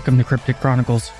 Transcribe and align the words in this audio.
Welcome 0.00 0.16
to 0.16 0.24
Cryptic 0.24 0.56
Chronicles, 0.60 1.10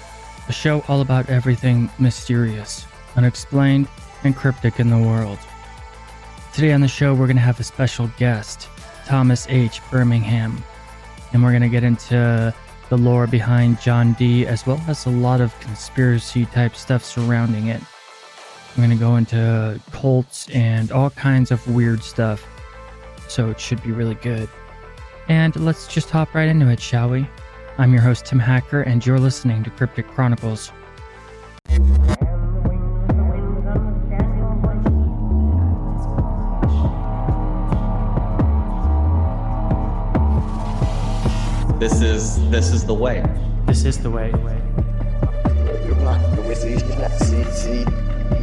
a 0.48 0.54
show 0.54 0.82
all 0.88 1.02
about 1.02 1.28
everything 1.28 1.90
mysterious, 1.98 2.86
unexplained, 3.14 3.88
and 4.24 4.34
cryptic 4.34 4.80
in 4.80 4.88
the 4.88 4.96
world. 4.96 5.38
Today 6.54 6.72
on 6.72 6.80
the 6.80 6.88
show, 6.88 7.12
we're 7.12 7.26
going 7.26 7.36
to 7.36 7.42
have 7.42 7.60
a 7.60 7.62
special 7.62 8.10
guest, 8.16 8.70
Thomas 9.04 9.46
H. 9.50 9.82
Birmingham, 9.90 10.64
and 11.34 11.42
we're 11.42 11.50
going 11.50 11.60
to 11.60 11.68
get 11.68 11.84
into 11.84 12.54
the 12.88 12.96
lore 12.96 13.26
behind 13.26 13.82
John 13.82 14.14
Dee 14.14 14.46
as 14.46 14.66
well 14.66 14.80
as 14.88 15.04
a 15.04 15.10
lot 15.10 15.42
of 15.42 15.60
conspiracy 15.60 16.46
type 16.46 16.74
stuff 16.74 17.04
surrounding 17.04 17.66
it. 17.66 17.82
We're 18.78 18.86
going 18.86 18.96
to 18.96 19.04
go 19.04 19.16
into 19.16 19.78
cults 19.92 20.48
and 20.54 20.90
all 20.90 21.10
kinds 21.10 21.50
of 21.50 21.68
weird 21.68 22.02
stuff, 22.02 22.42
so 23.28 23.50
it 23.50 23.60
should 23.60 23.82
be 23.82 23.92
really 23.92 24.14
good. 24.14 24.48
And 25.28 25.54
let's 25.56 25.86
just 25.86 26.08
hop 26.08 26.34
right 26.34 26.48
into 26.48 26.70
it, 26.70 26.80
shall 26.80 27.10
we? 27.10 27.28
I'm 27.80 27.94
your 27.94 28.02
host, 28.02 28.26
Tim 28.26 28.38
Hacker, 28.38 28.82
and 28.82 29.06
you're 29.06 29.18
listening 29.18 29.64
to 29.64 29.70
Cryptic 29.70 30.06
Chronicles. 30.06 30.70
This 41.78 42.02
is 42.02 42.50
this 42.50 42.70
is 42.70 42.84
the 42.84 42.92
way. 42.92 43.24
This 43.64 43.86
is 43.86 43.96
the 43.96 44.10
way. 44.10 44.30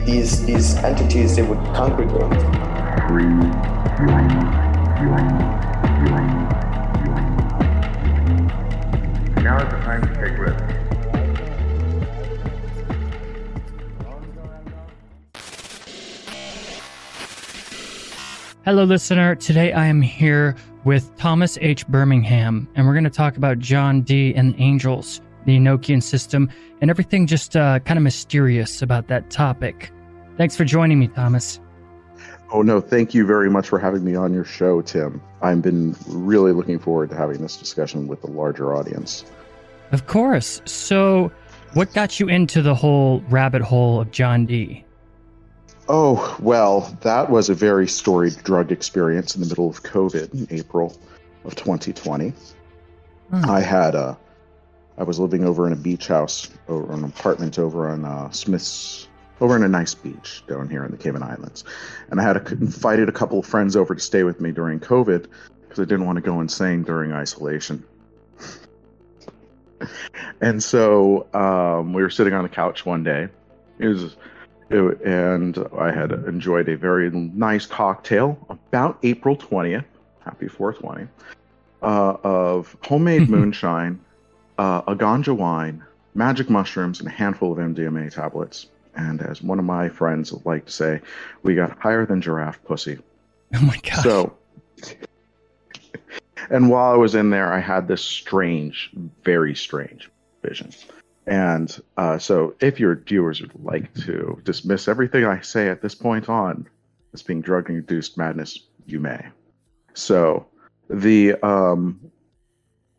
These 0.03 0.45
these 0.47 0.75
entities 0.77 1.35
they 1.35 1.43
would 1.43 1.59
congregate. 1.75 2.23
Now 9.47 9.65
is 9.65 9.71
the 9.71 9.79
time 9.79 10.01
to 10.01 10.13
take 10.13 10.37
risks. 10.37 10.61
Hello, 18.65 18.83
listener. 18.83 19.35
Today 19.35 19.71
I 19.71 19.85
am 19.85 20.01
here 20.01 20.53
with 20.83 21.15
Thomas 21.15 21.57
H. 21.61 21.87
Birmingham, 21.87 22.67
and 22.75 22.85
we're 22.85 22.91
going 22.91 23.05
to 23.05 23.09
talk 23.09 23.37
about 23.37 23.59
John 23.59 24.01
Dee 24.01 24.35
and 24.35 24.53
the 24.53 24.61
Angels, 24.61 25.21
the 25.45 25.57
Enochian 25.57 26.03
system, 26.03 26.49
and 26.81 26.89
everything 26.89 27.25
just 27.25 27.55
uh, 27.55 27.79
kind 27.79 27.97
of 27.97 28.03
mysterious 28.03 28.81
about 28.81 29.07
that 29.07 29.29
topic. 29.29 29.93
Thanks 30.35 30.57
for 30.57 30.65
joining 30.65 30.99
me, 30.99 31.07
Thomas. 31.07 31.61
Oh, 32.51 32.63
no, 32.63 32.81
thank 32.81 33.13
you 33.13 33.25
very 33.25 33.49
much 33.49 33.69
for 33.69 33.79
having 33.79 34.03
me 34.03 34.13
on 34.13 34.33
your 34.33 34.43
show, 34.43 34.81
Tim. 34.81 35.21
I've 35.41 35.61
been 35.61 35.95
really 36.07 36.51
looking 36.51 36.79
forward 36.79 37.11
to 37.11 37.15
having 37.15 37.41
this 37.41 37.55
discussion 37.55 38.07
with 38.07 38.19
the 38.21 38.27
larger 38.27 38.75
audience. 38.75 39.23
Of 39.91 40.07
course. 40.07 40.61
So, 40.65 41.31
what 41.73 41.93
got 41.93 42.19
you 42.19 42.27
into 42.27 42.61
the 42.61 42.75
whole 42.75 43.21
rabbit 43.29 43.61
hole 43.61 44.01
of 44.01 44.11
John 44.11 44.45
Dee? 44.45 44.83
Oh, 45.89 46.35
well, 46.41 46.97
that 47.01 47.29
was 47.29 47.49
a 47.49 47.53
very 47.53 47.87
storied 47.87 48.37
drug 48.43 48.71
experience 48.71 49.35
in 49.35 49.41
the 49.41 49.47
middle 49.47 49.69
of 49.69 49.83
COVID 49.83 50.33
in 50.33 50.47
April 50.49 50.97
of 51.45 51.55
2020. 51.55 52.33
Hmm. 53.29 53.45
I 53.49 53.61
had 53.61 53.95
a, 53.95 54.17
I 54.97 55.03
was 55.03 55.19
living 55.19 55.45
over 55.45 55.65
in 55.65 55.73
a 55.73 55.77
beach 55.77 56.07
house 56.07 56.49
or 56.67 56.91
an 56.91 57.05
apartment 57.05 57.57
over 57.57 57.89
on 57.89 58.03
uh, 58.03 58.29
Smith's, 58.31 59.07
over 59.39 59.55
in 59.55 59.63
a 59.63 59.69
nice 59.69 59.93
beach 59.93 60.43
down 60.47 60.69
here 60.69 60.83
in 60.83 60.91
the 60.91 60.97
Cayman 60.97 61.23
Islands, 61.23 61.63
and 62.09 62.19
I 62.19 62.23
had 62.23 62.37
a, 62.37 62.51
invited 62.51 63.07
a 63.07 63.13
couple 63.13 63.39
of 63.39 63.45
friends 63.45 63.75
over 63.75 63.95
to 63.95 64.01
stay 64.01 64.23
with 64.23 64.41
me 64.41 64.51
during 64.51 64.79
COVID 64.79 65.27
because 65.61 65.79
I 65.79 65.83
didn't 65.83 66.05
want 66.05 66.17
to 66.17 66.21
go 66.21 66.41
insane 66.41 66.83
during 66.83 67.13
isolation. 67.13 67.83
and 70.41 70.63
so 70.63 71.27
um, 71.33 71.93
we 71.93 72.01
were 72.01 72.09
sitting 72.09 72.33
on 72.33 72.43
the 72.43 72.49
couch 72.49 72.85
one 72.85 73.03
day. 73.03 73.29
It 73.79 73.87
was 73.87 74.15
it- 74.69 75.01
and 75.01 75.57
I 75.77 75.91
had 75.91 76.11
enjoyed 76.11 76.67
a 76.69 76.75
very 76.77 77.09
nice 77.09 77.65
cocktail 77.65 78.37
about 78.49 78.99
April 79.03 79.35
20th, 79.35 79.85
happy 80.23 80.47
420, 80.47 81.07
uh, 81.81 82.17
of 82.23 82.75
homemade 82.83 83.29
moonshine, 83.29 83.99
uh, 84.57 84.81
a 84.87 84.95
ganja 84.95 85.35
wine, 85.35 85.83
magic 86.15 86.49
mushrooms, 86.49 86.99
and 86.99 87.07
a 87.07 87.11
handful 87.11 87.51
of 87.51 87.59
MDMA 87.59 88.11
tablets. 88.13 88.67
And 88.95 89.21
as 89.21 89.41
one 89.43 89.59
of 89.59 89.65
my 89.65 89.89
friends 89.89 90.33
would 90.33 90.45
like 90.45 90.65
to 90.65 90.71
say, 90.71 91.01
we 91.43 91.53
got 91.53 91.77
higher 91.79 92.05
than 92.05 92.19
giraffe 92.19 92.61
pussy. 92.63 92.97
Oh 93.53 93.61
my 93.61 93.77
gosh. 93.83 94.03
So, 94.03 94.35
and 96.49 96.69
while 96.69 96.93
I 96.93 96.97
was 96.97 97.15
in 97.15 97.29
there, 97.29 97.51
I 97.51 97.59
had 97.59 97.87
this 97.87 98.03
strange, 98.03 98.91
very 99.23 99.55
strange 99.55 100.09
vision. 100.43 100.71
And 101.25 101.77
uh, 101.97 102.17
so, 102.17 102.55
if 102.61 102.79
your 102.79 102.95
viewers 102.95 103.41
would 103.41 103.63
like 103.63 103.93
to 104.05 104.39
dismiss 104.45 104.87
everything 104.87 105.25
I 105.25 105.41
say 105.41 105.67
at 105.67 105.81
this 105.81 105.93
point 105.93 106.29
on 106.29 106.67
as 107.13 107.21
being 107.21 107.41
drug 107.41 107.69
induced 107.69 108.17
madness, 108.17 108.59
you 108.85 108.99
may. 109.01 109.25
So, 109.93 110.47
the 110.89 111.35
um, 111.45 111.99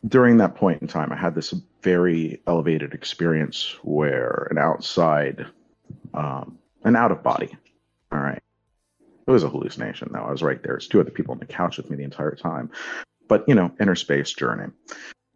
during 0.06 0.36
that 0.38 0.56
point 0.56 0.82
in 0.82 0.88
time, 0.88 1.10
I 1.10 1.16
had 1.16 1.34
this 1.34 1.54
very 1.82 2.42
elevated 2.46 2.92
experience 2.92 3.74
where 3.82 4.46
an 4.50 4.58
outside, 4.58 5.46
um, 6.12 6.58
an 6.84 6.96
out 6.96 7.12
of 7.12 7.22
body, 7.22 7.56
all 8.12 8.18
right. 8.18 8.42
It 9.26 9.30
was 9.30 9.44
a 9.44 9.48
hallucination, 9.48 10.10
though. 10.12 10.24
I 10.24 10.30
was 10.30 10.42
right 10.42 10.62
there. 10.62 10.74
There's 10.74 10.88
two 10.88 11.00
other 11.00 11.10
people 11.10 11.32
on 11.32 11.38
the 11.38 11.46
couch 11.46 11.76
with 11.76 11.90
me 11.90 11.96
the 11.96 12.04
entire 12.04 12.34
time. 12.34 12.70
But, 13.28 13.44
you 13.46 13.54
know, 13.54 13.70
inner 13.80 13.94
space 13.94 14.32
journey. 14.32 14.72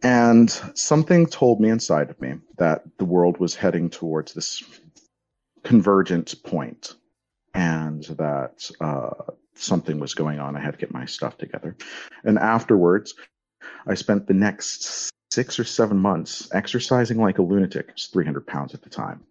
And 0.03 0.51
something 0.75 1.27
told 1.27 1.61
me 1.61 1.69
inside 1.69 2.11
of 2.11 2.21
me 2.21 2.35
that 2.59 2.83
the 2.99 3.05
world 3.05 3.39
was 3.39 3.55
heading 3.55 3.89
towards 3.89 4.35
this 4.35 4.63
convergent 5.63 6.35
point 6.43 6.95
and 7.55 8.03
that 8.05 8.69
uh, 8.81 9.33
something 9.55 10.01
was 10.01 10.15
going 10.15 10.41
on. 10.41 10.57
I 10.57 10.61
had 10.61 10.73
to 10.73 10.79
get 10.79 10.93
my 10.93 11.05
stuff 11.05 11.39
together. 11.39 11.77
And 12.25 12.39
afterwards, 12.39 13.15
I 13.87 13.95
spent 13.95 14.27
the 14.27 14.35
next 14.35 15.11
six 15.31 15.59
or 15.61 15.65
seven 15.65 15.99
months 15.99 16.49
exercising 16.53 17.19
like 17.19 17.39
a 17.39 17.43
lunatic. 17.43 17.87
I 17.91 17.93
was 17.93 18.07
300 18.07 18.47
pounds 18.47 18.75
at 18.75 18.83
the 18.83 18.91
time 18.91 19.25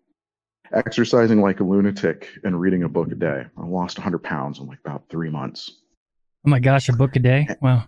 exercising 0.73 1.41
like 1.41 1.59
a 1.59 1.63
lunatic 1.63 2.27
and 2.43 2.59
reading 2.59 2.83
a 2.83 2.89
book 2.89 3.11
a 3.11 3.15
day. 3.15 3.45
I 3.57 3.65
lost 3.65 3.97
100 3.97 4.19
pounds 4.19 4.59
in 4.59 4.67
like 4.67 4.79
about 4.83 5.03
three 5.09 5.29
months. 5.29 5.81
oh 6.45 6.49
my 6.49 6.59
gosh, 6.59 6.89
a 6.89 6.93
book 6.93 7.15
a 7.15 7.19
day? 7.19 7.47
Wow. 7.61 7.83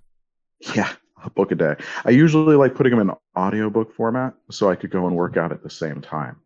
Yeah, 0.75 0.91
a 1.23 1.29
book 1.29 1.51
a 1.51 1.55
day. 1.55 1.75
I 2.05 2.11
usually 2.11 2.55
like 2.55 2.75
putting 2.75 2.91
them 2.97 3.09
in 3.09 3.15
audiobook 3.37 3.93
format 3.95 4.33
so 4.49 4.69
I 4.69 4.75
could 4.75 4.91
go 4.91 5.07
and 5.07 5.15
work 5.15 5.37
out 5.37 5.51
at 5.51 5.63
the 5.63 5.69
same 5.69 6.01
time. 6.01 6.37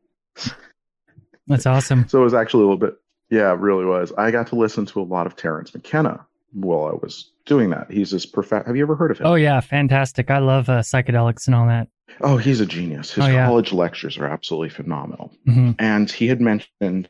That's 1.48 1.66
awesome. 1.66 2.08
So 2.10 2.22
it 2.22 2.24
was 2.24 2.34
actually 2.34 2.64
a 2.64 2.68
little 2.68 2.78
bit, 2.78 2.96
yeah, 3.30 3.52
it 3.54 3.60
really 3.60 3.86
was. 3.86 4.12
I 4.18 4.32
got 4.32 4.48
to 4.48 4.56
listen 4.56 4.86
to 4.88 5.02
a 5.02 5.04
lot 5.04 5.28
of 5.28 5.36
Terence 5.36 5.74
McKenna 5.74 6.26
while 6.54 6.86
I 6.88 6.92
was 7.02 7.32
doing 7.46 7.70
that. 7.70 7.92
He's 7.92 8.12
this 8.12 8.26
perfect. 8.26 8.68
Have 8.68 8.76
you 8.76 8.84
ever 8.84 8.96
heard 8.96 9.12
of 9.12 9.20
him? 9.20 9.28
Oh, 9.28 9.36
yeah, 9.36 9.60
fantastic. 9.62 10.30
I 10.30 10.40
love 10.40 10.68
uh, 10.70 10.80
psychedelics 10.80 11.46
and 11.48 11.56
all 11.56 11.68
that. 11.68 11.88
Oh, 12.22 12.38
he's 12.38 12.60
a 12.60 12.66
genius. 12.66 13.12
His 13.14 13.26
Oh, 13.26 13.28
yeah. 13.28 13.46
college 13.46 13.72
lectures 13.72 14.18
are 14.18 14.26
absolutely 14.28 14.70
phenomenal. 14.70 15.32
hmm 15.46 15.72
and 15.80 16.10
he 16.12 16.28
had 16.28 16.42
mentioned 16.42 17.10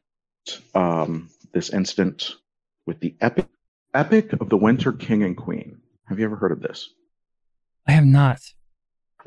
um, 0.75 1.29
this 1.53 1.69
incident 1.71 2.35
with 2.85 2.99
the 2.99 3.15
epic 3.21 3.47
epic 3.93 4.33
of 4.33 4.49
the 4.49 4.57
winter 4.57 4.91
king 4.91 5.23
and 5.23 5.35
queen 5.35 5.79
have 6.07 6.19
you 6.19 6.25
ever 6.25 6.36
heard 6.36 6.51
of 6.51 6.62
this 6.62 6.89
I 7.88 7.92
have 7.94 8.06
not. 8.06 8.39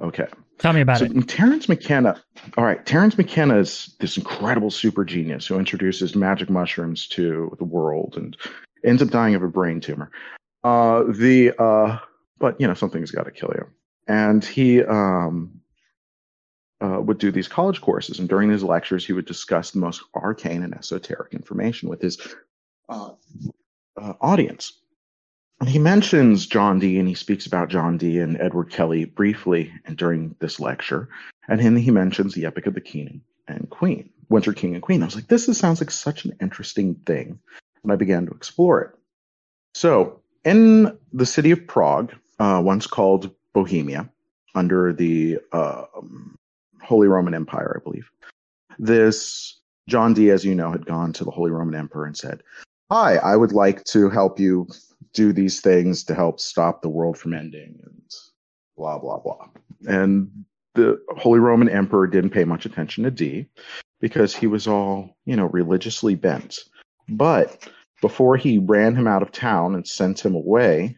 okay 0.00 0.26
Tell 0.58 0.72
me 0.74 0.82
about 0.82 0.98
so 0.98 1.06
it. 1.06 1.28
terence 1.28 1.68
mckenna 1.68 2.22
all 2.58 2.64
right 2.64 2.84
terence 2.84 3.16
mckenna 3.16 3.58
is 3.58 3.94
this 4.00 4.16
incredible 4.16 4.70
super 4.70 5.04
genius 5.04 5.46
who 5.46 5.58
introduces 5.58 6.14
magic 6.14 6.50
mushrooms 6.50 7.06
to 7.08 7.54
the 7.58 7.64
world 7.64 8.14
and 8.16 8.36
ends 8.84 9.02
up 9.02 9.08
dying 9.08 9.34
of 9.34 9.42
a 9.42 9.48
brain 9.48 9.80
tumor 9.80 10.10
uh 10.64 11.04
the 11.08 11.52
uh 11.58 11.98
but 12.38 12.60
you 12.60 12.66
know 12.66 12.74
something's 12.74 13.10
got 13.10 13.24
to 13.24 13.30
kill 13.30 13.52
you 13.54 13.66
and 14.08 14.44
he 14.44 14.82
um 14.84 15.60
uh, 16.82 17.00
would 17.00 17.18
do 17.18 17.30
these 17.30 17.48
college 17.48 17.80
courses, 17.80 18.18
and 18.18 18.28
during 18.28 18.50
his 18.50 18.64
lectures, 18.64 19.04
he 19.04 19.12
would 19.12 19.26
discuss 19.26 19.70
the 19.70 19.78
most 19.78 20.02
arcane 20.14 20.62
and 20.62 20.74
esoteric 20.74 21.34
information 21.34 21.88
with 21.88 22.00
his 22.00 22.18
uh, 22.88 23.10
uh, 24.00 24.12
audience. 24.20 24.80
And 25.60 25.68
he 25.68 25.78
mentions 25.78 26.46
John 26.46 26.78
Dee, 26.78 26.98
and 26.98 27.06
he 27.06 27.14
speaks 27.14 27.46
about 27.46 27.68
John 27.68 27.98
Dee 27.98 28.18
and 28.18 28.40
Edward 28.40 28.70
Kelly 28.70 29.04
briefly, 29.04 29.72
and 29.84 29.96
during 29.96 30.34
this 30.40 30.58
lecture, 30.58 31.08
and 31.48 31.60
then 31.60 31.76
he 31.76 31.90
mentions 31.90 32.34
the 32.34 32.46
Epic 32.46 32.66
of 32.66 32.74
the 32.74 32.80
King 32.80 33.20
and 33.46 33.68
Queen, 33.68 34.08
Winter 34.30 34.54
King 34.54 34.74
and 34.74 34.82
Queen. 34.82 35.02
I 35.02 35.06
was 35.06 35.16
like, 35.16 35.28
this 35.28 35.48
is, 35.48 35.58
sounds 35.58 35.80
like 35.80 35.90
such 35.90 36.24
an 36.24 36.32
interesting 36.40 36.94
thing, 37.06 37.38
and 37.82 37.92
I 37.92 37.96
began 37.96 38.24
to 38.26 38.32
explore 38.32 38.80
it. 38.80 38.90
So, 39.74 40.22
in 40.44 40.96
the 41.12 41.26
city 41.26 41.50
of 41.50 41.66
Prague, 41.66 42.14
uh, 42.38 42.62
once 42.64 42.86
called 42.86 43.30
Bohemia, 43.52 44.08
under 44.54 44.92
the 44.94 45.38
uh, 45.52 45.84
Holy 46.82 47.06
Roman 47.06 47.34
Empire, 47.34 47.78
I 47.78 47.84
believe. 47.84 48.10
This 48.78 49.58
John 49.88 50.14
Dee, 50.14 50.30
as 50.30 50.44
you 50.44 50.54
know, 50.54 50.72
had 50.72 50.86
gone 50.86 51.12
to 51.14 51.24
the 51.24 51.30
Holy 51.30 51.50
Roman 51.50 51.74
Emperor 51.74 52.06
and 52.06 52.16
said, 52.16 52.42
Hi, 52.90 53.16
I 53.16 53.36
would 53.36 53.52
like 53.52 53.84
to 53.84 54.08
help 54.08 54.40
you 54.40 54.66
do 55.12 55.32
these 55.32 55.60
things 55.60 56.04
to 56.04 56.14
help 56.14 56.40
stop 56.40 56.82
the 56.82 56.88
world 56.88 57.18
from 57.18 57.34
ending 57.34 57.80
and 57.84 58.14
blah, 58.76 58.98
blah, 58.98 59.18
blah. 59.18 59.48
And 59.86 60.44
the 60.74 61.00
Holy 61.16 61.40
Roman 61.40 61.68
Emperor 61.68 62.06
didn't 62.06 62.30
pay 62.30 62.44
much 62.44 62.64
attention 62.66 63.04
to 63.04 63.10
Dee 63.10 63.46
because 64.00 64.34
he 64.34 64.46
was 64.46 64.66
all, 64.66 65.16
you 65.24 65.36
know, 65.36 65.46
religiously 65.46 66.14
bent. 66.14 66.58
But 67.08 67.68
before 68.00 68.36
he 68.36 68.58
ran 68.58 68.94
him 68.94 69.06
out 69.06 69.22
of 69.22 69.32
town 69.32 69.74
and 69.74 69.86
sent 69.86 70.24
him 70.24 70.34
away, 70.34 70.96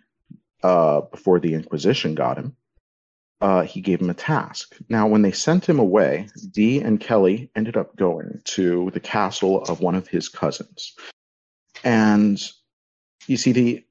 uh, 0.63 1.01
before 1.03 1.41
the 1.41 1.55
Inquisition 1.55 2.15
got 2.15 2.39
him, 2.39 2.55
uh, 3.41 3.63
he 3.63 3.81
gave 3.81 4.01
him 4.01 4.11
a 4.11 4.15
task. 4.15 4.77
Now, 4.89 5.09
when 5.09 5.23
they 5.23 5.33
sent 5.33 5.69
him 5.69 5.81
away, 5.81 6.29
Dee 6.53 6.81
and 6.81 7.01
Kelly 7.01 7.51
ended 7.57 7.77
up 7.77 7.97
going 7.97 8.41
to 8.45 8.91
the 8.93 9.01
castle 9.01 9.63
of 9.63 9.81
one 9.81 9.97
of 9.97 10.07
his 10.07 10.29
cousins. 10.29 10.95
And 11.83 12.41
you 13.27 13.37
see, 13.37 13.51
the 13.51 13.85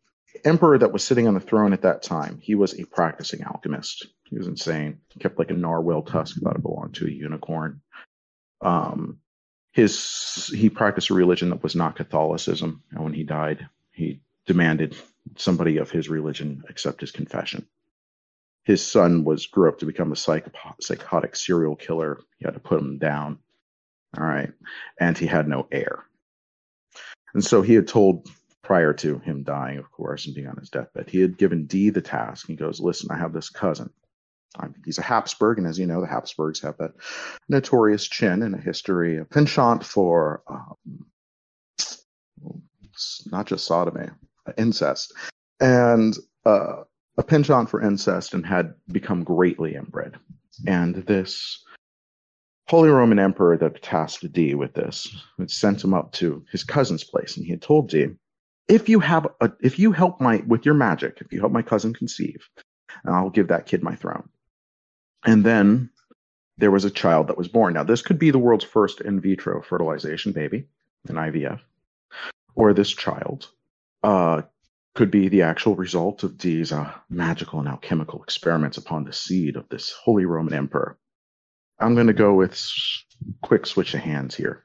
emperor 0.45 0.78
that 0.78 0.92
was 0.92 1.04
sitting 1.04 1.28
on 1.28 1.33
the 1.33 1.39
throne 1.39 1.74
at 1.74 1.81
that 1.81 2.04
time, 2.04 2.39
he 2.42 2.56
was 2.56 2.80
a 2.80 2.86
practicing 2.86 3.44
alchemist. 3.44 4.07
He 4.24 4.38
was 4.38 4.48
insane. 4.48 5.00
He 5.10 5.19
kept 5.19 5.38
like 5.38 5.51
a 5.51 5.56
narwhal 5.56 6.04
tusk, 6.04 6.38
that 6.42 6.62
belonged 6.62 6.95
to 6.95 7.07
a 7.07 7.12
unicorn. 7.12 7.81
Um, 8.62 9.19
his 9.72 10.51
he 10.56 10.69
practiced 10.69 11.10
a 11.10 11.13
religion 11.13 11.50
that 11.50 11.63
was 11.63 11.75
not 11.75 11.95
Catholicism, 11.95 12.83
and 12.92 13.04
when 13.04 13.13
he 13.13 13.24
died, 13.24 13.68
he 13.92 14.22
demanded 14.45 14.95
somebody 15.38 15.78
of 15.78 15.92
his 15.92 16.10
religion 16.10 16.63
accept 16.69 17.01
his 17.01 17.12
confession. 17.12 17.68
His 18.63 18.86
son 18.86 19.24
was 19.24 19.48
grew 19.48 19.69
up 19.69 19.80
to 19.80 19.86
become 19.86 20.12
a 20.12 20.16
psych, 20.16 20.45
psychotic 20.81 21.36
serial 21.36 21.75
killer. 21.75 22.19
He 22.38 22.45
had 22.45 22.54
to 22.54 22.60
put 22.60 22.80
him 22.80 22.98
down. 22.98 23.39
All 24.18 24.25
right, 24.25 24.51
and 25.00 25.18
he 25.18 25.25
had 25.25 25.48
no 25.48 25.68
heir. 25.72 26.06
And 27.33 27.44
so 27.44 27.62
he 27.62 27.74
had 27.74 27.88
told 27.88 28.30
prior 28.71 28.94
to 28.94 29.19
him 29.19 29.44
dying, 29.44 29.77
of 29.77 29.91
course, 29.91 30.25
and 30.25 30.33
being 30.33 30.47
on 30.47 30.56
his 30.56 30.69
deathbed, 30.69 31.09
he 31.09 31.19
had 31.19 31.38
given 31.38 31.65
Dee 31.65 31.89
the 31.89 32.00
task. 32.00 32.47
He 32.47 32.56
goes, 32.56 32.79
"Listen, 32.79 33.12
I 33.12 33.18
have 33.18 33.33
this 33.33 33.50
cousin. 33.50 33.89
he's 34.85 34.97
a 34.97 35.01
Habsburg, 35.01 35.57
and 35.57 35.68
as 35.68 35.77
you 35.77 35.85
know, 35.85 36.00
the 36.00 36.07
Habsburgs 36.07 36.62
have 36.62 36.77
that 36.77 36.94
notorious 37.50 38.07
chin 38.07 38.41
and 38.44 38.56
a 38.56 38.57
history, 38.57 39.18
a 39.18 39.25
penchant 39.25 39.83
for 39.83 40.41
um, 40.47 41.06
not 43.29 43.45
just 43.45 43.65
sodomy, 43.65 44.07
incest, 44.57 45.12
and 45.59 46.18
uh, 46.45 46.83
a 47.18 47.23
penchant 47.23 47.69
for 47.69 47.81
incest, 47.81 48.33
and 48.33 48.45
had 48.45 48.73
become 48.88 49.25
greatly 49.25 49.75
inbred. 49.75 50.15
And 50.65 50.95
this 50.95 51.62
Holy 52.69 52.88
Roman 52.88 53.19
Emperor 53.19 53.57
that 53.57 53.81
tasked 53.81 54.31
Dee 54.31 54.56
with 54.56 54.73
this 54.73 55.13
had 55.38 55.51
sent 55.51 55.83
him 55.83 55.94
up 55.94 56.13
to 56.13 56.45
his 56.53 56.63
cousin's 56.63 57.03
place, 57.03 57.35
and 57.35 57.45
he 57.45 57.51
had 57.51 57.62
told 57.62 57.89
Dee, 57.89 58.15
"If 58.68 58.90
you 58.90 59.00
have 59.00 59.28
a, 59.40 59.52
if 59.62 59.80
you 59.80 59.92
help 59.92 60.22
my 60.22 60.44
with 60.48 60.66
your 60.66 60.75
magic, 60.75 61.18
if 61.22 61.31
you 61.34 61.40
help 61.40 61.52
my 61.52 61.62
cousin 61.62 61.94
conceive, 61.94 62.48
I'll 63.06 63.30
give 63.30 63.50
that 63.50 63.66
kid 63.66 63.84
my 63.84 63.96
throne." 63.96 64.30
And 65.25 65.44
then 65.44 65.92
there 66.58 66.72
was 66.72 66.86
a 66.86 66.92
child 66.92 67.28
that 67.28 67.38
was 67.38 67.48
born. 67.48 67.74
Now, 67.74 67.84
this 67.84 68.02
could 68.02 68.19
be 68.19 68.31
the 68.31 68.40
world's 68.40 68.63
first 68.63 69.02
in 69.02 69.19
vitro 69.19 69.62
fertilization 69.62 70.31
baby, 70.31 70.68
an 71.08 71.16
IVF, 71.16 71.60
or 72.56 72.74
this 72.74 72.92
child 72.92 73.50
uh, 74.04 74.44
could 74.94 75.12
be 75.12 75.30
the 75.30 75.44
actual 75.44 75.75
result 75.75 76.24
of 76.24 76.38
these 76.38 76.72
uh, 76.72 76.94
magical 77.10 77.60
and 77.60 77.68
alchemical 77.68 78.24
experiments 78.24 78.78
upon 78.78 79.04
the 79.04 79.14
seed 79.14 79.56
of 79.56 79.69
this 79.69 79.92
Holy 79.92 80.25
Roman 80.25 80.54
Emperor. 80.54 80.98
I'm 81.80 81.96
going 81.96 82.07
to 82.07 82.14
go 82.14 82.34
with 82.34 82.62
quick 83.42 83.66
switch 83.66 83.94
of 83.94 84.02
hands 84.02 84.36
here. 84.36 84.64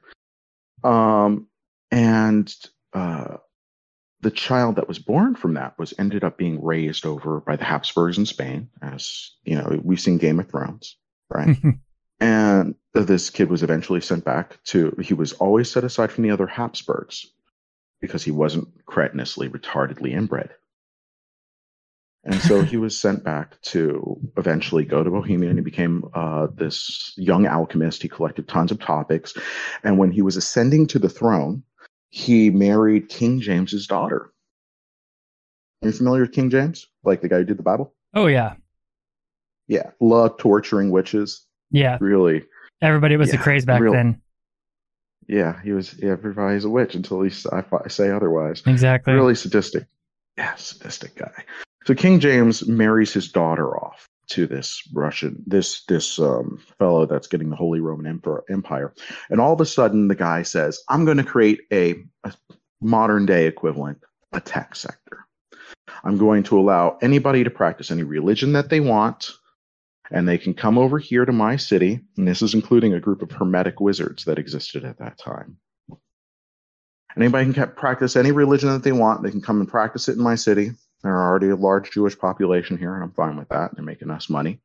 Um, 0.83 1.47
and 1.89 2.53
uh, 2.93 3.37
the 4.21 4.31
child 4.31 4.75
that 4.75 4.87
was 4.87 4.99
born 4.99 5.35
from 5.35 5.53
that 5.53 5.77
was 5.77 5.93
ended 5.99 6.23
up 6.23 6.37
being 6.37 6.63
raised 6.63 7.05
over 7.05 7.41
by 7.41 7.55
the 7.55 7.65
Habsburgs 7.65 8.17
in 8.17 8.25
Spain, 8.25 8.69
as 8.81 9.31
you 9.43 9.55
know, 9.55 9.79
we've 9.83 9.99
seen 9.99 10.17
Game 10.17 10.39
of 10.39 10.49
Thrones, 10.49 10.97
right? 11.29 11.55
and 12.19 12.75
this 12.93 13.29
kid 13.29 13.49
was 13.49 13.63
eventually 13.63 14.01
sent 14.01 14.25
back 14.25 14.61
to. 14.65 14.95
He 15.01 15.13
was 15.13 15.33
always 15.33 15.69
set 15.69 15.83
aside 15.83 16.11
from 16.11 16.23
the 16.23 16.31
other 16.31 16.47
Habsburgs 16.47 17.27
because 18.01 18.23
he 18.23 18.31
wasn't 18.31 18.85
cretinously, 18.85 19.49
retardedly 19.49 20.11
inbred. 20.11 20.51
And 22.23 22.41
so 22.41 22.61
he 22.61 22.75
was 22.75 22.99
sent 22.99 23.23
back 23.23 23.61
to 23.61 24.19
eventually 24.35 24.83
go 24.83 25.01
to 25.01 25.09
Bohemia 25.09 25.49
and 25.49 25.57
he 25.57 25.63
became 25.63 26.03
uh, 26.13 26.47
this 26.53 27.13
young 27.15 27.45
alchemist. 27.45 28.01
He 28.01 28.09
collected 28.09 28.47
tons 28.49 28.71
of 28.71 28.79
topics. 28.79 29.33
And 29.83 29.97
when 29.97 30.11
he 30.11 30.21
was 30.21 30.35
ascending 30.35 30.87
to 30.87 30.99
the 30.99 31.07
throne, 31.07 31.63
he 32.09 32.49
married 32.49 33.09
King 33.09 33.39
James's 33.39 33.87
daughter. 33.87 34.31
Are 35.83 35.87
you 35.87 35.91
familiar 35.93 36.21
with 36.21 36.31
King 36.31 36.49
James? 36.49 36.87
Like 37.03 37.21
the 37.21 37.29
guy 37.29 37.37
who 37.37 37.43
did 37.45 37.57
the 37.57 37.63
Bible? 37.63 37.93
oh 38.13 38.27
yeah, 38.27 38.55
Yeah. 39.67 39.91
Loved 39.99 40.39
torturing 40.39 40.89
witches. 40.91 41.45
yeah. 41.71 41.97
Really. 42.01 42.43
Everybody 42.81 43.17
was 43.17 43.29
a 43.31 43.33
Yeah, 43.35 43.41
craze 43.41 43.65
back 43.65 43.81
real- 43.81 43.91
then. 43.93 44.21
Yeah. 45.27 45.61
He 45.61 45.71
was, 45.73 45.93
yeah, 45.99 46.11
everybody's 46.11 46.63
a 46.65 46.69
witch 46.69 46.95
until 46.95 47.21
he, 47.21 47.31
I 47.51 47.61
fi- 47.61 47.87
say 47.89 48.09
otherwise. 48.11 48.63
Exactly. 48.65 49.13
really 49.13 49.35
sadistic. 49.35 49.85
Yeah, 50.37 50.55
sadistic 50.55 51.15
guy. 51.15 51.43
So 51.85 51.93
King 51.95 52.19
James 52.19 52.65
marries 52.67 53.13
his 53.13 53.31
daughter 53.31 53.75
off 53.77 54.07
to 54.29 54.47
this 54.47 54.81
Russian, 54.93 55.43
this 55.45 55.83
this 55.85 56.19
um, 56.19 56.59
fellow 56.77 57.05
that's 57.05 57.27
getting 57.27 57.49
the 57.49 57.55
Holy 57.55 57.79
Roman 57.79 58.07
Emperor, 58.07 58.43
Empire, 58.49 58.93
and 59.29 59.39
all 59.39 59.53
of 59.53 59.61
a 59.61 59.65
sudden 59.65 60.07
the 60.07 60.15
guy 60.15 60.43
says, 60.43 60.81
"I'm 60.89 61.05
going 61.05 61.17
to 61.17 61.23
create 61.23 61.61
a, 61.71 61.95
a 62.23 62.33
modern 62.81 63.25
day 63.25 63.47
equivalent, 63.47 63.99
a 64.31 64.41
tech 64.41 64.75
sector. 64.75 65.25
I'm 66.03 66.17
going 66.17 66.43
to 66.43 66.59
allow 66.59 66.97
anybody 67.01 67.43
to 67.43 67.49
practice 67.49 67.91
any 67.91 68.03
religion 68.03 68.53
that 68.53 68.69
they 68.69 68.79
want." 68.79 69.31
And 70.09 70.25
they 70.25 70.37
can 70.37 70.53
come 70.53 70.77
over 70.77 70.99
here 70.99 71.25
to 71.25 71.33
my 71.33 71.57
city, 71.57 71.99
and 72.15 72.25
this 72.25 72.41
is 72.41 72.53
including 72.53 72.93
a 72.93 72.99
group 72.99 73.21
of 73.21 73.31
hermetic 73.31 73.81
wizards 73.81 74.23
that 74.23 74.39
existed 74.39 74.85
at 74.85 74.99
that 74.99 75.17
time. 75.17 75.57
Anybody 77.17 77.51
can 77.51 77.71
practice 77.71 78.15
any 78.15 78.31
religion 78.31 78.69
that 78.69 78.83
they 78.83 78.91
want. 78.91 79.23
They 79.23 79.31
can 79.31 79.41
come 79.41 79.59
and 79.59 79.67
practice 79.67 80.07
it 80.07 80.15
in 80.17 80.23
my 80.23 80.35
city. 80.35 80.71
There 81.03 81.13
are 81.13 81.29
already 81.29 81.49
a 81.49 81.55
large 81.55 81.91
Jewish 81.91 82.17
population 82.17 82.77
here, 82.77 82.95
and 82.95 83.03
I'm 83.03 83.11
fine 83.11 83.37
with 83.37 83.49
that. 83.49 83.75
They're 83.75 83.83
making 83.83 84.11
us 84.11 84.29
money. 84.29 84.59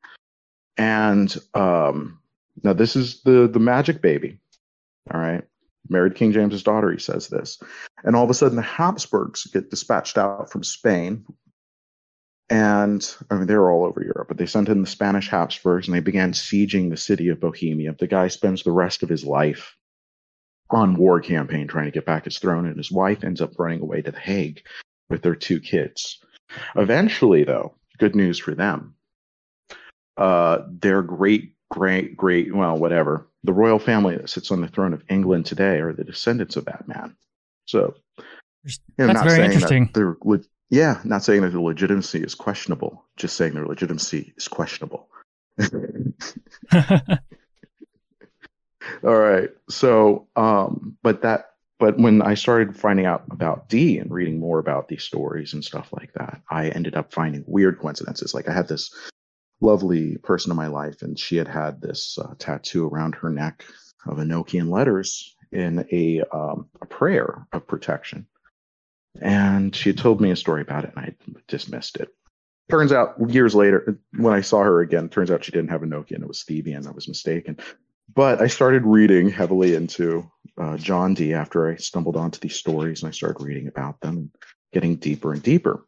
And 0.77 1.35
um, 1.55 2.21
now 2.63 2.73
this 2.73 2.97
is 2.97 3.23
the 3.23 3.49
the 3.49 3.59
magic 3.59 4.01
baby. 4.01 4.39
All 5.13 5.21
right, 5.21 5.45
married 5.89 6.15
King 6.15 6.33
James's 6.33 6.63
daughter. 6.63 6.91
He 6.91 6.99
says 6.99 7.29
this, 7.29 7.59
and 8.05 8.17
all 8.17 8.25
of 8.25 8.31
a 8.31 8.35
sudden 8.35 8.57
the 8.57 8.63
Habsburgs 8.63 9.45
get 9.45 9.71
dispatched 9.71 10.17
out 10.17 10.51
from 10.51 10.65
Spain. 10.65 11.25
And 12.49 13.17
I 13.31 13.37
mean, 13.37 13.47
they're 13.47 13.71
all 13.71 13.85
over 13.85 14.03
Europe, 14.03 14.29
but 14.29 14.37
they 14.37 14.47
sent 14.47 14.69
in 14.69 14.83
the 14.83 14.87
Spanish 14.87 15.29
Habsburgs 15.29 15.87
and 15.87 15.95
they 15.95 16.01
began 16.01 16.33
sieging 16.33 16.91
the 16.91 16.99
city 16.99 17.29
of 17.29 17.41
Bohemia. 17.41 17.95
The 17.99 18.07
guy 18.07 18.29
spends 18.29 18.63
the 18.63 18.73
rest 18.73 19.03
of 19.03 19.09
his 19.09 19.25
life 19.25 19.75
on 20.69 20.97
war 20.97 21.21
campaign 21.21 21.67
trying 21.67 21.87
to 21.87 21.91
get 21.91 22.05
back 22.05 22.25
his 22.25 22.39
throne, 22.39 22.67
and 22.67 22.77
his 22.77 22.91
wife 22.91 23.25
ends 23.25 23.41
up 23.41 23.59
running 23.59 23.81
away 23.81 24.03
to 24.03 24.11
The 24.11 24.19
Hague 24.19 24.63
with 25.13 25.23
their 25.23 25.37
two 25.37 25.61
kids. 25.61 26.19
Eventually, 26.75 27.45
though, 27.45 27.75
good 27.99 28.17
news 28.17 28.39
for 28.39 28.55
them. 28.55 28.95
Uh, 30.17 30.63
their 30.69 31.03
great, 31.03 31.55
great, 31.71 32.17
great, 32.17 32.53
well, 32.55 32.77
whatever, 32.77 33.29
the 33.45 33.53
royal 33.53 33.79
family 33.79 34.17
that 34.17 34.31
sits 34.31 34.51
on 34.51 34.61
the 34.61 34.69
throne 34.69 34.93
of 34.93 35.05
England 35.09 35.47
today 35.47 35.79
are 35.79 35.93
the 35.93 36.05
descendants 36.05 36.57
of 36.57 36.65
that 36.65 36.89
man. 36.89 37.15
So, 37.67 37.95
you 38.65 38.75
know, 38.99 39.07
That's 39.07 39.23
very 39.23 39.49
saying 39.49 39.61
that 39.61 39.73
interesting. 39.73 40.17
le- 40.25 40.41
yeah, 40.71 41.01
not 41.05 41.23
saying 41.23 41.43
that 41.43 41.51
the 41.51 41.61
legitimacy 41.61 42.23
is 42.23 42.35
questionable, 42.35 43.05
just 43.17 43.37
saying 43.37 43.55
their 43.55 43.67
legitimacy 43.67 44.33
is 44.37 44.49
questionable. 44.49 45.09
All 49.05 49.17
right. 49.17 49.51
So, 49.69 50.29
um, 50.37 50.97
but 51.03 51.23
that, 51.23 51.52
but 51.83 51.99
when 51.99 52.23
I 52.23 52.35
started 52.35 52.77
finding 52.77 53.07
out 53.07 53.25
about 53.33 53.69
Dee 53.69 53.99
and 53.99 54.09
reading 54.09 54.39
more 54.39 54.61
about 54.61 54.87
these 54.87 55.03
stories 55.03 55.53
and 55.53 55.65
stuff 55.65 55.93
like 55.93 56.13
that, 56.13 56.41
I 56.49 56.69
ended 56.69 56.95
up 56.95 57.13
finding 57.13 57.43
weird 57.45 57.81
coincidences. 57.81 58.35
Like 58.35 58.49
I 58.49 58.53
had 58.53 58.69
this 58.69 58.95
lovely 59.61 60.17
person 60.19 60.53
in 60.53 60.57
my 60.57 60.69
life, 60.69 61.03
and 61.03 61.19
she 61.19 61.35
had 61.35 61.49
had 61.49 61.81
this 61.81 62.19
uh, 62.19 62.35
tattoo 62.39 62.87
around 62.87 63.17
her 63.17 63.31
neck 63.31 63.65
of 64.07 64.19
Enochian 64.19 64.71
letters 64.71 65.35
in 65.51 65.85
a 65.91 66.23
um, 66.33 66.69
a 66.81 66.87
prayer 66.87 67.49
of 67.53 67.67
protection. 67.67 68.29
And 69.21 69.75
she 69.75 69.89
had 69.89 69.99
told 69.99 70.21
me 70.21 70.31
a 70.31 70.37
story 70.37 70.63
about 70.63 70.85
it, 70.85 70.93
and 70.95 71.05
I 71.05 71.17
dismissed 71.49 71.97
it. 71.97 72.11
Turns 72.71 72.93
out, 72.93 73.17
years 73.29 73.57
later, 73.57 73.99
when 74.17 74.33
I 74.33 74.43
saw 74.43 74.63
her 74.63 74.83
again, 74.83 75.09
turns 75.09 75.33
out 75.33 75.43
she 75.43 75.51
didn't 75.51 75.71
have 75.71 75.81
Enochian; 75.81 76.23
it 76.23 76.29
was 76.29 76.45
Theban. 76.45 76.87
I 76.87 76.93
was 76.93 77.09
mistaken. 77.09 77.59
But 78.15 78.41
I 78.41 78.47
started 78.47 78.85
reading 78.85 79.31
heavily 79.31 79.75
into 79.75 80.31
uh, 80.59 80.77
John 80.77 81.15
Dee 81.15 81.33
after 81.35 81.71
I 81.71 81.77
stumbled 81.77 82.17
onto 82.17 82.39
these 82.41 82.57
stories 82.57 83.03
and 83.03 83.09
I 83.09 83.13
started 83.13 83.43
reading 83.43 83.69
about 83.69 84.01
them 84.01 84.17
and 84.17 84.31
getting 84.73 84.97
deeper 84.97 85.33
and 85.33 85.43
deeper. 85.43 85.85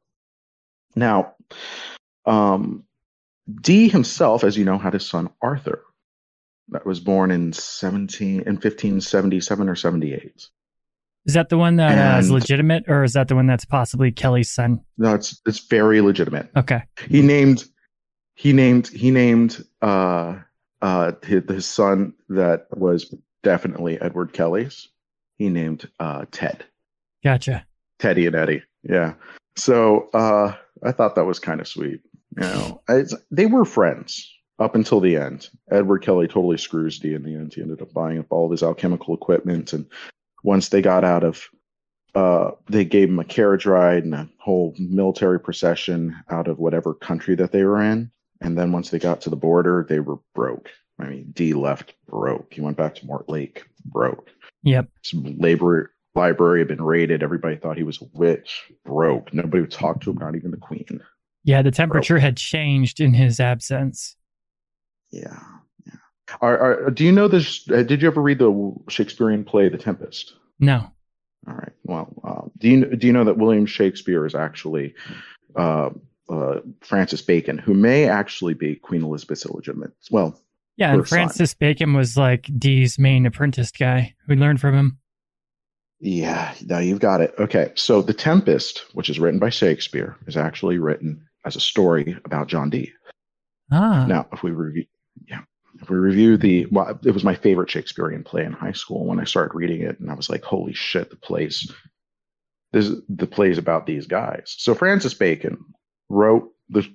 Now, 0.97 1.35
um, 2.25 2.85
Dee 3.61 3.89
himself, 3.89 4.43
as 4.43 4.57
you 4.57 4.65
know, 4.65 4.79
had 4.79 4.95
his 4.95 5.07
son 5.07 5.29
Arthur, 5.43 5.83
that 6.69 6.87
was 6.87 6.99
born 6.99 7.31
in 7.31 7.53
seventeen 7.53 8.41
in 8.47 8.57
fifteen 8.59 9.01
seventy 9.03 9.41
seven 9.41 9.69
or 9.69 9.77
seventy 9.77 10.15
eight. 10.15 10.49
is 11.27 11.35
that 11.35 11.51
the 11.51 11.59
one 11.59 11.77
that 11.77 12.15
uh, 12.15 12.19
is 12.19 12.31
legitimate, 12.31 12.85
or 12.89 13.05
is 13.05 13.13
that 13.13 13.29
the 13.29 13.35
one 13.35 13.47
that's 13.47 13.67
possibly 13.67 14.13
Kelly's 14.13 14.51
son? 14.51 14.81
No, 14.97 15.15
it's 15.15 15.43
it's 15.47 15.59
very 15.59 16.01
legitimate. 16.01 16.49
Okay. 16.57 16.85
He 17.07 17.21
named 17.21 17.65
he 18.35 18.55
named 18.55 18.89
he 18.89 19.11
named 19.11 19.63
uh 19.83 20.37
uh, 20.85 21.13
his, 21.25 21.43
his 21.49 21.67
son 21.67 22.13
that 22.29 22.67
was 22.71 23.15
definitely 23.43 23.99
Edward 24.03 24.35
Kelly's, 24.35 24.89
he 25.39 25.49
named 25.49 25.89
uh, 25.99 26.27
Ted. 26.31 26.63
Gotcha. 27.25 27.65
Teddy 27.99 28.27
and 28.27 28.37
Eddie. 28.37 28.63
Yeah. 28.83 29.15
So 29.57 30.11
uh, 30.13 30.55
I 30.83 30.93
thought 30.93 31.15
that 31.15 31.25
was 31.25 31.39
kind 31.39 31.63
of 31.63 31.67
sweet. 31.67 32.03
You 32.37 32.43
know, 32.43 32.83
it's, 32.91 33.15
they 33.31 33.47
were 33.47 33.65
friends 33.65 34.31
up 34.59 34.75
until 34.75 35.01
the 35.01 35.17
end. 35.17 35.49
Edward 35.71 36.01
Kelly 36.03 36.29
totally 36.29 36.59
screws 36.59 36.99
Dee 36.99 37.15
in 37.15 37.23
the 37.23 37.35
end. 37.35 37.55
He 37.55 37.63
ended 37.63 37.81
up 37.81 37.95
buying 37.95 38.19
up 38.19 38.27
all 38.29 38.45
of 38.45 38.51
his 38.51 38.63
alchemical 38.63 39.15
equipment, 39.15 39.73
and 39.73 39.87
once 40.43 40.69
they 40.69 40.83
got 40.83 41.03
out 41.03 41.25
of, 41.25 41.49
uh, 42.15 42.51
they 42.69 42.85
gave 42.85 43.09
him 43.09 43.19
a 43.19 43.25
carriage 43.25 43.65
ride 43.65 44.05
and 44.05 44.15
a 44.15 44.29
whole 44.39 44.75
military 44.79 45.41
procession 45.41 46.15
out 46.29 46.47
of 46.47 46.59
whatever 46.59 46.93
country 46.93 47.35
that 47.37 47.53
they 47.53 47.65
were 47.65 47.81
in. 47.81 48.11
And 48.41 48.59
then 48.59 48.73
once 48.73 48.91
they 48.91 48.99
got 48.99 49.21
to 49.23 49.31
the 49.31 49.37
border, 49.37 49.87
they 49.89 50.01
were 50.01 50.19
broke. 50.35 50.71
I 50.99 51.07
mean, 51.07 51.33
Dee 51.33 51.55
left 51.55 51.95
broke. 52.07 52.55
He 52.55 52.61
went 52.61 52.77
back 52.77 52.95
to 52.97 53.07
Mortlake 53.07 53.63
broke. 53.85 54.31
Yep. 54.63 54.89
His 55.03 55.15
labor 55.15 55.93
library 56.15 56.61
had 56.61 56.69
been 56.69 56.83
raided. 56.83 57.23
Everybody 57.23 57.57
thought 57.57 57.77
he 57.77 57.83
was 57.83 58.01
a 58.01 58.07
witch. 58.13 58.71
Broke. 58.85 59.33
Nobody 59.35 59.61
would 59.63 59.71
talk 59.71 60.01
to 60.03 60.11
him, 60.11 60.19
not 60.19 60.37
even 60.37 60.51
the 60.51 60.57
queen. 60.57 61.01
Yeah, 61.43 61.63
the 61.63 61.71
temperature 61.71 62.19
had 62.19 62.37
changed 62.37 63.01
in 63.01 63.13
his 63.13 63.41
absence. 63.41 64.17
Yeah. 65.11 65.39
Yeah. 65.87 65.95
Are, 66.41 66.59
are, 66.59 66.91
do 66.91 67.05
you 67.05 67.13
know 67.13 67.29
this? 67.29 67.69
Uh, 67.71 67.83
did 67.83 68.01
you 68.01 68.09
ever 68.09 68.23
read 68.23 68.39
the 68.39 68.75
Shakespearean 68.89 69.45
play, 69.45 69.69
The 69.69 69.79
Tempest? 69.79 70.35
No. 70.59 70.91
All 71.47 71.55
right. 71.55 71.73
Well, 71.83 72.15
uh, 72.25 72.49
do 72.59 72.69
you 72.69 72.97
do 72.97 73.07
you 73.07 73.13
know 73.13 73.25
that 73.25 73.37
William 73.37 73.67
Shakespeare 73.67 74.25
is 74.25 74.35
actually 74.35 74.95
uh, 75.57 75.91
uh, 76.29 76.61
Francis 76.81 77.23
Bacon, 77.23 77.59
who 77.59 77.75
may 77.75 78.09
actually 78.09 78.55
be 78.55 78.77
Queen 78.77 79.03
Elizabeth's 79.03 79.45
illegitimate? 79.47 79.93
Well, 80.11 80.41
Yeah, 80.77 80.91
and 80.91 81.01
Her 81.01 81.07
son. 81.07 81.17
Francis 81.17 81.55
Bacon 81.55 81.93
was 81.95 82.17
like 82.17 82.49
Dee's 82.59 82.99
main 82.99 83.27
apprentice 83.27 83.71
guy 83.71 84.15
who 84.27 84.35
learned 84.37 84.61
from 84.61 84.75
him. 84.75 84.99
yeah. 86.01 86.55
Now 86.65 86.79
you've 86.79 87.01
got 87.01 87.21
it. 87.21 87.35
Okay. 87.39 87.73
So, 87.75 88.03
The 88.03 88.15
Tempest, 88.15 88.85
which 88.95 89.09
is 89.11 89.19
written 89.21 89.41
by 89.41 89.51
Shakespeare, 89.51 90.17
is 90.27 90.37
actually 90.37 90.79
written 90.79 91.27
as 91.45 91.57
a 91.57 91.61
story 91.61 92.17
about 92.25 92.49
John 92.49 92.71
Dee. 92.71 92.93
Ah. 93.71 94.07
Now, 94.07 94.27
if 94.33 94.43
we 94.43 94.51
review, 94.51 94.85
yeah, 95.29 95.41
if 95.81 95.89
we 95.91 95.97
review 95.97 96.37
the, 96.37 96.67
well, 96.67 96.99
it 97.05 97.11
was 97.13 97.25
my 97.25 97.35
favorite 97.35 97.71
Shakespearean 97.71 98.23
play 98.25 98.45
in 98.45 98.53
high 98.53 98.73
school 98.73 99.07
when 99.07 99.19
I 99.21 99.25
started 99.25 99.55
reading 99.57 99.83
it, 99.83 99.99
and 100.01 100.11
I 100.11 100.15
was 100.15 100.31
like, 100.31 100.43
holy 100.45 100.73
shit, 100.75 101.11
the 101.11 101.17
plays, 101.17 101.71
this 102.73 102.91
the 103.09 103.27
plays 103.27 103.59
about 103.59 103.87
these 103.87 104.07
guys. 104.07 104.55
So 104.59 104.75
Francis 104.75 105.15
Bacon 105.15 105.65
wrote 106.09 106.51
the 106.69 106.87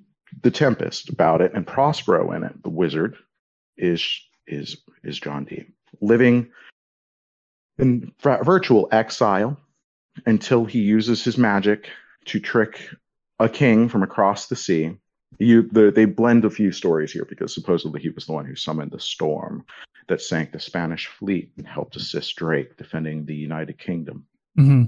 the 0.43 0.51
Tempest 0.51 1.09
about 1.09 1.41
it, 1.41 1.53
and 1.53 1.65
Prospero 1.65 2.31
in 2.31 2.43
it, 2.43 2.63
the 2.63 2.69
wizard, 2.69 3.17
is 3.77 4.03
is 4.47 4.77
is 5.03 5.19
John 5.19 5.45
Dee 5.45 5.65
living 6.01 6.51
in 7.77 8.11
virtual 8.21 8.87
exile 8.91 9.57
until 10.25 10.65
he 10.65 10.79
uses 10.79 11.23
his 11.23 11.37
magic 11.37 11.89
to 12.25 12.39
trick 12.39 12.89
a 13.39 13.47
king 13.47 13.89
from 13.89 14.03
across 14.03 14.47
the 14.47 14.55
sea 14.55 14.97
you 15.37 15.63
the, 15.71 15.91
they 15.91 16.05
blend 16.05 16.45
a 16.45 16.49
few 16.49 16.71
stories 16.71 17.11
here 17.11 17.25
because 17.25 17.53
supposedly 17.53 18.01
he 18.01 18.09
was 18.09 18.25
the 18.25 18.33
one 18.33 18.45
who 18.45 18.55
summoned 18.55 18.91
the 18.91 18.99
storm 18.99 19.65
that 20.07 20.21
sank 20.21 20.51
the 20.51 20.59
Spanish 20.59 21.07
fleet 21.07 21.51
and 21.57 21.67
helped 21.67 21.95
assist 21.95 22.35
Drake 22.35 22.75
defending 22.77 23.25
the 23.25 23.35
United 23.35 23.77
Kingdom. 23.77 24.25
hmm 24.55 24.85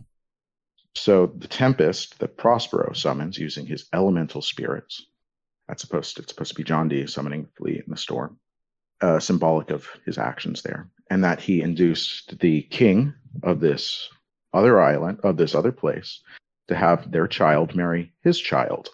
So 0.96 1.28
the 1.28 1.48
tempest 1.48 2.20
that 2.20 2.38
Prospero 2.38 2.94
summons 2.94 3.38
using 3.38 3.66
his 3.66 3.88
elemental 3.94 4.42
spirits, 4.42 5.06
that's 5.68 5.82
supposed 5.82 6.16
to, 6.16 6.22
it's 6.22 6.34
supposed 6.34 6.52
to 6.52 6.56
be 6.56 6.64
John 6.64 6.90
Dee 6.90 7.08
summoning 7.08 7.48
the 7.60 7.78
in 7.78 7.86
the 7.88 7.98
storm, 7.98 8.40
uh, 9.00 9.20
symbolic 9.20 9.72
of 9.72 9.88
his 10.06 10.18
actions 10.18 10.62
there, 10.62 10.90
and 11.10 11.24
that 11.24 11.40
he 11.40 11.62
induced 11.62 12.40
the 12.40 12.64
king 12.64 13.14
of 13.44 13.60
this 13.60 14.10
other 14.54 14.82
island 14.82 15.20
of 15.24 15.38
this 15.38 15.56
other 15.56 15.72
place 15.72 16.22
to 16.68 16.76
have 16.76 17.10
their 17.12 17.28
child 17.28 17.76
marry 17.76 18.12
his 18.22 18.40
child. 18.40 18.90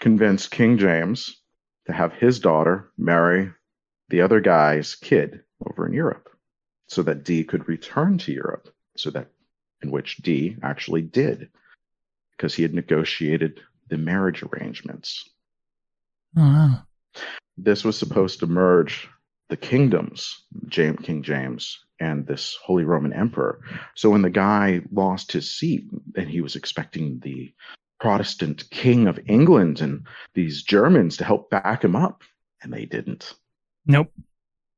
Convinced 0.00 0.50
King 0.50 0.78
James 0.78 1.40
to 1.86 1.92
have 1.92 2.12
his 2.12 2.38
daughter 2.40 2.92
marry 2.96 3.52
the 4.08 4.20
other 4.20 4.40
guy's 4.40 4.94
kid 4.94 5.42
over 5.66 5.86
in 5.86 5.92
Europe 5.92 6.28
so 6.86 7.02
that 7.02 7.24
Dee 7.24 7.44
could 7.44 7.68
return 7.68 8.18
to 8.18 8.32
Europe, 8.32 8.68
so 8.96 9.10
that 9.10 9.28
in 9.84 9.90
which 9.90 10.16
Dee 10.16 10.56
actually 10.62 11.02
did 11.02 11.50
because 12.32 12.54
he 12.54 12.62
had 12.62 12.74
negotiated 12.74 13.60
the 13.88 13.98
marriage 13.98 14.42
arrangements. 14.42 15.28
Oh, 16.36 16.42
wow. 16.42 16.82
This 17.56 17.84
was 17.84 17.96
supposed 17.96 18.40
to 18.40 18.46
merge 18.46 19.08
the 19.50 19.56
kingdoms, 19.56 20.42
James, 20.66 20.98
King 21.02 21.22
James 21.22 21.78
and 22.00 22.26
this 22.26 22.56
Holy 22.64 22.84
Roman 22.84 23.12
Emperor. 23.12 23.60
So 23.94 24.10
when 24.10 24.22
the 24.22 24.30
guy 24.30 24.80
lost 24.90 25.30
his 25.30 25.50
seat 25.50 25.84
and 26.16 26.28
he 26.28 26.40
was 26.40 26.56
expecting 26.56 27.20
the 27.20 27.54
Protestant 28.00 28.68
king 28.70 29.06
of 29.06 29.20
England 29.26 29.80
and 29.80 30.06
these 30.34 30.62
Germans 30.62 31.18
to 31.18 31.24
help 31.24 31.50
back 31.50 31.84
him 31.84 31.94
up, 31.94 32.22
and 32.62 32.72
they 32.72 32.86
didn't. 32.86 33.34
Nope. 33.86 34.10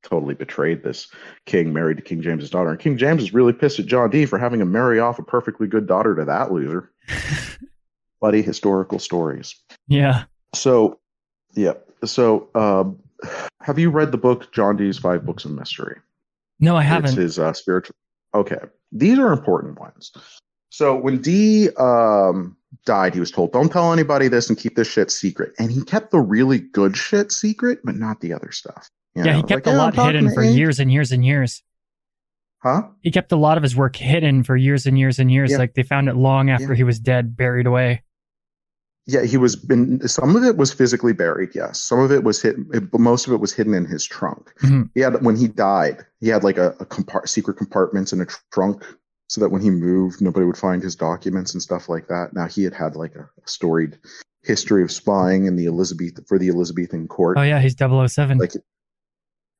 Totally 0.07 0.35
betrayed 0.35 0.85
this 0.85 1.09
king, 1.47 1.73
married 1.73 1.97
to 1.97 2.03
King 2.03 2.23
James's 2.23 2.49
daughter. 2.49 2.71
And 2.71 2.79
King 2.79 2.97
James 2.97 3.25
is 3.25 3.35
really 3.35 3.53
pissed 3.53 3.81
at 3.81 3.87
John 3.87 4.09
Dee 4.09 4.25
for 4.25 4.39
having 4.39 4.61
him 4.61 4.71
marry 4.71 5.01
off 5.01 5.19
a 5.19 5.23
perfectly 5.25 5.67
good 5.67 5.89
daughter 5.89 6.15
to 6.15 6.25
that 6.25 6.53
loser. 6.53 6.93
Bloody 8.21 8.41
historical 8.41 9.01
stories. 9.01 9.57
Yeah. 9.89 10.25
So, 10.55 11.01
yeah. 11.55 11.73
So, 12.05 12.49
um, 12.55 13.01
have 13.63 13.81
you 13.81 13.91
read 13.91 14.13
the 14.13 14.19
book 14.19 14.53
John 14.53 14.77
Dee's 14.77 14.97
Five 14.97 15.27
Books 15.27 15.45
of 15.45 15.51
Mystery? 15.51 15.97
No, 16.61 16.77
I 16.77 16.83
haven't. 16.83 17.17
his 17.17 17.39
uh, 17.41 17.53
spiritual. 17.53 17.97
Okay, 18.33 18.61
these 18.93 19.19
are 19.19 19.33
important 19.33 19.81
ones. 19.81 20.13
So 20.71 20.97
when 20.97 21.21
Dee 21.21 21.71
um, 21.79 22.57
died, 22.85 23.15
he 23.15 23.21
was 23.21 23.31
told, 23.31 23.53
"Don't 23.53 23.73
tell 23.73 23.93
anybody 23.93 24.29
this 24.29 24.49
and 24.49 24.57
keep 24.57 24.77
this 24.77 24.89
shit 24.89 25.11
secret." 25.11 25.53
And 25.59 25.73
he 25.73 25.83
kept 25.83 26.13
the 26.13 26.21
really 26.21 26.61
good 26.61 26.97
shit 26.97 27.33
secret, 27.33 27.81
but 27.83 27.97
not 27.97 28.21
the 28.21 28.33
other 28.33 28.53
stuff. 28.53 28.89
You 29.17 29.25
yeah, 29.25 29.37
he 29.37 29.43
kept 29.43 29.67
like, 29.67 29.75
a 29.75 29.79
lot 29.79 29.95
hidden 29.95 30.33
for 30.33 30.43
Ink." 30.43 30.57
years 30.57 30.79
and 30.79 30.93
years 30.93 31.11
and 31.13 31.25
years. 31.25 31.63
Huh? 32.63 32.83
He 33.03 33.11
kept 33.11 33.33
a 33.33 33.37
lot 33.37 33.57
of 33.57 33.63
his 33.63 33.77
work 33.77 33.97
hidden 33.97 34.43
for 34.43 34.57
years 34.57 34.87
and 34.87 34.99
years 34.99 35.19
and 35.19 35.31
years. 35.31 35.53
Yeah. 35.53 35.59
Like 35.59 35.75
they 35.75 35.83
found 35.83 36.09
it 36.09 36.17
long 36.17 36.51
after 36.51 36.69
Yeah. 36.71 36.75
he 36.77 36.85
was 36.85 36.99
dead, 36.99 37.37
buried 37.37 37.67
away. 37.67 38.03
Yeah, 39.07 39.23
he 39.23 39.37
was. 39.37 39.55
Been, 39.55 40.07
some 40.09 40.35
of 40.35 40.43
it 40.43 40.57
was 40.57 40.73
physically 40.73 41.13
buried. 41.13 41.51
Yes, 41.55 41.81
some 41.81 42.01
of 42.01 42.11
it 42.11 42.25
was 42.25 42.43
hidden. 42.43 42.69
But 42.91 42.99
most 43.01 43.27
of 43.29 43.33
it 43.33 43.41
was 43.41 43.53
hidden 43.53 43.73
in 43.73 43.85
his 43.87 44.05
trunk. 44.05 44.53
Mhm. 44.63 44.91
He 44.95 45.01
had 45.01 45.25
when 45.25 45.37
he 45.37 45.47
died, 45.47 46.05
he 46.21 46.29
had 46.29 46.43
like 46.43 46.59
a, 46.59 46.71
a 46.81 46.87
compart- 46.87 47.29
secret 47.29 47.57
compartments 47.57 48.13
in 48.13 48.21
a 48.21 48.27
tr- 48.27 48.37
trunk, 48.53 48.85
so 49.29 49.41
that 49.41 49.51
when 49.51 49.63
he 49.63 49.71
moved, 49.71 50.21
nobody 50.21 50.45
would 50.45 50.57
find 50.59 50.83
his 50.83 50.97
documents 50.97 51.55
and 51.55 51.63
stuff 51.63 51.89
like 51.89 52.09
that. 52.09 52.31
Now 52.35 52.49
he 52.49 52.65
had 52.65 52.75
had 52.75 52.97
like 52.97 53.15
a, 53.15 53.21
a 53.23 53.49
storied 53.49 53.97
history 54.43 54.83
of 54.83 54.91
spying 54.91 55.47
in 55.47 55.55
the 55.55 55.67
Elizabeth 55.67 56.19
for 56.27 56.37
the 56.37 56.49
Elizabethan 56.49 57.07
court. 57.07 57.39
Oh 57.39 57.43
yeah, 57.43 57.61
he's 57.61 57.77
007. 57.79 58.39
Like, 58.39 58.53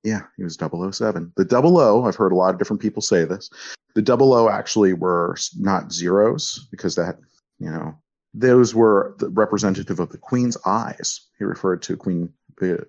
yeah, 0.07 0.23
he 0.37 0.45
was 0.45 0.55
007. 0.57 1.33
The 1.37 1.45
double 1.45 1.79
O, 1.79 2.05
I've 2.05 2.15
heard 2.15 2.31
a 2.31 2.37
lot 2.37 2.55
of 2.55 2.59
different 2.59 2.81
people 2.81 3.03
say 3.03 3.25
this. 3.25 3.51
The 3.97 4.03
double 4.03 4.33
O 4.33 4.49
actually 4.49 4.93
were 4.93 5.37
not 5.59 5.93
zeros 5.93 6.69
because 6.71 6.95
that, 6.95 7.19
you 7.59 7.69
know, 7.69 7.99
those 8.33 8.73
were 8.73 9.17
the 9.19 9.31
representative 9.31 9.99
of 9.99 10.11
the 10.11 10.19
Queen's 10.19 10.57
eyes. 10.65 11.23
He 11.39 11.45
referred 11.45 11.83
to 11.83 11.97
Queen 11.97 12.33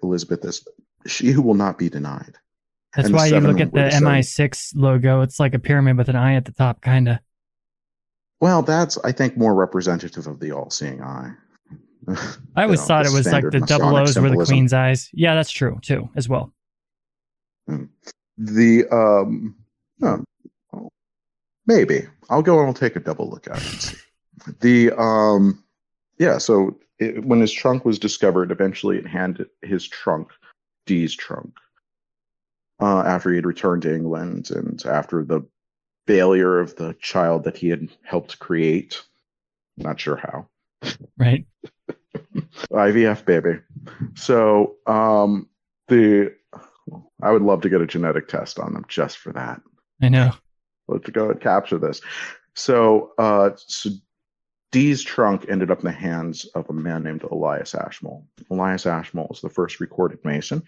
Elizabeth 0.03 0.45
as 0.45 0.63
she 1.07 1.31
who 1.31 1.41
will 1.41 1.55
not 1.55 1.79
be 1.79 1.89
denied. 1.89 2.36
That's 2.95 3.07
and 3.07 3.15
why 3.15 3.27
you 3.27 3.39
look 3.39 3.59
at 3.59 3.74
the 3.74 3.81
the. 3.81 4.05
MI6 4.05 4.74
logo. 4.75 5.21
It's 5.21 5.39
like 5.39 5.55
a 5.55 5.59
pyramid 5.59 5.97
with 5.97 6.09
an 6.09 6.15
eye 6.15 6.36
at 6.36 6.45
the 6.45 6.51
top, 6.51 6.81
kind 6.81 7.07
of. 7.07 7.17
Well, 8.41 8.62
that's 8.62 9.00
I 9.00 9.12
think 9.12 9.38
more 9.38 9.55
representative 9.55 10.27
of 10.27 10.39
the 10.39 10.51
all-seeing 10.51 11.01
eye. 11.01 11.31
I 12.07 12.17
always 12.63 12.79
know, 12.81 12.86
thought 12.86 13.05
it 13.07 13.12
was 13.12 13.25
like 13.25 13.50
the 13.50 13.59
double 13.62 13.95
O's 13.95 14.19
were 14.19 14.29
the 14.29 14.45
queen's 14.45 14.71
eyes. 14.71 15.09
Yeah, 15.13 15.33
that's 15.33 15.50
true 15.50 15.79
too, 15.81 16.09
as 16.15 16.29
well. 16.29 16.53
The 18.38 18.86
um, 18.91 19.55
oh, 20.01 20.89
maybe 21.65 22.07
I'll 22.29 22.41
go 22.41 22.59
and 22.59 22.67
I'll 22.67 22.74
take 22.74 22.95
a 22.95 23.01
double 23.01 23.29
look 23.29 23.47
at 23.47 23.57
it. 23.57 23.95
The 24.59 24.91
um, 24.91 25.63
yeah. 26.19 26.38
So 26.38 26.77
it, 27.00 27.25
when 27.25 27.41
his 27.41 27.51
trunk 27.51 27.86
was 27.86 28.00
discovered, 28.00 28.51
eventually 28.51 28.97
it 28.97 29.07
handed 29.07 29.47
his 29.62 29.88
trunk, 29.88 30.31
Dee's 30.86 31.15
trunk, 31.15 31.57
uh, 32.79 33.01
after 33.01 33.31
he 33.31 33.38
had 33.38 33.45
returned 33.45 33.81
to 33.83 33.93
England 33.93 34.51
and 34.51 34.83
after 34.86 35.24
the 35.24 35.41
failure 36.05 36.59
of 36.59 36.75
the 36.75 36.95
child 37.01 37.43
that 37.43 37.57
he 37.57 37.69
had 37.69 37.89
helped 38.03 38.39
create. 38.39 39.01
Not 39.77 40.00
sure 40.00 40.15
how. 40.15 40.47
Right. 41.17 41.45
IVF 42.71 43.25
baby. 43.25 43.59
So 44.15 44.75
um, 44.88 45.50
the 45.88 46.33
I 47.22 47.32
would 47.32 47.41
love 47.41 47.62
to 47.62 47.70
get 47.70 47.82
a 47.82 47.88
genetic 47.88 48.27
test 48.27 48.60
on 48.60 48.74
them 48.74 48.86
just 48.88 49.17
for 49.17 49.34
that. 49.34 49.62
I 50.01 50.10
know. 50.10 50.32
Let's 50.88 51.10
go 51.10 51.32
and 51.32 51.41
capture 51.41 51.77
this. 51.77 52.01
So, 52.53 53.12
uh, 53.17 53.51
so 53.58 53.89
Dee's 54.72 55.03
trunk 55.03 55.46
ended 55.50 55.72
up 55.72 55.79
in 55.79 55.86
the 55.86 55.91
hands 55.91 56.46
of 56.56 56.70
a 56.70 56.74
man 56.74 57.03
named 57.03 57.24
Elias 57.24 57.75
Ashmole. 57.75 58.25
Elias 58.50 58.86
Ashmole 58.86 59.29
is 59.32 59.41
the 59.41 59.50
first 59.50 59.79
recorded 59.79 60.20
Mason. 60.24 60.63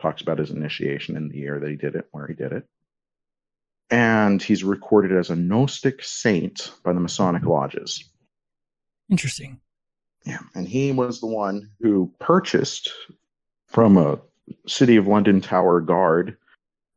talks 0.00 0.22
about 0.22 0.38
his 0.38 0.50
initiation 0.50 1.16
in 1.16 1.28
the 1.28 1.38
year 1.38 1.58
that 1.58 1.70
he 1.70 1.76
did 1.76 1.94
it, 1.94 2.06
where 2.12 2.26
he 2.26 2.34
did 2.34 2.52
it. 2.52 2.66
And 3.90 4.42
he's 4.42 4.64
recorded 4.64 5.16
as 5.16 5.30
a 5.30 5.36
Gnostic 5.36 6.02
saint 6.02 6.72
by 6.82 6.92
the 6.92 7.00
Masonic 7.00 7.44
lodges. 7.44 8.04
Interesting. 9.10 9.60
Yeah, 10.24 10.40
and 10.54 10.66
he 10.66 10.90
was 10.90 11.20
the 11.20 11.28
one 11.28 11.70
who 11.80 12.12
purchased 12.18 12.92
from 13.68 13.96
a 13.96 14.18
City 14.66 14.96
of 14.96 15.06
London 15.06 15.40
Tower 15.40 15.80
guard 15.80 16.36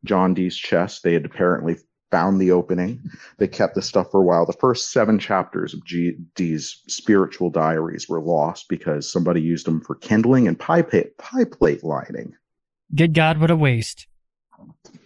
John 0.04 0.34
Dee's 0.34 0.56
chest. 0.56 1.02
They 1.02 1.12
had 1.12 1.24
apparently 1.24 1.76
found 2.10 2.40
the 2.40 2.50
opening. 2.50 3.02
They 3.38 3.48
kept 3.48 3.74
the 3.74 3.82
stuff 3.82 4.10
for 4.10 4.20
a 4.20 4.24
while. 4.24 4.46
The 4.46 4.52
first 4.52 4.92
seven 4.92 5.18
chapters 5.18 5.74
of 5.74 5.84
G- 5.84 6.16
Dee's 6.34 6.82
spiritual 6.88 7.50
diaries 7.50 8.08
were 8.08 8.20
lost 8.20 8.68
because 8.68 9.10
somebody 9.10 9.40
used 9.40 9.66
them 9.66 9.80
for 9.80 9.94
kindling 9.94 10.48
and 10.48 10.58
pie, 10.58 10.82
pa- 10.82 11.10
pie 11.18 11.44
plate 11.44 11.84
lining. 11.84 12.34
Good 12.94 13.14
God, 13.14 13.38
what 13.38 13.50
a 13.50 13.56
waste. 13.56 14.06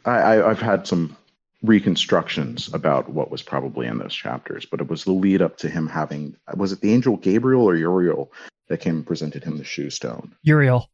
I, 0.04 0.18
I, 0.18 0.50
I've 0.50 0.60
had 0.60 0.86
some 0.86 1.16
reconstructions 1.62 2.72
about 2.72 3.08
what 3.10 3.30
was 3.30 3.42
probably 3.42 3.86
in 3.86 3.98
those 3.98 4.14
chapters, 4.14 4.66
but 4.66 4.80
it 4.80 4.88
was 4.88 5.04
the 5.04 5.12
lead 5.12 5.42
up 5.42 5.56
to 5.58 5.68
him 5.68 5.88
having 5.88 6.36
was 6.56 6.72
it 6.72 6.80
the 6.80 6.92
angel 6.92 7.16
Gabriel 7.16 7.64
or 7.64 7.76
Uriel 7.76 8.32
that 8.68 8.80
came 8.80 8.96
and 8.96 9.06
presented 9.06 9.44
him 9.44 9.56
the 9.56 9.64
shoe 9.64 9.90
stone? 9.90 10.34
Uriel. 10.42 10.90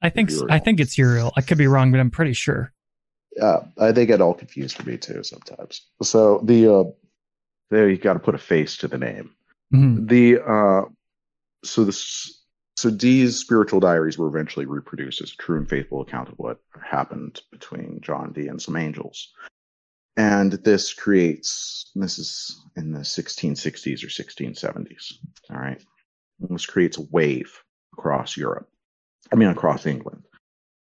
I 0.00 0.10
think 0.10 0.30
Uriel. 0.30 0.46
I 0.50 0.58
think 0.58 0.80
it's 0.80 0.96
Uriel. 0.96 1.32
I 1.36 1.40
could 1.40 1.58
be 1.58 1.66
wrong, 1.66 1.90
but 1.90 2.00
I'm 2.00 2.10
pretty 2.10 2.32
sure. 2.32 2.72
Uh, 3.40 3.60
they 3.92 4.06
get 4.06 4.20
all 4.20 4.34
confused 4.34 4.76
for 4.76 4.88
me 4.88 4.96
too 4.96 5.22
sometimes. 5.22 5.82
So 6.02 6.40
the 6.44 6.72
uh, 6.72 6.84
there 7.70 7.88
you 7.88 7.96
got 7.96 8.14
to 8.14 8.18
put 8.18 8.34
a 8.34 8.38
face 8.38 8.76
to 8.78 8.88
the 8.88 8.98
name. 8.98 9.30
Mhm. 9.72 10.08
The 10.08 10.40
uh, 10.40 10.82
so 11.64 11.84
this 11.84 12.44
so 12.76 12.90
Dee's 12.90 13.36
spiritual 13.36 13.80
diaries 13.80 14.18
were 14.18 14.28
eventually 14.28 14.66
reproduced 14.66 15.20
as 15.20 15.32
a 15.32 15.36
true 15.36 15.58
and 15.58 15.68
faithful 15.68 16.00
account 16.00 16.28
of 16.28 16.38
what 16.38 16.60
happened 16.80 17.40
between 17.50 18.00
John 18.00 18.32
Dee 18.32 18.48
and 18.48 18.62
some 18.62 18.76
angels. 18.76 19.32
And 20.16 20.52
this 20.52 20.94
creates 20.94 21.90
this 21.94 22.18
is 22.18 22.60
in 22.76 22.92
the 22.92 23.00
1660s 23.00 24.04
or 24.04 24.08
1670s. 24.08 25.12
All 25.50 25.56
right. 25.56 25.80
And 26.40 26.50
this 26.50 26.66
creates 26.66 26.98
a 26.98 27.06
wave 27.10 27.52
across 27.92 28.36
Europe. 28.36 28.68
I 29.32 29.36
mean 29.36 29.48
across 29.48 29.86
England. 29.86 30.24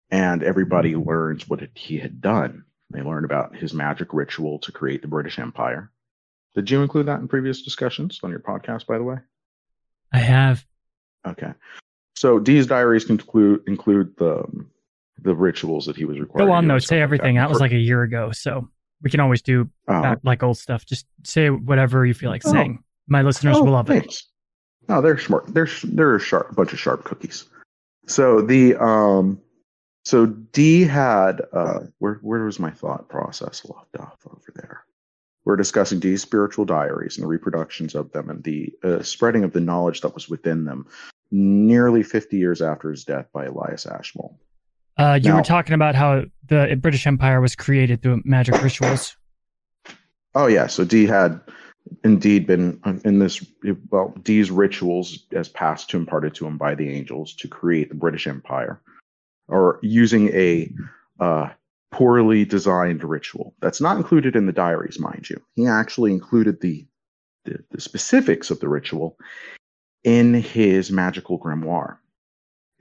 And 0.09 0.43
everybody 0.43 0.93
mm-hmm. 0.93 1.09
learns 1.09 1.49
what 1.49 1.61
he 1.73 1.97
had 1.97 2.21
done. 2.21 2.65
They 2.91 3.01
learn 3.01 3.25
about 3.25 3.55
his 3.55 3.73
magic 3.73 4.13
ritual 4.13 4.59
to 4.59 4.71
create 4.71 5.01
the 5.01 5.07
British 5.07 5.39
Empire. 5.39 5.91
Did 6.53 6.69
you 6.69 6.83
include 6.83 7.07
that 7.07 7.19
in 7.19 7.27
previous 7.27 7.63
discussions 7.63 8.19
on 8.21 8.29
your 8.29 8.39
podcast, 8.39 8.85
by 8.85 8.99
the 8.99 9.03
way? 9.03 9.17
I 10.11 10.19
have. 10.19 10.63
Okay. 11.25 11.53
So 12.15 12.39
Dee's 12.39 12.67
diaries 12.67 13.09
include 13.09 13.63
include 13.67 14.15
the 14.17 14.43
the 15.19 15.33
rituals 15.33 15.85
that 15.87 15.95
he 15.95 16.05
was 16.05 16.19
required. 16.19 16.45
Go 16.45 16.51
on 16.51 16.67
though. 16.67 16.79
Say 16.79 16.97
like 16.97 17.03
everything. 17.03 17.35
That 17.35 17.49
was 17.49 17.59
like 17.59 17.71
a 17.71 17.77
year 17.77 18.03
ago, 18.03 18.31
so 18.31 18.69
we 19.01 19.09
can 19.09 19.19
always 19.19 19.41
do 19.41 19.69
uh-huh. 19.87 19.99
Oh, 19.99 20.01
back, 20.01 20.19
like 20.23 20.43
old 20.43 20.57
stuff. 20.57 20.85
Just 20.85 21.07
say 21.23 21.49
whatever 21.49 22.05
you 22.05 22.13
feel 22.13 22.29
like 22.29 22.43
Oh. 22.45 22.51
saying. 22.51 22.83
My 23.07 23.21
listeners 23.21 23.57
oh, 23.57 23.63
will 23.63 23.71
love 23.71 23.89
it. 23.89 23.99
thanks. 23.99 24.29
No, 24.87 25.01
they're 25.01 25.17
smart. 25.17 25.53
They're 25.53 25.67
they're 25.83 26.15
a 26.15 26.19
sharp 26.19 26.51
a 26.51 26.53
bunch 26.53 26.73
of 26.73 26.79
sharp 26.79 27.03
cookies. 27.03 27.45
So 28.07 28.41
the 28.41 28.75
um 28.75 29.39
so 30.05 30.25
Dee 30.25 30.83
had 30.83 31.41
uh 31.53 31.79
where 31.99 32.15
where 32.15 32.43
was 32.43 32.59
my 32.59 32.71
thought 32.71 33.09
process 33.09 33.63
left 33.65 33.95
off 33.97 34.17
over 34.27 34.51
there? 34.55 34.83
We're 35.45 35.55
discussing 35.57 35.99
Dee's 35.99 36.21
spiritual 36.21 36.65
diaries 36.65 37.17
and 37.17 37.23
the 37.23 37.27
reproductions 37.27 37.95
of 37.95 38.11
them 38.13 38.29
and 38.29 38.43
the 38.43 38.71
uh, 38.83 39.01
spreading 39.01 39.43
of 39.43 39.51
the 39.51 39.59
knowledge 39.59 39.99
that 40.01 40.13
was 40.13 40.29
within 40.29 40.63
them 40.63 40.85
nearly 41.31 42.01
50 42.01 42.37
years 42.37 42.61
after 42.61 42.89
his 42.91 43.03
death 43.03 43.25
by 43.33 43.45
Elias 43.45 43.85
Ashmole. 43.85 44.39
Uh, 44.97 45.19
you 45.21 45.31
Now- 45.31 45.37
were 45.37 45.43
talking 45.43 45.73
about 45.73 45.95
how 45.95 46.23
the 46.47 46.77
British 46.79 47.05
Empire 47.07 47.41
was 47.41 47.57
created 47.57 48.01
through 48.01 48.21
magic 48.23 48.61
rituals. 48.63 49.17
Oh 50.33 50.47
yeah, 50.47 50.67
so 50.67 50.85
Dee 50.85 51.07
had 51.07 51.41
indeed 52.03 52.47
been 52.47 52.79
in 53.03 53.19
this 53.19 53.45
well 53.89 54.15
Dee's 54.23 54.51
rituals 54.51 55.25
as 55.31 55.49
passed 55.49 55.89
to 55.89 55.97
imparted 55.97 56.35
to 56.35 56.45
him 56.45 56.57
by 56.57 56.75
the 56.75 56.89
angels 56.89 57.33
to 57.35 57.47
create 57.47 57.89
the 57.89 57.95
British 57.95 58.27
Empire, 58.27 58.81
or 59.47 59.79
using 59.81 60.29
a 60.29 60.71
uh, 61.19 61.49
poorly 61.91 62.45
designed 62.45 63.03
ritual 63.03 63.53
that's 63.61 63.81
not 63.81 63.97
included 63.97 64.35
in 64.35 64.45
the 64.45 64.51
diaries, 64.51 64.99
mind 64.99 65.29
you. 65.29 65.41
He 65.55 65.67
actually 65.67 66.11
included 66.11 66.61
the 66.61 66.85
the, 67.45 67.59
the 67.71 67.81
specifics 67.81 68.51
of 68.51 68.59
the 68.59 68.69
ritual 68.69 69.17
in 70.03 70.33
his 70.33 70.91
magical 70.91 71.39
grimoire. 71.39 71.97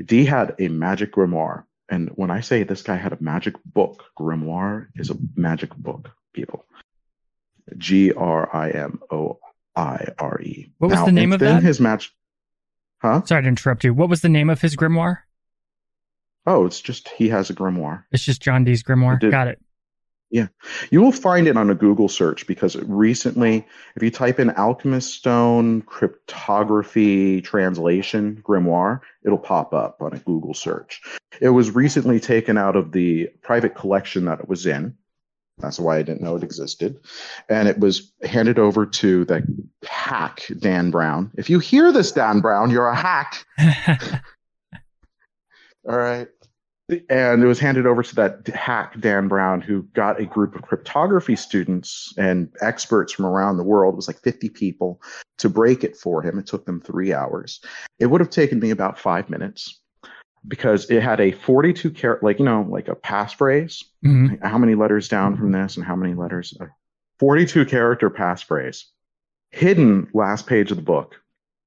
Dee 0.05 0.25
had 0.25 0.55
a 0.59 0.69
magic 0.69 1.13
grimoire, 1.13 1.65
and 1.89 2.11
when 2.15 2.31
I 2.31 2.41
say 2.41 2.63
this 2.63 2.83
guy 2.83 2.97
had 2.97 3.13
a 3.13 3.23
magic 3.23 3.55
book, 3.65 4.05
grimoire 4.19 4.89
is 4.97 5.11
a 5.11 5.17
magic 5.37 5.75
book, 5.77 6.11
people. 6.33 6.65
G 7.79 8.13
R 8.13 8.55
I 8.55 8.71
M 8.71 9.01
O 9.11 9.39
I 9.77 10.07
R 10.19 10.41
E. 10.43 10.71
What 10.79 10.89
was 10.91 10.99
Now, 11.01 11.07
the 11.07 11.13
name 11.13 11.33
of 11.33 11.41
within 11.41 11.57
that? 11.57 11.63
His 11.63 11.81
match. 11.81 12.15
Huh? 13.01 13.23
Sorry 13.25 13.43
to 13.43 13.49
interrupt 13.49 13.85
you. 13.85 13.95
What 13.95 14.09
was 14.09 14.21
the 14.21 14.29
name 14.29 14.49
of 14.51 14.61
his 14.61 14.77
grimoire? 14.77 15.19
Oh, 16.47 16.67
it's 16.67 16.81
just 16.81 17.09
he 17.11 17.29
has 17.29 17.51
a 17.51 17.55
grimoire. 17.55 18.05
It's 18.13 18.25
just 18.25 18.43
John 18.43 18.65
Dee's 18.65 18.83
grimoire. 18.83 19.19
Did- 19.19 19.31
Got 19.31 19.49
it. 19.49 19.61
Yeah, 20.31 20.47
you 20.91 21.03
will 21.03 21.13
find 21.13 21.47
it 21.47 21.59
on 21.59 21.69
a 21.69 21.75
Google 21.75 22.09
search 22.09 22.47
because 22.47 22.75
recently, 22.77 23.67
if 23.97 24.03
you 24.03 24.11
type 24.11 24.41
in 24.41 24.49
alchemist 24.53 25.13
stone 25.13 25.83
cryptography 25.83 27.43
translation 27.43 28.43
grimoire, 28.43 29.01
it'll 29.27 29.37
pop 29.37 29.75
up 29.75 30.01
on 30.01 30.15
a 30.15 30.19
Google 30.21 30.55
search. 30.55 31.03
It 31.43 31.51
was 31.51 31.73
recently 31.73 32.19
taken 32.19 32.57
out 32.57 32.77
of 32.77 32.93
the 32.93 33.29
private 33.43 33.75
collection 33.75 34.25
that 34.25 34.41
it 34.41 34.49
was 34.49 34.65
in. 34.65 34.97
That's 35.63 35.79
why 35.79 35.97
I 35.99 36.03
didn't 36.03 36.21
know 36.21 36.37
it 36.37 36.43
existed. 36.43 37.01
And 37.49 37.69
it 37.69 37.79
was 37.79 38.13
handed 38.23 38.59
over 38.59 38.85
to 38.85 39.25
the 39.25 39.43
hack, 39.85 40.47
Dan 40.59 40.91
Brown. 40.91 41.31
If 41.37 41.49
you 41.49 41.61
hear 41.61 41.93
this, 41.93 42.13
Dan 42.13 42.41
Brown, 42.41 42.71
you're 42.71 42.89
a 42.89 42.97
hack. 42.97 43.47
All 45.89 45.97
right. 45.97 46.29
And 47.09 47.43
it 47.43 47.47
was 47.47 47.59
handed 47.59 47.87
over 47.87 48.03
to 48.03 48.15
that 48.17 48.47
hack, 48.49 49.01
Dan 49.01 49.29
Brown, 49.29 49.61
who 49.61 49.83
got 49.95 50.21
a 50.21 50.27
group 50.27 50.55
of 50.55 50.63
cryptography 50.63 51.37
students 51.37 52.13
and 52.19 52.51
experts 52.61 53.13
from 53.13 53.25
around 53.25 53.57
the 53.57 53.63
world, 53.63 53.95
it 53.95 53.97
was 53.97 54.09
like 54.09 54.21
50 54.21 54.51
people, 54.51 55.01
to 55.39 55.49
break 55.49 55.85
it 55.85 55.97
for 55.97 56.23
him. 56.23 56.39
It 56.39 56.47
took 56.47 56.67
them 56.67 56.81
three 56.81 57.15
hours. 57.15 57.61
It 57.99 58.07
would 58.07 58.21
have 58.21 58.31
taken 58.31 58.59
me 58.59 58.71
about 58.71 58.99
five 58.99 59.31
minutes 59.31 59.82
because 60.47 60.91
it 60.91 61.03
had 61.03 61.21
a 61.21 61.33
42 61.33 61.91
character, 61.91 62.25
like, 62.25 62.39
you 62.39 62.45
know, 62.45 62.67
like 62.69 62.89
a 62.89 62.97
passphrase. 62.97 63.85
Mhm. 64.05 64.43
How 64.43 64.59
many 64.59 64.75
letters 64.75 65.09
down 65.09 65.37
from 65.37 65.53
this 65.53 65.77
and 65.77 65.85
how 65.85 65.97
many 65.97 66.15
letters? 66.15 66.57
A 66.61 66.69
42 67.19 67.65
character 67.65 68.11
passphrase. 68.11 68.85
Hidden 69.51 70.09
last 70.13 70.47
page 70.47 70.71
of 70.71 70.77
the 70.77 70.83
book. 70.83 71.17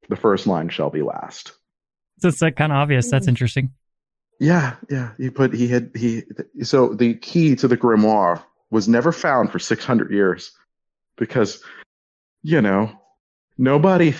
The 0.09 0.15
first 0.15 0.45
line 0.45 0.69
shall 0.69 0.89
be 0.89 1.01
last. 1.01 1.53
So 2.19 2.27
it's 2.27 2.41
like 2.41 2.55
kind 2.55 2.71
of 2.71 2.77
obvious. 2.77 3.09
That's 3.09 3.27
interesting. 3.27 3.71
Yeah, 4.39 4.75
yeah. 4.89 5.11
He 5.17 5.29
put 5.29 5.53
he 5.53 5.67
had 5.67 5.91
he 5.95 6.23
so 6.61 6.93
the 6.93 7.13
key 7.15 7.55
to 7.55 7.67
the 7.67 7.77
grimoire 7.77 8.43
was 8.69 8.87
never 8.87 9.11
found 9.11 9.51
for 9.51 9.59
600 9.59 10.11
years 10.11 10.51
because 11.17 11.63
you 12.41 12.61
know 12.61 12.91
nobody 13.57 14.13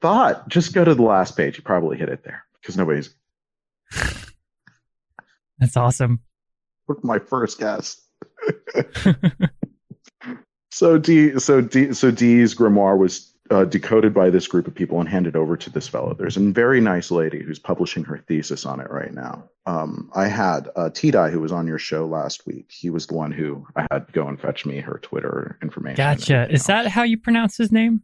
thought 0.00 0.48
just 0.48 0.74
go 0.74 0.84
to 0.84 0.94
the 0.94 1.02
last 1.02 1.36
page. 1.36 1.56
You 1.56 1.62
probably 1.62 1.96
hit 1.96 2.08
it 2.08 2.22
there 2.24 2.44
because 2.60 2.76
nobody's 2.76 3.14
That's 5.58 5.76
awesome. 5.76 6.20
my 7.02 7.18
first 7.18 7.58
guess. 7.58 8.00
so 10.70 10.98
Dee 10.98 11.38
so 11.38 11.60
Dee 11.60 11.92
so 11.92 12.10
Dee's 12.10 12.54
grimoire 12.54 12.98
was 12.98 13.32
uh, 13.50 13.64
decoded 13.64 14.14
by 14.14 14.30
this 14.30 14.46
group 14.46 14.66
of 14.66 14.74
people 14.74 14.98
and 14.98 15.08
handed 15.08 15.36
over 15.36 15.56
to 15.56 15.70
this 15.70 15.86
fellow. 15.86 16.14
There's 16.14 16.36
a 16.36 16.40
very 16.40 16.80
nice 16.80 17.10
lady 17.10 17.42
who's 17.42 17.58
publishing 17.58 18.04
her 18.04 18.18
thesis 18.18 18.64
on 18.64 18.80
it 18.80 18.90
right 18.90 19.12
now. 19.12 19.44
Um, 19.66 20.10
I 20.14 20.26
had 20.26 20.68
uh, 20.74 20.90
T-Dye, 20.90 21.30
who 21.30 21.40
was 21.40 21.52
on 21.52 21.66
your 21.66 21.78
show 21.78 22.06
last 22.06 22.46
week. 22.46 22.70
He 22.72 22.88
was 22.88 23.06
the 23.06 23.14
one 23.14 23.30
who 23.30 23.66
I 23.76 23.86
had 23.90 24.10
go 24.12 24.26
and 24.26 24.40
fetch 24.40 24.64
me 24.64 24.80
her 24.80 24.98
Twitter 25.02 25.58
information. 25.62 25.96
Gotcha. 25.96 26.50
Is 26.50 26.64
that 26.66 26.86
how 26.86 27.02
you 27.02 27.18
pronounce 27.18 27.56
his 27.56 27.70
name? 27.70 28.02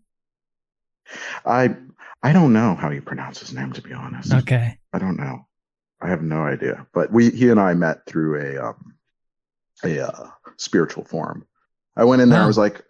I 1.46 1.74
I 2.22 2.32
don't 2.32 2.52
know 2.52 2.74
how 2.74 2.90
you 2.90 3.00
pronounce 3.00 3.40
his 3.40 3.54
name 3.54 3.72
to 3.72 3.82
be 3.82 3.94
honest. 3.94 4.32
Okay. 4.32 4.78
I 4.92 4.98
don't 4.98 5.16
know. 5.16 5.46
I 6.00 6.08
have 6.08 6.22
no 6.22 6.42
idea. 6.42 6.86
But 6.92 7.12
we 7.12 7.30
he 7.30 7.48
and 7.50 7.60
I 7.60 7.74
met 7.74 8.06
through 8.06 8.40
a 8.40 8.68
um 8.68 8.94
a 9.84 10.06
uh, 10.08 10.30
spiritual 10.56 11.04
forum. 11.04 11.46
I 11.96 12.04
went 12.04 12.22
in 12.22 12.28
there. 12.28 12.38
Wow. 12.38 12.44
I 12.44 12.48
was 12.48 12.58
like, 12.58 12.84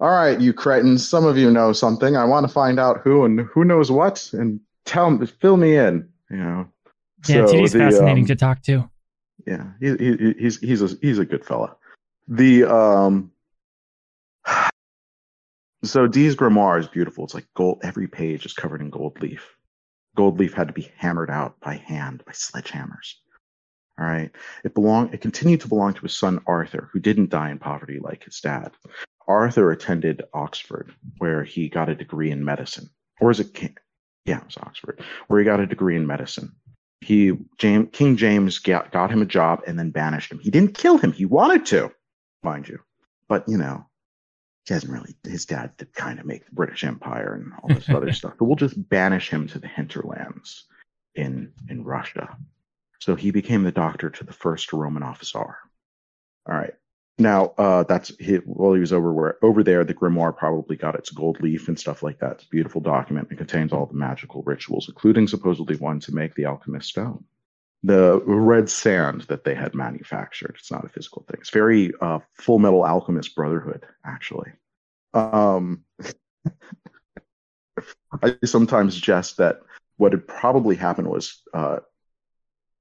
"All 0.00 0.10
right, 0.10 0.40
you 0.40 0.52
cretins. 0.52 1.06
Some 1.08 1.24
of 1.24 1.36
you 1.36 1.50
know 1.50 1.72
something. 1.72 2.16
I 2.16 2.24
want 2.24 2.46
to 2.46 2.52
find 2.52 2.78
out 2.78 3.00
who 3.02 3.24
and 3.24 3.40
who 3.40 3.64
knows 3.64 3.90
what, 3.90 4.30
and 4.32 4.60
tell 4.84 5.10
me, 5.10 5.26
fill 5.26 5.56
me 5.56 5.76
in." 5.76 6.08
You 6.30 6.36
know. 6.38 6.68
Yeah, 7.28 7.46
So 7.46 7.54
TD's 7.54 7.72
the, 7.72 7.78
fascinating 7.78 8.24
um, 8.24 8.28
to 8.28 8.36
talk 8.36 8.62
to. 8.62 8.90
yeah, 9.46 9.64
he, 9.80 9.96
he, 9.96 10.34
he's 10.38 10.58
he's 10.60 10.82
a 10.82 10.88
he's 11.00 11.18
a 11.18 11.24
good 11.24 11.44
fella. 11.44 11.76
The 12.28 12.64
um. 12.64 13.30
So 15.84 16.06
Dee's 16.06 16.34
grimoire 16.34 16.80
is 16.80 16.88
beautiful. 16.88 17.24
It's 17.24 17.34
like 17.34 17.46
gold. 17.52 17.80
Every 17.82 18.08
page 18.08 18.46
is 18.46 18.54
covered 18.54 18.80
in 18.80 18.88
gold 18.88 19.20
leaf. 19.20 19.54
Gold 20.16 20.38
leaf 20.38 20.54
had 20.54 20.68
to 20.68 20.74
be 20.74 20.90
hammered 20.96 21.30
out 21.30 21.60
by 21.60 21.76
hand 21.76 22.22
by 22.24 22.32
sledgehammers. 22.32 23.14
All 23.98 24.06
right. 24.06 24.30
It 24.64 24.74
belonged 24.74 25.14
it 25.14 25.20
continued 25.20 25.60
to 25.60 25.68
belong 25.68 25.94
to 25.94 26.00
his 26.00 26.16
son 26.16 26.40
Arthur, 26.46 26.88
who 26.92 27.00
didn't 27.00 27.30
die 27.30 27.50
in 27.50 27.58
poverty 27.58 28.00
like 28.00 28.24
his 28.24 28.40
dad. 28.40 28.72
Arthur 29.28 29.70
attended 29.70 30.22
Oxford, 30.34 30.94
where 31.18 31.44
he 31.44 31.68
got 31.68 31.88
a 31.88 31.94
degree 31.94 32.30
in 32.30 32.44
medicine. 32.44 32.90
Or 33.20 33.30
is 33.30 33.40
it 33.40 33.54
King? 33.54 33.76
Yeah, 34.24 34.38
it 34.38 34.46
was 34.46 34.56
Oxford, 34.58 35.02
where 35.28 35.38
he 35.38 35.44
got 35.44 35.60
a 35.60 35.66
degree 35.66 35.96
in 35.96 36.06
medicine. 36.06 36.52
He 37.00 37.32
James, 37.58 37.88
King 37.92 38.16
James 38.16 38.58
got, 38.58 38.90
got 38.90 39.10
him 39.10 39.22
a 39.22 39.26
job 39.26 39.62
and 39.66 39.78
then 39.78 39.90
banished 39.90 40.32
him. 40.32 40.38
He 40.40 40.50
didn't 40.50 40.74
kill 40.74 40.98
him. 40.98 41.12
He 41.12 41.26
wanted 41.26 41.66
to, 41.66 41.92
mind 42.42 42.68
you. 42.68 42.80
But 43.28 43.48
you 43.48 43.58
know, 43.58 43.86
he 44.66 44.74
hasn't 44.74 44.92
really 44.92 45.14
his 45.24 45.46
dad 45.46 45.76
did 45.76 45.92
kind 45.92 46.18
of 46.18 46.26
make 46.26 46.46
the 46.46 46.54
British 46.54 46.84
Empire 46.84 47.34
and 47.34 47.52
all 47.62 47.68
this 47.68 47.88
other 47.88 48.12
stuff. 48.20 48.34
But 48.38 48.46
we'll 48.46 48.56
just 48.56 48.88
banish 48.88 49.28
him 49.28 49.46
to 49.48 49.58
the 49.58 49.68
hinterlands 49.68 50.64
in 51.14 51.52
in 51.68 51.84
Russia. 51.84 52.36
So 52.98 53.14
he 53.14 53.30
became 53.30 53.64
the 53.64 53.72
doctor 53.72 54.08
to 54.08 54.24
the 54.24 54.32
first 54.32 54.70
Romanov 54.70 55.22
Tsar. 55.22 55.58
All 56.48 56.56
right. 56.56 56.74
Now, 57.18 57.52
uh, 57.58 57.84
that's 57.84 58.12
he, 58.18 58.36
while 58.36 58.74
he 58.74 58.80
was 58.80 58.92
over 58.92 59.12
where 59.12 59.38
over 59.44 59.62
there, 59.62 59.84
the 59.84 59.94
grimoire 59.94 60.36
probably 60.36 60.76
got 60.76 60.96
its 60.96 61.10
gold 61.10 61.40
leaf 61.40 61.68
and 61.68 61.78
stuff 61.78 62.02
like 62.02 62.18
that. 62.18 62.32
It's 62.32 62.44
a 62.44 62.48
beautiful 62.48 62.80
document. 62.80 63.28
It 63.30 63.38
contains 63.38 63.72
all 63.72 63.86
the 63.86 63.94
magical 63.94 64.42
rituals, 64.42 64.88
including 64.88 65.28
supposedly 65.28 65.76
one 65.76 66.00
to 66.00 66.14
make 66.14 66.34
the 66.34 66.46
alchemist 66.46 66.88
stone. 66.88 67.24
The 67.86 68.22
red 68.24 68.70
sand 68.70 69.22
that 69.28 69.44
they 69.44 69.54
had 69.54 69.74
manufactured. 69.74 70.56
It's 70.58 70.72
not 70.72 70.86
a 70.86 70.88
physical 70.88 71.22
thing. 71.28 71.36
It's 71.40 71.50
very 71.50 71.92
uh, 72.00 72.20
Fullmetal 72.40 72.88
Alchemist 72.88 73.34
Brotherhood, 73.36 73.84
actually. 74.06 74.52
Um, 75.12 75.84
I 78.22 78.36
sometimes 78.44 78.98
jest 78.98 79.36
that 79.36 79.60
what 79.98 80.12
had 80.12 80.26
probably 80.26 80.76
happened 80.76 81.08
was 81.08 81.42
uh, 81.52 81.80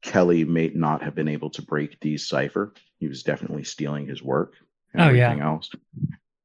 Kelly 0.04 0.46
may 0.46 0.72
not 0.74 1.02
have 1.04 1.16
been 1.16 1.28
able 1.28 1.50
to 1.52 1.62
break 1.62 2.00
Dee's 2.00 2.28
cipher. 2.28 2.74
He 3.00 3.08
was 3.08 3.24
definitely 3.24 3.63
stealing 3.66 4.08
his 4.08 4.24
work 4.24 4.54
and 4.94 5.02
Oh, 5.02 5.10
yeah. 5.10 5.26
everything 5.26 5.44
else. 5.44 5.70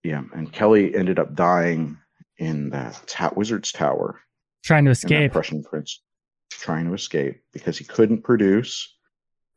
Yeah, 0.02 0.22
and 0.34 0.50
Kelly 0.52 0.94
ended 0.96 1.18
up 1.18 1.34
dying 1.34 1.98
in 2.38 2.70
the 2.70 2.96
ta- 3.06 3.32
Wizard's 3.36 3.72
Tower 3.72 4.20
Trying 4.64 4.84
to 4.86 4.90
escape. 4.90 5.32
Prussian 5.32 5.62
prince 5.62 6.02
trying 6.50 6.86
to 6.86 6.94
escape 6.94 7.42
because 7.52 7.78
he 7.78 7.84
couldn't 7.84 8.22
produce 8.22 8.94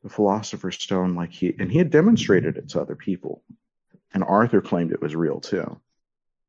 the 0.04 0.10
Philosopher's 0.10 0.77
Stone 0.82 1.15
like 1.15 1.32
he 1.32 1.56
and 1.60 1.71
he 1.71 1.77
had 1.77 1.89
demonstrated 1.89 2.58
it 2.58 2.69
to 2.69 2.82
other 2.82 2.95
people. 2.95 3.43
And 4.13 4.23
Arthur 4.23 4.62
claimed 4.62 4.91
it 4.91 5.01
was 5.01 5.15
real 5.15 5.39
too. 5.39 5.80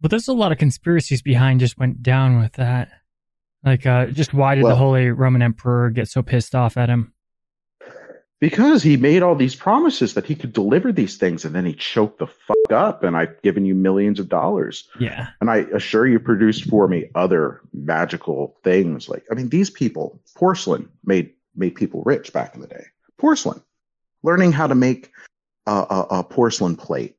But 0.00 0.11
there's 0.11 0.28
a 0.28 0.33
lot 0.33 0.50
of 0.50 0.59
conspiracies 0.59 1.22
behind 1.22 1.61
just 1.61 1.78
went 1.78 2.02
down 2.02 2.40
with 2.40 2.55
that. 2.55 2.90
Like, 3.64 3.87
uh, 3.87 4.07
just 4.07 4.35
why 4.35 4.57
did 4.57 4.64
the 4.64 4.74
Holy 4.74 5.11
Roman 5.11 5.42
Emperor 5.42 5.90
get 5.90 6.09
so 6.09 6.22
pissed 6.22 6.57
off 6.57 6.76
at 6.76 6.88
him? 6.88 7.14
Because 8.42 8.83
he 8.83 8.96
made 8.96 9.22
all 9.22 9.37
these 9.37 9.55
promises 9.55 10.14
that 10.14 10.26
he 10.26 10.35
could 10.35 10.52
deliver 10.52 10.90
these 10.90 11.16
things 11.16 11.44
and 11.44 11.55
then 11.55 11.64
he 11.64 11.74
choked 11.74 12.18
the 12.18 12.26
fuck 12.26 12.72
up 12.72 13.05
and 13.05 13.16
I've 13.16 13.40
given 13.42 13.64
you 13.64 13.76
millions 13.76 14.18
of 14.18 14.28
dollars. 14.28 14.88
Yeah. 14.98 15.28
And 15.40 15.48
I 15.48 15.59
assure 15.72 16.09
you 16.09 16.18
produced 16.18 16.68
for 16.68 16.88
me 16.88 17.09
other 17.14 17.61
magical 17.72 18.57
things. 18.64 19.09
Like 19.09 19.24
I 19.31 19.35
mean, 19.35 19.48
these 19.50 19.70
people, 19.70 20.20
porcelain 20.35 20.88
made 21.05 21.31
made 21.55 21.76
people 21.76 22.02
rich 22.05 22.33
back 22.33 22.57
in 22.57 22.61
the 22.61 22.66
day. 22.66 22.85
Porcelain. 23.16 23.62
Learning 24.24 24.50
how 24.50 24.66
to 24.66 24.74
make 24.74 25.12
a, 25.68 25.87
a, 25.88 26.07
a 26.11 26.24
porcelain 26.24 26.74
plate. 26.74 27.14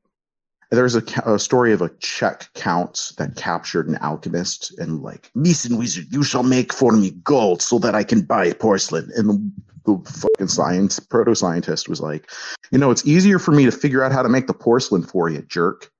There's 0.70 0.94
a, 0.94 1.02
a 1.24 1.38
story 1.38 1.72
of 1.72 1.80
a 1.80 1.88
Czech 2.00 2.50
count 2.52 3.12
that 3.16 3.36
captured 3.36 3.88
an 3.88 3.96
alchemist 4.02 4.78
and 4.78 5.02
like, 5.02 5.30
listen, 5.34 5.78
wizard, 5.78 6.08
you 6.10 6.22
shall 6.22 6.42
make 6.42 6.70
for 6.70 6.92
me 6.92 7.12
gold 7.12 7.62
so 7.62 7.78
that 7.78 7.94
I 7.94 8.04
can 8.04 8.20
buy 8.20 8.52
porcelain. 8.52 9.10
And 9.16 9.52
the, 9.86 9.98
fucking 10.04 10.48
science 10.48 10.98
proto 11.00 11.34
scientist 11.34 11.88
was 11.88 12.00
like, 12.00 12.30
you 12.70 12.78
know, 12.78 12.90
it's 12.90 13.06
easier 13.06 13.38
for 13.38 13.52
me 13.52 13.64
to 13.64 13.72
figure 13.72 14.02
out 14.02 14.12
how 14.12 14.22
to 14.22 14.28
make 14.28 14.46
the 14.46 14.54
porcelain 14.54 15.02
for 15.02 15.28
you, 15.28 15.42
jerk. 15.42 15.90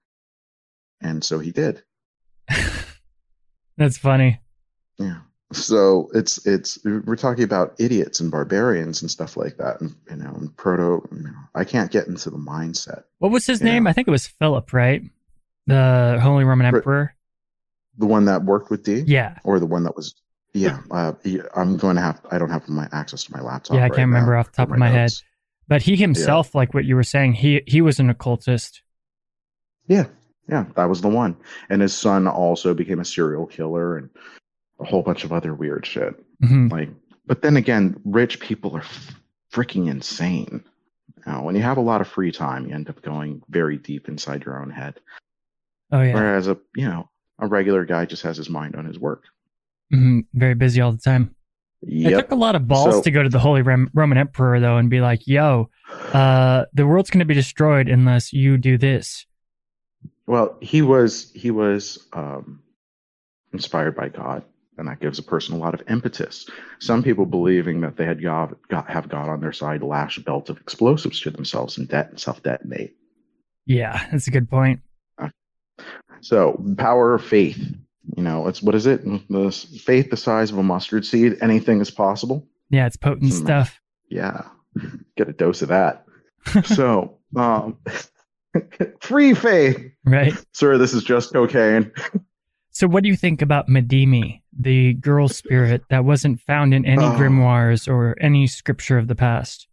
And 1.00 1.22
so 1.22 1.38
he 1.38 1.50
did. 1.52 1.82
That's 3.76 3.98
funny. 3.98 4.40
Yeah. 4.98 5.18
So 5.52 6.08
it's 6.14 6.44
it's 6.46 6.78
we're 6.84 7.16
talking 7.16 7.44
about 7.44 7.74
idiots 7.78 8.18
and 8.20 8.30
barbarians 8.30 9.02
and 9.02 9.10
stuff 9.10 9.36
like 9.36 9.56
that, 9.58 9.80
and 9.80 9.94
you 10.10 10.16
know, 10.16 10.30
and 10.30 10.56
proto. 10.56 11.06
You 11.14 11.24
know, 11.24 11.30
I 11.54 11.64
can't 11.64 11.90
get 11.92 12.08
into 12.08 12.30
the 12.30 12.38
mindset. 12.38 13.04
What 13.18 13.30
was 13.30 13.46
his 13.46 13.62
name? 13.62 13.86
I 13.86 13.92
think 13.92 14.08
it 14.08 14.10
was 14.10 14.26
Philip, 14.26 14.72
right? 14.72 15.02
The 15.66 16.18
Holy 16.22 16.44
Roman 16.44 16.66
Emperor. 16.66 17.14
The 17.98 18.06
one 18.06 18.24
that 18.24 18.44
worked 18.44 18.70
with 18.70 18.82
Dee, 18.82 19.04
Yeah. 19.06 19.38
or 19.44 19.60
the 19.60 19.66
one 19.66 19.84
that 19.84 19.94
was, 19.94 20.14
yeah. 20.54 20.80
Uh, 20.90 21.12
I'm 21.54 21.76
going 21.76 21.96
to 21.96 22.02
have. 22.02 22.20
I 22.30 22.38
don't 22.38 22.50
have 22.50 22.68
my 22.68 22.88
access 22.92 23.24
to 23.24 23.32
my 23.32 23.42
laptop. 23.42 23.74
Yeah, 23.74 23.80
I 23.80 23.82
right 23.84 23.96
can't 23.96 24.08
remember 24.08 24.36
off 24.36 24.52
the 24.52 24.56
top 24.56 24.70
of 24.70 24.78
my 24.78 24.88
head. 24.88 25.10
But 25.66 25.82
he 25.82 25.96
himself, 25.96 26.54
like 26.54 26.74
what 26.74 26.84
you 26.84 26.94
were 26.94 27.02
saying, 27.02 27.34
he 27.34 27.62
he 27.66 27.80
was 27.80 27.98
an 27.98 28.10
occultist. 28.10 28.82
Yeah, 29.88 30.06
yeah, 30.48 30.66
that 30.76 30.88
was 30.88 31.00
the 31.00 31.08
one. 31.08 31.36
And 31.68 31.82
his 31.82 31.94
son 31.94 32.26
also 32.28 32.74
became 32.74 33.00
a 33.00 33.04
serial 33.04 33.46
killer 33.46 33.96
and 33.96 34.10
a 34.80 34.84
whole 34.84 35.02
bunch 35.02 35.24
of 35.24 35.32
other 35.32 35.54
weird 35.54 35.86
shit. 35.86 36.14
Mhm. 36.42 36.70
Like, 36.70 36.90
but 37.26 37.42
then 37.42 37.56
again, 37.56 38.00
rich 38.04 38.40
people 38.40 38.76
are 38.76 38.84
freaking 39.52 39.88
insane. 39.88 40.64
You 41.26 41.32
know, 41.32 41.42
when 41.42 41.56
you 41.56 41.62
have 41.62 41.78
a 41.78 41.82
lot 41.82 42.00
of 42.00 42.08
free 42.08 42.32
time, 42.32 42.66
you 42.68 42.74
end 42.74 42.88
up 42.90 43.00
going 43.02 43.42
very 43.48 43.78
deep 43.78 44.08
inside 44.08 44.44
your 44.44 44.60
own 44.60 44.70
head. 44.70 45.00
Oh 45.90 46.02
yeah. 46.02 46.14
Whereas 46.14 46.46
a 46.48 46.58
you 46.76 46.86
know 46.86 47.08
a 47.38 47.46
regular 47.46 47.84
guy 47.84 48.04
just 48.04 48.22
has 48.22 48.36
his 48.36 48.50
mind 48.50 48.76
on 48.76 48.84
his 48.84 48.98
work. 48.98 49.24
Hmm 49.94 50.20
Very 50.32 50.54
busy 50.54 50.80
all 50.80 50.92
the 50.92 50.98
time. 50.98 51.34
It 51.86 52.10
took 52.16 52.30
a 52.30 52.34
lot 52.34 52.54
of 52.56 52.66
balls 52.66 52.94
So- 52.96 53.02
to 53.02 53.10
go 53.10 53.22
to 53.22 53.28
the 53.28 53.38
Holy 53.38 53.60
Rom- 53.62 53.90
Roman 53.92 54.16
Emperor 54.18 54.58
though 54.58 54.78
and 54.78 54.88
be 54.88 55.00
like, 55.00 55.26
"Yo, 55.26 55.68
uh, 56.12 56.64
the 56.72 56.86
world's 56.86 57.10
going 57.10 57.18
to 57.20 57.24
be 57.26 57.34
destroyed 57.34 57.88
unless 57.88 58.32
you 58.32 58.56
do 58.56 58.78
this." 58.78 59.26
Well, 60.26 60.56
he 60.62 60.80
was 60.80 61.30
he 61.34 61.50
was 61.50 62.06
um, 62.14 62.62
inspired 63.52 63.94
by 63.94 64.08
God, 64.08 64.42
and 64.78 64.88
that 64.88 65.00
gives 65.00 65.18
a 65.18 65.22
person 65.22 65.54
a 65.54 65.58
lot 65.58 65.74
of 65.74 65.82
impetus. 65.88 66.48
Some 66.78 67.02
people 67.02 67.26
believing 67.26 67.82
that 67.82 67.98
they 67.98 68.06
had 68.06 68.22
God, 68.22 68.56
God 68.68 68.86
have 68.88 69.10
God 69.10 69.28
on 69.28 69.40
their 69.40 69.52
side 69.52 69.82
lash 69.82 70.16
a 70.16 70.22
belt 70.22 70.48
of 70.48 70.56
explosives 70.58 71.20
to 71.20 71.30
themselves 71.30 71.76
and 71.76 71.86
det- 71.86 72.18
self 72.18 72.42
detonate. 72.42 72.96
Yeah, 73.66 74.06
that's 74.10 74.26
a 74.26 74.30
good 74.30 74.48
point. 74.48 74.80
So, 76.22 76.62
power 76.78 77.12
of 77.14 77.22
faith. 77.22 77.74
You 78.16 78.22
know, 78.22 78.46
it's 78.48 78.62
what 78.62 78.74
is 78.74 78.86
it? 78.86 79.02
The 79.30 79.50
faith 79.82 80.10
the 80.10 80.16
size 80.16 80.50
of 80.50 80.58
a 80.58 80.62
mustard 80.62 81.06
seed. 81.06 81.36
Anything 81.40 81.80
is 81.80 81.90
possible. 81.90 82.46
Yeah, 82.70 82.86
it's 82.86 82.96
potent 82.96 83.32
Hmm. 83.32 83.44
stuff. 83.44 83.80
Yeah, 84.10 84.42
get 85.16 85.28
a 85.28 85.32
dose 85.32 85.62
of 85.62 85.68
that. 85.68 86.04
so, 86.64 87.18
um, 87.36 87.78
free 89.00 89.34
faith, 89.34 89.78
Right. 90.04 90.34
sir. 90.52 90.76
This 90.78 90.92
is 90.92 91.02
just 91.02 91.32
cocaine. 91.32 91.90
So, 92.70 92.86
what 92.86 93.02
do 93.02 93.08
you 93.08 93.16
think 93.16 93.40
about 93.40 93.68
Madimi, 93.68 94.42
the 94.58 94.94
girl 94.94 95.28
spirit 95.28 95.84
that 95.90 96.04
wasn't 96.04 96.40
found 96.40 96.74
in 96.74 96.84
any 96.84 97.04
Oh. 97.04 97.12
grimoires 97.12 97.88
or 97.88 98.16
any 98.20 98.46
scripture 98.46 98.98
of 98.98 99.08
the 99.08 99.14
past? 99.14 99.66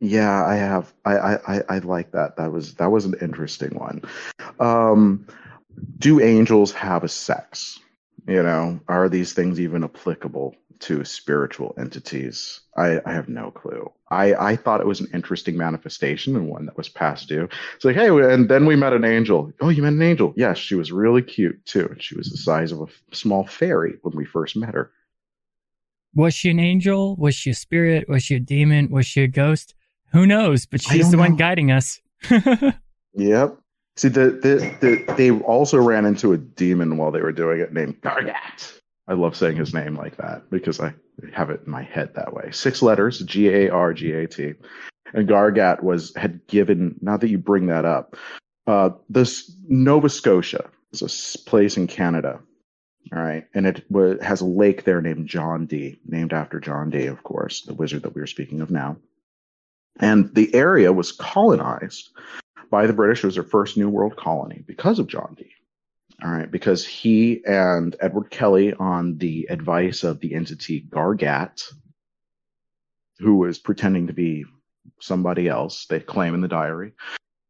Yeah, 0.00 0.44
I 0.44 0.56
have. 0.56 0.92
I, 1.04 1.16
I 1.16 1.34
I 1.56 1.62
I 1.68 1.78
like 1.78 2.10
that. 2.12 2.36
That 2.36 2.50
was 2.52 2.74
that 2.74 2.90
was 2.90 3.04
an 3.04 3.14
interesting 3.22 3.78
one. 3.78 4.02
Um, 4.58 5.26
do 5.98 6.20
angels 6.20 6.72
have 6.72 7.04
a 7.04 7.08
sex? 7.08 7.80
You 8.26 8.42
know, 8.42 8.80
are 8.88 9.08
these 9.08 9.32
things 9.32 9.60
even 9.60 9.84
applicable 9.84 10.56
to 10.80 11.04
spiritual 11.04 11.74
entities? 11.78 12.60
I, 12.76 13.00
I 13.04 13.12
have 13.12 13.28
no 13.28 13.50
clue. 13.50 13.90
I, 14.10 14.34
I 14.34 14.56
thought 14.56 14.80
it 14.80 14.86
was 14.86 15.00
an 15.00 15.10
interesting 15.12 15.56
manifestation 15.56 16.36
and 16.36 16.48
one 16.48 16.66
that 16.66 16.76
was 16.76 16.88
past 16.88 17.28
due. 17.28 17.48
It's 17.76 17.84
like, 17.84 17.96
hey, 17.96 18.08
and 18.08 18.48
then 18.48 18.66
we 18.66 18.76
met 18.76 18.92
an 18.92 19.04
angel. 19.04 19.52
Oh, 19.60 19.68
you 19.68 19.82
met 19.82 19.92
an 19.92 20.02
angel? 20.02 20.32
Yes, 20.36 20.58
she 20.58 20.74
was 20.74 20.92
really 20.92 21.22
cute 21.22 21.64
too. 21.66 21.86
And 21.90 22.02
she 22.02 22.16
was 22.16 22.30
the 22.30 22.38
size 22.38 22.72
of 22.72 22.80
a 22.80 23.14
small 23.14 23.46
fairy 23.46 23.94
when 24.02 24.16
we 24.16 24.24
first 24.24 24.56
met 24.56 24.74
her. 24.74 24.90
Was 26.14 26.32
she 26.32 26.50
an 26.50 26.60
angel? 26.60 27.16
Was 27.16 27.34
she 27.34 27.50
a 27.50 27.54
spirit? 27.54 28.08
Was 28.08 28.22
she 28.22 28.36
a 28.36 28.40
demon? 28.40 28.90
Was 28.90 29.06
she 29.06 29.22
a 29.22 29.28
ghost? 29.28 29.74
Who 30.12 30.26
knows? 30.26 30.64
But 30.64 30.80
she's 30.80 31.10
the 31.10 31.18
one 31.18 31.36
guiding 31.36 31.72
us. 31.72 32.00
Yep. 33.14 33.58
See, 33.96 34.08
the, 34.08 34.30
the, 34.30 34.76
the, 34.80 35.14
they 35.14 35.30
also 35.30 35.78
ran 35.78 36.04
into 36.04 36.32
a 36.32 36.38
demon 36.38 36.96
while 36.96 37.12
they 37.12 37.20
were 37.20 37.32
doing 37.32 37.60
it 37.60 37.72
named 37.72 38.00
Gargat. 38.00 38.80
I 39.06 39.12
love 39.12 39.36
saying 39.36 39.56
his 39.56 39.74
name 39.74 39.96
like 39.96 40.16
that 40.16 40.50
because 40.50 40.80
I 40.80 40.94
have 41.32 41.50
it 41.50 41.62
in 41.64 41.70
my 41.70 41.82
head 41.82 42.14
that 42.14 42.32
way. 42.32 42.50
Six 42.50 42.82
letters, 42.82 43.20
G 43.20 43.48
A 43.48 43.68
R 43.68 43.92
G 43.92 44.12
A 44.12 44.26
T. 44.26 44.54
And 45.12 45.28
Gargat 45.28 45.82
was 45.82 46.14
had 46.16 46.44
given. 46.48 46.96
Now 47.02 47.16
that 47.16 47.28
you 47.28 47.38
bring 47.38 47.66
that 47.66 47.84
up, 47.84 48.16
uh, 48.66 48.90
this 49.08 49.54
Nova 49.68 50.08
Scotia 50.08 50.68
is 50.92 51.02
a 51.02 51.48
place 51.48 51.76
in 51.76 51.86
Canada. 51.86 52.40
All 53.14 53.22
right, 53.22 53.46
and 53.52 53.66
it 53.66 53.84
has 54.22 54.40
a 54.40 54.46
lake 54.46 54.84
there 54.84 55.02
named 55.02 55.28
John 55.28 55.66
Dee, 55.66 56.00
named 56.06 56.32
after 56.32 56.58
John 56.58 56.88
Dee, 56.88 57.06
of 57.06 57.22
course, 57.22 57.60
the 57.62 57.74
wizard 57.74 58.02
that 58.02 58.14
we 58.14 58.22
are 58.22 58.26
speaking 58.26 58.62
of 58.62 58.70
now. 58.70 58.96
And 60.00 60.34
the 60.34 60.52
area 60.54 60.90
was 60.90 61.12
colonized 61.12 62.08
by 62.74 62.88
the 62.88 62.92
British. 62.92 63.22
It 63.22 63.26
was 63.26 63.36
their 63.36 63.44
first 63.44 63.76
New 63.76 63.88
World 63.88 64.16
colony 64.16 64.64
because 64.66 64.98
of 64.98 65.06
John 65.06 65.36
Dee. 65.38 65.52
All 66.24 66.30
right, 66.32 66.50
because 66.50 66.84
he 66.84 67.40
and 67.46 67.94
Edward 68.00 68.30
Kelly, 68.30 68.74
on 68.74 69.16
the 69.18 69.46
advice 69.48 70.02
of 70.02 70.18
the 70.18 70.34
entity 70.34 70.84
Gargat, 70.90 71.62
who 73.20 73.36
was 73.36 73.60
pretending 73.60 74.08
to 74.08 74.12
be 74.12 74.44
somebody 75.00 75.46
else, 75.46 75.86
they 75.86 76.00
claim 76.00 76.34
in 76.34 76.40
the 76.40 76.48
diary, 76.48 76.94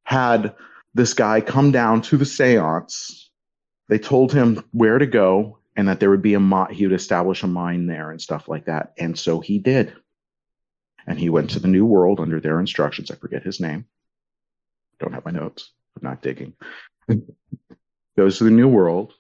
had 0.03 0.57
this 0.93 1.15
guy 1.15 1.41
come 1.41 1.73
down 1.73 2.03
to 2.03 2.19
the 2.19 2.27
seance. 2.27 3.31
They 3.89 3.99
told 3.99 4.31
him 4.31 4.63
where 4.73 4.99
to 4.99 5.07
go 5.07 5.59
and 5.75 5.89
that 5.89 6.01
there 6.01 6.11
would 6.11 6.21
be 6.21 6.35
a 6.35 6.41
mi- 6.41 6.75
he 6.75 6.87
would 6.87 6.95
establish 6.95 7.43
a 7.43 7.47
mine 7.47 7.87
there 7.87 8.11
and 8.11 8.21
stuff 8.21 8.47
like 8.47 8.67
that. 8.67 8.93
And 8.99 9.19
so 9.19 9.41
he 9.41 9.59
did. 9.59 9.95
And 11.07 11.19
he 11.19 11.31
went 11.31 11.49
to 11.51 11.61
the 11.61 11.69
New 11.69 11.87
World 11.87 12.21
under 12.21 12.41
their 12.41 12.61
instructions. 12.61 13.11
I 13.11 13.15
forget 13.15 13.43
his 13.43 13.59
name. 13.59 13.87
Don't 15.05 15.13
have 15.13 15.27
my 15.27 15.33
notes. 15.33 15.73
I'm 15.97 16.09
not 16.09 16.23
digging. 16.23 16.55
Goes 18.17 18.39
to 18.39 18.45
the 18.45 18.51
New 18.51 18.69
World. 18.69 19.13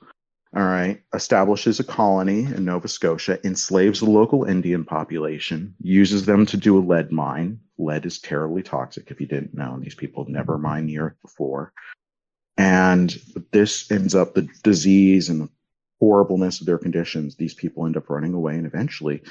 All 0.56 0.62
right. 0.62 1.02
Establishes 1.12 1.78
a 1.78 1.84
colony 1.84 2.44
in 2.44 2.64
Nova 2.64 2.88
Scotia, 2.88 3.38
enslaves 3.44 4.00
the 4.00 4.08
local 4.08 4.44
Indian 4.44 4.86
population, 4.86 5.74
uses 5.82 6.24
them 6.24 6.46
to 6.46 6.56
do 6.56 6.78
a 6.78 6.80
lead 6.80 7.12
mine. 7.12 7.60
Lead 7.76 8.06
is 8.06 8.18
terribly 8.18 8.62
toxic, 8.62 9.10
if 9.10 9.20
you 9.20 9.26
didn't 9.26 9.52
know. 9.52 9.74
And 9.74 9.84
These 9.84 9.94
people 9.94 10.24
never 10.26 10.56
mined 10.56 10.88
the 10.88 11.00
earth 11.00 11.16
before. 11.20 11.74
And 12.56 13.14
this 13.50 13.90
ends 13.90 14.14
up 14.14 14.32
the 14.32 14.48
disease 14.62 15.28
and 15.28 15.42
the 15.42 15.48
horribleness 16.00 16.60
of 16.60 16.66
their 16.66 16.78
conditions. 16.78 17.36
These 17.36 17.54
people 17.54 17.84
end 17.84 17.98
up 17.98 18.08
running 18.08 18.32
away, 18.32 18.54
and 18.54 18.66
eventually 18.66 19.22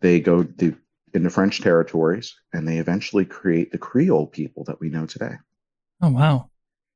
they 0.00 0.20
go 0.20 0.42
to, 0.42 0.76
into 1.14 1.30
French 1.30 1.62
territories 1.62 2.34
and 2.52 2.68
they 2.68 2.78
eventually 2.78 3.24
create 3.24 3.72
the 3.72 3.78
Creole 3.78 4.26
people 4.26 4.64
that 4.64 4.80
we 4.80 4.90
know 4.90 5.06
today. 5.06 5.36
Oh 6.02 6.10
wow. 6.10 6.50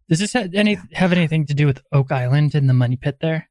Does 0.09 0.19
this 0.19 0.33
have 0.35 0.55
any 0.55 0.79
have 0.92 1.12
anything 1.12 1.47
to 1.47 1.55
do 1.55 1.66
with 1.66 1.83
Oak 1.92 2.12
Island 2.12 2.55
and 2.55 2.69
the 2.69 2.75
money 2.75 2.97
pit 2.97 3.19
there? 3.21 3.49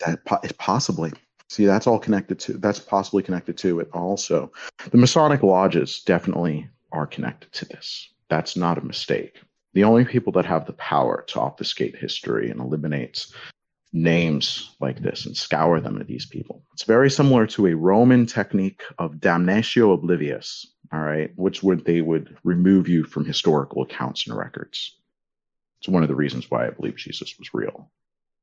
that 0.00 0.24
po- 0.24 0.40
possibly. 0.58 1.12
See 1.50 1.64
that's 1.64 1.86
all 1.86 1.98
connected 1.98 2.38
to 2.40 2.54
that's 2.58 2.78
possibly 2.78 3.22
connected 3.22 3.56
to 3.58 3.80
it 3.80 3.88
also. 3.92 4.52
The 4.90 4.98
masonic 4.98 5.42
lodges 5.42 6.02
definitely 6.04 6.68
are 6.92 7.06
connected 7.06 7.52
to 7.52 7.64
this. 7.66 8.08
That's 8.28 8.56
not 8.56 8.78
a 8.78 8.84
mistake. 8.84 9.40
The 9.74 9.84
only 9.84 10.04
people 10.04 10.32
that 10.32 10.44
have 10.44 10.66
the 10.66 10.74
power 10.74 11.24
to 11.28 11.40
obfuscate 11.40 11.96
history 11.96 12.50
and 12.50 12.60
eliminate 12.60 13.26
names 13.92 14.76
like 14.80 15.00
this 15.00 15.24
and 15.24 15.34
scour 15.34 15.80
them 15.80 15.98
are 15.98 16.04
these 16.04 16.26
people. 16.26 16.62
It's 16.74 16.84
very 16.84 17.10
similar 17.10 17.46
to 17.48 17.68
a 17.68 17.76
roman 17.76 18.26
technique 18.26 18.82
of 18.98 19.14
damnatio 19.14 19.94
oblivious 19.94 20.66
all 20.92 21.00
right 21.00 21.30
which 21.36 21.62
would 21.62 21.84
they 21.84 22.00
would 22.00 22.36
remove 22.44 22.88
you 22.88 23.04
from 23.04 23.24
historical 23.24 23.82
accounts 23.82 24.26
and 24.26 24.36
records 24.36 24.96
it's 25.80 25.88
one 25.88 26.02
of 26.02 26.08
the 26.08 26.14
reasons 26.14 26.50
why 26.50 26.66
i 26.66 26.70
believe 26.70 26.96
jesus 26.96 27.38
was 27.38 27.52
real 27.54 27.90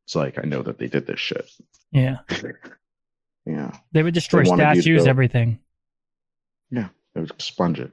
it's 0.05 0.15
like 0.15 0.37
I 0.37 0.43
know 0.45 0.61
that 0.61 0.77
they 0.77 0.85
did 0.85 1.07
this 1.07 1.19
shit. 1.19 1.49
Yeah. 1.91 2.17
Yeah, 3.47 3.71
They 3.91 4.01
would 4.03 4.13
destroy 4.13 4.43
They 4.43 4.49
wanted 4.49 4.63
you 4.63 4.73
to 4.75 4.81
statues, 4.81 5.07
everything. 5.07 5.59
yeah, 6.71 6.89
they 7.13 7.21
would 7.21 7.31
expunge 7.31 7.79
it. 7.79 7.91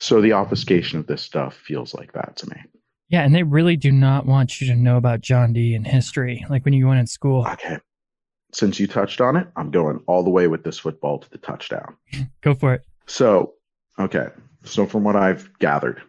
So 0.00 0.20
the 0.20 0.32
obfuscation 0.34 0.98
of 0.98 1.06
this 1.06 1.22
stuff 1.22 1.54
feels 1.54 1.94
like 1.94 2.12
that 2.12 2.36
to 2.36 2.50
me. 2.50 2.56
Yeah, 3.08 3.22
and 3.24 3.34
they 3.34 3.42
really 3.42 3.76
do 3.76 3.90
not 3.90 4.26
want 4.26 4.60
you 4.60 4.66
to 4.68 4.74
know 4.74 4.96
about 4.98 5.20
John 5.22 5.52
Dee 5.54 5.74
and 5.74 5.86
history, 5.86 6.44
like 6.50 6.64
when 6.66 6.74
you 6.74 6.86
went 6.86 7.00
in 7.00 7.06
school. 7.06 7.46
Okay, 7.46 7.78
since 8.52 8.78
you 8.78 8.86
touched 8.86 9.20
on 9.22 9.36
it, 9.36 9.48
I'm 9.56 9.70
going 9.70 10.00
all 10.06 10.22
the 10.22 10.30
way 10.30 10.46
with 10.48 10.64
this 10.64 10.78
football 10.78 11.18
to 11.18 11.30
the 11.30 11.38
touchdown. 11.38 11.96
Go 12.42 12.54
for 12.54 12.74
it. 12.74 12.84
So, 13.06 13.54
okay, 13.98 14.28
so 14.64 14.86
from 14.86 15.04
what 15.04 15.16
I've 15.16 15.50
gathered, 15.58 16.02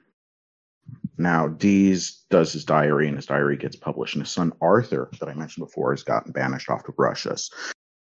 now 1.17 1.47
Dees 1.47 2.23
does 2.29 2.53
his 2.53 2.65
diary, 2.65 3.07
and 3.07 3.17
his 3.17 3.25
diary 3.25 3.57
gets 3.57 3.75
published, 3.75 4.15
and 4.15 4.23
his 4.23 4.31
son 4.31 4.53
Arthur, 4.61 5.09
that 5.19 5.29
I 5.29 5.33
mentioned 5.33 5.65
before, 5.65 5.91
has 5.91 6.03
gotten 6.03 6.31
banished 6.31 6.69
off 6.69 6.83
to 6.85 6.93
Russia, 6.97 7.35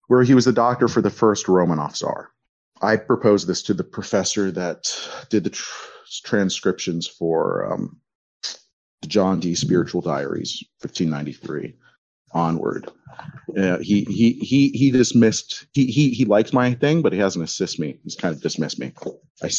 where 0.08 0.24
he 0.24 0.36
was 0.36 0.46
the 0.46 0.54
doctor 0.54 0.88
for 0.88 1.02
the 1.02 1.10
first 1.10 1.48
Romanov 1.48 1.96
Tsar. 1.96 2.30
I 2.82 2.96
proposed 2.96 3.48
this 3.48 3.64
to 3.64 3.74
the 3.74 3.84
professor 3.84 4.52
that 4.52 4.96
did 5.30 5.44
the 5.44 5.50
tr- 5.50 5.90
transcriptions 6.24 7.08
for 7.08 7.74
um, 7.74 8.00
the 9.02 9.08
John 9.08 9.40
Dee 9.40 9.56
Spiritual 9.56 10.02
Diaries, 10.02 10.64
1593 10.82 11.76
onward. 12.32 12.90
Uh, 13.58 13.80
he 13.80 14.04
he 14.06 14.34
he 14.34 14.70
he 14.70 14.92
dismissed. 14.92 15.66
He 15.74 15.88
he 15.88 16.12
he 16.12 16.26
likes 16.26 16.54
my 16.54 16.74
thing, 16.76 17.02
but 17.02 17.14
he 17.14 17.20
hasn't 17.20 17.44
assist 17.44 17.80
me. 17.80 18.00
He's 18.04 18.16
kind 18.16 18.34
of 18.34 18.42
dismissed 18.42 18.80
me. 18.80 18.94
I 19.44 19.50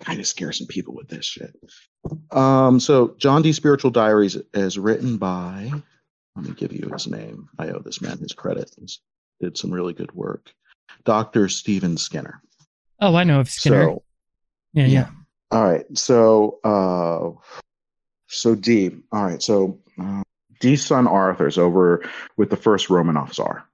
kind 0.00 0.20
of 0.20 0.26
scare 0.26 0.52
some 0.52 0.66
people 0.66 0.94
with 0.94 1.08
this 1.08 1.24
shit. 1.24 1.54
Um, 2.30 2.78
so 2.78 3.14
John 3.18 3.42
Dee. 3.42 3.52
Spiritual 3.52 3.90
Diaries 3.90 4.36
is 4.54 4.78
written 4.78 5.16
by. 5.16 5.72
Let 6.36 6.44
me 6.44 6.54
give 6.54 6.72
you 6.72 6.88
his 6.92 7.08
name. 7.08 7.48
I 7.58 7.68
owe 7.70 7.80
this 7.80 8.00
man 8.00 8.18
his 8.18 8.32
credit. 8.32 8.70
He's 8.78 9.00
did 9.40 9.56
some 9.56 9.72
really 9.72 9.92
good 9.92 10.12
work. 10.12 10.52
Dr. 11.04 11.48
Stephen 11.48 11.96
Skinner. 11.96 12.42
Oh, 13.00 13.14
I 13.14 13.24
know 13.24 13.40
of 13.40 13.48
Skinner. 13.48 13.84
So 13.84 14.02
yeah, 14.72 14.86
yeah. 14.86 15.08
all 15.50 15.64
right. 15.64 15.86
So 15.96 16.58
uh 16.64 17.40
so 18.26 18.54
Dee. 18.54 18.90
All 19.12 19.24
right. 19.24 19.42
So 19.42 19.78
uh, 20.00 20.22
Dee's 20.60 20.84
son 20.84 21.06
Arthur's 21.06 21.58
over 21.58 22.02
with 22.36 22.50
the 22.50 22.56
first 22.56 22.88
Romanov 22.88 23.32
Tsar. 23.32 23.64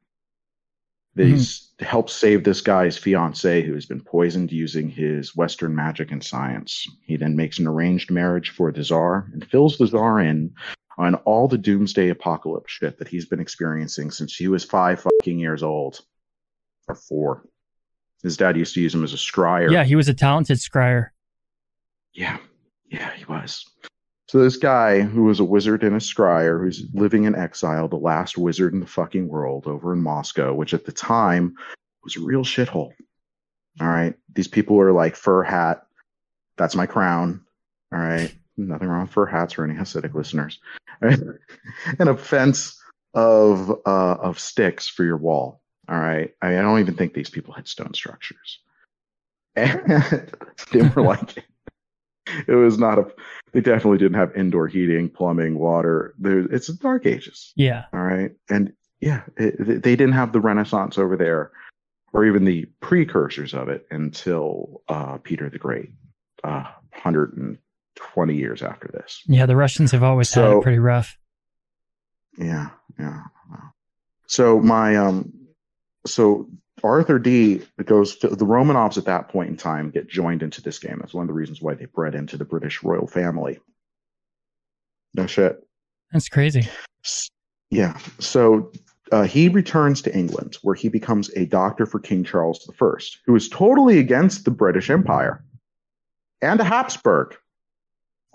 He's 1.16 1.60
mm-hmm. 1.60 1.84
helped 1.84 2.10
save 2.10 2.42
this 2.42 2.60
guy's 2.60 2.98
fiancee 2.98 3.62
who's 3.62 3.86
been 3.86 4.00
poisoned 4.00 4.50
using 4.50 4.88
his 4.88 5.36
Western 5.36 5.74
magic 5.74 6.10
and 6.10 6.22
science. 6.22 6.88
He 7.02 7.16
then 7.16 7.36
makes 7.36 7.58
an 7.58 7.68
arranged 7.68 8.10
marriage 8.10 8.50
for 8.50 8.72
the 8.72 8.82
czar 8.82 9.30
and 9.32 9.48
fills 9.48 9.78
the 9.78 9.86
czar 9.86 10.20
in 10.20 10.52
on 10.98 11.14
all 11.16 11.46
the 11.46 11.58
doomsday 11.58 12.08
apocalypse 12.08 12.72
shit 12.72 12.98
that 12.98 13.08
he's 13.08 13.26
been 13.26 13.40
experiencing 13.40 14.10
since 14.10 14.34
he 14.34 14.48
was 14.48 14.64
five 14.64 15.00
fucking 15.00 15.38
years 15.38 15.62
old. 15.62 16.00
Or 16.88 16.96
four. 16.96 17.44
His 18.22 18.36
dad 18.36 18.56
used 18.56 18.74
to 18.74 18.80
use 18.80 18.94
him 18.94 19.04
as 19.04 19.12
a 19.12 19.16
scryer. 19.16 19.70
Yeah, 19.70 19.84
he 19.84 19.96
was 19.96 20.08
a 20.08 20.14
talented 20.14 20.58
scryer. 20.58 21.10
Yeah, 22.12 22.38
yeah, 22.86 23.12
he 23.12 23.24
was. 23.24 23.64
So 24.28 24.38
this 24.38 24.56
guy 24.56 25.00
who 25.02 25.24
was 25.24 25.40
a 25.40 25.44
wizard 25.44 25.84
and 25.84 25.94
a 25.94 25.98
scryer, 25.98 26.58
who's 26.58 26.86
living 26.94 27.24
in 27.24 27.34
exile, 27.34 27.88
the 27.88 27.96
last 27.96 28.38
wizard 28.38 28.72
in 28.72 28.80
the 28.80 28.86
fucking 28.86 29.28
world, 29.28 29.66
over 29.66 29.92
in 29.92 30.02
Moscow, 30.02 30.54
which 30.54 30.72
at 30.72 30.86
the 30.86 30.92
time 30.92 31.54
was 32.02 32.16
a 32.16 32.20
real 32.20 32.42
shithole. 32.42 32.92
All 33.80 33.88
right, 33.88 34.14
these 34.34 34.48
people 34.48 34.80
are 34.80 34.92
like 34.92 35.16
fur 35.16 35.42
hat. 35.42 35.86
That's 36.56 36.76
my 36.76 36.86
crown. 36.86 37.44
All 37.92 37.98
right, 37.98 38.34
nothing 38.56 38.88
wrong 38.88 39.02
with 39.02 39.10
fur 39.10 39.26
hats 39.26 39.54
for 39.54 39.64
any 39.64 39.74
Hasidic 39.74 40.14
listeners. 40.14 40.58
and 41.00 41.38
a 41.98 42.16
fence 42.16 42.80
of 43.12 43.70
uh, 43.84 44.14
of 44.14 44.38
sticks 44.38 44.88
for 44.88 45.04
your 45.04 45.16
wall. 45.16 45.60
All 45.88 45.98
right, 45.98 46.32
I, 46.40 46.58
I 46.58 46.62
don't 46.62 46.80
even 46.80 46.94
think 46.94 47.12
these 47.12 47.30
people 47.30 47.52
had 47.52 47.68
stone 47.68 47.94
structures. 47.94 48.60
And 49.56 50.32
they 50.72 50.82
were 50.82 51.02
like 51.02 51.44
it 52.48 52.54
was 52.54 52.78
not 52.78 52.98
a 52.98 53.06
they 53.52 53.60
definitely 53.60 53.98
didn't 53.98 54.18
have 54.18 54.34
indoor 54.36 54.66
heating 54.66 55.08
plumbing 55.08 55.58
water. 55.58 56.14
There 56.18 56.40
it's 56.40 56.66
the 56.68 56.74
dark 56.74 57.06
ages. 57.06 57.52
Yeah. 57.56 57.84
all 57.92 58.00
right. 58.02 58.32
And 58.50 58.72
yeah 59.00 59.22
it, 59.36 59.82
they 59.82 59.96
didn't 59.96 60.12
have 60.12 60.32
the 60.32 60.40
renaissance 60.40 60.98
over 60.98 61.16
there 61.16 61.52
or 62.12 62.24
even 62.24 62.44
the 62.44 62.64
precursors 62.80 63.52
of 63.54 63.68
it 63.68 63.86
until 63.90 64.82
uh, 64.88 65.18
peter 65.18 65.50
the 65.50 65.58
great 65.58 65.90
uh, 66.44 66.62
120 66.92 68.34
years 68.34 68.62
after 68.62 68.88
this. 68.92 69.22
Yeah, 69.26 69.46
the 69.46 69.56
Russians 69.56 69.90
have 69.92 70.02
always 70.02 70.32
had 70.32 70.42
So- 70.42 70.58
it 70.60 70.62
pretty 70.62 70.78
rough. 70.78 71.18
yeah 72.38 72.70
yeah. 72.98 73.22
So 74.26 74.58
my 74.60 74.96
um 74.96 75.32
so 76.06 76.48
arthur 76.84 77.18
dee 77.18 77.60
goes 77.84 78.16
to 78.16 78.28
the 78.28 78.46
romanovs 78.46 78.96
at 78.96 79.04
that 79.04 79.28
point 79.28 79.50
in 79.50 79.56
time 79.56 79.90
get 79.90 80.08
joined 80.08 80.42
into 80.42 80.62
this 80.62 80.78
game 80.78 80.98
that's 81.00 81.14
one 81.14 81.22
of 81.22 81.28
the 81.28 81.34
reasons 81.34 81.60
why 81.60 81.74
they 81.74 81.86
bred 81.86 82.14
into 82.14 82.36
the 82.36 82.44
british 82.44 82.82
royal 82.82 83.06
family 83.06 83.58
no 85.14 85.26
shit 85.26 85.64
That's 86.14 86.28
crazy. 86.28 86.68
Yeah. 87.70 87.98
So 88.20 88.70
uh, 89.10 89.24
he 89.24 89.48
returns 89.48 90.00
to 90.02 90.16
England, 90.16 90.56
where 90.62 90.76
he 90.76 90.88
becomes 90.88 91.28
a 91.34 91.44
doctor 91.44 91.86
for 91.86 91.98
King 91.98 92.22
Charles 92.22 92.70
I, 92.80 92.86
who 93.26 93.34
is 93.34 93.48
totally 93.48 93.98
against 93.98 94.44
the 94.44 94.52
British 94.52 94.90
Empire 94.90 95.44
and 96.40 96.60
a 96.60 96.64
Habsburg. 96.64 97.34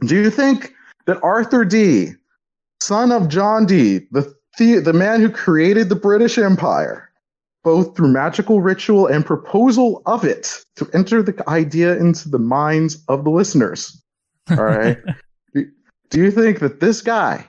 Do 0.06 0.16
you 0.16 0.30
think 0.30 0.74
that 1.06 1.24
Arthur 1.24 1.64
Dee, 1.64 2.12
son 2.82 3.14
of 3.14 3.30
John 3.30 3.66
Dee, 3.66 4.00
the 4.12 4.36
the, 4.58 4.80
the 4.80 4.94
man 4.94 5.22
who 5.22 5.30
created 5.30 5.88
the 5.88 5.96
British 5.96 6.38
Empire, 6.38 7.09
both 7.63 7.95
through 7.95 8.10
magical 8.10 8.62
ritual 8.62 9.08
and 9.08 9.26
proposal 9.26 10.02
of 10.06 10.24
it 10.24 10.63
to 10.76 10.89
enter 10.93 11.22
the 11.22 11.43
idea 11.50 11.98
into 11.98 12.30
the 12.30 12.39
minds 12.39 13.04
of 13.08 13.24
the 13.24 13.30
listeners, 13.30 14.02
all 14.52 14.63
right? 14.63 14.98
do, 15.54 15.65
you 16.13 16.32
think 16.32 16.60
that 16.60 16.80
this 16.80 17.02
guy 17.02 17.45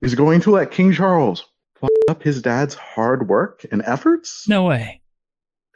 is 0.00 0.14
going 0.14 0.40
to 0.40 0.52
let 0.52 0.70
King 0.70 0.92
Charles 0.92 1.44
fuck 1.74 1.90
up 2.08 2.22
his 2.22 2.40
dad's 2.40 2.74
hard 2.74 3.28
work 3.28 3.64
and 3.72 3.82
efforts? 3.84 4.48
No 4.48 4.64
way. 4.64 5.00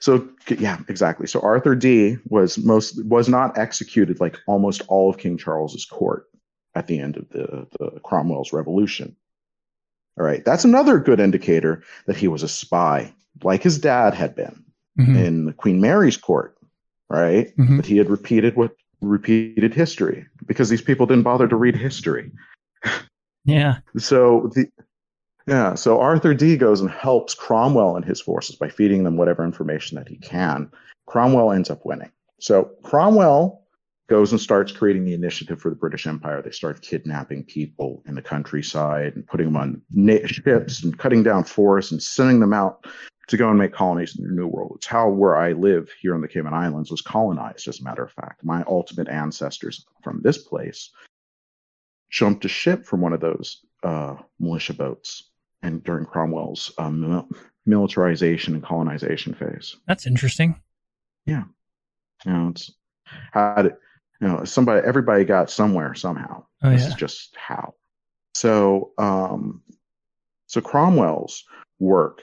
So 0.01 0.29
yeah, 0.49 0.79
exactly. 0.89 1.27
So 1.27 1.41
Arthur 1.41 1.75
Dee 1.75 2.19
was 2.29 2.59
most 2.59 3.03
was 3.07 3.29
not 3.29 3.57
executed 3.59 4.21
like 4.21 4.39
almost 4.47 4.83
all 4.89 5.11
of 5.11 5.19
King 5.19 5.39
Charles's 5.39 5.85
court 5.85 6.27
at 6.75 6.87
the 6.87 7.01
end 7.01 7.17
of 7.17 7.29
the, 7.31 7.67
the 7.79 8.01
Cromwell's 8.01 8.53
revolution. 8.53 9.17
All 10.19 10.25
right, 10.25 10.45
that's 10.45 10.65
another 10.65 10.99
good 10.99 11.21
indicator 11.21 11.83
that 12.07 12.17
he 12.17 12.29
was 12.29 12.43
a 12.43 12.49
spy, 12.49 13.13
like 13.43 13.63
his 13.63 13.79
dad 13.79 14.15
had 14.15 14.35
been 14.35 14.65
Mhm. 14.99 15.17
in 15.25 15.53
Queen 15.55 15.81
Mary's 15.81 16.17
court, 16.17 16.57
right? 17.11 17.55
Mhm. 17.57 17.77
That 17.77 17.87
he 17.87 17.97
had 17.99 18.09
repeated 18.11 18.57
what 18.57 18.75
repeated 19.03 19.75
history 19.75 20.27
because 20.47 20.69
these 20.71 20.81
people 20.83 21.07
didn't 21.07 21.25
bother 21.25 21.47
to 21.49 21.57
read 21.57 21.77
history. 21.77 22.33
Yeah. 23.49 23.77
So 23.97 24.51
the 24.57 24.67
yeah, 25.47 25.77
so 25.77 26.01
Arthur 26.01 26.35
Dee 26.35 26.57
goes 26.57 26.81
and 26.81 26.91
helps 26.91 27.33
Cromwell 27.33 27.95
and 27.95 28.05
his 28.05 28.21
forces 28.21 28.57
by 28.57 28.69
feeding 28.69 29.05
them 29.05 29.17
whatever 29.17 29.45
information 29.45 29.97
that 29.97 30.09
he 30.09 30.17
can. 30.17 30.69
Cromwell 31.07 31.53
ends 31.53 31.71
up 31.71 31.87
winning. 31.87 32.11
So 32.41 32.71
Cromwell 32.83 33.63
goes 34.09 34.33
and 34.33 34.41
starts 34.41 34.73
creating 34.73 35.05
the 35.05 35.15
initiative 35.15 35.61
for 35.61 35.71
the 35.71 35.77
British 35.77 36.09
Empire. 36.09 36.43
They 36.43 36.51
start 36.51 36.83
kidnapping 36.83 37.45
people 37.45 38.03
in 38.09 38.17
the 38.17 38.23
countryside 38.23 39.15
and 39.15 39.25
putting 39.25 39.47
them 39.47 39.57
on 39.57 39.81
na- 39.93 40.27
ships 40.27 40.83
and 40.83 40.99
cutting 40.99 41.23
down 41.23 41.45
forests 41.45 41.93
and 41.93 42.03
sending 42.03 42.41
them 42.41 42.53
out 42.53 42.85
to 43.29 43.37
go 43.37 43.49
and 43.49 43.59
make 43.59 43.73
colonies 43.73 44.17
in 44.19 44.25
the 44.25 44.35
New 44.35 44.47
World. 44.47 44.75
It's 44.77 44.87
how 44.87 45.09
where 45.09 45.37
I 45.37 45.53
live 45.53 45.91
here 46.01 46.15
in 46.15 46.21
the 46.21 46.29
Cayman 46.29 46.55
Islands 46.55 46.91
was 46.91 47.03
colonized, 47.03 47.67
as 47.69 47.81
a 47.81 47.85
matter 47.85 48.05
of 48.05 48.13
fact. 48.13 48.45
My 48.45 48.63
ultimate 48.67 49.09
ancestors 49.09 49.85
from 50.03 50.21
this 50.23 50.39
place 50.39 50.91
jumped 52.11 52.45
a 52.45 52.49
ship 52.49 52.87
from 52.87 53.01
one 53.01 53.13
of 53.13 53.21
those 53.21 53.65
uh, 53.83 54.17
militia 54.39 54.75
boats 54.75 55.31
and 55.63 55.83
during 55.83 56.07
Cromwell's 56.07 56.73
um, 56.79 57.01
mil- 57.01 57.29
militarization 57.65 58.55
and 58.55 58.63
colonization 58.63 59.35
phase. 59.35 59.77
That's 59.87 60.07
interesting. 60.07 60.61
Yeah. 61.25 61.45
You 62.25 62.33
know, 62.33 62.49
it's 62.49 62.71
had 63.33 63.77
you 64.21 64.29
know 64.29 64.45
somebody 64.45 64.87
everybody 64.87 65.25
got 65.25 65.51
somewhere 65.51 65.95
somehow. 65.95 66.45
Oh, 66.63 66.71
this 66.71 66.83
yeah. 66.83 66.89
is 66.89 66.95
just 66.95 67.37
how. 67.37 67.75
So 68.35 68.93
um 68.99 69.63
so 70.47 70.61
Cromwell's 70.61 71.45
work 71.79 72.23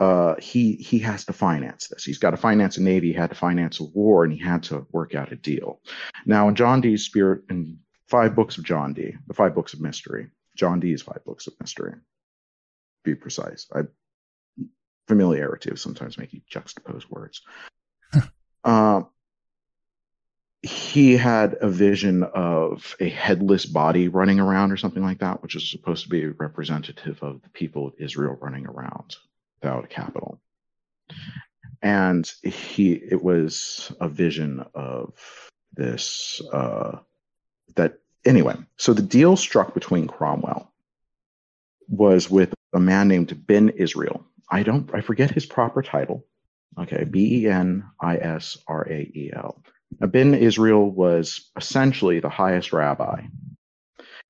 uh 0.00 0.34
he 0.40 0.74
he 0.74 0.98
has 0.98 1.24
to 1.24 1.32
finance 1.32 1.88
this. 1.88 2.04
He's 2.04 2.18
got 2.18 2.30
to 2.30 2.36
finance 2.36 2.76
a 2.76 2.82
navy, 2.82 3.08
he 3.08 3.12
had 3.14 3.30
to 3.30 3.36
finance 3.36 3.80
a 3.80 3.84
war, 3.84 4.24
and 4.24 4.32
he 4.32 4.38
had 4.38 4.62
to 4.64 4.86
work 4.90 5.14
out 5.14 5.32
a 5.32 5.36
deal. 5.36 5.80
Now 6.26 6.48
in 6.48 6.54
John 6.54 6.80
Dee's 6.80 7.04
spirit 7.04 7.42
in 7.48 7.78
five 8.08 8.34
books 8.34 8.58
of 8.58 8.64
John 8.64 8.92
Dee, 8.92 9.16
the 9.26 9.34
five 9.34 9.54
books 9.54 9.72
of 9.72 9.80
mystery, 9.80 10.28
John 10.56 10.80
Dee's 10.80 11.02
five 11.02 11.24
books 11.24 11.46
of 11.46 11.54
mystery. 11.60 11.94
Be 13.04 13.14
precise. 13.14 13.66
I 13.74 13.82
familiarity 15.06 15.70
of 15.70 15.78
sometimes 15.78 16.16
make 16.16 16.32
you 16.32 16.40
juxtapose 16.50 17.08
words. 17.10 17.42
um 18.64 19.08
he 20.62 21.14
had 21.14 21.58
a 21.60 21.68
vision 21.68 22.22
of 22.22 22.96
a 22.98 23.08
headless 23.10 23.66
body 23.66 24.08
running 24.08 24.40
around 24.40 24.72
or 24.72 24.78
something 24.78 25.02
like 25.02 25.18
that, 25.18 25.42
which 25.42 25.56
is 25.56 25.70
supposed 25.70 26.04
to 26.04 26.08
be 26.08 26.26
representative 26.26 27.22
of 27.22 27.42
the 27.42 27.50
people 27.50 27.86
of 27.86 27.92
Israel 27.98 28.38
running 28.40 28.66
around 28.66 29.14
without 29.64 29.88
capital. 29.88 30.40
And 31.82 32.30
he 32.42 32.92
it 32.92 33.22
was 33.22 33.92
a 34.00 34.08
vision 34.08 34.64
of 34.74 35.12
this 35.74 36.40
uh 36.52 36.98
that 37.76 37.98
anyway, 38.24 38.56
so 38.76 38.92
the 38.92 39.02
deal 39.02 39.36
struck 39.36 39.74
between 39.74 40.06
Cromwell 40.06 40.72
was 41.88 42.30
with 42.30 42.54
a 42.74 42.80
man 42.80 43.08
named 43.08 43.46
Ben 43.46 43.70
Israel. 43.70 44.24
I 44.50 44.62
don't 44.62 44.90
I 44.94 45.00
forget 45.00 45.30
his 45.30 45.46
proper 45.46 45.82
title. 45.82 46.26
Okay, 46.78 47.04
B 47.04 47.44
E 47.44 47.48
N 47.48 47.84
I 48.00 48.16
S 48.16 48.58
R 48.66 48.86
A 48.88 49.00
E 49.00 49.30
L. 49.34 49.62
Ben 50.00 50.34
Israel 50.34 50.90
was 50.90 51.50
essentially 51.56 52.20
the 52.20 52.28
highest 52.28 52.72
rabbi, 52.72 53.22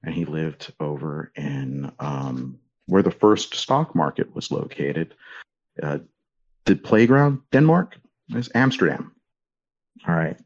and 0.02 0.14
he 0.14 0.24
lived 0.26 0.72
over 0.78 1.32
in 1.36 1.90
um, 1.98 2.58
where 2.86 3.02
the 3.02 3.10
first 3.10 3.54
stock 3.54 3.94
market 3.94 4.34
was 4.34 4.50
located. 4.50 5.14
Uh, 5.82 5.98
the 6.64 6.76
playground, 6.76 7.40
Denmark, 7.52 7.96
is 8.30 8.50
Amsterdam. 8.54 9.12
All 10.06 10.14
right, 10.14 10.36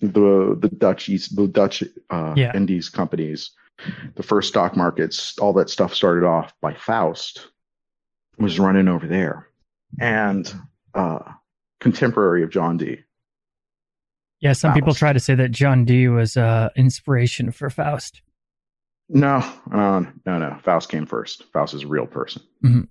the 0.00 0.56
the 0.60 0.68
Dutch 0.68 1.08
East, 1.08 1.36
the 1.36 1.48
Dutch 1.48 1.82
uh, 2.10 2.34
Yeah. 2.36 2.52
Indies 2.54 2.88
companies, 2.88 3.50
the 4.16 4.22
first 4.22 4.48
stock 4.48 4.76
markets, 4.76 5.38
all 5.38 5.52
that 5.54 5.70
stuff 5.70 5.94
started 5.94 6.26
off 6.26 6.52
by 6.60 6.74
Faust, 6.74 7.48
was 8.38 8.58
running 8.58 8.88
over 8.88 9.06
there, 9.06 9.48
and 10.00 10.52
uh, 10.94 11.20
contemporary 11.80 12.42
of 12.42 12.50
John 12.50 12.76
Dee. 12.76 13.00
Yeah, 14.40 14.52
some 14.52 14.72
people 14.72 14.94
try 14.94 15.12
to 15.12 15.18
say 15.20 15.34
that 15.34 15.50
John 15.50 15.84
Dee 15.84 16.08
was 16.08 16.36
uh, 16.36 16.68
inspiration 16.76 17.50
for 17.50 17.70
Faust. 17.70 18.22
No, 19.08 19.36
uh, 19.72 20.04
no, 20.26 20.38
no. 20.38 20.58
Faust 20.62 20.90
came 20.90 21.06
first. 21.06 21.44
Faust 21.52 21.74
is 21.74 21.84
a 21.84 21.88
real 21.88 22.06
person. 22.06 22.42
Mhm. 22.62 22.88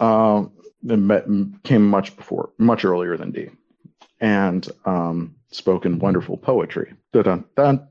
Um, 0.00 0.52
it 0.82 1.62
came 1.62 1.86
much 1.86 2.16
before, 2.16 2.50
much 2.58 2.84
earlier 2.84 3.16
than 3.16 3.32
Dee, 3.32 3.50
and 4.20 4.66
um, 4.86 5.36
spoken 5.50 5.98
wonderful 5.98 6.38
poetry. 6.38 6.94
Dun, 7.12 7.24
dun, 7.24 7.44
dun. 7.56 7.88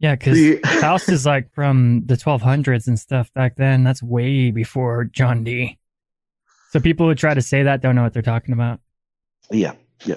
Yeah, 0.00 0.16
because 0.16 0.58
Faust 0.80 1.08
is 1.10 1.26
like 1.26 1.52
from 1.52 2.02
the 2.06 2.16
1200s 2.16 2.88
and 2.88 2.98
stuff 2.98 3.32
back 3.34 3.56
then. 3.56 3.84
That's 3.84 4.02
way 4.02 4.50
before 4.50 5.04
John 5.04 5.44
Dee. 5.44 5.78
So 6.70 6.80
people 6.80 7.06
who 7.06 7.14
try 7.14 7.34
to 7.34 7.42
say 7.42 7.62
that 7.64 7.82
don't 7.82 7.94
know 7.94 8.02
what 8.02 8.12
they're 8.12 8.22
talking 8.22 8.52
about. 8.52 8.80
Yeah, 9.50 9.72
yeah. 10.04 10.16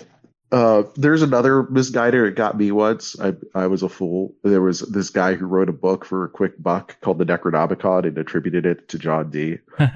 Uh, 0.53 0.83
there's 0.95 1.23
another 1.23 1.63
misguider. 1.63 2.27
It 2.27 2.35
got 2.35 2.57
me 2.57 2.71
once. 2.71 3.19
I 3.19 3.33
I 3.55 3.65
was 3.67 3.81
a 3.81 3.89
fool. 3.89 4.35
There 4.43 4.61
was 4.61 4.81
this 4.81 5.09
guy 5.09 5.33
who 5.33 5.47
wrote 5.47 5.67
a 5.67 5.73
book 5.73 6.05
for 6.05 6.23
a 6.25 6.29
quick 6.29 6.61
buck 6.61 6.95
called 7.01 7.17
the 7.17 7.25
Necronomicon 7.25 8.05
and 8.07 8.17
attributed 8.17 8.65
it 8.65 8.87
to 8.89 8.99
John 8.99 9.29
Dee. 9.31 9.57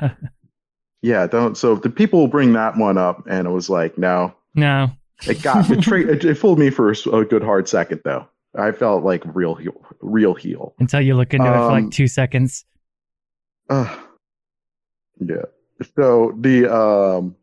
Yeah, 1.03 1.27
don't. 1.27 1.55
So 1.55 1.75
the 1.75 1.91
people 1.91 2.19
will 2.19 2.27
bring 2.27 2.53
that 2.53 2.75
one 2.75 2.97
up, 2.97 3.23
and 3.29 3.47
it 3.47 3.51
was 3.51 3.69
like, 3.69 3.99
no, 3.99 4.33
no. 4.55 4.89
It 5.27 5.43
got 5.43 5.69
it, 5.69 5.81
tra- 5.81 6.01
it, 6.01 6.25
it 6.25 6.35
fooled 6.35 6.57
me 6.57 6.71
for 6.71 6.89
a 6.91 7.23
good 7.23 7.43
hard 7.43 7.69
second 7.69 8.01
though. 8.03 8.27
I 8.57 8.71
felt 8.71 9.03
like 9.03 9.21
real 9.25 9.53
heel, 9.53 9.79
real 10.01 10.33
heel. 10.33 10.73
Until 10.79 11.01
you 11.01 11.15
look 11.15 11.35
into 11.35 11.45
it 11.47 11.53
for 11.55 11.67
like 11.67 11.83
Um, 11.83 11.89
two 11.91 12.07
seconds. 12.07 12.65
Uh, 13.69 13.95
yeah. 15.19 15.43
So 15.95 16.35
the 16.39 16.65
um 16.75 17.35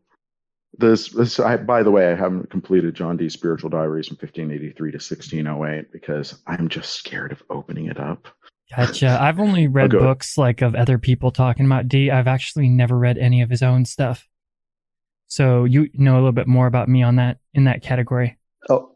this 0.77 1.09
this 1.09 1.39
I 1.39 1.57
by 1.57 1.83
the 1.83 1.91
way 1.91 2.11
I 2.11 2.15
haven't 2.15 2.49
completed 2.49 2.95
John 2.95 3.17
Dee's 3.17 3.33
spiritual 3.33 3.69
diaries 3.69 4.07
from 4.07 4.15
1583 4.15 4.91
to 4.91 4.95
1608 4.95 5.91
because 5.91 6.41
I'm 6.47 6.69
just 6.69 6.93
scared 6.93 7.31
of 7.31 7.41
opening 7.49 7.87
it 7.87 7.99
up. 7.99 8.27
Gotcha. 8.75 9.17
I've 9.21 9.39
only 9.39 9.67
read 9.67 9.91
books 9.91 10.37
like 10.37 10.61
of 10.61 10.75
other 10.75 10.97
people 10.97 11.31
talking 11.31 11.65
about 11.65 11.87
Dee. 11.87 12.11
I've 12.11 12.27
actually 12.27 12.69
never 12.69 12.97
read 12.97 13.17
any 13.17 13.41
of 13.41 13.49
his 13.49 13.61
own 13.61 13.85
stuff. 13.85 14.27
So 15.27 15.63
you 15.65 15.89
know 15.93 16.13
a 16.13 16.15
little 16.15 16.31
bit 16.31 16.47
more 16.47 16.67
about 16.67 16.89
me 16.89 17.03
on 17.03 17.15
that 17.17 17.37
in 17.53 17.65
that 17.65 17.81
category. 17.81 18.37
Oh, 18.69 18.95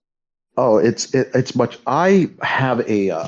oh, 0.58 0.78
it's 0.78 1.14
it, 1.14 1.30
it's 1.34 1.56
much. 1.56 1.80
I 1.88 2.30
have 2.42 2.88
a 2.90 3.10
uh, 3.10 3.28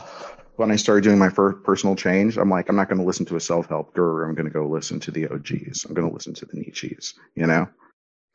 when 0.56 0.72
I 0.72 0.76
started 0.76 1.04
doing 1.04 1.18
my 1.18 1.30
first 1.30 1.64
personal 1.64 1.96
change, 1.96 2.38
I'm 2.38 2.50
like, 2.50 2.70
I'm 2.70 2.76
not 2.76 2.88
going 2.88 3.00
to 3.00 3.06
listen 3.06 3.26
to 3.28 3.36
a 3.36 3.40
self 3.40 3.68
help 3.68 3.94
guru. 3.94 4.28
I'm 4.28 4.36
going 4.36 4.46
to 4.46 4.52
go 4.52 4.68
listen 4.68 5.00
to 5.02 5.12
the 5.12 5.28
OGs. 5.28 5.86
I'm 5.86 5.94
going 5.94 6.08
to 6.08 6.14
listen 6.14 6.34
to 6.36 6.46
the 6.46 6.58
Nietzsche's. 6.58 7.16
You 7.36 7.48
know, 7.48 7.68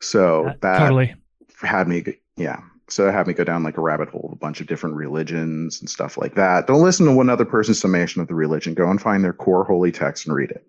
so 0.01 0.47
Uh, 0.47 0.53
that 0.61 0.79
totally. 0.79 1.15
had 1.61 1.87
me, 1.87 2.03
yeah. 2.35 2.59
So 2.89 3.07
it 3.07 3.11
had 3.11 3.27
me 3.27 3.33
go 3.33 3.43
down 3.43 3.63
like 3.63 3.77
a 3.77 3.81
rabbit 3.81 4.07
hole 4.09 4.25
of 4.27 4.31
a 4.31 4.37
bunch 4.37 4.61
of 4.61 4.67
different 4.67 4.95
religions 4.95 5.79
and 5.81 5.89
stuff 5.89 6.17
like 6.17 6.35
that. 6.35 6.67
Don't 6.67 6.81
listen 6.81 7.05
to 7.05 7.11
one 7.13 7.29
other 7.29 7.43
person's 7.45 7.79
summation 7.79 8.21
of 8.21 8.27
the 8.29 8.35
religion. 8.35 8.73
Go 8.73 8.89
and 8.89 9.01
find 9.01 9.23
their 9.23 9.33
core 9.33 9.65
holy 9.65 9.91
text 9.91 10.25
and 10.25 10.33
read 10.35 10.51
it. 10.51 10.65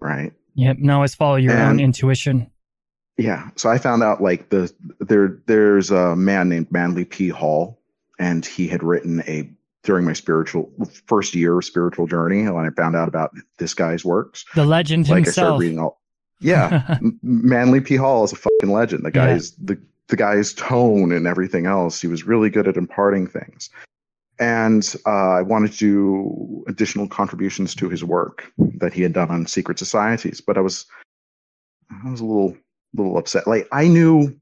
Right. 0.00 0.32
Yep. 0.56 0.78
No, 0.80 0.96
always 0.96 1.14
follow 1.14 1.36
your 1.36 1.56
own 1.56 1.78
intuition. 1.78 2.50
Yeah. 3.18 3.50
So 3.54 3.70
I 3.70 3.78
found 3.78 4.02
out 4.02 4.20
like 4.22 4.48
the 4.48 4.72
there 4.98 5.38
there's 5.46 5.90
a 5.92 6.16
man 6.16 6.48
named 6.48 6.72
Manly 6.72 7.04
P. 7.04 7.28
Hall, 7.28 7.80
and 8.18 8.44
he 8.44 8.66
had 8.66 8.82
written 8.82 9.22
a 9.28 9.48
during 9.84 10.04
my 10.06 10.12
spiritual 10.14 10.70
first 11.06 11.34
year 11.34 11.56
of 11.58 11.64
spiritual 11.64 12.06
journey 12.06 12.48
when 12.48 12.66
I 12.66 12.70
found 12.70 12.96
out 12.96 13.08
about 13.08 13.30
this 13.58 13.74
guy's 13.74 14.04
works. 14.04 14.44
The 14.54 14.64
legend 14.64 15.08
Like 15.08 15.28
I 15.28 15.30
started 15.30 15.46
himself. 15.52 15.60
reading 15.60 15.78
all. 15.78 15.99
Yeah, 16.40 16.98
Manly 17.22 17.80
P. 17.80 17.96
Hall 17.96 18.24
is 18.24 18.32
a 18.32 18.36
fucking 18.36 18.70
legend. 18.70 19.04
The 19.04 19.10
Yeah. 19.14 19.26
guy's 19.26 19.52
the 19.52 19.78
the 20.08 20.16
guy's 20.16 20.52
tone 20.54 21.12
and 21.12 21.26
everything 21.26 21.66
else. 21.66 22.00
He 22.00 22.08
was 22.08 22.24
really 22.24 22.50
good 22.50 22.66
at 22.66 22.76
imparting 22.76 23.26
things. 23.28 23.70
And 24.40 24.96
uh, 25.06 25.10
I 25.32 25.42
wanted 25.42 25.72
to 25.72 25.78
do 25.78 26.64
additional 26.66 27.06
contributions 27.06 27.74
to 27.76 27.88
his 27.90 28.02
work 28.02 28.50
that 28.78 28.92
he 28.94 29.02
had 29.02 29.12
done 29.12 29.30
on 29.30 29.46
secret 29.46 29.78
societies, 29.78 30.40
but 30.40 30.56
I 30.56 30.62
was 30.62 30.86
I 32.04 32.10
was 32.10 32.20
a 32.20 32.24
little 32.24 32.56
little 32.94 33.18
upset. 33.18 33.46
Like 33.46 33.68
I 33.70 33.86
knew 33.86 34.34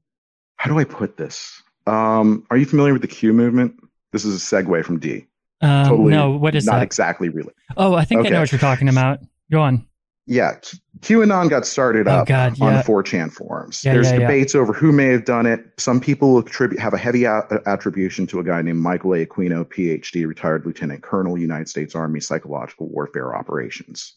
how 0.55 0.69
do 0.71 0.79
I 0.79 0.85
put 0.85 1.17
this? 1.17 1.61
Um, 1.85 2.45
are 2.49 2.57
you 2.57 2.65
familiar 2.65 2.93
with 2.93 3.01
the 3.01 3.07
Q 3.09 3.33
movement? 3.33 3.75
This 4.11 4.23
is 4.25 4.35
a 4.35 4.39
segue 4.55 4.83
from 4.85 4.99
Dee. 4.99 5.27
um, 5.61 5.87
Totally 5.87 6.11
no, 6.13 6.31
what 6.31 6.55
is 6.55 6.65
not 6.65 6.77
that? 6.77 6.83
exactly 6.83 7.29
really. 7.29 7.53
oh, 7.77 7.93
I 7.93 8.05
think 8.05 8.25
I 8.25 8.29
know 8.29 8.39
what 8.39 8.51
you're 8.51 8.59
talking 8.59 8.87
about. 8.89 9.19
Go 9.51 9.61
on. 9.61 9.85
Yeah, 10.29 10.59
QAnon 10.99 11.49
got 11.49 11.65
started 11.65 12.07
Oh, 12.07 12.11
up 12.19 12.27
God, 12.27 12.61
on 12.61 12.73
yeah. 12.73 12.81
the 12.83 12.87
4chan 12.87 13.31
forums. 13.31 13.83
Yeah, 13.83 13.93
There's 13.93 14.11
yeah, 14.11 14.19
debates 14.19 14.53
over 14.53 14.73
who 14.73 14.91
may 14.91 15.07
have 15.07 15.25
done 15.25 15.47
it. 15.47 15.65
Some 15.77 15.99
people 15.99 16.37
attribute 16.37 16.79
have 16.79 16.93
a 16.93 16.99
heavy 16.99 17.23
a- 17.23 17.47
attribution 17.65 18.27
to 18.27 18.39
a 18.39 18.43
guy 18.43 18.61
named 18.61 18.77
Michael 18.79 19.15
A. 19.15 19.25
Aquino, 19.25 19.65
PhD, 19.65 20.27
retired 20.27 20.67
lieutenant 20.67 21.01
colonel, 21.01 21.35
United 21.35 21.67
States 21.67 21.95
Army 21.95 22.19
Psychological 22.19 22.87
Warfare 22.89 23.35
Operations. 23.35 24.13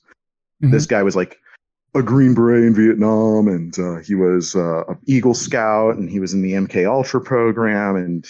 Mhm. 0.62 0.70
This 0.72 0.84
guy 0.84 1.02
was 1.02 1.16
like 1.16 1.38
a 1.94 2.02
Green 2.02 2.34
Beret 2.34 2.64
in 2.64 2.74
Vietnam, 2.74 3.48
and 3.48 3.78
uh, 3.78 3.96
he 3.96 4.14
was 4.14 4.54
uh, 4.54 4.84
an 4.88 4.98
Eagle 5.06 5.34
Scout, 5.34 5.96
and 5.96 6.10
he 6.10 6.20
was 6.20 6.34
in 6.34 6.42
the 6.42 6.52
MK 6.52 6.84
Ultra 6.86 7.22
program, 7.22 7.96
and 7.96 8.26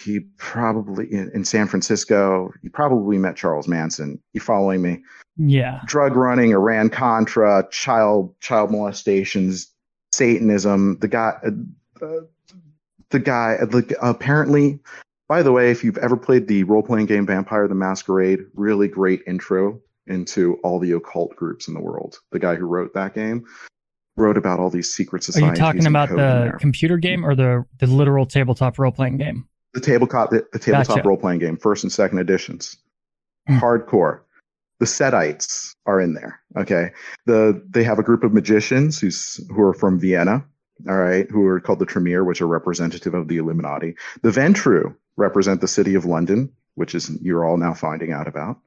he 0.00 0.20
probably 0.36 1.12
in, 1.12 1.30
in 1.34 1.44
San 1.44 1.66
Francisco. 1.66 2.52
You 2.62 2.70
probably 2.70 3.18
met 3.18 3.36
Charles 3.36 3.68
Manson. 3.68 4.20
You 4.32 4.40
following 4.40 4.82
me? 4.82 5.02
Yeah. 5.36 5.80
Drug 5.86 6.16
running, 6.16 6.52
Iran 6.52 6.90
Contra, 6.90 7.66
child 7.70 8.34
child 8.40 8.70
molestations, 8.70 9.72
Satanism. 10.12 10.98
The 11.00 11.08
guy, 11.08 11.32
uh, 11.44 12.04
uh, 12.04 12.20
the 13.10 13.18
guy. 13.18 13.56
uh, 13.60 13.66
like, 13.70 13.92
apparently, 14.02 14.80
by 15.28 15.42
the 15.42 15.52
way, 15.52 15.70
if 15.70 15.84
you've 15.84 15.98
ever 15.98 16.16
played 16.16 16.48
the 16.48 16.64
role 16.64 16.82
playing 16.82 17.06
game 17.06 17.26
Vampire 17.26 17.68
the 17.68 17.74
Masquerade, 17.74 18.40
really 18.54 18.88
great 18.88 19.22
intro 19.26 19.80
into 20.06 20.54
all 20.64 20.78
the 20.78 20.92
occult 20.92 21.34
groups 21.36 21.68
in 21.68 21.74
the 21.74 21.80
world. 21.80 22.18
The 22.32 22.38
guy 22.38 22.56
who 22.56 22.66
wrote 22.66 22.92
that 22.94 23.14
game 23.14 23.46
wrote 24.16 24.36
about 24.36 24.58
all 24.58 24.70
these 24.70 24.92
secret 24.92 25.22
societies. 25.22 25.48
Are 25.48 25.52
you 25.52 25.72
talking 25.72 25.86
about 25.86 26.08
the 26.08 26.52
computer 26.58 26.98
game 26.98 27.24
or 27.24 27.34
the 27.34 27.64
the 27.78 27.86
literal 27.86 28.26
tabletop 28.26 28.78
role 28.78 28.92
playing 28.92 29.18
game? 29.18 29.46
The 29.74 29.80
tabletop 29.80 30.30
the, 30.30 30.46
the 30.52 30.58
tabletop 30.58 30.96
Gotcha. 30.96 31.08
role 31.08 31.16
playing 31.16 31.38
game, 31.40 31.56
first 31.56 31.84
and 31.84 31.92
second 31.92 32.18
editions, 32.18 32.76
Hmm. 33.48 33.58
hardcore. 33.58 34.20
The 34.80 34.86
Setites 34.86 35.74
are 35.86 36.00
in 36.00 36.14
there. 36.14 36.40
Okay, 36.56 36.90
the 37.26 37.62
they 37.70 37.84
have 37.84 37.98
a 37.98 38.02
group 38.02 38.24
of 38.24 38.32
magicians 38.32 38.98
who's 39.00 39.40
who 39.54 39.62
are 39.62 39.74
from 39.74 40.00
Vienna. 40.00 40.44
All 40.88 40.96
right, 40.96 41.30
who 41.30 41.44
are 41.46 41.60
called 41.60 41.78
the 41.78 41.86
Tremere, 41.86 42.24
which 42.24 42.40
are 42.40 42.46
representative 42.46 43.12
of 43.14 43.28
the 43.28 43.36
Illuminati. 43.36 43.94
The 44.22 44.30
Ventrue 44.30 44.94
represent 45.18 45.60
the 45.60 45.68
city 45.68 45.94
of 45.94 46.06
London, 46.06 46.50
which 46.76 46.94
is 46.94 47.10
you're 47.20 47.44
all 47.44 47.58
now 47.58 47.74
finding 47.74 48.12
out 48.12 48.26
about. 48.26 48.58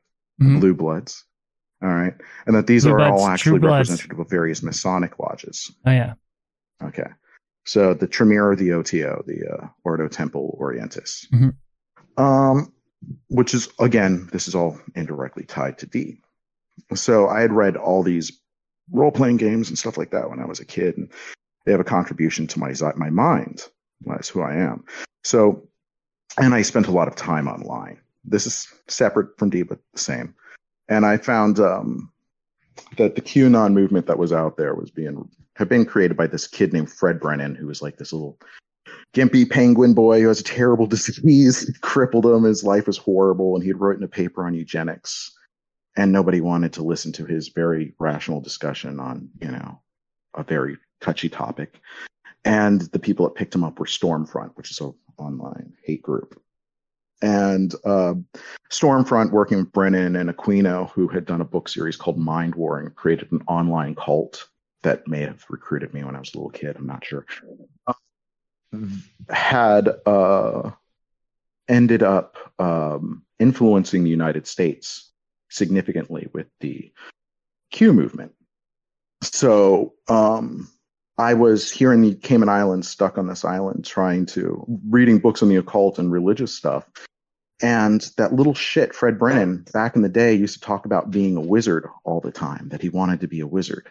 Mhm. 0.41 0.59
Blue 0.59 0.73
Bloods. 0.75 1.25
All 1.81 1.89
right, 1.89 2.13
and 2.45 2.55
that 2.55 2.67
these 2.67 2.83
Blue 2.83 2.93
are 2.93 2.97
Bloods, 2.97 3.11
all 3.21 3.27
actually 3.27 3.59
representative 3.59 4.19
of 4.19 4.29
various 4.29 4.61
Masonic 4.63 5.17
lodges. 5.19 5.71
Oh 5.85 5.91
yeah. 5.91 6.13
Okay. 6.83 7.07
So 7.65 7.93
the 7.93 8.07
Tremere 8.07 8.55
the 8.55 8.73
OTO, 8.73 9.23
the 9.25 9.47
uh, 9.47 9.67
Ordo 9.83 10.07
Templi 10.07 10.59
Orientis. 10.59 11.27
Mhm. 11.31 11.55
Um, 12.17 12.73
which 13.29 13.53
is, 13.53 13.69
again, 13.79 14.29
this 14.31 14.47
is 14.47 14.55
all 14.55 14.79
indirectly 14.95 15.43
tied 15.43 15.77
to 15.79 15.85
Dee. 15.85 16.21
So 16.93 17.27
I 17.27 17.41
had 17.41 17.51
read 17.51 17.75
all 17.75 18.03
these 18.03 18.31
role 18.91 19.11
playing 19.11 19.37
games 19.37 19.69
and 19.69 19.77
stuff 19.77 19.97
like 19.97 20.11
that 20.11 20.29
when 20.29 20.39
I 20.39 20.45
was 20.45 20.59
a 20.59 20.65
kid, 20.65 20.97
and 20.97 21.09
they 21.65 21.71
have 21.71 21.81
a 21.81 21.85
contribution 21.85 22.47
to 22.47 22.59
my, 22.59 22.73
my 22.95 23.09
mind. 23.09 23.67
That's 24.05 24.29
who 24.29 24.41
I 24.41 24.55
am. 24.55 24.83
So, 25.23 25.67
and 26.37 26.53
I 26.53 26.61
spent 26.61 26.87
a 26.87 26.91
lot 26.91 27.07
of 27.07 27.15
time 27.15 27.47
online. 27.47 27.99
This 28.25 28.45
is 28.45 28.67
separate 28.87 29.37
from 29.37 29.49
Dee, 29.49 29.63
but 29.63 29.79
the 29.93 29.99
same. 29.99 30.33
And 30.89 31.05
I 31.05 31.17
found 31.17 31.59
um, 31.59 32.11
that 32.97 33.15
the 33.15 33.21
QAnon 33.21 33.73
movement 33.73 34.07
that 34.07 34.19
was 34.19 34.33
out 34.33 34.57
there 34.57 34.75
was 34.75 34.91
being 34.91 35.29
had 35.55 35.69
been 35.69 35.85
created 35.85 36.17
by 36.17 36.27
this 36.27 36.47
kid 36.47 36.73
named 36.73 36.91
Fred 36.91 37.19
Brennan, 37.19 37.55
who 37.55 37.67
was 37.67 37.81
like 37.81 37.97
this 37.97 38.13
little 38.13 38.39
gimpy 39.13 39.49
penguin 39.49 39.93
boy 39.93 40.21
who 40.21 40.27
has 40.27 40.39
a 40.39 40.43
terrible 40.43 40.87
disease, 40.87 41.71
crippled 41.81 42.25
him. 42.25 42.43
His 42.43 42.63
life 42.63 42.87
was 42.87 42.97
horrible, 42.97 43.55
and 43.55 43.63
he 43.63 43.69
had 43.69 43.79
written 43.79 44.03
a 44.03 44.07
paper 44.07 44.45
on 44.45 44.53
eugenics, 44.53 45.31
and 45.95 46.11
nobody 46.11 46.41
wanted 46.41 46.73
to 46.73 46.83
listen 46.83 47.11
to 47.13 47.25
his 47.25 47.49
very 47.49 47.93
rational 47.99 48.41
discussion 48.41 48.99
on, 48.99 49.29
you 49.41 49.51
know, 49.51 49.81
a 50.35 50.43
very 50.43 50.77
touchy 51.01 51.29
topic. 51.29 51.79
And 52.45 52.81
the 52.81 52.99
people 52.99 53.25
that 53.25 53.35
picked 53.35 53.55
him 53.55 53.63
up 53.63 53.79
were 53.79 53.85
Stormfront, 53.85 54.51
which 54.55 54.71
is 54.71 54.81
an 54.81 54.93
online 55.17 55.73
hate 55.83 56.01
group. 56.01 56.41
And 57.21 57.73
uh, 57.85 58.15
Stormfront, 58.69 59.31
working 59.31 59.59
with 59.59 59.71
Brennan 59.71 60.17
and 60.17 60.29
Aquino, 60.29 60.89
who 60.91 61.07
had 61.07 61.25
done 61.25 61.39
a 61.39 61.45
book 61.45 61.69
series 61.69 61.95
called 61.95 62.17
Mind 62.17 62.55
Warring, 62.55 62.91
created 62.95 63.31
an 63.31 63.41
online 63.47 63.95
cult 63.95 64.49
that 64.83 65.07
may 65.07 65.21
have 65.21 65.45
recruited 65.49 65.93
me 65.93 66.03
when 66.03 66.15
I 66.15 66.19
was 66.19 66.33
a 66.33 66.37
little 66.37 66.51
kid. 66.51 66.75
I'm 66.77 66.87
not 66.87 67.03
sure. 67.03 67.25
Had 69.29 69.89
uh, 70.05 70.71
ended 71.67 72.03
up 72.03 72.37
um, 72.59 73.23
influencing 73.39 74.03
the 74.03 74.09
United 74.09 74.47
States 74.47 75.11
significantly 75.49 76.27
with 76.33 76.47
the 76.59 76.91
Q 77.71 77.93
movement. 77.93 78.33
So 79.21 79.93
um, 80.07 80.69
I 81.17 81.33
was 81.35 81.71
here 81.71 81.93
in 81.93 82.01
the 82.01 82.15
Cayman 82.15 82.49
Islands, 82.49 82.89
stuck 82.89 83.17
on 83.17 83.27
this 83.27 83.45
island, 83.45 83.85
trying 83.85 84.25
to 84.27 84.65
reading 84.89 85.19
books 85.19 85.43
on 85.43 85.49
the 85.49 85.57
occult 85.57 85.99
and 85.99 86.11
religious 86.11 86.53
stuff. 86.53 86.89
And 87.61 88.01
that 88.17 88.33
little 88.33 88.55
shit, 88.55 88.93
Fred 88.93 89.17
Brennan, 89.17 89.65
back 89.71 89.95
in 89.95 90.01
the 90.01 90.09
day, 90.09 90.33
used 90.33 90.55
to 90.55 90.59
talk 90.59 90.85
about 90.85 91.11
being 91.11 91.37
a 91.37 91.41
wizard 91.41 91.87
all 92.03 92.19
the 92.19 92.31
time, 92.31 92.69
that 92.69 92.81
he 92.81 92.89
wanted 92.89 93.21
to 93.21 93.27
be 93.27 93.39
a 93.39 93.47
wizard. 93.47 93.87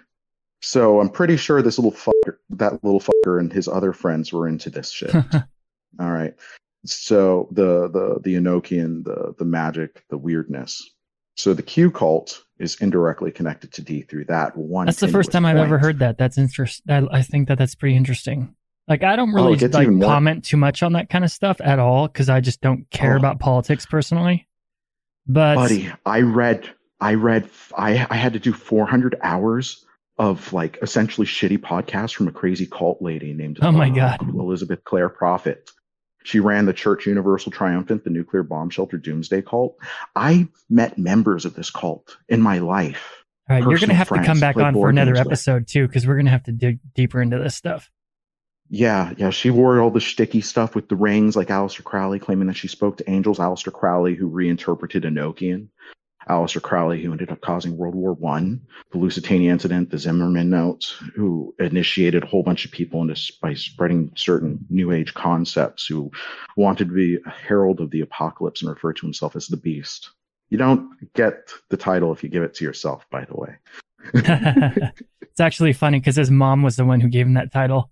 So 0.62 1.00
I'm 1.00 1.08
pretty 1.10 1.36
sure 1.36 1.60
this 1.60 1.78
little 1.78 1.92
fucker, 1.92 2.36
that 2.50 2.82
little 2.84 3.00
fucker 3.00 3.38
and 3.40 3.52
his 3.52 3.66
other 3.68 3.92
friends 3.92 4.32
were 4.32 4.46
into 4.48 4.70
this 4.70 4.90
shit. 4.90 5.14
all 6.00 6.10
right. 6.10 6.34
So 6.84 7.48
the 7.52 7.88
the 7.88 8.20
the 8.22 8.34
Enochian, 8.36 9.04
the 9.04 9.34
the 9.38 9.44
magic, 9.44 10.04
the 10.08 10.18
weirdness. 10.18 10.82
So 11.36 11.54
the 11.54 11.62
Q 11.62 11.90
cult 11.90 12.42
is 12.58 12.76
indirectly 12.80 13.30
connected 13.32 13.72
to 13.72 13.82
Dee 13.82 14.02
through 14.02 14.26
that 14.26 14.56
one. 14.56 14.86
That's 14.86 15.00
the 15.00 15.08
first 15.08 15.32
time 15.32 15.44
I've 15.46 15.56
ever 15.56 15.78
heard 15.78 15.98
that. 16.00 16.18
That's 16.18 16.38
interesting. 16.38 16.92
I, 16.92 17.18
I 17.18 17.22
think 17.22 17.48
that 17.48 17.58
that's 17.58 17.74
pretty 17.74 17.96
interesting. 17.96 18.54
Like 18.88 19.02
I 19.02 19.16
don't 19.16 19.30
Oh, 19.30 19.34
really 19.44 19.56
gets 19.56 19.74
like 19.74 19.88
more- 19.88 20.08
comment 20.08 20.44
too 20.44 20.56
much 20.56 20.82
on 20.82 20.92
that 20.92 21.08
kind 21.08 21.24
of 21.24 21.30
stuff 21.30 21.60
at 21.62 21.78
all 21.78 22.06
because 22.08 22.28
I 22.28 22.40
just 22.40 22.60
don't 22.60 22.88
care 22.90 23.14
Oh. 23.14 23.18
about 23.18 23.38
politics 23.40 23.86
personally. 23.86 24.46
But 25.26 25.54
buddy 25.54 25.88
i 26.04 26.20
read 26.22 26.68
i 27.00 27.14
read 27.14 27.48
i 27.78 28.04
i 28.10 28.16
had 28.16 28.32
to 28.32 28.40
do 28.40 28.52
400 28.52 29.16
hours 29.22 29.84
of 30.18 30.52
like 30.52 30.78
essentially 30.82 31.26
shitty 31.26 31.58
podcasts 31.58 32.14
from 32.14 32.28
a 32.28 32.32
crazy 32.32 32.66
cult 32.66 33.00
lady 33.00 33.32
named 33.32 33.58
Oh 33.62 33.72
my 33.72 33.88
uh, 33.90 33.94
God. 33.94 34.28
elizabeth 34.34 34.84
clare 34.84 35.08
prophet 35.08 35.70
she 36.24 36.38
ran 36.38 36.66
the 36.66 36.72
church 36.72 37.06
universal 37.06 37.50
triumphant 37.50 38.04
the 38.04 38.10
nuclear 38.10 38.42
bomb 38.42 38.70
shelter 38.70 38.98
doomsday 38.98 39.42
cult 39.42 39.76
i 40.14 40.46
met 40.68 40.98
members 40.98 41.44
of 41.44 41.54
this 41.54 41.70
cult 41.70 42.16
in 42.28 42.40
my 42.42 42.58
life 42.58 43.24
all 43.50 43.56
right, 43.56 43.60
you're 43.62 43.78
gonna 43.78 43.94
personal 43.94 43.96
have 43.96 44.08
to 44.08 44.22
come 44.24 44.40
back 44.40 44.56
on 44.56 44.74
for 44.74 44.88
another 44.90 45.12
games 45.14 45.24
with. 45.24 45.32
episode 45.32 45.66
too 45.66 45.86
because 45.86 46.06
we're 46.06 46.16
gonna 46.16 46.30
have 46.30 46.44
to 46.44 46.52
dig 46.52 46.78
deeper 46.94 47.20
into 47.20 47.38
this 47.38 47.56
stuff. 47.56 47.90
yeah 48.70 49.12
yeah 49.16 49.30
she 49.30 49.50
wore 49.50 49.80
all 49.80 49.90
the 49.90 50.00
sticky 50.00 50.40
stuff 50.42 50.74
with 50.74 50.88
the 50.88 50.94
rings 50.96 51.34
like 51.36 51.48
Aleister 51.48 51.82
crowley 51.82 52.18
claiming 52.20 52.46
that 52.48 52.56
she 52.56 52.68
spoke 52.68 52.98
to 52.98 53.10
angels 53.10 53.38
Aleister 53.38 53.72
crowley 53.72 54.14
who 54.14 54.28
reinterpreted 54.28 55.02
enochian 55.04 55.68
Aleister 56.28 56.62
Crowley, 56.62 57.02
who 57.02 57.12
ended 57.12 57.30
up 57.30 57.40
causing 57.40 57.76
World 57.76 57.94
War 57.94 58.12
One, 58.14 58.60
the 58.92 58.98
Lusitania 58.98 59.50
incident, 59.52 59.90
the 59.90 59.98
Zimmerman 59.98 60.50
notes, 60.50 60.92
who 61.14 61.54
initiated 61.58 62.22
a 62.22 62.26
whole 62.26 62.42
bunch 62.42 62.64
of 62.64 62.70
people 62.70 63.02
into 63.02 63.20
by 63.40 63.54
spreading 63.54 64.12
certain 64.16 64.64
New 64.70 64.92
Age 64.92 65.14
concepts, 65.14 65.86
who 65.86 66.10
wanted 66.56 66.88
to 66.88 66.94
be 66.94 67.18
a 67.26 67.30
herald 67.30 67.80
of 67.80 67.90
the 67.90 68.00
apocalypse 68.02 68.62
and 68.62 68.70
refer 68.70 68.92
to 68.92 69.06
himself 69.06 69.34
as 69.36 69.46
the 69.48 69.56
Beast. 69.56 70.10
You 70.50 70.58
don't 70.58 70.90
get 71.14 71.50
the 71.70 71.76
title 71.76 72.12
if 72.12 72.22
you 72.22 72.28
give 72.28 72.42
it 72.42 72.54
to 72.54 72.64
yourself, 72.64 73.04
by 73.10 73.24
the 73.24 73.34
way. 73.34 73.56
it's 75.22 75.40
actually 75.40 75.72
funny 75.72 75.98
because 75.98 76.16
his 76.16 76.30
mom 76.30 76.62
was 76.62 76.76
the 76.76 76.84
one 76.84 77.00
who 77.00 77.08
gave 77.08 77.26
him 77.26 77.34
that 77.34 77.52
title. 77.52 77.90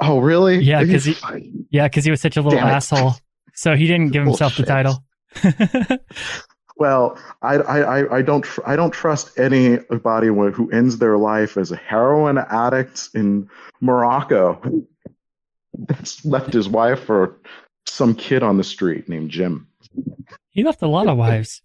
Oh, 0.00 0.18
really? 0.18 0.58
Yeah, 0.58 0.82
because 0.82 1.04
he- 1.04 1.66
Yeah, 1.70 1.86
because 1.86 2.04
he 2.04 2.10
was 2.10 2.20
such 2.20 2.36
a 2.36 2.42
little 2.42 2.58
asshole. 2.58 3.14
So 3.54 3.76
he 3.76 3.86
didn't 3.86 4.08
give 4.12 4.24
himself 4.24 4.56
the 4.56 4.64
title. 4.64 5.04
Well, 6.76 7.18
I, 7.42 7.56
I, 7.56 8.16
I- 8.18 8.22
don't, 8.22 8.42
tr- 8.42 8.60
I 8.66 8.76
don't 8.76 8.90
trust 8.92 9.38
anybody 9.38 10.26
who 10.28 10.50
who 10.50 10.70
ends 10.70 10.98
their 10.98 11.16
life 11.18 11.56
as 11.56 11.70
a 11.72 11.76
heroin 11.76 12.38
addict 12.38 13.10
in 13.14 13.48
Morocco 13.80 14.84
that's 15.78 16.24
left 16.24 16.52
his 16.52 16.68
wife 16.68 17.00
for 17.00 17.36
some 17.86 18.14
kid 18.14 18.42
on 18.42 18.56
the 18.56 18.64
street 18.64 19.08
named 19.08 19.30
Jim. 19.30 19.66
he 20.50 20.62
left 20.62 20.82
a 20.82 20.88
lot 20.88 21.06
of 21.08 21.16
wives. 21.16 21.62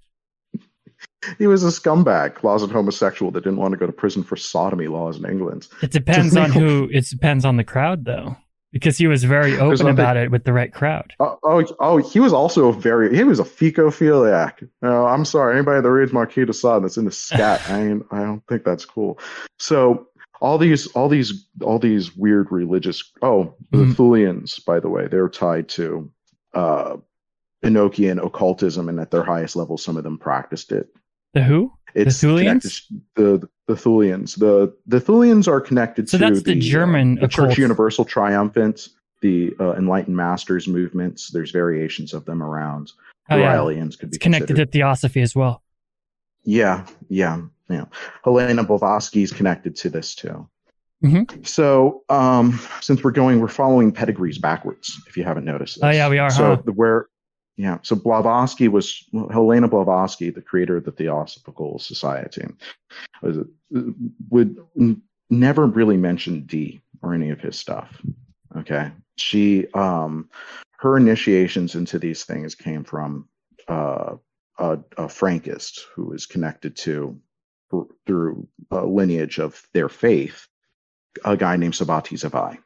He 1.38 1.48
was 1.48 1.64
a 1.64 1.68
scumbag, 1.68 2.36
closet 2.36 2.70
homosexual 2.72 3.32
that 3.32 3.44
didn't 3.44 3.60
want 3.60 3.72
to 3.74 3.78
go 3.78 3.86
to 3.86 3.92
prison 3.92 4.24
for 4.24 4.36
sodomy 4.36 4.88
laws 4.88 5.18
in 5.18 5.26
England. 5.26 5.68
It 5.82 5.92
depends 5.92 6.36
on 6.38 6.52
who. 6.52 6.90
It 6.92 7.06
depends 7.10 7.44
on 7.44 7.58
the 7.58 7.64
crowd, 7.64 8.06
though, 8.06 8.38
because 8.80 8.98
he 8.98 9.08
was 9.08 9.24
very 9.24 9.58
open 9.58 9.88
about 9.88 10.18
it 10.18 10.30
with 10.32 10.44
the 10.44 10.54
right 10.54 10.72
crowd. 10.72 11.14
Oh, 11.20 11.38
oh, 11.44 11.66
oh, 11.80 11.98
he 11.98 12.20
was 12.20 12.32
also 12.34 12.68
a 12.68 12.74
very, 12.74 13.16
he 13.16 13.24
was 13.24 13.40
a 13.40 13.44
fecophiliac. 13.44 14.68
No, 14.82 15.06
I'm 15.08 15.26
sorry, 15.26 15.56
anybody 15.56 15.82
that 15.82 15.92
reads 15.92 16.14
Marquis 16.14 16.46
de 16.46 16.54
Sade 16.54 16.84
that's 16.84 16.98
into 16.98 17.12
scat, 17.12 17.62
I, 17.70 17.82
ain't, 17.88 18.06
I 18.12 18.20
don't 18.20 18.46
think 18.48 18.64
that's 18.64 18.86
cool. 18.86 19.20
So 19.60 20.08
all 20.42 20.58
these, 20.58 20.88
all 20.88 21.10
these, 21.10 21.48
all 21.62 21.80
these 21.80 22.16
weird 22.16 22.52
religious. 22.52 23.12
Oh, 23.22 23.56
the 23.72 23.80
Mhm. 23.80 23.94
Thulians, 23.96 24.64
by 24.64 24.80
the 24.80 24.90
way, 24.90 25.08
they're 25.08 25.30
tied 25.30 25.70
to 25.70 26.12
uh, 26.54 26.98
Enochian 27.64 28.24
occultism, 28.24 28.88
and 28.90 29.00
at 29.00 29.12
their 29.12 29.24
highest 29.24 29.56
level, 29.56 29.78
some 29.78 29.98
of 29.98 30.04
them 30.04 30.18
practiced 30.18 30.72
it. 30.72 30.88
The 31.34 31.44
who? 31.44 31.72
It's 31.94 32.22
Thulians? 32.24 32.84
The 33.16 33.48
the 33.68 33.74
Thulians. 33.76 34.36
The 34.38 34.74
the 34.86 35.00
Thulians 35.00 35.48
are 35.48 35.60
connected 35.62 36.10
So 36.10 36.18
to 36.18 36.26
that's 36.26 36.44
the 36.44 36.54
uh, 36.58 36.60
German 36.60 37.16
the 37.16 37.28
Church. 37.28 37.58
Universal 37.58 38.06
Triumphant, 38.06 38.90
the 39.22 39.54
uh, 39.60 39.74
Enlightened 39.74 40.16
Masters 40.16 40.68
movements. 40.68 41.30
There's 41.32 41.52
variations 41.52 42.14
of 42.14 42.26
them 42.26 42.42
around. 42.44 42.92
Oh, 43.30 43.36
yeah. 43.36 43.58
Could 43.58 43.90
be 44.00 44.06
It's 44.08 44.18
connected 44.18 44.48
considered. 44.48 44.66
to 44.68 44.72
theosophy 44.72 45.22
as 45.22 45.36
well. 45.36 45.62
Yeah, 46.44 46.86
yeah, 47.10 47.42
yeah. 47.70 47.86
Helena 48.24 48.64
Blavatsky 48.64 49.24
is 49.24 49.34
connected 49.34 49.76
to 49.78 49.90
this 49.90 50.16
too. 50.16 50.48
Mhm. 51.04 51.46
So, 51.46 52.04
um, 52.10 52.60
since 52.80 53.04
we're 53.04 53.12
going, 53.12 53.42
we're 53.42 53.50
following 53.50 53.92
pedigrees 53.92 54.38
backwards. 54.38 55.00
If 55.08 55.18
you 55.18 55.24
haven't 55.26 55.44
noticed. 55.46 55.80
Oh, 55.82 55.90
yeah, 55.90 56.10
we 56.10 56.20
are, 56.20 56.30
So 56.30 56.56
huh? 56.56 56.62
the 56.66 56.72
where, 56.72 57.08
yeah. 57.58 57.80
So 57.82 57.96
Blavatsky 57.96 58.68
was 58.68 59.04
Helena 59.32 59.68
Blavatsky, 59.68 60.30
the 60.30 60.42
creator 60.42 60.78
of 60.78 60.86
the 60.86 60.92
Theosophical 60.92 61.80
Society, 61.80 62.46
was 63.22 63.40
would 64.30 64.58
never 65.30 65.66
really 65.66 65.98
mention 65.98 66.46
Dee 66.46 66.82
or 67.02 67.14
any 67.14 67.32
of 67.32 67.42
his 67.42 67.58
stuff. 67.58 68.00
Okay, 68.56 68.92
she 69.18 69.68
um, 69.74 70.30
her 70.78 70.98
initiations 70.98 71.74
into 71.74 71.98
these 71.98 72.24
things 72.24 72.54
came 72.54 72.84
from 72.84 73.28
uh, 73.68 74.16
a, 74.60 74.74
a 74.98 75.08
Frankist 75.08 75.82
who 75.96 76.14
is 76.14 76.28
connected 76.28 76.76
to 76.78 77.20
through 78.06 78.48
a 78.72 78.86
lineage 78.86 79.40
of 79.40 79.62
their 79.74 79.90
faith, 79.90 80.48
a 81.26 81.36
guy 81.36 81.58
named 81.58 81.74
Sabati 81.74 82.14
Zavai. 82.14 82.58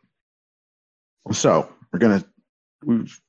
So 1.31 1.73
we're 1.91 1.99
gonna 1.99 2.25
we've 2.83 3.19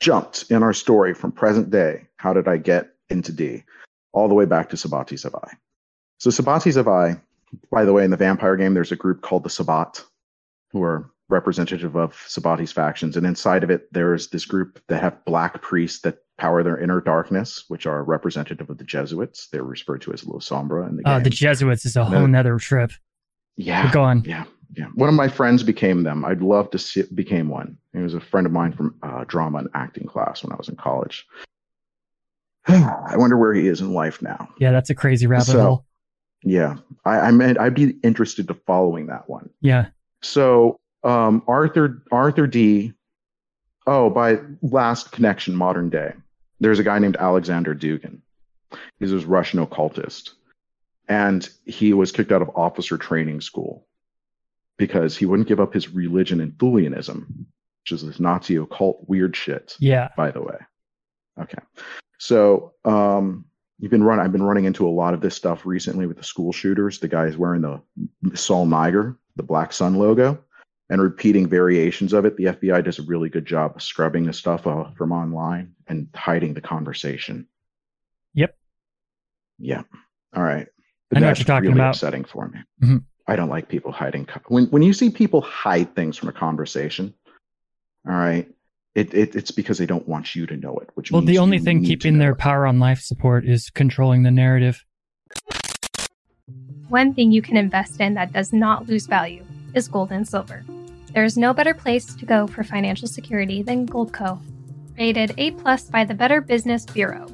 jumped 0.00 0.44
in 0.50 0.62
our 0.62 0.72
story 0.72 1.14
from 1.14 1.32
present 1.32 1.70
day. 1.70 2.06
How 2.16 2.32
did 2.32 2.48
I 2.48 2.56
get 2.56 2.90
into 3.10 3.32
Dee? 3.32 3.64
All 4.12 4.28
the 4.28 4.34
way 4.34 4.44
back 4.44 4.70
to 4.70 4.76
Sabati 4.76 5.14
Zavai. 5.14 5.50
So 6.18 6.30
Sabati 6.30 6.72
Zavai, 6.72 7.20
by 7.70 7.84
the 7.84 7.92
way, 7.92 8.04
in 8.04 8.10
the 8.10 8.16
vampire 8.16 8.56
game, 8.56 8.74
there's 8.74 8.92
a 8.92 8.96
group 8.96 9.22
called 9.22 9.42
the 9.44 9.50
Sabbat, 9.50 10.02
who 10.72 10.82
are 10.82 11.10
representative 11.28 11.94
of 11.96 12.14
Sabati's 12.26 12.72
factions, 12.72 13.16
and 13.16 13.26
inside 13.26 13.62
of 13.62 13.70
it, 13.70 13.92
there's 13.92 14.28
this 14.28 14.44
group 14.46 14.80
that 14.88 15.02
have 15.02 15.24
black 15.26 15.60
priests 15.62 16.00
that 16.00 16.18
power 16.38 16.62
their 16.62 16.78
inner 16.78 17.00
darkness, 17.00 17.64
which 17.68 17.86
are 17.86 18.02
representative 18.02 18.70
of 18.70 18.78
the 18.78 18.84
Jesuits. 18.84 19.48
They're 19.52 19.62
referred 19.62 20.00
to 20.02 20.12
as 20.12 20.22
Lasombra 20.22 20.88
in 20.88 20.96
the 20.96 21.02
game. 21.02 21.12
Uh, 21.12 21.18
the 21.20 21.30
Jesuits 21.30 21.84
is 21.84 21.96
a 21.96 22.04
whole 22.04 22.26
nother 22.26 22.56
trip. 22.58 22.92
yeah, 23.56 23.84
But 23.84 23.92
go 23.92 24.02
on. 24.02 24.24
yeah, 24.24 24.44
yeah. 24.76 24.86
One 24.94 25.08
of 25.08 25.14
my 25.14 25.28
friends 25.28 25.62
became 25.62 26.02
them. 26.02 26.24
I'd 26.24 26.42
love 26.42 26.70
to 26.70 26.78
see 26.78 27.02
became 27.14 27.48
one. 27.48 27.78
He 27.92 28.00
was 28.00 28.14
a 28.14 28.20
friend 28.20 28.46
of 28.46 28.52
mine 28.52 28.72
from 28.72 28.94
uh, 29.02 29.24
drama 29.26 29.58
and 29.58 29.68
acting 29.74 30.06
class 30.06 30.42
when 30.42 30.52
I 30.52 30.56
was 30.56 30.68
in 30.68 30.76
college. 30.76 31.26
I 32.68 33.14
wonder 33.16 33.36
where 33.36 33.54
he 33.54 33.66
is 33.66 33.80
in 33.80 33.94
life 33.94 34.20
now. 34.22 34.48
Yeah, 34.58 34.72
that's 34.72 34.90
a 34.90 34.94
crazy 34.94 35.26
rabbit 35.26 35.46
So- 35.46 35.60
hole. 35.62 35.84
Yeah, 36.44 36.76
I, 37.04 37.18
I 37.18 37.30
meant 37.32 37.58
I'd 37.58 37.74
be 37.74 37.96
interested 38.04 38.46
to 38.46 38.54
following 38.54 39.06
that 39.06 39.28
one. 39.28 39.50
Yeah. 39.60 39.86
So 40.22 40.78
um, 41.02 41.42
Arthur 41.48 42.00
Arthur 42.12 42.46
Dee. 42.46 42.92
Oh, 43.88 44.08
by 44.08 44.38
last 44.62 45.10
connection, 45.10 45.56
modern 45.56 45.90
day. 45.90 46.12
There's 46.60 46.78
a 46.78 46.84
guy 46.84 47.00
named 47.00 47.16
Alexander 47.16 47.74
Dugin. 47.74 48.20
He's 49.00 49.10
this 49.10 49.24
Russian 49.24 49.58
occultist, 49.58 50.34
and 51.08 51.48
he 51.64 51.92
was 51.92 52.12
kicked 52.12 52.30
out 52.30 52.42
of 52.42 52.50
officer 52.54 52.96
training 52.98 53.40
school 53.40 53.84
because 54.78 55.16
he 55.16 55.26
wouldn't 55.26 55.48
give 55.48 55.60
up 55.60 55.74
his 55.74 55.90
religion 55.90 56.40
and 56.40 56.52
Thulianism, 56.52 57.26
which 57.82 57.92
is 57.92 58.04
this 58.06 58.18
Nazi 58.20 58.56
occult 58.56 59.04
weird 59.08 59.36
shit 59.36 59.76
Yeah. 59.80 60.08
by 60.16 60.30
the 60.30 60.40
way. 60.42 60.56
Okay. 61.40 61.58
So 62.18 62.72
um 62.84 63.44
you've 63.78 63.90
been 63.90 64.02
run 64.02 64.18
I've 64.20 64.32
been 64.32 64.42
running 64.42 64.64
into 64.64 64.88
a 64.88 64.90
lot 64.90 65.14
of 65.14 65.20
this 65.20 65.34
stuff 65.36 65.64
recently 65.66 66.06
with 66.06 66.16
the 66.16 66.24
school 66.24 66.52
shooters. 66.52 66.98
The 66.98 67.08
guys 67.08 67.36
wearing 67.36 67.60
the 67.62 67.80
Sol 68.36 68.66
Niger, 68.66 69.16
the 69.36 69.42
Black 69.44 69.72
Sun 69.72 69.94
logo, 69.96 70.38
and 70.90 71.00
repeating 71.00 71.46
variations 71.48 72.12
of 72.12 72.24
it. 72.24 72.36
The 72.36 72.44
FBI 72.46 72.82
does 72.84 72.98
a 72.98 73.02
really 73.02 73.28
good 73.28 73.46
job 73.46 73.72
of 73.76 73.82
scrubbing 73.82 74.24
the 74.24 74.32
stuff 74.32 74.66
uh, 74.66 74.90
from 74.96 75.12
online 75.12 75.74
and 75.86 76.08
hiding 76.14 76.54
the 76.54 76.60
conversation. 76.60 77.46
Yep. 78.34 78.56
Yeah. 79.60 79.82
All 80.34 80.42
right. 80.42 80.66
I 81.14 81.20
know 81.20 81.28
what 81.28 81.38
you're 81.38 81.44
talking 81.44 81.68
really 81.70 81.80
about. 81.80 81.94
upsetting 81.94 82.24
for 82.24 82.48
me. 82.48 82.58
Mhm. 82.82 83.04
I 83.28 83.36
don't 83.36 83.50
like 83.50 83.68
people 83.68 83.92
hiding. 83.92 84.26
When 84.48 84.64
when 84.66 84.82
you 84.82 84.92
see 84.94 85.10
people 85.10 85.42
hide 85.42 85.94
things 85.94 86.16
from 86.16 86.30
a 86.30 86.32
conversation, 86.32 87.14
all 88.08 88.14
right, 88.14 88.48
it, 88.94 89.12
it 89.12 89.36
it's 89.36 89.50
because 89.50 89.76
they 89.76 89.86
don't 89.86 90.08
want 90.08 90.34
you 90.34 90.46
to 90.46 90.56
know 90.56 90.78
it. 90.78 90.88
Which 90.94 91.12
Well, 91.12 91.20
means 91.20 91.30
the 91.30 91.38
only 91.38 91.58
thing 91.58 91.84
keeping 91.84 92.18
their 92.18 92.32
it. 92.32 92.38
power 92.38 92.66
on 92.66 92.78
life 92.78 93.00
support 93.00 93.44
is 93.44 93.68
controlling 93.70 94.22
the 94.22 94.30
narrative. 94.30 94.82
One 96.88 97.12
thing 97.12 97.30
you 97.30 97.42
can 97.42 97.58
invest 97.58 98.00
in 98.00 98.14
that 98.14 98.32
does 98.32 98.52
not 98.52 98.88
lose 98.88 99.06
value 99.06 99.44
is 99.74 99.88
gold 99.88 100.10
and 100.10 100.26
silver. 100.26 100.64
There 101.12 101.24
is 101.24 101.36
no 101.36 101.52
better 101.52 101.74
place 101.74 102.14
to 102.14 102.24
go 102.24 102.46
for 102.46 102.64
financial 102.64 103.08
security 103.08 103.62
than 103.62 103.86
Goldco. 103.86 104.40
Rated 104.96 105.34
A 105.36 105.50
plus 105.52 105.84
by 105.84 106.04
the 106.04 106.14
Better 106.14 106.40
Business 106.40 106.86
Bureau. 106.86 107.26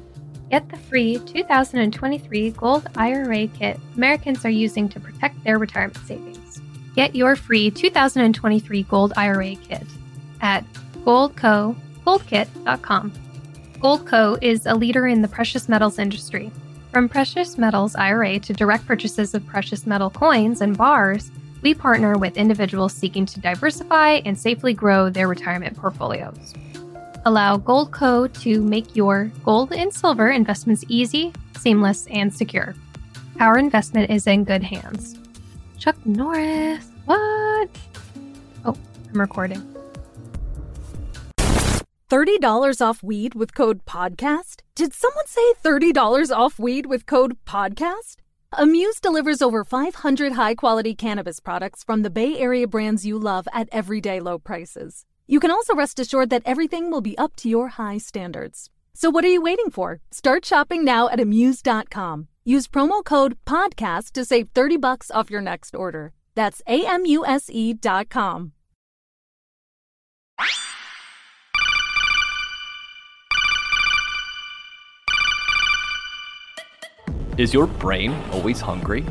Get 0.51 0.69
the 0.69 0.77
free 0.77 1.17
2023 1.17 2.51
Gold 2.51 2.87
IRA 2.95 3.47
kit 3.47 3.79
Americans 3.95 4.45
are 4.45 4.49
using 4.49 4.87
to 4.89 4.99
protect 4.99 5.43
their 5.43 5.57
retirement 5.57 5.97
savings. 6.05 6.61
Get 6.95 7.15
your 7.15 7.35
free 7.35 7.71
2023 7.71 8.83
Gold 8.83 9.13
IRA 9.17 9.55
kit 9.55 9.83
at 10.41 10.63
goldco 11.03 11.75
goldkit.com. 12.05 13.11
Goldco 13.79 14.37
is 14.41 14.65
a 14.65 14.75
leader 14.75 15.07
in 15.07 15.21
the 15.21 15.27
precious 15.27 15.67
metals 15.67 15.99
industry. 15.99 16.51
From 16.91 17.09
precious 17.09 17.57
metals 17.57 17.95
IRA 17.95 18.39
to 18.39 18.53
direct 18.53 18.85
purchases 18.85 19.33
of 19.33 19.45
precious 19.45 19.85
metal 19.85 20.09
coins 20.09 20.61
and 20.61 20.77
bars, 20.77 21.31
we 21.61 21.73
partner 21.73 22.17
with 22.17 22.37
individuals 22.37 22.93
seeking 22.93 23.25
to 23.25 23.39
diversify 23.39 24.21
and 24.23 24.37
safely 24.37 24.73
grow 24.73 25.09
their 25.09 25.27
retirement 25.27 25.75
portfolios. 25.75 26.53
Allow 27.27 27.57
Goldco 27.57 28.31
to 28.41 28.61
make 28.61 28.95
your 28.95 29.31
gold 29.43 29.73
and 29.73 29.91
silver 29.91 30.29
investments 30.29 30.85
easy, 30.87 31.33
seamless, 31.57 32.05
and 32.11 32.31
secure. 32.31 32.75
Our 33.39 33.57
investment 33.57 34.11
is 34.11 34.27
in 34.27 34.43
good 34.43 34.61
hands. 34.61 35.17
Chuck 35.79 35.95
Norris, 36.05 36.87
what? 37.05 37.69
Oh, 38.63 38.77
I'm 39.11 39.19
recording. 39.19 39.75
$30 42.11 42.85
off 42.85 43.01
weed 43.01 43.33
with 43.33 43.55
code 43.55 43.83
PODCAST? 43.85 44.61
Did 44.75 44.93
someone 44.93 45.25
say 45.25 45.53
$30 45.63 46.29
off 46.29 46.59
weed 46.59 46.85
with 46.85 47.07
code 47.07 47.43
PODCAST? 47.45 48.17
Amuse 48.53 48.99
delivers 48.99 49.41
over 49.41 49.63
500 49.63 50.33
high 50.33 50.53
quality 50.53 50.93
cannabis 50.93 51.39
products 51.39 51.83
from 51.83 52.03
the 52.03 52.11
Bay 52.11 52.37
Area 52.37 52.67
brands 52.67 53.03
you 53.03 53.17
love 53.17 53.47
at 53.51 53.67
everyday 53.71 54.19
low 54.19 54.37
prices. 54.37 55.05
You 55.27 55.39
can 55.39 55.51
also 55.51 55.75
rest 55.75 55.99
assured 55.99 56.29
that 56.29 56.43
everything 56.45 56.91
will 56.91 57.01
be 57.01 57.17
up 57.17 57.35
to 57.37 57.49
your 57.49 57.69
high 57.69 57.97
standards. 57.97 58.69
So, 58.93 59.09
what 59.09 59.25
are 59.25 59.29
you 59.29 59.41
waiting 59.41 59.71
for? 59.71 59.99
Start 60.11 60.45
shopping 60.45 60.85
now 60.85 61.09
at 61.09 61.19
Amuse.com. 61.19 62.27
Use 62.45 62.67
promo 62.67 63.03
code 63.03 63.37
PODCAST 63.45 64.11
to 64.13 64.23
save 64.23 64.49
30 64.49 64.77
bucks 64.77 65.09
off 65.11 65.31
your 65.31 65.41
next 65.41 65.75
order. 65.75 66.13
That's 66.35 66.61
A 66.67 66.85
M 66.85 67.05
U 67.05 67.25
S 67.25 67.49
E.com. 67.49 68.51
Is 77.37 77.53
your 77.53 77.67
brain 77.67 78.15
always 78.31 78.61
hungry? 78.61 79.03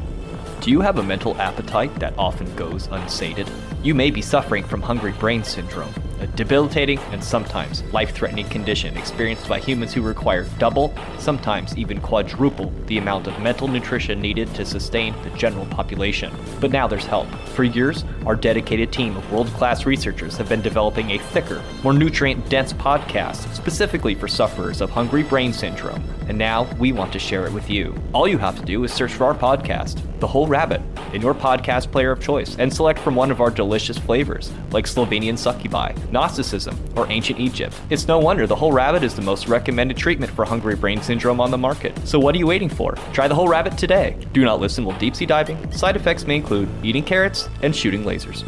Do 0.63 0.71
you 0.71 0.81
have 0.81 0.97
a 0.97 1.03
mental 1.03 1.37
appetite 1.37 1.95
that 1.97 2.15
often 2.17 2.55
goes 2.57 2.89
unsated? 2.91 3.47
You 3.83 3.95
may 3.95 4.11
be 4.11 4.23
suffering 4.23 4.65
from 4.65 4.81
hungry 4.81 5.13
brain 5.13 5.45
syndrome, 5.45 5.93
a 6.21 6.27
debilitating 6.29 6.99
and 7.13 7.23
sometimes 7.23 7.83
life 7.93 8.15
threatening 8.15 8.49
condition 8.49 8.97
experienced 8.97 9.49
by 9.49 9.59
humans 9.59 9.93
who 9.93 10.03
require 10.03 10.47
double, 10.59 10.95
sometimes 11.19 11.77
even 11.77 12.01
quadruple, 12.01 12.73
the 12.87 12.99
amount 12.99 13.27
of 13.27 13.39
mental 13.41 13.69
nutrition 13.69 14.21
needed 14.21 14.53
to 14.55 14.65
sustain 14.65 15.15
the 15.23 15.31
general 15.31 15.67
population. 15.67 16.33
But 16.61 16.71
now 16.71 16.87
there's 16.87 17.07
help. 17.07 17.29
For 17.55 17.65
years, 17.65 18.05
our 18.27 18.37
dedicated 18.37 18.93
team 18.93 19.17
of 19.17 19.33
world 19.33 19.49
class 19.49 19.87
researchers 19.87 20.37
have 20.37 20.49
been 20.49 20.63
developing 20.63 21.11
a 21.11 21.19
thicker, 21.19 21.63
more 21.83 21.93
nutrient 21.93 22.49
dense 22.49 22.73
podcast 22.73 23.53
specifically 23.55 24.15
for 24.15 24.29
sufferers 24.29 24.81
of 24.81 24.91
hungry 24.91 25.23
brain 25.23 25.53
syndrome. 25.53 26.05
And 26.29 26.39
now 26.39 26.65
we 26.79 26.93
want 26.93 27.13
to 27.13 27.19
share 27.19 27.47
it 27.47 27.53
with 27.53 27.69
you. 27.69 27.95
All 28.13 28.27
you 28.27 28.39
have 28.39 28.59
to 28.59 28.65
do 28.65 28.83
is 28.85 28.93
search 28.93 29.13
for 29.13 29.25
our 29.25 29.35
podcast, 29.35 30.01
The 30.21 30.27
Whole 30.27 30.47
Rabbit, 30.47 30.81
in 31.13 31.21
your 31.21 31.35
podcast 31.35 31.93
player 31.93 32.11
of 32.11 32.21
choice 32.21 32.57
and 32.59 32.73
select 32.73 32.99
from 32.99 33.15
one 33.15 33.31
of 33.31 33.41
our 33.41 33.51
delicious 33.51 33.99
flavors, 33.99 34.51
like 34.73 34.87
Slovenian 34.87 35.39
succubi, 35.39 35.93
Gnosticism, 36.11 36.79
or 36.97 37.07
Ancient 37.11 37.41
Egypt. 37.41 37.75
It's 37.91 38.07
no 38.09 38.19
wonder 38.19 38.47
The 38.47 38.55
Whole 38.57 38.73
Rabbit 38.73 39.03
is 39.03 39.15
the 39.15 39.23
most 39.23 39.49
recommended 39.49 39.97
treatment 39.97 40.33
for 40.33 40.45
hungry 40.45 40.77
brain 40.77 41.01
syndrome 41.03 41.41
on 41.41 41.51
the 41.51 41.59
market. 41.59 41.97
So 42.07 42.19
what 42.19 42.35
are 42.35 42.39
you 42.39 42.47
waiting 42.47 42.69
for? 42.69 42.93
Try 43.13 43.29
The 43.29 43.35
Whole 43.35 43.49
Rabbit 43.49 43.77
today. 43.79 44.17
Do 44.33 44.45
not 44.45 44.61
listen 44.61 44.85
while 44.85 44.99
deep 44.99 45.15
sea 45.17 45.27
diving. 45.27 45.71
Side 45.73 45.97
effects 45.97 46.27
may 46.27 46.37
include 46.37 46.69
eating 46.83 47.05
carrots 47.05 47.49
and 47.63 47.75
shooting 47.75 48.05
lasers. 48.05 48.45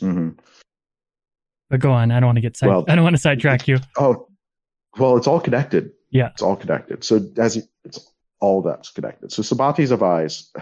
hmm 0.00 0.30
But 1.70 1.80
go 1.80 1.92
on. 1.92 2.10
I 2.10 2.20
don't 2.20 2.26
want 2.28 2.36
to 2.36 2.42
get 2.42 2.56
side- 2.56 2.68
Well- 2.68 2.84
I 2.88 2.94
don't 2.94 3.04
want 3.04 3.16
to 3.16 3.22
sidetrack 3.22 3.68
you. 3.68 3.78
Oh, 3.96 4.28
well, 4.98 5.16
it's 5.16 5.26
all 5.26 5.40
connected. 5.40 5.92
Yeah. 6.10 6.28
It's 6.28 6.42
all 6.42 6.56
connected. 6.56 7.04
So 7.04 7.20
as 7.36 7.56
you, 7.56 7.62
it's 7.84 8.10
all 8.40 8.62
that's 8.62 8.90
connected. 8.90 9.32
So 9.32 9.42
Sabati 9.42 9.86
Zavai's 9.86 10.52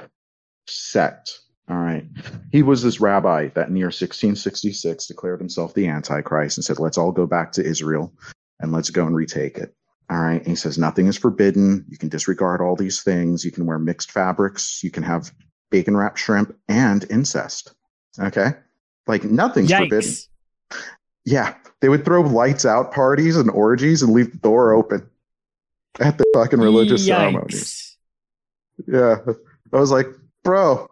sect. 0.67 1.41
All 1.69 1.77
right. 1.77 2.07
He 2.53 2.63
was 2.63 2.83
this 2.83 3.01
rabbi 3.01 3.49
that 3.49 3.67
in 3.67 3.75
the 3.75 3.81
year 3.81 3.89
1666 3.89 5.07
declared 5.07 5.41
himself 5.41 5.75
the 5.75 5.89
Antichrist 5.89 6.59
and 6.59 6.65
said, 6.65 6.79
let's 6.79 6.97
all 6.97 7.11
go 7.11 7.27
back 7.27 7.51
to 7.53 7.65
Israel 7.65 8.13
and 8.61 8.71
let's 8.71 8.91
go 8.91 9.05
and 9.05 9.17
retake 9.17 9.59
it. 9.59 9.75
All 10.09 10.21
right. 10.21 10.39
And 10.39 10.47
he 10.47 10.55
says 10.55 10.79
nothing 10.79 11.09
is 11.09 11.19
forbidden. 11.19 11.85
You 11.89 11.99
can 11.99 12.09
disregard 12.09 12.61
all 12.61 12.77
these 12.77 13.03
things. 13.03 13.45
You 13.45 13.51
can 13.51 13.67
wear 13.67 13.81
mixed 13.81 14.13
fabrics. 14.13 14.85
You 14.85 14.93
can 14.93 15.03
have 15.03 15.33
bacon 15.71 15.97
wrapped 15.97 16.21
shrimp 16.21 16.57
and 16.69 17.05
incest. 17.11 17.75
Okay. 18.21 18.51
Like 19.09 19.25
nothing's 19.25 19.73
forbidden. 19.73 19.99
Yikes. 19.99 20.29
Yeah. 21.25 21.55
They 21.81 21.89
would 21.89 22.05
throw 22.05 22.21
lights 22.21 22.65
out 22.65 22.93
parties 22.93 23.37
and 23.37 23.51
orgies 23.51 24.03
and 24.03 24.13
leave 24.13 24.31
the 24.31 24.39
door 24.39 24.73
open 24.73 25.11
at 25.99 26.17
the 26.17 26.25
fucking 26.33 26.61
religious 26.61 27.05
ceremonies. 27.05 27.97
Yikes. 28.89 29.27
Yeah. 29.27 29.33
I 29.73 29.81
was 29.81 29.91
like, 29.91 30.07
bro, 30.47 30.89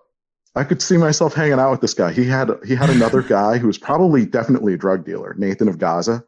I 0.57 0.65
could 0.65 0.83
see 0.83 0.97
myself 0.97 1.33
hanging 1.33 1.61
out 1.61 1.71
with 1.71 1.81
this 1.81 1.95
guy. 1.95 2.13
He 2.13 2.25
had 2.25 2.51
he 2.67 2.75
had 2.75 2.91
another 2.91 3.23
guy 3.37 3.57
who 3.57 3.69
was 3.69 3.79
probably 3.79 4.27
definitely 4.27 4.75
a 4.75 4.77
drug 4.77 5.05
dealer, 5.07 5.35
Nathan 5.39 5.69
of 5.69 5.79
Gaza, 5.79 6.25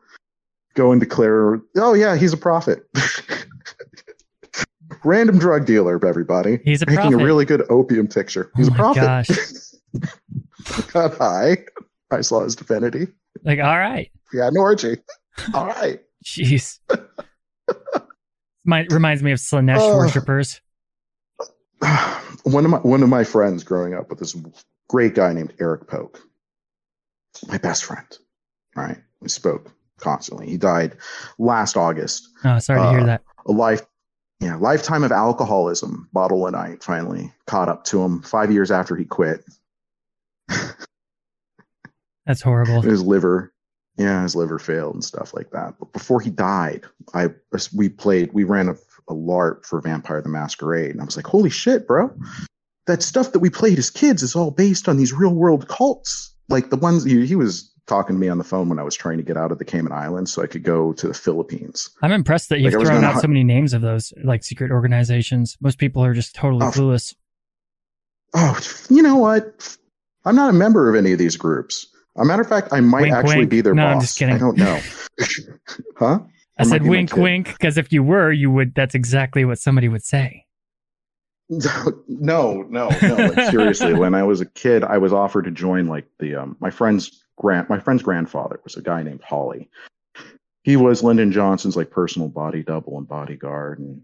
go 0.74 0.92
and 0.92 1.00
declare, 1.00 1.60
oh 1.76 1.94
yeah, 1.94 2.16
he's 2.16 2.32
a 2.32 2.36
prophet. 2.36 2.86
Random 5.04 5.38
drug 5.38 5.66
dealer, 5.66 6.04
everybody. 6.06 6.58
He's 6.64 6.82
a 6.82 6.86
making 6.86 7.00
prophet. 7.10 7.20
a 7.20 7.24
really 7.24 7.44
good 7.44 7.64
opium 7.70 8.06
picture. 8.08 8.50
Oh 8.54 8.56
he's 8.56 8.68
oh 8.70 8.72
a 8.72 8.76
prophet. 8.76 9.00
gosh. 9.00 9.28
Got 10.92 11.16
high. 11.16 11.58
I 12.10 12.20
saw 12.20 12.42
his 12.44 12.54
divinity. 12.56 13.08
Like, 13.44 13.58
all 13.58 13.78
right. 13.78 14.10
Had 14.32 14.52
an 14.52 14.58
orgy. 14.58 14.98
All 15.54 15.66
right. 15.66 16.00
Jeez. 16.24 16.78
My, 18.64 18.86
reminds 18.90 19.22
me 19.22 19.32
of 19.32 19.38
Slaanesh 19.38 19.76
Oh. 19.78 19.96
worshippers. 19.96 20.60
one 22.46 22.64
of 22.64 22.70
my 22.70 22.78
one 22.78 23.02
of 23.02 23.08
my 23.08 23.24
friends 23.24 23.64
growing 23.64 23.94
up 23.94 24.08
with 24.08 24.18
this 24.18 24.36
great 24.88 25.14
guy 25.14 25.32
named 25.32 25.52
Eric 25.60 25.86
Polk, 25.88 26.20
my 27.48 27.58
best 27.58 27.84
friend. 27.84 28.06
Right, 28.76 28.98
we 29.20 29.28
spoke 29.28 29.72
constantly. 29.98 30.46
He 30.48 30.56
died 30.56 30.96
last 31.38 31.76
August. 31.76 32.28
Oh, 32.44 32.58
sorry 32.58 32.80
to 32.80 32.90
hear 32.90 33.00
Uh, 33.00 33.06
that. 33.06 33.22
A 33.46 33.52
life, 33.52 33.82
yeah, 34.40 34.56
lifetime 34.56 35.02
of 35.02 35.12
alcoholism. 35.12 36.08
Bottle 36.12 36.46
a 36.46 36.50
night 36.50 36.82
finally 36.84 37.32
caught 37.46 37.68
up 37.68 37.84
to 37.84 38.02
him. 38.02 38.22
Five 38.22 38.52
years 38.52 38.70
after 38.70 38.94
he 38.96 39.04
quit, 39.04 39.44
That's 42.26 42.42
horrible. 42.42 42.82
his 42.82 43.02
liver, 43.02 43.52
yeah, 43.96 44.22
his 44.22 44.34
liver 44.36 44.58
failed 44.58 44.94
and 44.94 45.04
stuff 45.04 45.32
like 45.34 45.50
that. 45.52 45.74
But 45.78 45.92
before 45.92 46.20
he 46.20 46.30
died, 46.30 46.84
I 47.14 47.28
we 47.74 47.88
played, 47.88 48.32
we 48.32 48.44
ran 48.44 48.68
a, 48.68 48.74
a 49.08 49.14
LARP 49.14 49.64
for 49.64 49.80
Vampire 49.80 50.20
the 50.22 50.28
Masquerade, 50.28 50.90
and 50.90 51.00
I 51.00 51.04
was 51.04 51.16
like, 51.16 51.26
holy 51.26 51.50
shit, 51.50 51.86
bro, 51.86 52.10
that 52.86 53.02
stuff 53.02 53.32
that 53.32 53.38
we 53.40 53.50
played 53.50 53.78
as 53.78 53.90
kids 53.90 54.22
is 54.22 54.34
all 54.36 54.50
based 54.50 54.88
on 54.88 54.96
these 54.96 55.12
real 55.12 55.34
world 55.34 55.68
cults, 55.68 56.34
like 56.48 56.70
the 56.70 56.76
ones 56.76 57.04
he, 57.04 57.26
he 57.26 57.36
was 57.36 57.72
talking 57.86 58.16
to 58.16 58.20
me 58.20 58.28
on 58.28 58.38
the 58.38 58.44
phone 58.44 58.68
when 58.68 58.78
I 58.80 58.82
was 58.82 58.96
trying 58.96 59.16
to 59.18 59.22
get 59.22 59.36
out 59.36 59.52
of 59.52 59.58
the 59.58 59.64
Cayman 59.64 59.92
Islands 59.92 60.32
so 60.32 60.42
I 60.42 60.48
could 60.48 60.64
go 60.64 60.92
to 60.94 61.06
the 61.08 61.14
Philippines. 61.14 61.90
I'm 62.02 62.10
impressed 62.10 62.48
that 62.48 62.58
you've 62.60 62.74
Like, 62.74 62.84
thrown 62.86 63.04
out 63.04 63.14
hu- 63.14 63.20
so 63.20 63.28
many 63.28 63.44
names 63.44 63.72
of 63.72 63.80
those 63.82 64.12
like 64.24 64.42
secret 64.42 64.72
organizations. 64.72 65.56
Most 65.60 65.78
people 65.78 66.04
are 66.04 66.12
just 66.14 66.34
totally 66.34 66.66
Oh, 66.66 66.70
clueless. 66.70 67.14
Oh, 68.34 68.58
you 68.90 69.02
know 69.02 69.16
what? 69.16 69.76
I'm 70.24 70.34
not 70.34 70.50
a 70.50 70.52
member 70.52 70.90
of 70.90 70.96
any 70.96 71.12
of 71.12 71.18
these 71.20 71.36
groups. 71.36 71.86
A 72.16 72.24
matter 72.24 72.42
of 72.42 72.48
fact, 72.48 72.68
I 72.72 72.80
might 72.80 73.02
Wink, 73.02 73.14
actually 73.14 73.36
wink. 73.38 73.50
be 73.50 73.60
their 73.60 73.74
No, 73.74 73.84
boss. 73.84 73.94
I'm 73.94 74.00
just 74.00 74.18
kidding. 74.18 74.34
I 74.34 74.38
don't 74.38 74.56
know. 74.56 74.80
huh? 75.96 76.18
I 76.58 76.64
said 76.64 76.84
wink, 76.84 77.16
wink, 77.16 77.52
because 77.52 77.76
if 77.76 77.92
you 77.92 78.02
were, 78.02 78.32
you 78.32 78.50
would. 78.50 78.74
That's 78.74 78.94
exactly 78.94 79.44
what 79.44 79.58
somebody 79.58 79.88
would 79.88 80.04
say. 80.04 80.46
no, 81.48 82.02
no, 82.08 82.62
no. 82.68 82.88
Like 82.98 83.50
seriously, 83.50 83.94
when 83.94 84.14
I 84.14 84.22
was 84.22 84.40
a 84.40 84.46
kid, 84.46 84.82
I 84.82 84.98
was 84.98 85.12
offered 85.12 85.44
to 85.44 85.50
join 85.50 85.86
like 85.86 86.06
the 86.18 86.34
um 86.34 86.56
my 86.60 86.70
friend's 86.70 87.24
grand 87.36 87.68
my 87.68 87.78
friend's 87.78 88.02
grandfather 88.02 88.60
was 88.64 88.76
a 88.76 88.82
guy 88.82 89.02
named 89.02 89.22
Holly. 89.22 89.70
He 90.64 90.76
was 90.76 91.04
Lyndon 91.04 91.30
Johnson's 91.30 91.76
like 91.76 91.90
personal 91.90 92.28
body 92.28 92.62
double 92.62 92.98
and 92.98 93.06
bodyguard, 93.06 93.78
and 93.78 94.00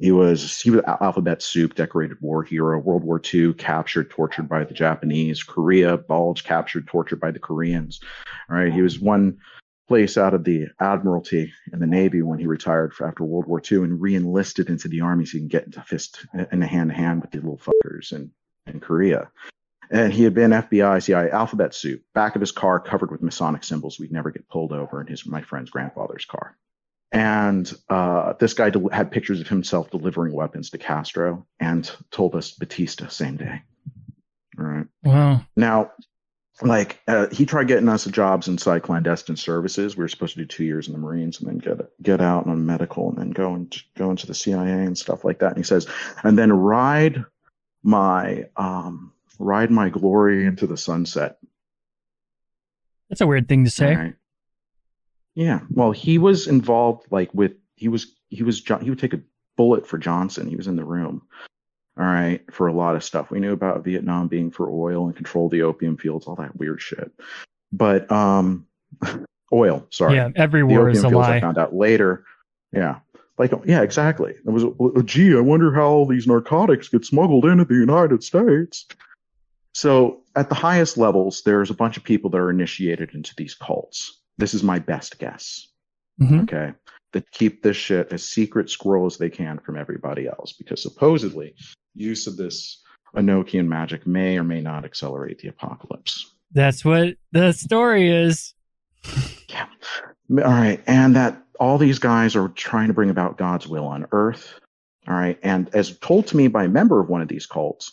he 0.00 0.10
was 0.12 0.60
he 0.60 0.70
was 0.70 0.82
Al- 0.86 0.98
alphabet 1.00 1.40
soup, 1.40 1.76
decorated 1.76 2.20
war 2.20 2.42
hero, 2.42 2.78
World 2.78 3.04
War 3.04 3.20
II, 3.32 3.54
captured, 3.54 4.10
tortured 4.10 4.48
by 4.48 4.64
the 4.64 4.74
Japanese, 4.74 5.42
Korea, 5.42 5.96
Bulge, 5.96 6.42
captured, 6.44 6.86
tortured 6.86 7.20
by 7.20 7.30
the 7.30 7.38
Koreans. 7.38 8.00
All 8.50 8.56
right, 8.56 8.72
he 8.72 8.82
was 8.82 8.98
one 8.98 9.38
place 9.90 10.16
out 10.16 10.34
of 10.34 10.44
the 10.44 10.68
Admiralty 10.78 11.52
in 11.72 11.80
the 11.80 11.86
Navy 11.86 12.22
when 12.22 12.38
he 12.38 12.46
retired 12.46 12.92
after 13.04 13.24
World 13.24 13.48
War 13.48 13.60
II 13.60 13.78
and 13.78 14.00
re-enlisted 14.00 14.68
into 14.68 14.86
the 14.86 15.00
Army 15.00 15.26
so 15.26 15.32
he 15.32 15.38
can 15.40 15.48
get 15.48 15.64
into 15.64 15.82
fist 15.82 16.24
in 16.52 16.62
a 16.62 16.66
hand 16.66 16.90
to 16.90 16.96
hand 16.96 17.20
with 17.20 17.32
the 17.32 17.38
little 17.38 17.58
fuckers 17.58 18.12
in, 18.12 18.30
in 18.68 18.78
Korea. 18.78 19.32
And 19.90 20.12
he 20.12 20.22
had 20.22 20.32
been 20.32 20.52
FBI, 20.52 21.02
CIA 21.02 21.32
alphabet 21.32 21.74
suit, 21.74 22.04
back 22.14 22.36
of 22.36 22.40
his 22.40 22.52
car 22.52 22.78
covered 22.78 23.10
with 23.10 23.20
Masonic 23.20 23.64
symbols. 23.64 23.98
We'd 23.98 24.12
never 24.12 24.30
get 24.30 24.48
pulled 24.48 24.70
over 24.70 25.00
in 25.00 25.08
his 25.08 25.26
my 25.26 25.42
friend's 25.42 25.70
grandfather's 25.70 26.24
car. 26.24 26.56
And 27.10 27.68
uh, 27.88 28.34
this 28.38 28.54
guy 28.54 28.70
del- 28.70 28.90
had 28.90 29.10
pictures 29.10 29.40
of 29.40 29.48
himself 29.48 29.90
delivering 29.90 30.32
weapons 30.32 30.70
to 30.70 30.78
Castro 30.78 31.48
and 31.58 31.90
told 32.12 32.36
us 32.36 32.52
Batista 32.52 33.08
same 33.08 33.38
day. 33.38 33.62
All 34.56 34.64
right. 34.64 34.86
Wow. 35.02 35.40
Now, 35.56 35.90
like 36.62 37.00
uh, 37.08 37.28
he 37.28 37.46
tried 37.46 37.68
getting 37.68 37.88
us 37.88 38.04
jobs 38.06 38.48
inside 38.48 38.82
clandestine 38.82 39.36
services. 39.36 39.96
We 39.96 40.02
were 40.02 40.08
supposed 40.08 40.34
to 40.34 40.40
do 40.40 40.46
two 40.46 40.64
years 40.64 40.86
in 40.88 40.92
the 40.92 40.98
Marines 40.98 41.40
and 41.40 41.48
then 41.48 41.58
get 41.58 41.90
get 42.02 42.20
out 42.20 42.46
on 42.46 42.66
medical 42.66 43.08
and 43.08 43.18
then 43.18 43.30
go 43.30 43.54
and 43.54 43.74
go 43.96 44.10
into 44.10 44.26
the 44.26 44.34
CIA 44.34 44.84
and 44.84 44.96
stuff 44.96 45.24
like 45.24 45.38
that. 45.38 45.48
And 45.48 45.56
he 45.56 45.62
says, 45.62 45.86
and 46.22 46.38
then 46.38 46.52
ride 46.52 47.24
my 47.82 48.44
um 48.56 49.12
ride 49.38 49.70
my 49.70 49.88
glory 49.88 50.44
into 50.46 50.66
the 50.66 50.76
sunset. 50.76 51.38
That's 53.08 53.20
a 53.20 53.26
weird 53.26 53.48
thing 53.48 53.64
to 53.64 53.70
say. 53.70 53.96
Right. 53.96 54.14
Yeah. 55.34 55.60
Well, 55.70 55.92
he 55.92 56.18
was 56.18 56.46
involved 56.46 57.06
like 57.10 57.32
with 57.34 57.52
he 57.74 57.88
was 57.88 58.14
he 58.28 58.42
was 58.42 58.60
Jo- 58.60 58.78
he 58.78 58.90
would 58.90 58.98
take 58.98 59.14
a 59.14 59.20
bullet 59.56 59.86
for 59.86 59.98
Johnson. 59.98 60.48
He 60.48 60.56
was 60.56 60.66
in 60.66 60.76
the 60.76 60.84
room. 60.84 61.22
All 62.00 62.06
right, 62.06 62.42
for 62.50 62.66
a 62.66 62.72
lot 62.72 62.96
of 62.96 63.04
stuff. 63.04 63.30
We 63.30 63.40
knew 63.40 63.52
about 63.52 63.84
Vietnam 63.84 64.26
being 64.26 64.50
for 64.50 64.70
oil 64.70 65.04
and 65.04 65.14
control 65.14 65.50
the 65.50 65.60
opium 65.60 65.98
fields, 65.98 66.26
all 66.26 66.34
that 66.36 66.56
weird 66.56 66.80
shit. 66.80 67.12
But 67.72 68.10
um 68.10 68.66
oil, 69.52 69.86
sorry. 69.90 70.16
Yeah, 70.16 70.30
every 70.34 70.64
war 70.64 70.88
is 70.88 71.04
a 71.04 71.10
fields 71.10 71.28
I 71.28 71.40
found 71.40 71.58
out 71.58 71.74
later. 71.74 72.24
Yeah. 72.72 73.00
Like 73.36 73.52
yeah, 73.66 73.82
exactly. 73.82 74.32
It 74.32 74.50
was 74.50 74.64
well, 74.64 75.02
gee, 75.02 75.36
I 75.36 75.40
wonder 75.40 75.74
how 75.74 75.88
all 75.88 76.06
these 76.06 76.26
narcotics 76.26 76.88
get 76.88 77.04
smuggled 77.04 77.44
into 77.44 77.66
the 77.66 77.74
United 77.74 78.24
States. 78.24 78.86
So 79.74 80.22
at 80.36 80.48
the 80.48 80.54
highest 80.54 80.96
levels, 80.96 81.42
there's 81.42 81.70
a 81.70 81.74
bunch 81.74 81.98
of 81.98 82.04
people 82.04 82.30
that 82.30 82.38
are 82.38 82.50
initiated 82.50 83.14
into 83.14 83.34
these 83.36 83.54
cults. 83.54 84.22
This 84.38 84.54
is 84.54 84.62
my 84.62 84.78
best 84.78 85.18
guess. 85.18 85.68
Mhm. 86.18 86.44
Okay. 86.44 86.72
That 87.12 87.30
keep 87.30 87.62
this 87.62 87.76
shit 87.76 88.12
as 88.12 88.26
secret 88.26 88.70
squirrel 88.70 89.04
as 89.04 89.18
they 89.18 89.30
can 89.30 89.58
from 89.58 89.76
everybody 89.76 90.26
else. 90.28 90.52
Because 90.52 90.82
supposedly 90.82 91.54
use 91.94 92.26
of 92.26 92.36
this 92.36 92.82
Enochian 93.14 93.66
magic 93.66 94.06
may 94.06 94.38
or 94.38 94.44
may 94.44 94.60
not 94.60 94.84
accelerate 94.84 95.38
the 95.38 95.48
apocalypse. 95.48 96.32
That's 96.52 96.84
what 96.84 97.16
the 97.32 97.52
story 97.52 98.10
is. 98.10 98.54
Yeah. 99.48 99.66
All 100.30 100.52
right. 100.52 100.82
And 100.86 101.16
that 101.16 101.42
all 101.58 101.78
these 101.78 101.98
guys 101.98 102.36
are 102.36 102.48
trying 102.48 102.88
to 102.88 102.94
bring 102.94 103.10
about 103.10 103.36
God's 103.36 103.66
will 103.66 103.86
on 103.86 104.06
earth. 104.12 104.58
All 105.08 105.14
right. 105.14 105.38
And 105.42 105.68
as 105.74 105.98
told 105.98 106.26
to 106.28 106.36
me 106.36 106.48
by 106.48 106.64
a 106.64 106.68
member 106.68 107.00
of 107.00 107.08
one 107.08 107.20
of 107.20 107.28
these 107.28 107.46
cults, 107.46 107.92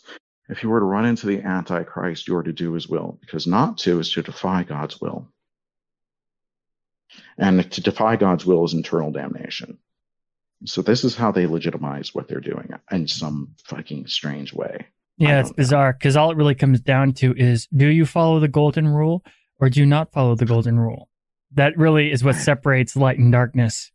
if 0.50 0.64
you 0.64 0.70
were 0.70 0.80
to 0.80 0.86
run 0.86 1.06
into 1.06 1.28
the 1.28 1.42
Antichrist, 1.42 2.28
you 2.28 2.36
are 2.38 2.44
to 2.44 2.54
do 2.54 2.74
his 2.74 2.88
will, 2.88 3.18
because 3.20 3.48
not 3.48 3.78
to 3.80 4.00
is 4.00 4.12
to 4.14 4.22
defy 4.22 4.64
God's 4.64 5.02
will. 5.02 5.28
And 7.38 7.70
to 7.72 7.82
defy 7.82 8.16
God's 8.16 8.46
will 8.46 8.64
is 8.64 8.74
eternal 8.74 9.12
damnation. 9.12 9.78
So 10.66 10.82
this 10.82 11.04
is 11.04 11.16
how 11.16 11.32
they 11.32 11.46
legitimize 11.46 12.16
what 12.16 12.28
they're 12.28 12.40
doing 12.40 12.70
in 12.92 13.08
some 13.08 13.54
fucking 13.66 14.08
strange 14.08 14.54
way. 14.54 14.88
Yeah, 15.18 15.40
it's 15.40 15.50
know. 15.50 15.56
bizarre 15.56 15.94
because 15.94 16.16
all 16.16 16.32
it 16.32 16.38
really 16.38 16.56
comes 16.56 16.80
down 16.80 17.14
to 17.14 17.34
is 17.36 17.68
do 17.76 17.88
you 17.88 18.06
follow 18.06 18.40
the 18.40 18.48
golden 18.48 18.88
rule 18.88 19.24
or 19.60 19.70
do 19.70 19.80
you 19.80 19.86
not 19.86 20.12
follow 20.12 20.36
the 20.36 20.46
golden 20.46 20.80
rule? 20.80 21.10
That 21.54 21.78
really 21.78 22.12
is 22.12 22.24
what 22.24 22.36
separates 22.36 22.96
light 22.96 23.18
and 23.18 23.32
darkness. 23.32 23.92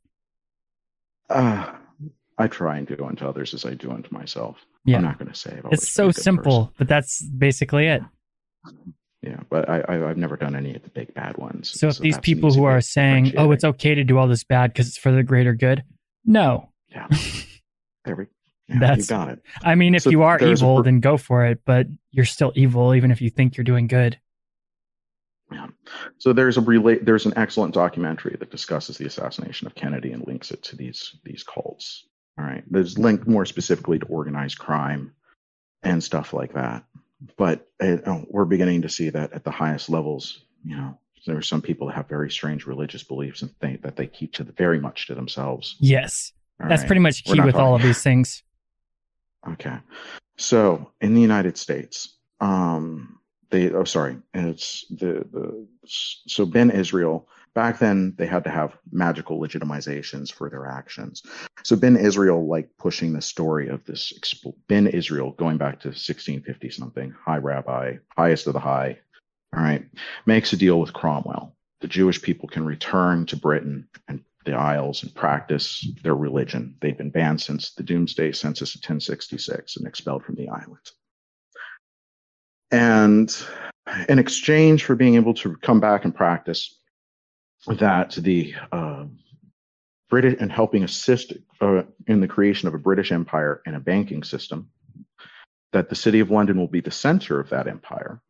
Uh, 1.29 1.73
I 2.39 2.47
try 2.49 2.79
and 2.79 2.87
do 2.87 3.05
unto 3.05 3.27
others 3.27 3.55
as 3.55 3.65
I 3.65 3.75
do 3.75 3.91
unto 3.91 4.13
myself. 4.13 4.57
Yeah. 4.85 4.97
I'm 4.97 5.05
not 5.05 5.19
going 5.19 5.31
to 5.31 5.39
say 5.39 5.61
I've 5.65 5.73
It's 5.73 5.93
so 5.93 6.11
simple, 6.11 6.67
person. 6.67 6.75
but 6.79 6.89
that's 6.89 7.23
basically 7.23 7.87
it. 7.87 8.03
Yeah, 9.25 9.39
but 9.49 9.69
I, 9.69 9.83
I 9.83 10.11
I've 10.11 10.17
never 10.17 10.37
done 10.37 10.57
any 10.57 10.75
of 10.75 10.83
the 10.83 10.89
big 10.89 11.15
bad 11.15 11.37
ones. 11.37 11.71
So 11.79 11.87
if 11.87 11.99
these 11.99 12.19
people 12.19 12.53
who 12.53 12.65
are 12.65 12.81
saying, 12.81 13.35
"Oh, 13.37 13.53
it's 13.53 13.63
okay 13.63 13.95
to 13.95 14.03
do 14.03 14.19
all 14.19 14.27
this 14.27 14.43
bad 14.43 14.73
because 14.73 14.89
it's 14.89 14.99
for 14.99 15.13
the 15.13 15.23
greater 15.23 15.55
good," 15.55 15.85
no. 16.25 16.71
yeah, 16.91 17.07
there 18.05 18.17
we, 18.17 18.27
yeah, 18.69 18.75
you 18.75 18.81
That's- 18.81 19.07
got 19.07 19.29
it. 19.29 19.41
I 19.63 19.75
mean, 19.75 19.95
if 19.95 20.03
So 20.03 20.11
you 20.11 20.23
are 20.23 20.39
evil, 20.41 20.77
per- 20.79 20.83
then 20.85 21.01
go 21.01 21.17
for 21.17 21.45
it. 21.47 21.61
But 21.65 21.87
you're 22.11 22.25
still 22.25 22.53
evil, 22.55 22.95
even 22.95 23.11
if 23.11 23.21
you 23.21 23.31
think 23.31 23.57
you're 23.57 23.65
doing 23.65 23.87
good. 23.87 24.19
Yeah. 25.51 25.67
So 26.19 26.33
there's 26.33 26.57
a 26.57 26.61
relate. 26.63 27.05
There's 27.05 27.27
an 27.27 27.35
excellent 27.37 27.75
documentary 27.75 28.37
that 28.39 28.51
discusses 28.51 28.97
the 28.97 29.07
assassination 29.07 29.67
of 29.67 29.75
Kennedy 29.75 30.13
and 30.13 30.27
links 30.27 30.51
it 30.51 30.63
to 30.65 30.77
these 30.77 31.17
these 31.25 31.43
cults. 31.45 32.07
All 32.39 32.45
right, 32.47 32.65
there's 32.71 32.99
linked 32.99 33.27
more 33.29 33.45
specifically 33.45 33.99
to 33.99 34.07
organized 34.07 34.59
crime 34.59 35.13
and 35.83 36.03
stuff 36.03 36.33
like 36.33 36.55
that. 36.55 36.85
But 37.37 37.69
uh, 37.81 38.23
we're 38.29 38.47
beginning 38.47 38.83
to 38.83 38.89
see 38.89 39.11
that 39.11 39.33
at 39.35 39.45
the 39.45 39.51
highest 39.51 39.91
levels, 39.91 40.43
you 40.65 40.77
know, 40.77 40.99
There 41.27 41.37
are 41.37 41.43
some 41.43 41.63
people 41.63 41.87
that 41.87 41.95
have 41.95 42.09
very 42.09 42.31
strange 42.31 42.67
religious 42.67 43.03
beliefs 43.03 43.43
and 43.43 43.55
think 43.59 43.83
that 43.83 43.97
they 43.97 44.07
keep 44.07 44.33
to 44.35 44.45
the, 44.45 44.53
very 44.53 44.81
much 44.81 45.07
to 45.07 45.15
themselves. 45.15 45.77
Yes. 45.81 46.33
All 46.61 46.69
That's 46.69 46.83
right? 46.83 46.87
pretty 46.87 47.01
much 47.01 47.25
key 47.25 47.41
with 47.41 47.55
all 47.55 47.75
of 47.75 47.83
these 47.83 48.03
things. 48.03 48.43
Okay. 49.49 49.77
So 50.37 50.91
in 51.01 51.15
the 51.15 51.21
United 51.21 51.57
States, 51.57 52.17
um, 52.41 53.19
they 53.51 53.71
oh 53.71 53.85
sorry, 53.85 54.17
it's 54.35 54.87
the 54.91 55.27
the 55.31 55.67
so 55.85 56.47
Ben 56.47 56.71
Israel 56.71 57.29
back 57.55 57.79
then 57.79 58.15
they 58.17 58.27
had 58.27 58.45
to 58.45 58.51
have 58.51 58.77
magical 58.91 59.39
legitimizations 59.39 60.33
for 60.33 60.49
their 60.49 60.67
actions. 60.67 61.23
So 61.63 61.77
Ben 61.77 61.97
Israel 61.97 62.47
like 62.47 62.71
pushing 62.79 63.13
the 63.13 63.23
story 63.23 63.69
of 63.69 63.85
this 63.85 64.13
Ben 64.69 64.87
Israel 64.87 65.33
going 65.33 65.59
back 65.59 65.81
to 65.81 65.89
1650 65.89 66.71
something, 66.71 67.15
high 67.25 67.39
rabbi, 67.39 67.97
highest 68.17 68.47
of 68.47 68.55
the 68.55 68.61
high, 68.61 68.99
all 69.55 69.63
right, 69.63 69.85
makes 70.27 70.53
a 70.53 70.57
deal 70.57 70.81
with 70.81 70.93
Cromwell. 70.93 71.55
The 71.81 71.89
Jewish 71.89 72.23
people 72.23 72.49
can 72.49 72.65
return 72.65 73.27
to 73.27 73.37
Britain 73.37 73.89
and 74.09 74.23
the 74.45 74.55
Isles 74.55 75.03
and 75.03 75.15
practice 75.15 75.87
their 76.03 76.15
religion. 76.15 76.77
They've 76.81 76.97
been 76.97 77.11
banned 77.11 77.41
since 77.41 77.75
the 77.75 77.83
Doomsday 77.83 78.33
Census 78.33 78.75
of 78.75 78.81
1066 78.81 79.77
and 79.77 79.87
expelled 79.87 80.25
from 80.25 80.37
the 80.37 80.49
island. 80.49 80.91
And 82.71 83.35
in 84.09 84.19
exchange 84.19 84.85
for 84.85 84.97
being 84.97 85.17
able 85.17 85.35
to 85.35 85.57
come 85.57 85.81
back 85.81 86.05
and 86.05 86.15
practice, 86.15 86.79
that 87.67 88.13
the 88.13 88.55
uh, 88.73 89.05
British 90.09 90.37
and 90.41 90.51
helping 90.51 90.83
assist 90.83 91.33
uh, 91.61 91.83
in 92.07 92.21
the 92.21 92.29
creation 92.29 92.69
of 92.69 92.75
a 92.75 92.79
British 92.79 93.13
Empire 93.13 93.63
and 93.67 93.77
a 93.77 93.81
banking 93.81 94.25
system, 94.25 94.71
that 95.73 95.89
the 95.89 95.95
city 95.95 96.21
of 96.21 96.31
London 96.31 96.59
will 96.59 96.69
be 96.69 96.81
the 96.81 96.91
center 96.91 97.39
of 97.39 97.51
that 97.51 97.69
empire. 97.69 98.21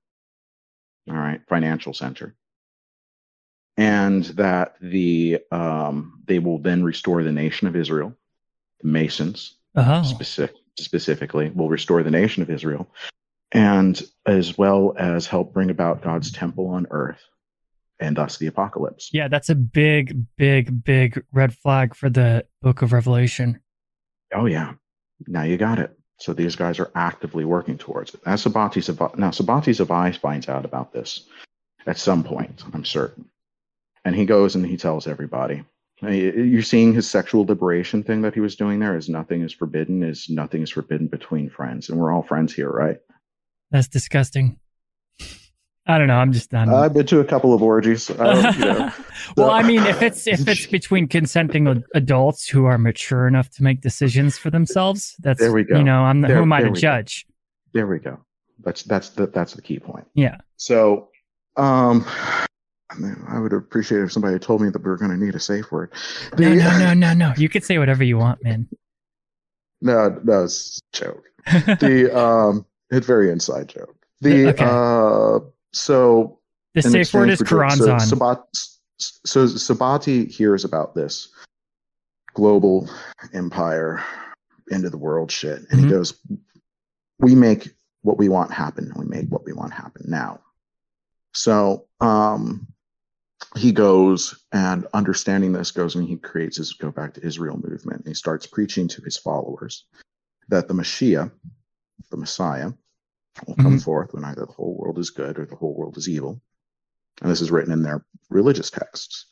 All 1.09 1.17
right, 1.17 1.41
financial 1.49 1.93
center 1.93 2.35
and 3.77 4.25
that 4.25 4.75
the 4.81 5.39
um, 5.51 6.23
they 6.27 6.39
will 6.39 6.59
then 6.59 6.83
restore 6.83 7.23
the 7.23 7.33
nation 7.33 7.67
of 7.69 7.77
Israel. 7.77 8.15
The 8.81 8.89
Masons 8.89 9.57
Oh. 9.75 10.03
specific, 10.03 10.55
specifically 10.79 11.49
will 11.51 11.71
restore 11.71 12.03
the 12.03 12.11
nation 12.11 12.43
of 12.43 12.51
Israel, 12.51 12.93
and 13.53 14.03
as 14.27 14.59
well 14.59 14.95
as 14.99 15.27
help 15.27 15.55
bring 15.55 15.71
about 15.71 16.03
God's 16.03 16.31
temple 16.31 16.67
on 16.69 16.87
earth, 16.91 17.23
and 17.99 18.17
thus 18.17 18.37
the 18.37 18.49
apocalypse. 18.49 19.09
Yeah, 19.13 19.29
that's 19.29 19.49
a 19.49 19.55
big, 19.55 20.27
big, 20.37 20.85
big 20.85 21.25
red 21.33 21.55
flag 21.55 21.95
for 21.95 22.11
the 22.11 22.45
book 22.61 22.83
of 22.83 22.93
Revelation. 22.93 23.61
Oh 24.35 24.45
yeah, 24.45 24.75
now 25.27 25.45
you 25.45 25.57
got 25.57 25.79
it. 25.79 25.99
So 26.23 26.33
these 26.33 26.55
guys 26.55 26.79
are 26.79 26.93
actively 26.95 27.45
working 27.45 27.77
towards 27.77 28.15
it. 28.15 28.21
As 28.25 28.47
now 28.47 28.53
Sabati 28.69 29.75
Zabai 29.75 30.17
finds 30.17 30.49
out 30.49 30.65
about 30.65 30.93
this 30.93 31.27
at 31.85 31.99
some 31.99 32.23
point, 32.23 32.63
I'm 32.73 32.85
certain, 32.85 33.29
and 34.05 34.15
he 34.15 34.25
goes 34.25 34.55
and 34.55 34.65
he 34.65 34.77
tells 34.77 35.09
everybody. 35.09 35.65
You're 36.01 36.63
seeing 36.63 36.95
his 36.95 37.11
sexual 37.11 37.45
liberation 37.45 38.05
thing 38.05 38.23
that 38.23 38.35
he 38.35 38.41
was 38.41 38.55
doing 38.55 38.79
there. 38.79 38.97
Is 38.97 39.09
nothing 39.09 39.43
is 39.43 39.53
forbidden. 39.53 40.05
Is 40.05 40.31
nothing 40.31 40.63
is 40.63 40.71
forbidden 40.71 41.09
between 41.09 41.51
friends, 41.51 41.89
and 41.89 41.99
we're 41.99 42.13
all 42.13 42.23
friends 42.23 42.55
here, 42.55 42.71
right? 42.71 43.01
That's 43.73 43.89
disgusting. 43.89 44.61
I 45.87 45.99
don't 45.99 46.07
know. 46.07 46.15
I'm 46.17 46.33
just 46.33 46.51
done. 46.51 46.69
I've 46.73 46.95
been 46.95 47.07
to 47.07 47.19
a 47.21 47.25
couple 47.25 47.53
of 47.53 47.63
orgies. 47.63 48.09
I 48.11 48.51
you 48.53 48.59
know, 48.65 48.75
well, 49.37 49.49
so- 49.49 49.51
I 49.51 49.63
mean, 49.65 49.83
if 49.85 50.01
it's 50.01 50.27
if 50.29 50.47
it's 50.47 50.67
between 50.79 51.09
consenting 51.09 51.83
adults 51.95 52.47
who 52.49 52.67
are 52.67 52.79
mature 52.79 53.27
enough 53.27 53.51
to 53.57 53.63
make 53.65 53.81
decisions 53.81 54.39
for 54.39 54.51
themselves, 54.51 55.17
that's 55.21 55.41
There 55.41 55.53
we 55.53 55.65
go. 55.65 55.79
You 55.79 55.85
know, 55.85 56.03
I'm 56.03 56.21
There- 56.21 56.37
who 56.37 56.43
am 56.43 56.53
I 56.53 56.61
to 56.61 56.69
we 56.69 56.75
go. 56.75 56.81
judge? 56.81 57.27
there 57.75 57.87
we 57.87 57.99
go. 57.99 58.21
That's 58.63 58.83
that's 58.85 59.09
the 59.11 59.27
that's 59.27 59.55
the 59.55 59.63
key 59.63 59.79
point. 59.81 60.07
Yeah. 60.15 60.37
So, 60.57 61.09
um, 61.57 62.05
I, 62.07 62.95
mean, 62.99 63.17
I 63.29 63.41
would 63.41 63.53
appreciate 63.53 64.03
if 64.03 64.13
somebody 64.13 64.39
told 64.39 64.61
me 64.61 64.69
that 64.69 64.79
we 64.79 64.89
were 64.89 64.97
going 64.99 65.11
to 65.11 65.17
need 65.17 65.35
a 65.35 65.41
safe 65.41 65.73
word. 65.73 65.91
No, 66.39 66.49
The- 66.51 66.57
no, 66.57 66.79
no, 66.79 66.95
no, 66.95 67.13
no. 67.15 67.33
You 67.37 67.49
could 67.49 67.65
say 67.65 67.79
whatever 67.79 68.05
you 68.05 68.19
want, 68.19 68.45
man. 68.45 68.69
No, 69.81 70.21
no, 70.23 70.45
it's 70.45 70.79
a 70.95 70.97
joke. 70.97 71.25
The 71.81 72.17
um, 72.17 72.67
it's 72.91 73.05
very 73.07 73.33
inside 73.33 73.69
joke. 73.69 73.97
The 74.21 74.51
Okay. 74.51 74.65
uh, 74.65 75.41
so 75.73 76.39
the 76.75 76.83
safe 76.83 77.13
word 77.15 77.31
is 77.31 77.43
Quran's 77.43 77.79
so, 77.79 77.93
on. 77.93 78.01
Sabat, 78.01 78.39
so 78.99 79.47
Sabati 79.47 80.31
hears 80.31 80.65
about 80.65 80.95
this 80.95 81.29
global 82.35 82.89
empire, 83.33 84.03
end 84.71 84.85
of 84.85 84.91
the 84.91 84.99
world 84.99 85.31
shit, 85.31 85.59
and 85.71 85.81
Mhm. 85.81 85.85
he 85.85 85.91
goes, 85.91 86.15
"We 87.19 87.35
make 87.35 87.75
what 88.03 88.19
we 88.19 88.29
want 88.29 88.53
happen. 88.53 88.93
We 88.97 89.05
make 89.05 89.29
what 89.29 89.45
we 89.45 89.53
want 89.53 89.73
happen 89.73 90.05
now." 90.09 90.41
So 91.35 91.87
um, 92.01 92.67
he 93.57 93.73
goes 93.73 94.45
and 94.53 94.87
understanding 94.95 95.53
this 95.53 95.71
goes 95.71 95.95
and 95.95 96.09
he 96.09 96.17
creates 96.17 96.57
his 96.57 96.73
go 96.73 96.91
back 96.91 97.15
to 97.15 97.27
Israel 97.27 97.61
movement. 97.63 97.99
And 97.99 98.09
he 98.09 98.15
starts 98.15 98.47
preaching 98.47 98.89
to 98.89 99.03
his 99.03 99.17
followers 99.17 99.85
that 100.49 100.69
the 100.69 100.75
Mashiach, 100.75 101.31
the 102.11 102.17
Messiah, 102.17 102.73
will 103.47 103.57
come 103.57 103.79
forth 103.79 104.13
when 104.13 104.25
either 104.25 104.47
the 104.47 104.53
whole 104.53 104.77
world 104.77 104.99
is 104.99 105.11
good 105.11 105.39
or 105.39 105.47
the 105.47 105.57
whole 105.57 105.75
world 105.75 105.97
is 105.97 106.09
evil. 106.09 106.41
And 107.21 107.31
this 107.31 107.41
is 107.41 107.51
written 107.51 107.73
in 107.73 107.83
their 107.83 108.05
religious 108.31 108.71
texts. 108.71 109.27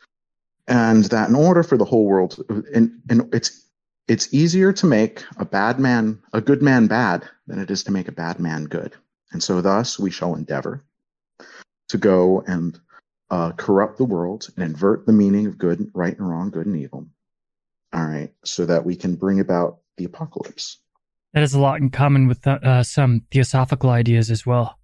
And 0.68 1.04
that 1.04 1.28
in 1.28 1.34
order 1.34 1.62
for 1.62 1.76
the 1.76 1.84
whole 1.84 2.06
world, 2.06 2.42
and, 2.74 3.00
and 3.08 3.34
it's 3.34 3.66
it's 4.08 4.34
easier 4.34 4.72
to 4.72 4.86
make 4.86 5.24
a 5.36 5.44
bad 5.44 5.78
man, 5.78 6.18
a 6.32 6.40
good 6.40 6.62
man 6.62 6.88
bad, 6.88 7.28
than 7.46 7.60
it 7.60 7.70
is 7.70 7.84
to 7.84 7.92
make 7.92 8.08
a 8.08 8.12
bad 8.12 8.40
man 8.40 8.64
good. 8.64 8.92
And 9.32 9.42
so 9.42 9.60
thus 9.60 9.98
we 10.00 10.10
shall 10.10 10.34
endeavor 10.34 10.84
to 11.88 11.98
go 11.98 12.42
and 12.46 12.78
uh, 13.30 13.52
corrupt 13.52 13.98
the 13.98 14.04
world 14.04 14.48
and 14.56 14.64
invert 14.64 15.06
the 15.06 15.12
meaning 15.12 15.46
of 15.46 15.58
good, 15.58 15.90
right 15.94 16.18
and 16.18 16.28
wrong, 16.28 16.50
good 16.50 16.66
and 16.66 16.76
evil. 16.76 17.06
All 17.92 18.04
right, 18.04 18.32
so 18.44 18.66
that 18.66 18.84
we 18.84 18.96
can 18.96 19.14
bring 19.14 19.40
about 19.40 19.78
the 19.96 20.04
apocalypse. 20.04 20.78
That 21.32 21.40
has 21.40 21.54
a 21.54 21.60
lot 21.60 21.80
in 21.80 21.90
common 21.90 22.26
with 22.26 22.46
uh, 22.46 22.58
uh, 22.62 22.82
some 22.82 23.22
theosophical 23.30 23.90
ideas 23.90 24.30
as 24.30 24.44
well. 24.44 24.78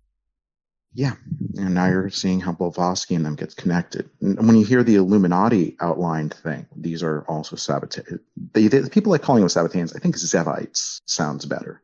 Yeah, 0.95 1.13
and 1.57 1.75
now 1.75 1.89
you're 1.89 2.09
seeing 2.09 2.41
how 2.41 2.53
Blavatsky 2.53 3.15
and 3.17 3.27
them 3.27 3.35
gets 3.37 3.53
connected. 3.53 4.09
And 4.23 4.39
when 4.47 4.57
you 4.57 4.65
hear 4.65 4.83
the 4.83 4.95
Illuminati 4.95 5.77
outlined 5.81 6.33
thing, 6.33 6.67
these 6.75 7.03
are 7.03 7.23
also 7.29 7.55
Sabbatarians. 7.55 8.21
They, 8.55 8.69
they, 8.69 8.89
people 8.89 9.11
like 9.13 9.21
calling 9.21 9.43
them 9.43 9.49
Sabbatarians. 9.51 9.95
I 9.95 9.99
think 9.99 10.17
Zevites 10.17 11.03
sounds 11.05 11.45
better, 11.45 11.83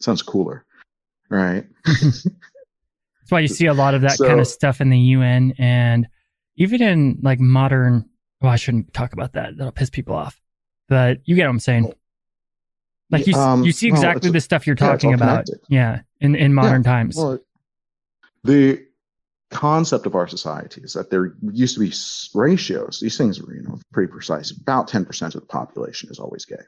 sounds 0.00 0.20
cooler, 0.20 0.66
right? 1.30 1.64
That's 1.86 2.26
why 3.30 3.40
you 3.40 3.48
see 3.48 3.66
a 3.66 3.72
lot 3.74 3.94
of 3.94 4.02
that 4.02 4.18
So- 4.18 4.26
kind 4.26 4.40
of 4.40 4.46
stuff 4.46 4.80
in 4.82 4.90
the 4.90 4.98
UN 4.98 5.54
and 5.58 6.06
even 6.56 6.82
in 6.82 7.18
like 7.22 7.40
modern. 7.40 8.04
Well, 8.42 8.52
I 8.52 8.56
shouldn't 8.56 8.92
talk 8.92 9.12
about 9.14 9.34
that. 9.34 9.56
That'll 9.56 9.72
piss 9.72 9.90
people 9.90 10.14
off. 10.16 10.38
But 10.88 11.18
you 11.24 11.34
get 11.36 11.44
what 11.44 11.50
I'm 11.50 11.60
saying. 11.60 11.92
Like 13.10 13.26
you, 13.26 13.34
Um, 13.34 13.64
you 13.64 13.72
see 13.72 13.88
exactly 13.88 14.30
the 14.30 14.40
stuff 14.40 14.66
you're 14.66 14.76
talking 14.76 15.08
all 15.10 15.14
about. 15.14 15.46
connected. 15.46 15.60
Yeah, 15.68 16.00
in 16.20 16.34
in 16.36 16.54
modern 16.54 16.82
Yeah, 16.82 16.90
times. 16.90 17.16
Well, 17.16 17.38
the 18.44 18.84
concept 19.50 20.06
of 20.06 20.14
our 20.14 20.28
society 20.28 20.80
is 20.82 20.92
that 20.92 21.10
there 21.10 21.34
used 21.42 21.74
to 21.74 21.80
be 21.80 21.92
ratios. 22.38 23.00
These 23.00 23.18
things 23.18 23.42
were, 23.42 23.52
you 23.54 23.62
know, 23.62 23.80
pretty 23.92 24.10
precise. 24.12 24.52
About 24.52 24.88
10% 24.88 25.34
of 25.34 25.40
the 25.40 25.46
population 25.46 26.08
is 26.08 26.20
always 26.20 26.44
gay. 26.44 26.62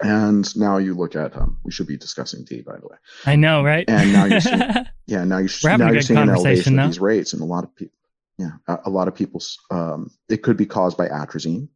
And 0.00 0.56
now 0.56 0.78
you 0.78 0.94
look 0.94 1.14
at, 1.14 1.36
um, 1.36 1.58
we 1.64 1.70
should 1.70 1.86
be 1.86 1.96
discussing 1.96 2.44
Dee, 2.44 2.62
by 2.62 2.76
the 2.78 2.86
way. 2.86 2.96
I 3.26 3.36
know, 3.36 3.62
right? 3.62 3.84
And 3.88 4.12
now 4.12 4.24
you're 4.24 4.40
yeah, 5.06 5.24
now 5.24 5.38
you're, 5.38 5.48
We're 5.62 5.76
now 5.76 5.88
a 5.88 5.92
you're 5.92 6.02
seeing 6.02 6.18
an 6.20 6.30
elevation 6.30 6.76
though. 6.76 6.84
of 6.84 6.88
these 6.90 6.98
rates. 7.00 7.32
And 7.34 7.42
a 7.42 7.44
lot 7.44 7.62
of 7.64 7.74
people, 7.76 7.96
yeah, 8.38 8.52
a, 8.66 8.78
a 8.86 8.90
lot 8.90 9.06
of 9.06 9.14
people's, 9.14 9.58
um, 9.70 10.10
it 10.28 10.42
could 10.42 10.56
be 10.56 10.66
caused 10.66 10.96
by 10.96 11.08
atrazine, 11.08 11.68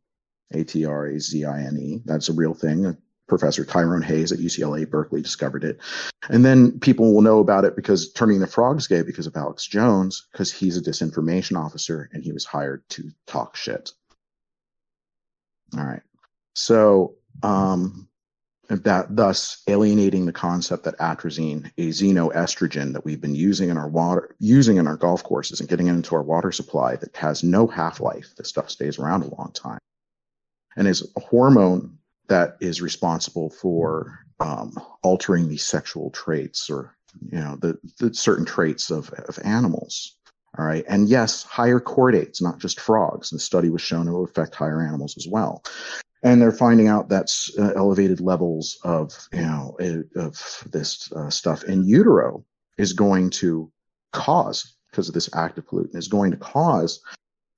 A 0.53 0.65
T 0.65 0.85
R 0.85 1.07
A 1.07 1.21
Z 1.21 1.45
I 1.45 1.61
N 1.63 1.77
E. 1.79 2.03
That's 2.05 2.29
a 2.29 2.33
real 2.33 2.55
thing. 2.55 2.97
Professor 3.29 3.65
Tyrone 3.65 4.03
Hayes 4.03 4.33
at 4.33 4.39
UCLA 4.39 4.89
Berkeley 4.89 5.23
discovered 5.23 5.65
it. 5.65 5.81
And 6.29 6.45
then 6.45 6.79
people 6.81 7.13
will 7.13 7.23
know 7.23 7.39
about 7.41 7.65
it 7.65 7.77
because 7.77 8.13
turning 8.13 8.41
the 8.41 8.47
frogs 8.47 8.87
gay 8.87 9.03
because 9.03 9.27
of 9.27 9.37
Alex 9.37 9.67
Jones, 9.67 10.27
because 10.33 10.53
he's 10.53 10.77
a 10.77 10.83
disinformation 10.83 11.59
officer 11.59 12.09
and 12.13 12.23
he 12.23 12.33
was 12.33 12.45
hired 12.45 12.89
to 12.91 13.11
talk 13.27 13.57
shit. 13.57 13.93
All 15.77 15.85
right. 15.85 16.03
So, 16.55 17.17
um, 17.43 18.09
that 18.69 19.15
thus 19.15 19.63
alienating 19.69 20.27
the 20.27 20.33
concept 20.33 20.85
that 20.85 20.99
atrazine, 20.99 21.71
a 21.79 21.89
xenoestrogen 21.89 22.93
that 22.93 23.05
we've 23.05 23.21
been 23.21 23.35
using 23.35 23.69
in 23.69 23.77
our 23.77 23.89
water, 23.89 24.35
using 24.41 24.77
in 24.77 24.87
our 24.87 24.97
golf 24.97 25.23
courses 25.23 25.61
and 25.61 25.69
getting 25.69 25.87
into 25.87 26.15
our 26.17 26.23
water 26.23 26.51
supply 26.51 26.97
that 26.97 27.15
has 27.17 27.45
no 27.45 27.67
half-life. 27.67 28.35
This 28.37 28.49
stuff 28.49 28.71
stays 28.71 28.99
around 28.99 29.23
a 29.23 29.35
long 29.37 29.53
time 29.53 29.79
and 30.77 30.89
is 30.89 31.09
a 31.17 31.21
hormone 31.21 31.96
that 32.29 32.57
is 32.61 32.83
responsible 32.83 33.51
for 33.51 34.19
um, 34.41 34.73
altering 35.03 35.49
these 35.49 35.65
sexual 35.65 36.11
traits 36.11 36.69
or 36.69 36.97
you 37.31 37.39
know 37.39 37.57
the, 37.57 37.79
the 37.99 38.13
certain 38.15 38.45
traits 38.45 38.91
of, 38.91 39.11
of 39.11 39.39
animals 39.43 40.17
all 40.59 40.65
right? 40.65 40.85
And 40.89 41.09
yes 41.09 41.43
higher 41.43 41.81
chordates 41.81 42.43
not 42.43 42.59
just 42.59 42.81
frogs. 42.81 43.31
The 43.31 43.39
study 43.39 43.69
was 43.69 43.83
shown 43.83 44.07
to 44.07 44.23
affect 44.23 44.55
higher 44.55 44.83
animals 44.83 45.17
as 45.17 45.27
well. 45.27 45.63
And 46.23 46.41
they're 46.41 46.53
finding 46.53 46.89
out 46.89 47.11
that 47.11 47.29
uh, 47.59 47.73
elevated 47.77 48.21
levels 48.21 48.79
of 48.83 49.29
you 49.33 49.43
know 49.43 49.77
of 50.17 50.63
this 50.71 51.13
uh, 51.13 51.31
stuff 51.31 51.65
in 51.65 51.85
utero 51.85 52.45
is 52.79 52.93
going 52.93 53.31
to 53.31 53.71
cause 54.13 54.77
because 54.91 55.09
of 55.09 55.15
this 55.15 55.29
active 55.35 55.67
pollutant 55.67 55.97
is 55.97 56.09
going 56.09 56.31
to 56.31 56.37
cause 56.37 57.01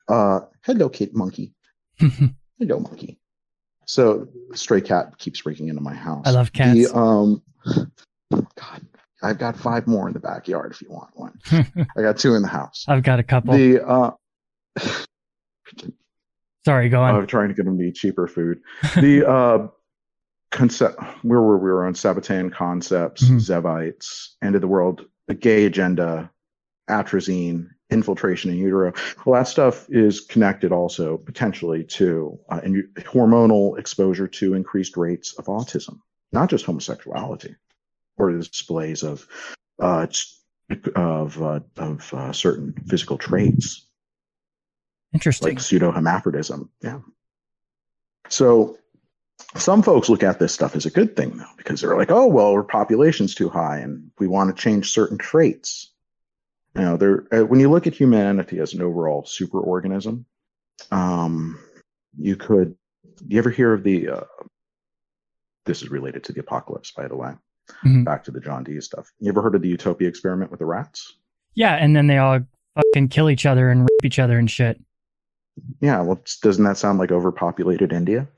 uh 0.09 0.41
hello 0.63 0.89
kid 0.89 1.15
monkey. 1.15 1.55
Hello 2.59 2.81
monkey 2.81 3.21
so 3.89 4.29
stray 4.55 4.81
cat 4.81 5.17
keeps 5.19 5.41
breaking 5.41 5.69
into 5.69 5.81
my 5.81 5.95
house 5.95 6.25
I 6.27 6.31
love 6.31 6.53
cats. 6.53 6.75
the, 6.79 6.95
um 6.97 7.43
god 8.31 8.87
i've 9.23 9.39
got 9.39 9.57
five 9.57 9.87
more 9.87 10.07
in 10.07 10.13
the 10.15 10.21
backyard 10.21 10.71
if 10.73 10.81
you 10.83 10.91
want 10.91 11.11
one 11.15 11.33
i 11.97 12.03
got 12.03 12.19
two 12.19 12.35
in 12.35 12.43
the 12.43 12.49
house 12.49 12.85
I've 12.87 13.03
got 13.03 13.19
a 13.19 13.23
couple. 13.25 13.55
the 13.55 13.83
uh 13.85 14.11
Sorry, 16.65 16.89
go 16.91 17.01
on. 17.03 17.15
I'm 17.15 17.27
trying 17.27 17.49
to 17.49 17.55
get 17.55 17.65
them 17.65 17.79
to 17.79 17.85
eat 17.85 17.95
cheaper 17.95 18.27
food. 18.27 18.61
The 18.97 19.27
uh, 19.29 19.69
concept 20.51 21.01
where 21.23 21.41
were 21.41 21.57
we? 21.57 21.65
we 21.65 21.71
were 21.71 21.87
on 21.87 21.95
Sabbatean 21.95 22.53
concepts, 22.53 23.25
Mhm. 23.25 23.37
Zevites, 23.41 24.35
end 24.43 24.55
of 24.55 24.61
the 24.61 24.69
world, 24.69 25.07
the 25.29 25.35
gay 25.35 25.65
agenda, 25.65 26.31
atrazine, 26.91 27.69
infiltration 27.91 28.51
in 28.51 28.59
utero. 28.59 28.93
Well, 29.25 29.41
that 29.41 29.49
stuff 29.49 29.87
is 29.89 30.21
connected 30.21 30.73
also 30.73 31.17
potentially 31.17 31.85
to 31.85 32.39
uh, 32.51 32.61
and 32.63 32.89
hormonal 32.99 33.79
exposure 33.79 34.29
to 34.29 34.55
increased 34.55 34.97
rates 34.97 35.35
of 35.35 35.47
autism, 35.47 36.01
not 36.33 36.51
just 36.51 36.67
homosexuality 36.67 37.55
or 38.17 38.33
displays 38.33 39.03
of 39.03 39.27
uh, 39.79 40.07
of 40.95 41.43
uh, 41.43 41.61
of 41.77 42.15
uh, 42.15 42.33
certain 42.33 42.75
physical 42.89 43.17
traits 43.17 43.87
Interesting. 45.15 45.49
like 45.49 45.61
pseudo 45.61 45.91
hermaphrodism. 45.91 46.69
Yeah. 46.83 47.01
So 48.29 48.79
some 49.57 49.83
folks 49.83 50.09
look 50.09 50.23
at 50.23 50.39
this 50.39 50.53
stuff 50.53 50.77
as 50.77 50.85
a 50.85 50.91
good 50.91 51.17
thing 51.17 51.39
though, 51.39 51.45
because 51.57 51.81
they're 51.81 51.97
like, 51.97 52.11
oh 52.11 52.27
well, 52.27 52.51
our 52.51 52.63
population's 52.63 53.35
too 53.35 53.49
high 53.49 53.79
and 53.79 54.11
we 54.19 54.27
want 54.27 54.55
to 54.55 54.63
change 54.63 54.91
certain 54.91 55.17
traits. 55.17 55.93
You 56.79 56.85
know, 56.85 56.97
there 56.97 57.25
uh, 57.33 57.45
when 57.45 57.61
you 57.61 57.71
look 57.71 57.87
at 57.87 57.95
humanity 57.95 58.61
as 58.61 58.73
an 58.75 58.83
overall 58.83 59.23
superorganism, 59.25 60.25
um, 60.91 61.59
you 62.17 62.37
could. 62.37 62.77
You 63.27 63.39
ever 63.39 63.51
hear 63.51 63.73
of 63.73 63.83
the? 63.83 64.09
Uh, 64.09 64.25
this 65.67 65.83
is 65.83 65.91
related 65.91 66.25
to 66.25 66.33
the 66.33 66.41
apocalypse, 66.41 66.93
by 66.93 67.09
the 67.09 67.17
way. 67.17 67.33
Mhm. 67.85 68.05
Back 68.05 68.25
to 68.25 68.31
the 68.31 68.41
John 68.41 68.65
Dee 68.65 68.81
stuff. 68.81 69.13
You 69.19 69.29
ever 69.29 69.43
heard 69.43 69.55
of 69.55 69.63
the 69.63 69.69
Utopia 69.69 70.09
experiment 70.09 70.51
with 70.51 70.61
the 70.61 70.67
rats? 70.67 71.15
yeah, 71.55 71.75
and 71.75 71.97
then 71.97 72.07
they 72.07 72.19
all 72.19 72.39
fucking 72.77 73.09
kill 73.09 73.29
each 73.29 73.45
other 73.45 73.69
and 73.71 73.81
rape 73.81 74.05
each 74.05 74.21
other 74.21 74.39
and 74.39 74.49
shit. 74.49 74.81
Yeah, 75.81 76.01
well, 76.03 76.23
doesn't 76.41 76.63
that 76.63 76.77
sound 76.77 77.01
like 77.01 77.11
overpopulated 77.11 77.93
India? 77.93 78.29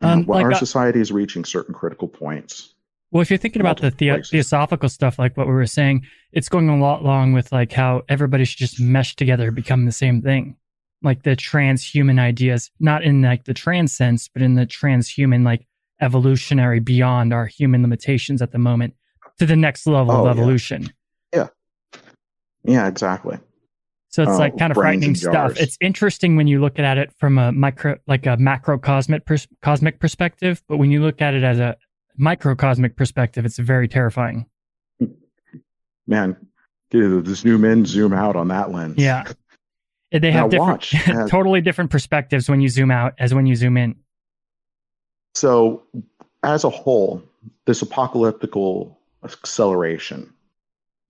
Um, 0.00 0.24
well, 0.24 0.38
like, 0.38 0.44
our 0.46 0.52
uh, 0.52 0.58
society 0.58 0.98
is 1.00 1.12
reaching 1.12 1.44
certain 1.44 1.74
critical 1.74 2.08
points. 2.08 2.74
Well, 3.12 3.22
if 3.22 3.30
you're 3.30 3.38
thinking 3.38 3.60
about 3.60 3.80
the, 3.80 3.90
the- 3.90 4.22
theosophical 4.22 4.88
stuff, 4.88 5.18
like 5.18 5.36
what 5.36 5.46
we 5.46 5.52
were 5.52 5.66
saying, 5.66 6.06
it's 6.32 6.48
going 6.48 6.68
a 6.68 6.78
lot 6.78 7.02
along 7.02 7.32
with 7.32 7.50
like 7.52 7.72
how 7.72 8.02
everybody 8.08 8.44
should 8.44 8.58
just 8.58 8.78
mesh 8.80 9.16
together, 9.16 9.50
become 9.50 9.84
the 9.84 9.92
same 9.92 10.22
thing. 10.22 10.56
Like 11.02 11.22
the 11.22 11.34
transhuman 11.34 12.20
ideas, 12.20 12.70
not 12.78 13.02
in 13.02 13.22
like 13.22 13.44
the 13.44 13.54
trans 13.54 13.92
sense, 13.96 14.28
but 14.28 14.42
in 14.42 14.54
the 14.54 14.66
transhuman, 14.66 15.44
like 15.44 15.66
evolutionary 16.00 16.78
beyond 16.80 17.32
our 17.32 17.46
human 17.46 17.82
limitations 17.82 18.40
at 18.42 18.52
the 18.52 18.58
moment 18.58 18.94
to 19.38 19.46
the 19.46 19.56
next 19.56 19.86
level 19.86 20.12
Oh, 20.14 20.26
of 20.26 20.36
evolution. 20.38 20.82
yeah. 21.32 21.48
evolution. 21.94 22.14
Yeah, 22.64 22.86
exactly. 22.86 23.38
So 24.08 24.22
it's 24.22 24.32
Oh, 24.32 24.38
like 24.38 24.58
kind 24.58 24.70
of 24.70 24.74
frightening 24.76 25.14
stuff. 25.14 25.56
It's 25.58 25.78
interesting 25.80 26.36
when 26.36 26.46
you 26.46 26.60
look 26.60 26.78
at 26.78 26.98
it 26.98 27.12
from 27.18 27.38
a 27.38 27.50
micro, 27.52 27.96
like 28.06 28.26
a 28.26 28.36
macrocosmic 28.36 29.24
pers- 29.24 29.46
cosmic 29.62 29.98
perspective, 30.00 30.62
but 30.68 30.76
when 30.76 30.90
you 30.90 31.00
look 31.00 31.22
at 31.22 31.32
it 31.34 31.42
as 31.44 31.58
a 31.58 31.76
microcosmic 32.20 32.96
perspective, 32.96 33.44
it's 33.44 33.58
very 33.58 33.88
terrifying. 33.88 34.46
Man, 36.06 36.36
this 36.90 37.38
zoom 37.40 37.64
in, 37.64 37.86
zoom 37.86 38.12
out 38.12 38.36
on 38.36 38.48
that 38.48 38.70
lens. 38.70 38.96
Yeah. 38.98 39.30
They 40.12 40.32
have 40.32 40.50
different. 40.50 40.82
Totally 41.30 41.60
different 41.60 41.90
perspectives 41.90 42.48
when 42.48 42.60
you 42.60 42.68
zoom 42.68 42.90
out 42.90 43.14
as 43.18 43.32
when 43.32 43.46
you 43.46 43.54
zoom 43.56 43.76
in. 43.76 43.94
So, 45.34 45.84
as 46.42 46.64
a 46.64 46.70
whole, 46.70 47.22
this 47.66 47.82
apocalyptical 47.82 48.96
acceleration, 49.24 50.32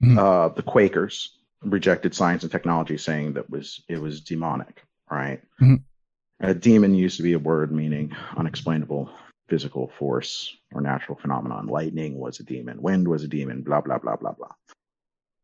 Mhm. 0.02 0.18
uh, 0.18 0.48
the 0.54 0.62
Quakers 0.62 1.38
rejected 1.62 2.14
science 2.14 2.42
and 2.42 2.52
technology, 2.52 2.98
saying 2.98 3.34
that 3.34 3.48
was 3.50 3.82
it 3.88 4.00
was 4.00 4.20
demonic. 4.20 4.82
Right? 5.10 5.40
Mhm. 5.60 5.82
A 6.40 6.54
demon 6.54 6.94
used 6.94 7.16
to 7.16 7.22
be 7.22 7.32
a 7.32 7.38
word 7.38 7.72
meaning 7.72 8.14
unexplainable 8.36 9.10
physical 9.50 9.92
force 9.98 10.56
or 10.72 10.80
natural 10.80 11.18
phenomenon. 11.18 11.66
Lightning 11.66 12.16
was 12.16 12.40
a 12.40 12.44
demon. 12.44 12.80
Wind 12.80 13.06
was 13.06 13.24
a 13.24 13.28
demon. 13.28 13.62
Blah 13.62 13.82
blah 13.82 13.98
blah 13.98 14.16
blah 14.16 14.32
blah. 14.32 14.54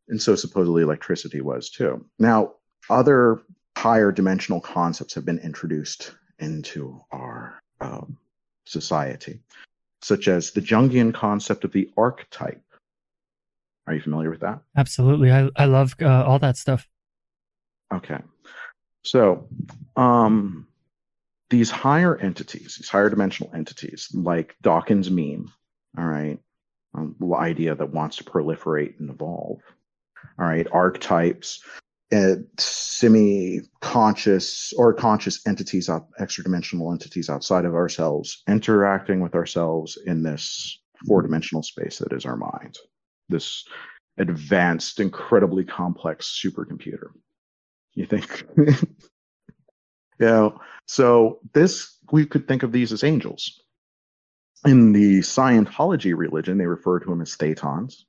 And 0.07 0.21
so 0.21 0.35
supposedly 0.35 0.81
electricity 0.81 1.41
was 1.41 1.69
too. 1.69 2.05
Now, 2.17 2.53
other 2.89 3.41
higher 3.77 4.11
dimensional 4.11 4.61
concepts 4.61 5.13
have 5.15 5.25
been 5.25 5.39
introduced 5.39 6.15
into 6.39 7.01
our 7.11 7.61
um, 7.81 8.17
society, 8.65 9.41
such 10.01 10.27
as 10.27 10.51
the 10.51 10.61
Jungian 10.61 11.13
concept 11.13 11.65
of 11.65 11.73
the 11.73 11.91
archetype. 11.97 12.61
Are 13.85 13.93
you 13.93 14.01
familiar 14.01 14.29
with 14.29 14.41
that? 14.41 14.61
Absolutely. 14.75 15.31
I, 15.31 15.49
I 15.55 15.65
love 15.65 15.95
uh, 16.01 16.23
all 16.25 16.39
that 16.39 16.57
stuff. 16.57 16.87
Okay. 17.93 18.19
So, 19.03 19.47
um, 19.95 20.66
these 21.49 21.71
higher 21.71 22.17
entities, 22.17 22.75
these 22.77 22.89
higher 22.89 23.09
dimensional 23.09 23.53
entities, 23.53 24.09
like 24.13 24.55
Dawkins' 24.61 25.09
meme, 25.09 25.51
all 25.97 26.05
right, 26.05 26.39
um, 26.93 27.15
idea 27.35 27.75
that 27.75 27.93
wants 27.93 28.17
to 28.17 28.23
proliferate 28.23 28.99
and 28.99 29.09
evolve, 29.09 29.59
all 30.39 30.45
right, 30.45 30.67
archetypes, 30.71 31.63
uh, 32.13 32.35
semi-conscious 32.57 34.73
or 34.77 34.93
conscious 34.93 35.45
entities, 35.45 35.89
extra-dimensional 36.19 36.91
entities 36.91 37.29
outside 37.29 37.65
of 37.65 37.75
ourselves, 37.75 38.43
interacting 38.47 39.19
with 39.19 39.35
ourselves 39.35 39.97
in 40.05 40.23
this 40.23 40.79
four-dimensional 41.05 41.63
space 41.63 41.99
that 41.99 42.13
is 42.13 42.25
our 42.25 42.37
mind, 42.37 42.77
this 43.29 43.65
advanced, 44.17 44.99
incredibly 44.99 45.63
complex 45.63 46.41
supercomputer. 46.43 47.09
You 47.93 48.05
think? 48.05 48.45
you 50.19 50.25
know, 50.25 50.61
so 50.85 51.39
this 51.53 51.97
we 52.11 52.25
could 52.25 52.47
think 52.47 52.63
of 52.63 52.71
these 52.71 52.91
as 52.91 53.03
angels. 53.03 53.61
In 54.65 54.91
the 54.91 55.19
Scientology 55.19 56.17
religion, 56.17 56.57
they 56.57 56.65
refer 56.65 56.99
to 56.99 57.09
them 57.09 57.21
as 57.21 57.35
thetans. 57.35 58.03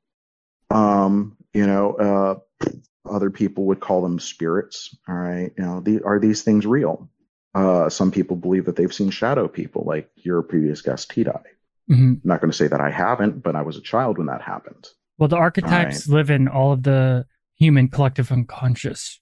Um, 0.71 1.37
you 1.53 1.67
know, 1.67 1.95
uh, 1.95 2.69
other 3.09 3.31
people 3.31 3.65
would 3.67 3.81
call 3.81 4.03
them 4.03 4.19
spirits. 4.19 4.97
All 5.09 5.15
right, 5.15 5.53
you 5.57 5.65
know, 5.65 5.81
the, 5.81 6.03
are 6.03 6.19
these 6.19 6.43
things 6.43 6.67
real? 6.67 7.09
Uh, 7.55 7.89
some 7.89 8.11
people 8.11 8.37
believe 8.37 8.67
that 8.67 8.77
they've 8.77 8.93
seen 8.93 9.11
shadow 9.11 9.49
people, 9.49 9.85
like 9.85 10.11
your 10.17 10.43
previous 10.43 10.83
guest, 10.83 11.11
T. 11.11 11.25
Dye. 11.25 11.41
hmm 11.89 12.13
I'm 12.13 12.21
not 12.25 12.41
going 12.41 12.51
to 12.51 12.57
say 12.57 12.69
that 12.69 12.81
I 12.81 12.91
haven't, 12.91 13.43
but 13.43 13.57
I 13.57 13.63
was 13.63 13.77
a 13.77 13.83
child 13.83 14.19
when 14.19 14.27
that 14.27 14.43
happened. 14.43 14.89
Well, 15.17 15.29
the 15.29 15.37
archetypes 15.37 16.09
live 16.09 16.31
in 16.31 16.47
all 16.47 16.73
of 16.73 16.83
the 16.85 17.27
human 17.57 17.89
collective 17.89 18.31
unconscious. 18.31 19.21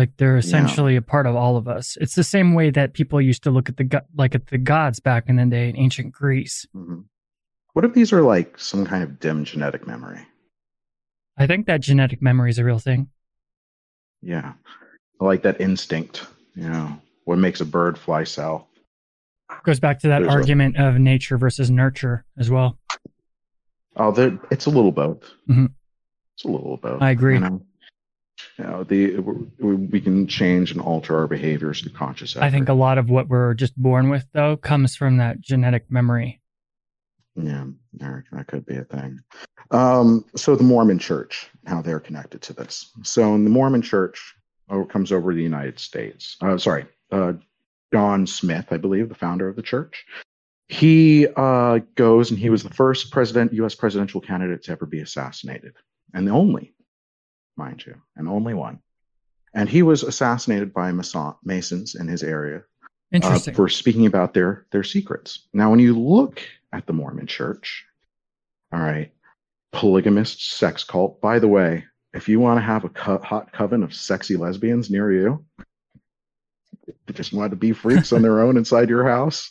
Like 0.00 0.16
they're 0.16 0.38
essentially 0.38 0.96
a 0.96 1.02
part 1.02 1.26
of 1.26 1.36
all 1.36 1.58
of 1.58 1.68
us. 1.68 1.98
It's 2.00 2.14
the 2.14 2.24
same 2.24 2.54
way 2.54 2.70
that 2.70 2.94
people 2.94 3.20
used 3.20 3.42
to 3.42 3.50
look 3.50 3.68
at 3.68 3.76
the 3.76 4.02
like 4.16 4.34
at 4.34 4.46
the 4.46 4.56
gods 4.56 4.98
back 4.98 5.28
in 5.28 5.36
the 5.36 5.44
day 5.44 5.68
in 5.68 5.76
ancient 5.76 6.12
Greece. 6.14 6.66
Mhm. 6.74 7.04
What 7.74 7.84
if 7.84 7.92
these 7.92 8.10
are 8.14 8.22
like 8.22 8.58
some 8.58 8.86
kind 8.86 9.02
of 9.04 9.20
dim 9.20 9.44
genetic 9.44 9.86
memory? 9.86 10.26
I 11.36 11.46
think 11.46 11.66
that 11.66 11.82
genetic 11.82 12.22
memory 12.22 12.48
is 12.48 12.58
a 12.58 12.64
real 12.64 12.78
thing. 12.78 13.10
Yeah. 14.22 14.54
I 15.20 15.24
Like 15.26 15.42
that 15.42 15.60
instinct, 15.60 16.26
you 16.54 16.70
know, 16.70 16.98
what 17.24 17.36
makes 17.36 17.60
a 17.60 17.66
bird 17.66 17.98
fly 17.98 18.24
south. 18.24 18.64
Goes 19.64 19.80
back 19.80 19.98
to 20.00 20.08
that 20.08 20.20
There's 20.20 20.32
a- 20.32 20.36
argument 20.38 20.78
of 20.78 20.98
nature 20.98 21.36
versus 21.36 21.70
nurture 21.70 22.24
as 22.38 22.48
well. 22.48 22.78
Oh, 23.96 24.12
there, 24.12 24.38
it's 24.50 24.64
a 24.64 24.70
little 24.70 24.92
both. 24.92 25.30
Mhm. 25.46 25.72
It's 26.36 26.44
a 26.44 26.48
little 26.48 26.78
both. 26.78 27.02
I 27.02 27.10
agree. 27.10 27.34
You 27.34 27.40
know, 27.40 27.66
you 28.58 28.64
know 28.64 28.84
the 28.84 29.18
we, 29.58 30.00
can 30.00 30.26
change 30.26 30.72
and 30.72 30.80
alter 30.80 31.16
our 31.18 31.26
behaviors 31.26 31.80
through 31.80 31.92
conscious 31.92 32.36
effort. 32.36 32.44
I 32.44 32.50
think 32.50 32.68
a 32.68 32.74
lot 32.74 32.98
of 32.98 33.10
what 33.10 33.28
we're 33.28 33.54
just 33.54 33.76
born 33.76 34.10
with, 34.10 34.26
though, 34.32 34.56
comes 34.56 34.96
from 34.96 35.18
that 35.18 35.40
genetic 35.40 35.90
memory. 35.90 36.40
Yeah, 37.36 37.66
Eric, 38.00 38.26
that 38.32 38.46
could 38.46 38.66
be 38.66 38.76
a 38.76 38.84
thing. 38.84 39.20
Um, 39.70 40.24
so 40.36 40.56
the 40.56 40.64
Mormon 40.64 40.98
Church, 40.98 41.48
how 41.66 41.80
they're 41.80 42.00
connected 42.00 42.42
to 42.42 42.52
this. 42.52 42.90
So 43.02 43.34
in 43.34 43.44
the 43.44 43.50
Mormon 43.50 43.82
Church, 43.82 44.34
oh, 44.68 44.84
comes 44.84 45.12
over 45.12 45.30
to 45.30 45.36
the 45.36 45.42
United 45.42 45.78
States. 45.78 46.36
Uh, 46.40 46.58
sorry, 46.58 46.86
uh, 47.12 47.34
John 47.92 48.26
Smith, 48.26 48.66
I 48.70 48.76
believe, 48.76 49.08
the 49.08 49.14
founder 49.14 49.48
of 49.48 49.56
the 49.56 49.62
church. 49.62 50.04
He 50.68 51.26
uh, 51.36 51.80
goes 51.96 52.30
and 52.30 52.38
he 52.38 52.50
was 52.50 52.62
the 52.62 52.70
first 52.70 53.10
president, 53.10 53.52
U.S. 53.54 53.74
presidential 53.74 54.20
candidate 54.20 54.62
to 54.64 54.72
ever 54.72 54.86
be 54.86 55.00
assassinated, 55.00 55.74
and 56.14 56.26
the 56.26 56.32
only, 56.32 56.74
mind 57.60 57.84
you, 57.86 57.94
and 58.16 58.26
only 58.28 58.54
one. 58.54 58.80
And 59.54 59.68
he 59.68 59.82
was 59.82 60.02
assassinated 60.02 60.72
by 60.72 60.92
Mason- 60.92 61.34
Masons 61.44 61.94
in 61.94 62.08
his 62.08 62.22
area 62.22 62.58
uh, 62.58 62.88
Interesting. 63.12 63.54
for 63.54 63.68
speaking 63.68 64.06
about 64.06 64.32
their 64.34 64.66
their 64.72 64.84
secrets. 64.84 65.48
Now, 65.52 65.70
when 65.70 65.80
you 65.80 65.98
look 65.98 66.40
at 66.72 66.86
the 66.86 66.92
Mormon 66.92 67.26
Church, 67.26 67.84
all 68.72 68.80
right, 68.80 69.12
polygamist 69.72 70.56
sex 70.56 70.84
cult. 70.84 71.20
By 71.20 71.38
the 71.40 71.48
way, 71.48 71.84
if 72.14 72.28
you 72.28 72.40
want 72.40 72.58
to 72.58 72.62
have 72.62 72.84
a 72.84 72.88
co- 72.88 73.18
hot 73.18 73.52
coven 73.52 73.82
of 73.82 73.94
sexy 73.94 74.36
lesbians 74.36 74.88
near 74.90 75.12
you, 75.12 75.44
they 77.06 77.12
just 77.12 77.32
want 77.32 77.50
to 77.50 77.56
be 77.56 77.72
freaks 77.72 78.12
on 78.12 78.22
their 78.22 78.40
own 78.40 78.56
inside 78.56 78.88
your 78.88 79.04
house. 79.06 79.50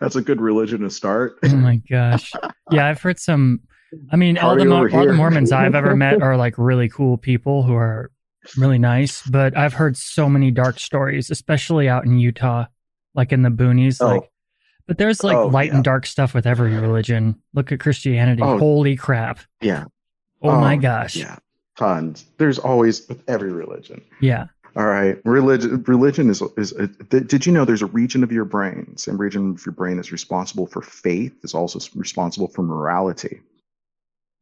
That's 0.00 0.16
a 0.16 0.22
good 0.22 0.40
religion 0.40 0.80
to 0.80 0.90
start. 0.90 1.38
Oh 1.44 1.56
my 1.56 1.76
gosh. 1.90 2.32
Yeah, 2.70 2.86
I've 2.88 3.00
heard 3.02 3.18
some. 3.20 3.60
I 4.10 4.16
mean, 4.16 4.38
all 4.38 4.56
the, 4.56 4.70
all 4.70 5.06
the. 5.06 5.12
Mormons 5.12 5.52
I've 5.52 5.74
ever 5.74 5.94
met 5.96 6.22
are 6.22 6.36
like 6.36 6.54
really 6.58 6.88
cool 6.88 7.16
people 7.16 7.62
who 7.62 7.74
are 7.74 8.10
really 8.56 8.78
nice, 8.78 9.22
but 9.22 9.56
I've 9.56 9.72
heard 9.74 9.96
so 9.96 10.28
many 10.28 10.50
dark 10.50 10.78
stories, 10.80 11.30
especially 11.30 11.88
out 11.88 12.04
in 12.04 12.18
Utah, 12.18 12.66
like 13.14 13.32
in 13.32 13.42
the 13.42 13.50
boonies. 13.50 13.98
Oh. 14.00 14.06
Like, 14.16 14.30
but 14.86 14.98
there's 14.98 15.24
like 15.24 15.36
Oh, 15.36 15.46
light 15.46 15.68
yeah. 15.70 15.76
and 15.76 15.84
dark 15.84 16.04
stuff 16.06 16.34
with 16.34 16.46
every 16.46 16.74
religion. 16.74 17.40
Look 17.54 17.72
at 17.72 17.80
Christianity. 17.80 18.42
Oh. 18.42 18.58
Holy 18.58 18.96
crap. 18.96 19.38
Yeah. 19.62 19.84
Oh, 20.42 20.60
my 20.60 20.74
Oh, 20.76 20.78
gosh. 20.80 21.16
Yeah. 21.16 21.36
Tons. 21.78 22.26
There's 22.36 22.58
always 22.58 23.08
with 23.08 23.22
every 23.28 23.50
religion. 23.52 24.02
Yeah. 24.20 24.46
All 24.76 24.86
right. 24.86 25.16
Religion 25.24 25.82
religion 25.86 26.28
is 26.28 26.42
is 26.56 26.72
uh, 26.74 26.88
th- 27.10 27.28
did 27.28 27.46
you 27.46 27.52
know 27.52 27.64
there's 27.64 27.80
a 27.82 27.86
region 27.86 28.22
of 28.24 28.30
your 28.32 28.44
brain, 28.44 28.96
same 28.96 29.16
region 29.16 29.52
of 29.52 29.64
your 29.64 29.72
brain 29.72 29.98
is 29.98 30.10
responsible 30.12 30.66
for 30.66 30.82
faith, 30.82 31.32
is 31.44 31.54
also 31.54 31.78
responsible 31.94 32.48
for 32.48 32.62
morality. 32.62 33.40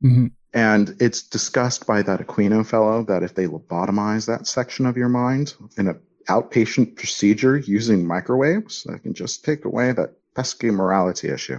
Hmm 0.03 0.27
And 0.53 0.95
it's 1.01 1.23
discussed 1.23 1.87
by 1.87 2.03
that 2.03 2.21
Aquino 2.21 2.67
fellow 2.67 3.03
that 3.05 3.23
if 3.23 3.35
they 3.35 3.47
lobotomize 3.47 4.27
that 4.27 4.47
section 4.47 4.85
of 4.85 4.97
your 4.97 5.09
mind 5.09 5.55
in 5.79 5.89
an 5.89 5.99
outpatient 6.29 6.97
procedure 6.97 7.57
using 7.57 8.07
microwaves, 8.07 8.85
that 8.85 9.03
can 9.03 9.15
just 9.15 9.45
take 9.45 9.65
away 9.65 9.93
that 9.93 10.15
pesky 10.35 10.71
morality 10.71 11.29
issue. 11.29 11.59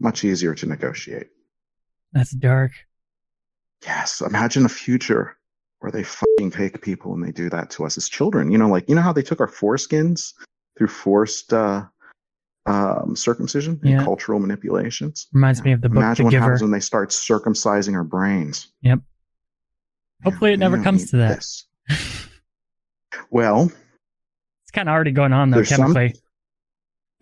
Much 0.00 0.24
easier 0.24 0.54
to 0.54 0.66
negotiate. 0.66 1.28
That's 2.12 2.30
dark. 2.30 2.72
Yes, 3.84 4.20
imagine 4.20 4.64
a 4.64 4.70
future 4.70 5.36
where 5.80 5.92
they 5.92 6.02
fucking 6.02 6.50
take 6.50 6.80
people 6.82 7.12
and 7.14 7.24
they 7.24 7.32
do 7.32 7.50
that 7.50 7.70
to 7.70 7.84
us 7.84 7.96
as 7.96 8.08
children. 8.08 8.50
You 8.50 8.58
know, 8.58 8.68
like 8.68 8.88
you 8.88 8.94
know 8.94 9.02
how 9.02 9.12
they 9.12 9.22
took 9.22 9.40
our 9.40 9.48
foreskins 9.48 10.32
through 10.76 10.88
forced 10.88 11.52
uh, 11.52 11.84
um, 12.66 13.16
circumcision 13.16 13.78
and 13.82 13.90
Yeah. 13.90 14.04
cultural 14.04 14.38
manipulations. 14.38 15.26
Reminds 15.32 15.62
me 15.64 15.72
of 15.72 15.80
the 15.80 15.88
book 15.88 15.96
Imagine 15.98 16.24
The 16.24 16.26
what 16.26 16.30
Giver. 16.32 16.42
happens 16.44 16.62
when 16.62 16.70
they 16.70 16.80
start 16.80 17.10
circumcising 17.10 17.94
our 17.94 18.04
brains. 18.04 18.68
Yep. 18.82 19.00
Hopefully 20.24 20.52
it 20.52 20.58
never 20.58 20.82
comes 20.82 21.10
to 21.10 21.16
that. 21.18 21.36
this. 21.36 21.66
Well, 23.30 23.70
It's 24.62 24.70
kind 24.72 24.88
of 24.88 24.92
already 24.92 25.12
going 25.12 25.32
on 25.32 25.50
though, 25.50 25.56
There's 25.56 25.68
some- 25.70 25.94
chemically. 25.94 26.20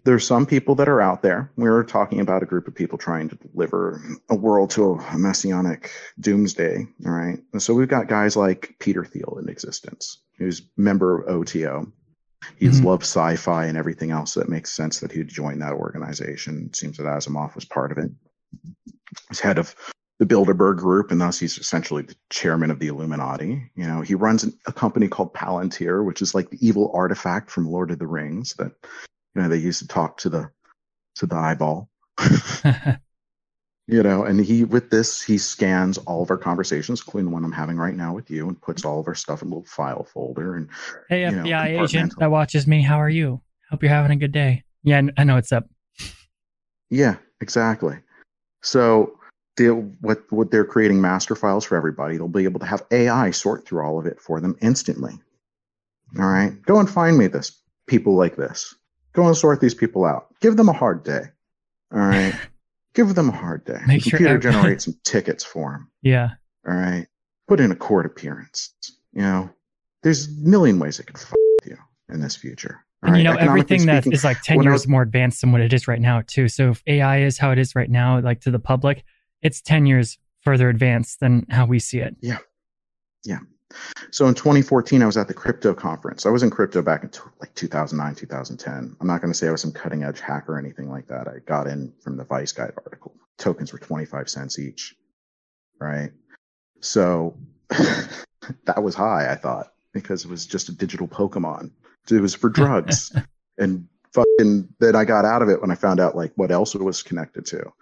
there's 0.04 0.26
some 0.26 0.44
people 0.46 0.74
that 0.76 0.88
are 0.88 1.00
out 1.00 1.22
there. 1.22 1.50
We 1.56 1.68
were 1.68 1.84
talking 1.84 2.20
about 2.20 2.42
a 2.42 2.46
group 2.46 2.66
of 2.68 2.74
people 2.74 2.98
trying 2.98 3.28
to 3.28 3.36
deliver 3.36 4.02
a 4.28 4.34
world 4.34 4.70
to 4.70 4.94
a 4.94 5.18
messianic 5.18 5.90
doomsday. 6.20 6.86
All 7.06 7.12
right. 7.12 7.38
And 7.52 7.62
so 7.62 7.74
we've 7.74 7.88
got 7.88 8.08
guys 8.08 8.36
like 8.36 8.74
Peter 8.80 9.04
Thiel 9.04 9.38
in 9.40 9.48
existence, 9.48 10.22
who's 10.38 10.62
member 10.76 11.20
of 11.20 11.28
OTO. 11.28 11.90
He's 12.56 12.80
Mhm. 12.80 12.84
loved 12.84 13.02
sci-fi 13.02 13.66
and 13.66 13.76
everything 13.76 14.10
else 14.10 14.34
that 14.34 14.48
makes 14.48 14.72
sense 14.72 15.00
that 15.00 15.12
he'd 15.12 15.28
join 15.28 15.58
that 15.58 15.72
organization. 15.72 16.66
It 16.66 16.76
seems 16.76 16.96
that 16.96 17.06
Asimov 17.06 17.54
was 17.54 17.64
part 17.64 17.92
of 17.92 17.98
it. 17.98 18.10
He's 19.28 19.40
head 19.40 19.58
of 19.58 19.74
the 20.18 20.26
Bilderberg 20.26 20.78
Group, 20.78 21.10
and 21.10 21.20
thus 21.20 21.38
he's 21.38 21.58
essentially 21.58 22.02
the 22.02 22.16
chairman 22.30 22.70
of 22.70 22.78
the 22.78 22.88
Illuminati. 22.88 23.70
You 23.76 23.86
know, 23.86 24.00
he 24.00 24.14
runs 24.14 24.44
an- 24.44 24.58
a 24.66 24.72
company 24.72 25.08
called 25.08 25.34
Palantir, 25.34 26.04
which 26.04 26.22
is 26.22 26.34
like 26.34 26.50
the 26.50 26.66
evil 26.66 26.90
artifact 26.94 27.50
from 27.50 27.68
Lord 27.68 27.90
of 27.90 27.98
the 27.98 28.06
Rings 28.06 28.54
that 28.54 28.72
you 29.34 29.42
know 29.42 29.48
they 29.48 29.58
used 29.58 29.80
to 29.80 29.86
talk 29.88 30.16
to 30.18 30.28
the 30.28 30.50
to 31.16 31.26
the 31.26 31.36
eyeball. 31.36 31.88
you 33.88 34.02
know, 34.02 34.22
and 34.22 34.38
he 34.38 34.64
with 34.64 34.90
this 34.90 35.22
he 35.22 35.38
scans 35.38 35.96
all 35.98 36.22
of 36.22 36.30
our 36.30 36.36
conversations, 36.36 37.00
including 37.00 37.30
the 37.30 37.32
one 37.32 37.42
I'm 37.42 37.52
having 37.52 37.78
right 37.78 37.96
now 37.96 38.14
with 38.14 38.30
you, 38.30 38.46
and 38.46 38.60
puts 38.60 38.84
all 38.84 39.00
of 39.00 39.08
our 39.08 39.14
stuff 39.14 39.40
in 39.40 39.48
a 39.48 39.50
little 39.50 39.64
file 39.64 40.04
folder. 40.04 40.56
And 40.56 40.68
hey, 41.08 41.22
you 41.22 41.30
know, 41.30 41.62
agent 41.62 42.14
that 42.18 42.30
watches 42.30 42.66
me, 42.66 42.82
how 42.82 43.00
are 43.00 43.08
you? 43.08 43.40
Hope 43.70 43.82
you're 43.82 43.90
having 43.90 44.12
a 44.12 44.16
good 44.16 44.32
day. 44.32 44.62
Yeah, 44.82 45.00
I 45.16 45.24
know 45.24 45.38
it's 45.38 45.52
up. 45.52 45.64
Yeah, 46.90 47.16
exactly. 47.40 47.98
So 48.62 49.18
they, 49.56 49.68
what 49.68 50.20
what 50.30 50.50
they're 50.50 50.66
creating 50.66 51.00
master 51.00 51.34
files 51.34 51.64
for 51.64 51.76
everybody. 51.76 52.18
They'll 52.18 52.28
be 52.28 52.44
able 52.44 52.60
to 52.60 52.66
have 52.66 52.84
AI 52.90 53.30
sort 53.30 53.66
through 53.66 53.82
all 53.82 53.98
of 53.98 54.04
it 54.04 54.20
for 54.20 54.38
them 54.40 54.56
instantly. 54.60 55.18
All 56.18 56.26
right, 56.26 56.60
go 56.62 56.78
and 56.78 56.88
find 56.88 57.16
me 57.16 57.26
this 57.26 57.58
people 57.86 58.14
like 58.14 58.36
this. 58.36 58.74
Go 59.14 59.26
and 59.26 59.36
sort 59.36 59.62
these 59.62 59.74
people 59.74 60.04
out. 60.04 60.26
Give 60.40 60.58
them 60.58 60.68
a 60.68 60.74
hard 60.74 61.04
day. 61.04 61.22
All 61.90 62.00
right, 62.00 62.34
give 62.94 63.14
them 63.14 63.28
a 63.28 63.32
hard 63.32 63.64
day. 63.64 63.78
Make 63.86 64.02
the 64.04 64.10
sure 64.10 64.18
computer 64.18 64.34
ev- 64.48 64.54
generate 64.54 64.80
some 64.82 64.94
tickets 65.04 65.44
for 65.44 65.72
them. 65.72 65.90
Yeah. 66.02 66.30
All 66.66 66.74
right, 66.74 67.06
put 67.46 67.60
in 67.60 67.70
a 67.72 67.76
court 67.76 68.06
appearance. 68.06 68.74
You 69.12 69.22
know, 69.22 69.50
there's 70.02 70.28
a 70.28 70.30
million 70.48 70.78
ways 70.78 70.98
it 71.00 71.06
could 71.06 71.16
f- 71.16 71.32
with 71.62 71.70
you 71.70 71.78
in 72.12 72.20
this 72.20 72.36
future. 72.36 72.84
All 73.02 73.10
And 73.10 73.18
you 73.18 73.24
know, 73.24 73.36
everything 73.36 73.86
that 73.86 74.02
speaking, 74.02 74.12
is 74.12 74.24
like 74.24 74.42
10 74.42 74.56
when 74.58 74.66
I 74.66 74.70
years 74.70 74.80
was- 74.82 74.88
more 74.88 75.02
advanced 75.02 75.40
than 75.40 75.52
what 75.52 75.60
it 75.60 75.72
is 75.72 75.86
right 75.88 76.00
now, 76.00 76.22
too. 76.26 76.48
So 76.48 76.70
if 76.70 76.82
AI 76.86 77.20
is 77.22 77.38
how 77.38 77.52
it 77.52 77.58
is 77.58 77.74
right 77.76 77.88
now, 77.90 78.20
like 78.20 78.40
to 78.42 78.50
the 78.50 78.58
public, 78.58 79.04
it's 79.42 79.60
10 79.62 79.86
years 79.86 80.18
further 80.42 80.68
advanced 80.68 81.20
than 81.20 81.46
how 81.48 81.66
we 81.66 81.78
see 81.78 81.98
it. 81.98 82.16
So 84.10 84.26
in 84.26 84.34
2014, 84.34 85.02
I 85.02 85.06
was 85.06 85.16
at 85.16 85.28
the 85.28 85.34
crypto 85.34 85.74
conference. 85.74 86.26
I 86.26 86.30
was 86.30 86.42
in 86.42 86.50
crypto 86.50 86.82
back 86.82 87.02
in 87.02 87.10
t- 87.10 87.20
like 87.40 87.54
2009, 87.54 88.14
2010. 88.14 88.96
I'm 89.00 89.06
not 89.06 89.20
going 89.20 89.32
to 89.32 89.38
say 89.38 89.48
I 89.48 89.50
was 89.50 89.60
some 89.60 89.72
cutting 89.72 90.02
edge 90.02 90.20
hacker 90.20 90.54
or 90.54 90.58
anything 90.58 90.90
like 90.90 91.06
that. 91.08 91.28
I 91.28 91.38
got 91.46 91.66
in 91.66 91.92
from 92.00 92.16
the 92.16 92.24
Vice 92.24 92.52
Guide 92.52 92.72
article. 92.84 93.14
Tokens 93.36 93.72
were 93.72 93.78
25 93.78 94.28
cents 94.28 94.58
each. 94.58 94.96
Right. 95.80 96.10
So 96.80 97.36
that 97.68 98.82
was 98.82 98.94
high, 98.94 99.30
I 99.30 99.34
thought, 99.34 99.72
because 99.92 100.24
it 100.24 100.30
was 100.30 100.46
just 100.46 100.68
a 100.68 100.72
digital 100.72 101.06
Pokemon. 101.06 101.70
It 102.10 102.20
was 102.20 102.34
for 102.34 102.48
drugs. 102.48 103.12
and 103.58 103.86
fucking 104.12 104.68
then 104.80 104.96
I 104.96 105.04
got 105.04 105.24
out 105.24 105.42
of 105.42 105.48
it 105.48 105.60
when 105.60 105.70
I 105.70 105.74
found 105.74 106.00
out 106.00 106.16
like 106.16 106.32
what 106.36 106.50
else 106.50 106.74
it 106.74 106.82
was 106.82 107.02
connected 107.02 107.44
to. 107.46 107.72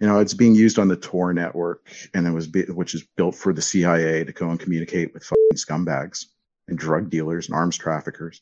You 0.00 0.06
know, 0.06 0.18
it's 0.18 0.34
being 0.34 0.54
used 0.54 0.78
on 0.78 0.88
the 0.88 0.96
Tor 0.96 1.32
network, 1.32 1.86
and 2.14 2.26
it 2.26 2.30
was 2.32 2.46
be, 2.48 2.62
which 2.64 2.94
is 2.94 3.02
built 3.16 3.34
for 3.34 3.52
the 3.52 3.62
CIA 3.62 4.24
to 4.24 4.32
go 4.32 4.50
and 4.50 4.58
communicate 4.58 5.14
with 5.14 5.24
fucking 5.24 5.40
scumbags 5.54 6.26
and 6.66 6.78
drug 6.78 7.10
dealers 7.10 7.46
and 7.46 7.54
arms 7.54 7.76
traffickers. 7.76 8.40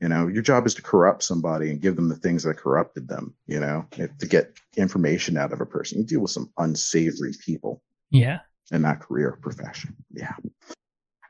You 0.00 0.08
know, 0.08 0.28
your 0.28 0.42
job 0.42 0.66
is 0.66 0.74
to 0.74 0.82
corrupt 0.82 1.22
somebody 1.22 1.70
and 1.70 1.80
give 1.80 1.96
them 1.96 2.08
the 2.08 2.14
things 2.16 2.42
that 2.44 2.56
corrupted 2.56 3.08
them. 3.08 3.34
You 3.46 3.60
know, 3.60 3.86
to 3.92 4.26
get 4.26 4.58
information 4.76 5.36
out 5.36 5.52
of 5.52 5.60
a 5.60 5.66
person. 5.66 5.98
You 5.98 6.04
deal 6.04 6.20
with 6.20 6.30
some 6.30 6.50
unsavory 6.58 7.34
people 7.44 7.82
Yeah. 8.10 8.40
in 8.70 8.82
that 8.82 9.00
career 9.00 9.38
profession. 9.42 9.94
Yeah. 10.12 10.32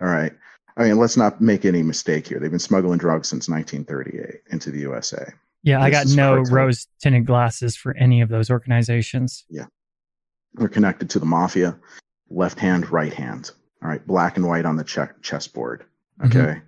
All 0.00 0.08
right. 0.08 0.32
I 0.76 0.84
mean, 0.84 0.98
let's 0.98 1.16
not 1.16 1.40
make 1.40 1.64
any 1.64 1.82
mistake 1.82 2.26
here. 2.26 2.38
They've 2.40 2.50
been 2.50 2.58
smuggling 2.58 2.98
drugs 2.98 3.28
since 3.28 3.48
1938 3.48 4.42
into 4.52 4.70
the 4.70 4.80
USA. 4.80 5.32
Yeah. 5.64 5.80
I 5.82 5.90
got 5.90 6.06
no 6.06 6.36
rose 6.36 6.86
tinted 7.02 7.26
glasses 7.26 7.74
for 7.76 7.96
any 7.96 8.20
of 8.20 8.28
those 8.28 8.50
organizations. 8.50 9.44
Yeah. 9.50 9.64
They're 10.54 10.68
connected 10.68 11.10
to 11.10 11.18
the 11.18 11.26
mafia, 11.26 11.76
left 12.30 12.60
hand, 12.60 12.88
right 12.90 13.12
hand. 13.12 13.50
All 13.82 13.88
right, 13.88 14.06
black 14.06 14.36
and 14.36 14.46
white 14.46 14.64
on 14.64 14.76
the 14.76 14.84
check 14.84 15.20
chessboard. 15.20 15.84
Okay. 16.24 16.60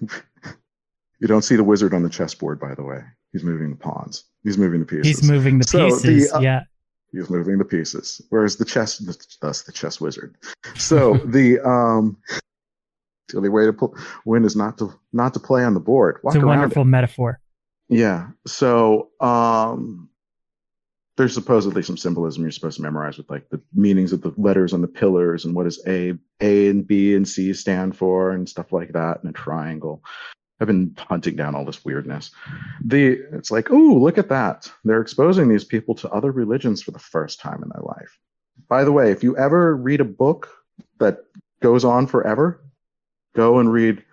you 0.00 1.28
don't 1.28 1.42
see 1.42 1.56
the 1.56 1.64
wizard 1.64 1.94
on 1.94 2.02
the 2.02 2.08
chessboard, 2.08 2.58
by 2.58 2.74
the 2.74 2.82
way. 2.82 3.00
He's 3.32 3.44
moving 3.44 3.70
the 3.70 3.76
pawns. 3.76 4.24
He's 4.42 4.58
moving 4.58 4.80
the 4.80 4.86
pieces. 4.86 5.06
He's 5.06 5.28
moving 5.28 5.58
the 5.58 5.64
So 5.64 5.90
the, 5.90 6.02
pieces. 6.02 6.32
uh, 6.32 6.40
yeah. 6.40 6.62
He's 7.12 7.30
moving 7.30 7.58
the 7.58 7.64
pieces. 7.64 8.20
Whereas 8.30 8.56
the 8.56 8.64
chess, 8.64 8.98
that's 9.40 9.62
the 9.62 9.72
chess 9.72 10.00
wizard. 10.00 10.36
So 10.76 11.14
the 11.24 11.60
um, 11.60 12.16
the 13.28 13.36
only 13.36 13.48
way 13.48 13.66
to 13.66 13.72
pull, 13.72 13.96
win 14.24 14.44
is 14.44 14.56
not 14.56 14.78
to 14.78 14.92
not 15.12 15.32
to 15.34 15.40
play 15.40 15.64
on 15.64 15.74
the 15.74 15.80
board. 15.80 16.18
Walk 16.22 16.34
It's 16.34 16.42
a 16.42 16.46
around 16.46 16.56
it. 16.56 16.60
wonderful 16.60 16.84
metaphor. 16.84 17.40
Yeah. 17.88 18.28
So 18.46 19.10
um 19.20 20.08
there's 21.16 21.34
supposedly 21.34 21.82
some 21.82 21.96
symbolism 21.96 22.42
you're 22.42 22.50
supposed 22.50 22.76
to 22.76 22.82
memorize 22.82 23.16
with 23.16 23.30
like 23.30 23.48
the 23.48 23.60
meanings 23.72 24.12
of 24.12 24.20
the 24.20 24.34
letters 24.36 24.72
on 24.72 24.80
the 24.80 24.88
pillars 24.88 25.44
and 25.44 25.54
what 25.54 25.64
does 25.64 25.80
A 25.86 26.14
A 26.40 26.68
and 26.68 26.86
B 26.86 27.14
and 27.14 27.28
C 27.28 27.52
stand 27.52 27.96
for 27.96 28.32
and 28.32 28.48
stuff 28.48 28.72
like 28.72 28.92
that 28.92 29.22
and 29.22 29.30
a 29.30 29.32
triangle. 29.32 30.02
I've 30.60 30.68
been 30.68 30.96
hunting 30.98 31.36
down 31.36 31.54
all 31.54 31.64
this 31.64 31.84
weirdness. 31.84 32.30
The 32.84 33.20
it's 33.32 33.50
like, 33.50 33.70
oh, 33.70 33.76
look 33.76 34.18
at 34.18 34.28
that. 34.28 34.70
They're 34.84 35.00
exposing 35.00 35.48
these 35.48 35.64
people 35.64 35.94
to 35.96 36.10
other 36.10 36.32
religions 36.32 36.82
for 36.82 36.90
the 36.90 36.98
first 36.98 37.40
time 37.40 37.62
in 37.62 37.68
their 37.68 37.82
life. 37.82 38.18
By 38.68 38.84
the 38.84 38.92
way, 38.92 39.10
if 39.10 39.22
you 39.22 39.36
ever 39.36 39.76
read 39.76 40.00
a 40.00 40.04
book 40.04 40.48
that 41.00 41.18
goes 41.60 41.84
on 41.84 42.06
forever, 42.06 42.64
go 43.34 43.58
and 43.58 43.72
read 43.72 44.04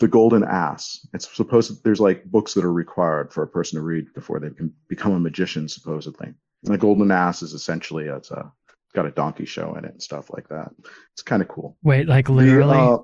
the 0.00 0.08
golden 0.08 0.42
ass 0.42 1.06
it's 1.14 1.34
supposed 1.36 1.84
there's 1.84 2.00
like 2.00 2.24
books 2.24 2.54
that 2.54 2.64
are 2.64 2.72
required 2.72 3.32
for 3.32 3.42
a 3.42 3.46
person 3.48 3.76
to 3.78 3.82
read 3.82 4.12
before 4.14 4.40
they 4.40 4.50
can 4.50 4.72
become 4.88 5.12
a 5.12 5.20
magician 5.20 5.68
supposedly 5.68 6.26
and 6.64 6.74
the 6.74 6.78
golden 6.78 7.10
ass 7.10 7.42
is 7.42 7.52
essentially 7.54 8.06
it's 8.06 8.30
a 8.30 8.50
it's 8.84 8.92
got 8.94 9.06
a 9.06 9.10
donkey 9.12 9.44
show 9.44 9.74
in 9.76 9.84
it 9.84 9.92
and 9.92 10.02
stuff 10.02 10.30
like 10.30 10.48
that 10.48 10.70
it's 11.12 11.22
kind 11.22 11.42
of 11.42 11.48
cool 11.48 11.76
Wait, 11.82 12.08
like 12.08 12.26
The, 12.26 12.32
literally? 12.32 12.76
uh, 12.78 12.98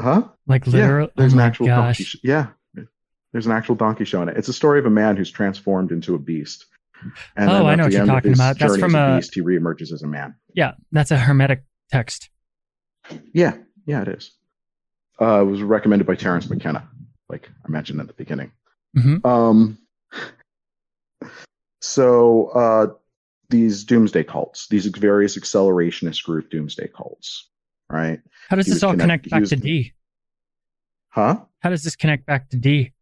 huh 0.00 0.28
like 0.46 0.64
yeah 0.66 0.72
literally? 0.72 1.10
there's 1.16 1.34
oh 1.34 1.38
an 1.38 1.40
actual 1.42 1.66
donkey 1.66 2.04
sh- 2.04 2.16
yeah 2.22 2.46
there's 3.32 3.46
an 3.46 3.52
actual 3.52 3.74
donkey 3.74 4.04
show 4.04 4.22
in 4.22 4.28
it 4.28 4.36
it's 4.36 4.48
a 4.48 4.52
story 4.52 4.78
of 4.78 4.86
a 4.86 4.90
man 4.90 5.16
who's 5.16 5.30
transformed 5.30 5.90
into 5.90 6.14
a 6.14 6.18
beast 6.18 6.66
and 7.36 7.48
Oh, 7.48 7.66
I 7.66 7.76
know 7.76 7.84
what 7.84 7.92
you're 7.92 8.04
talking 8.06 8.32
about. 8.32 8.58
That's 8.58 8.76
from 8.76 8.94
as 8.96 9.14
a- 9.14 9.16
beast 9.20 9.34
he 9.34 9.40
reemerges 9.40 9.92
as 9.92 10.02
a 10.02 10.06
man 10.08 10.34
Yeah. 10.54 10.72
That's 10.90 11.12
a 11.12 11.16
Hermetic 11.16 11.62
text. 11.92 12.28
Yeah, 13.32 13.56
yeah, 13.86 14.02
it 14.02 14.08
is. 14.08 14.32
Uh, 15.20 15.40
it 15.42 15.44
was 15.44 15.62
recommended 15.62 16.06
by 16.06 16.14
Terence 16.14 16.48
McKenna, 16.48 16.88
like 17.28 17.48
I 17.66 17.68
mentioned 17.70 18.00
at 18.00 18.06
the 18.06 18.12
beginning. 18.14 18.52
Mhm. 18.96 19.24
Um, 19.26 19.78
so 21.80 22.48
uh, 22.48 22.86
these 23.50 23.84
doomsday 23.84 24.24
cults, 24.24 24.68
these 24.68 24.86
various 24.86 25.36
accelerationist 25.38 26.24
group 26.24 26.50
doomsday 26.50 26.88
cults, 26.88 27.48
right? 27.90 28.20
How 28.48 28.56
does 28.56 28.66
He 28.66 28.72
this 28.74 28.82
all 28.82 28.92
connect- 28.92 29.24
connect 29.24 29.30
back 29.30 29.40
was- 29.40 29.50
to 29.50 29.56
Dee? 29.56 29.92
Huh? 31.10 31.40
How 31.60 31.70
does 31.70 31.82
this 31.82 31.96
connect 31.96 32.26
back 32.26 32.50
to 32.50 32.56
Dee? 32.56 32.92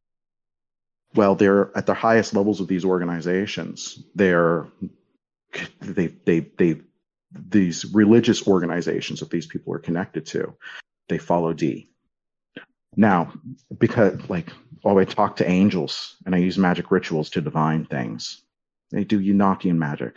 Well, 1.15 1.35
they're 1.35 1.77
at 1.77 1.87
the 1.87 1.95
highest 1.95 2.35
levels 2.35 2.61
of 2.61 2.69
these 2.69 2.85
organizations. 2.85 4.03
They're 4.15 4.67
they 5.81 6.09
they 6.25 6.41
they 6.59 6.81
these 7.33 7.85
religious 7.95 8.47
organizations 8.47 9.21
that 9.21 9.31
these 9.31 9.47
people 9.47 9.73
are 9.75 9.79
connected 9.79 10.27
to. 10.27 10.55
They 11.09 11.19
follow 11.19 11.53
Dee. 11.53 11.89
Now, 12.95 13.33
because 13.79 14.19
like 14.29 14.49
oh, 14.85 14.99
I 14.99 15.05
talk 15.05 15.37
to 15.37 15.49
angels 15.49 16.17
and 16.25 16.35
I 16.35 16.39
use 16.39 16.57
magic 16.59 16.91
rituals 16.91 17.31
to 17.31 17.41
divine 17.41 17.85
things. 17.87 18.43
They 18.93 19.05
do 19.05 19.21
Enochian 19.21 19.77
magic. 19.77 20.15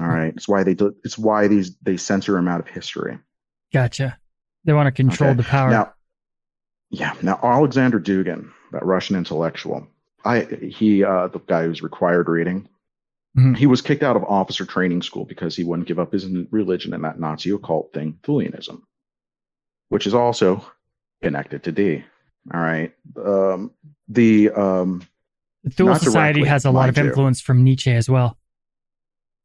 All 0.00 0.06
right, 0.06 0.32
it's 0.34 0.48
why 0.48 0.62
they 0.62 0.74
do. 0.74 0.94
It's 1.04 1.18
why 1.18 1.48
these 1.48 1.76
they 1.82 1.96
censor 1.96 2.32
them 2.32 2.48
out 2.48 2.60
of 2.60 2.68
history. 2.68 3.18
Gotcha. 3.72 4.18
They 4.64 4.72
want 4.72 4.86
to 4.86 4.92
control 4.92 5.30
Okay. 5.30 5.38
the 5.38 5.42
power. 5.42 5.70
Now, 5.70 5.92
yeah. 6.90 7.14
Now, 7.22 7.38
Alexander 7.42 8.00
Dugin, 8.00 8.50
that 8.72 8.84
Russian 8.84 9.16
intellectual, 9.16 9.86
I 10.24 10.42
he 10.44 11.04
uh, 11.04 11.28
the 11.28 11.40
guy 11.40 11.64
who's 11.64 11.82
required 11.82 12.28
reading. 12.28 12.68
Mhm. 13.36 13.56
He 13.56 13.66
was 13.66 13.80
kicked 13.82 14.02
out 14.02 14.14
of 14.16 14.24
officer 14.24 14.64
training 14.64 15.02
school 15.02 15.24
because 15.24 15.56
he 15.56 15.64
wouldn't 15.64 15.88
give 15.88 15.98
up 15.98 16.12
his 16.12 16.26
religion 16.50 16.92
and 16.94 17.02
that 17.04 17.18
Nazi 17.18 17.50
occult 17.50 17.92
thing, 17.92 18.18
Thulianism, 18.22 18.82
which 19.88 20.06
is 20.06 20.12
also 20.14 20.64
connected 21.22 21.62
to 21.64 21.72
Dee. 21.72 22.04
All 22.52 22.60
right. 22.60 22.92
Um, 23.16 23.70
the 24.08 24.50
um, 24.50 25.02
the 25.64 25.70
Thule 25.70 25.94
Society 25.94 26.40
directly, 26.40 26.48
has 26.48 26.64
a 26.64 26.70
lot 26.70 26.88
of 26.88 26.96
mind 26.96 27.04
you. 27.06 27.10
influence 27.10 27.40
from 27.40 27.62
Nietzsche 27.62 27.92
as 27.92 28.08
well. 28.10 28.36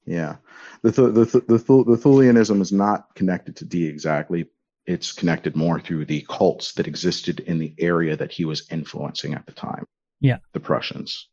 Yeah, 0.05 0.37
the 0.83 0.91
th- 0.91 1.13
the 1.13 1.25
th- 1.25 1.45
the, 1.47 1.57
th- 1.59 1.85
the 1.85 1.97
Thulianism 1.97 2.61
is 2.61 2.71
not 2.71 3.13
connected 3.15 3.55
to 3.57 3.65
Dee 3.65 3.85
exactly. 3.87 4.47
It's 4.85 5.11
connected 5.11 5.55
more 5.55 5.79
through 5.81 6.05
the 6.05 6.25
cults 6.29 6.71
that 6.73 6.87
existed 6.87 7.41
in 7.41 7.59
the 7.59 7.73
area 7.77 8.15
that 8.15 8.31
he 8.31 8.45
was 8.45 8.65
influencing 8.71 9.33
at 9.33 9.45
the 9.45 9.51
time. 9.51 9.85
Yeah. 10.21 10.37
the 10.53 10.61
Prussians. 10.61 11.27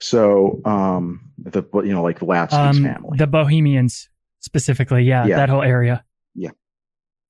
So, 0.00 0.60
um, 0.64 1.30
the 1.38 1.62
you 1.84 1.92
know 1.92 2.02
like 2.02 2.18
the 2.18 2.26
Latsky's 2.26 2.76
Um, 2.78 2.82
family, 2.84 3.16
the 3.16 3.26
Bohemians 3.28 4.08
specifically, 4.40 5.04
yeah, 5.04 5.24
Yeah. 5.24 5.36
that 5.36 5.48
whole 5.48 5.62
area. 5.62 6.04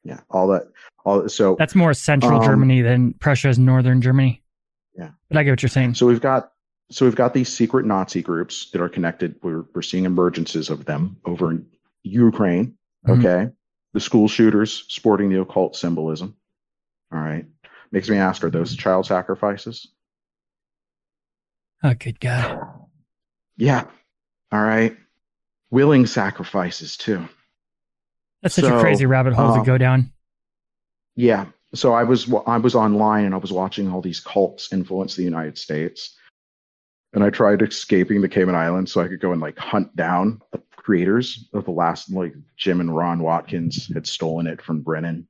Yeah, 0.05 0.21
all 0.31 0.47
that, 0.49 0.69
all 1.05 1.29
so. 1.29 1.57
That's 1.59 1.75
more 1.75 1.95
central 1.95 2.39
Um, 2.41 2.45
Germany 2.45 2.83
than 2.83 3.15
Prussia's 3.15 3.59
northern 3.59 4.01
Germany. 4.01 4.43
Yeah. 4.97 5.11
But 5.29 5.39
I 5.39 5.43
get 5.43 5.51
what 5.51 5.63
you're 5.63 5.69
saying. 5.71 5.95
So 5.95 6.07
we've 6.07 6.21
got 6.21 6.53
so 6.91 7.05
we've 7.07 7.17
got 7.17 7.35
these 7.35 7.49
secret 7.49 7.87
Nazi 7.87 8.23
groups 8.23 8.71
that 8.71 8.81
are 8.81 8.89
connected. 8.89 9.37
We're 9.43 9.65
we're 9.75 9.83
seeing 9.83 10.05
emergences 10.05 10.71
of 10.71 10.85
them 10.85 11.17
over 11.25 11.51
in 11.51 11.67
Ukraine. 12.03 12.77
Mhm. 13.07 13.19
Okay, 13.19 13.53
the 13.93 14.01
school 14.01 14.29
shooters 14.29 14.85
sporting 14.89 15.31
the 15.31 15.41
occult 15.41 15.77
symbolism. 15.77 16.37
All 17.13 17.19
right, 17.21 17.47
makes 17.91 18.09
me 18.09 18.19
ask: 18.19 18.45
Are 18.45 18.51
those 18.51 18.77
child 18.77 19.07
sacrifices? 19.07 19.89
Oh, 21.83 21.95
good 21.95 22.19
God. 22.19 22.59
Yeah. 23.57 23.85
All 24.51 24.63
right. 24.63 24.97
Willing 25.71 26.07
sacrifices 26.07 26.97
too. 26.97 27.29
That's 28.45 28.57
such 28.57 28.67
a 28.67 28.79
crazy 28.79 29.07
rabbit 29.07 29.33
hole 29.33 29.55
to 29.55 29.61
um, 29.61 29.65
go 29.65 29.79
down. 29.79 30.13
Yeah. 31.17 31.47
So 31.75 31.95
I 31.95 32.05
was 32.05 32.33
I 32.47 32.59
was 32.59 32.75
online 32.75 33.25
and 33.25 33.35
I 33.35 33.39
was 33.39 33.53
watching 33.53 33.91
all 33.91 34.03
these 34.03 34.21
cults 34.21 34.73
influence 34.73 35.17
the 35.17 35.25
United 35.25 35.57
States, 35.57 36.15
and 37.15 37.25
I 37.25 37.31
tried 37.31 37.63
escaping 37.63 38.21
the 38.21 38.29
Cayman 38.29 38.55
Islands 38.55 38.93
so 38.93 39.01
I 39.01 39.09
could 39.09 39.21
go 39.21 39.33
and 39.33 39.41
like 39.41 39.59
hunt 39.59 39.97
down 39.97 40.43
the 40.53 40.61
creators 40.77 41.49
of 41.55 41.65
the 41.65 41.71
last 41.71 42.13
like 42.13 42.35
Jim 42.57 42.81
and 42.81 42.95
Ron 42.95 43.23
Watkins 43.23 43.91
had 43.95 44.07
stolen 44.07 44.47
it 44.47 44.61
from 44.61 44.83
Brennan, 44.83 45.27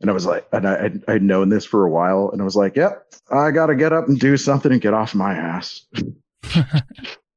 and 0.00 0.10
I 0.10 0.14
was 0.14 0.24
like, 0.24 0.48
and 0.52 0.66
I 0.66 0.84
I'd, 0.86 1.04
I'd 1.06 1.22
known 1.22 1.50
this 1.50 1.66
for 1.66 1.84
a 1.84 1.90
while, 1.90 2.30
and 2.32 2.40
I 2.40 2.44
was 2.46 2.56
like, 2.56 2.74
yep, 2.74 3.04
I 3.30 3.50
got 3.50 3.66
to 3.66 3.76
get 3.76 3.92
up 3.92 4.08
and 4.08 4.18
do 4.18 4.38
something 4.38 4.72
and 4.72 4.80
get 4.80 4.94
off 4.94 5.14
my 5.14 5.34
ass. 5.34 5.86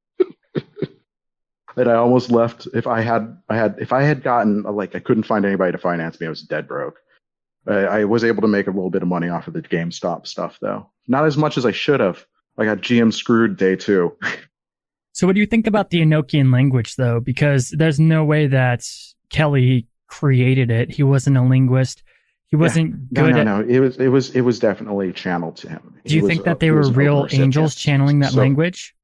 that 1.75 1.87
I 1.87 1.95
almost 1.95 2.31
left. 2.31 2.67
If 2.73 2.87
I 2.87 3.01
had, 3.01 3.37
I 3.49 3.55
had, 3.55 3.75
if 3.79 3.91
I 3.93 4.03
had 4.03 4.23
gotten 4.23 4.63
like, 4.63 4.95
I 4.95 4.99
couldn't 4.99 5.23
find 5.23 5.45
anybody 5.45 5.71
to 5.71 5.77
finance 5.77 6.19
me. 6.19 6.27
I 6.27 6.29
was 6.29 6.41
dead 6.41 6.67
broke. 6.67 6.99
I, 7.67 7.73
I 7.73 8.03
was 8.05 8.23
able 8.23 8.41
to 8.41 8.47
make 8.47 8.67
a 8.67 8.71
little 8.71 8.89
bit 8.89 9.01
of 9.03 9.07
money 9.07 9.29
off 9.29 9.47
of 9.47 9.53
the 9.53 9.61
GameStop 9.61 10.25
stuff, 10.27 10.57
though. 10.61 10.89
Not 11.07 11.25
as 11.25 11.37
much 11.37 11.57
as 11.57 11.65
I 11.65 11.71
should 11.71 11.99
have. 11.99 12.25
I 12.57 12.65
got 12.65 12.79
GM 12.79 13.13
screwed 13.13 13.57
day 13.57 13.75
two. 13.75 14.15
So, 15.13 15.27
what 15.27 15.33
do 15.33 15.41
you 15.41 15.45
think 15.45 15.67
about 15.67 15.89
the 15.89 15.99
Enochian 15.99 16.53
language, 16.53 16.95
though? 16.95 17.19
Because 17.19 17.67
there's 17.77 17.99
no 17.99 18.23
way 18.23 18.47
that 18.47 18.85
Kelly 19.29 19.85
created 20.07 20.71
it. 20.71 20.89
He 20.89 21.03
wasn't 21.03 21.35
a 21.35 21.41
linguist. 21.41 22.01
He 22.47 22.55
wasn't 22.55 22.95
No, 23.11 23.25
good 23.25 23.33
no, 23.33 23.39
at. 23.41 23.43
no. 23.43 23.59
It 23.61 23.79
was, 23.81 23.97
it 23.97 24.07
was, 24.07 24.33
it 24.33 24.41
was 24.41 24.57
definitely 24.59 25.11
channeled 25.11 25.57
to 25.57 25.69
him. 25.69 25.95
Do 26.05 26.15
you 26.15 26.25
think 26.25 26.45
that 26.45 26.61
they 26.61 26.67
he 26.67 26.71
were 26.71 26.89
real 26.91 27.27
angels 27.31 27.75
channeling 27.75 28.19
that 28.19 28.31
So- 28.31 28.39
language? 28.39 28.95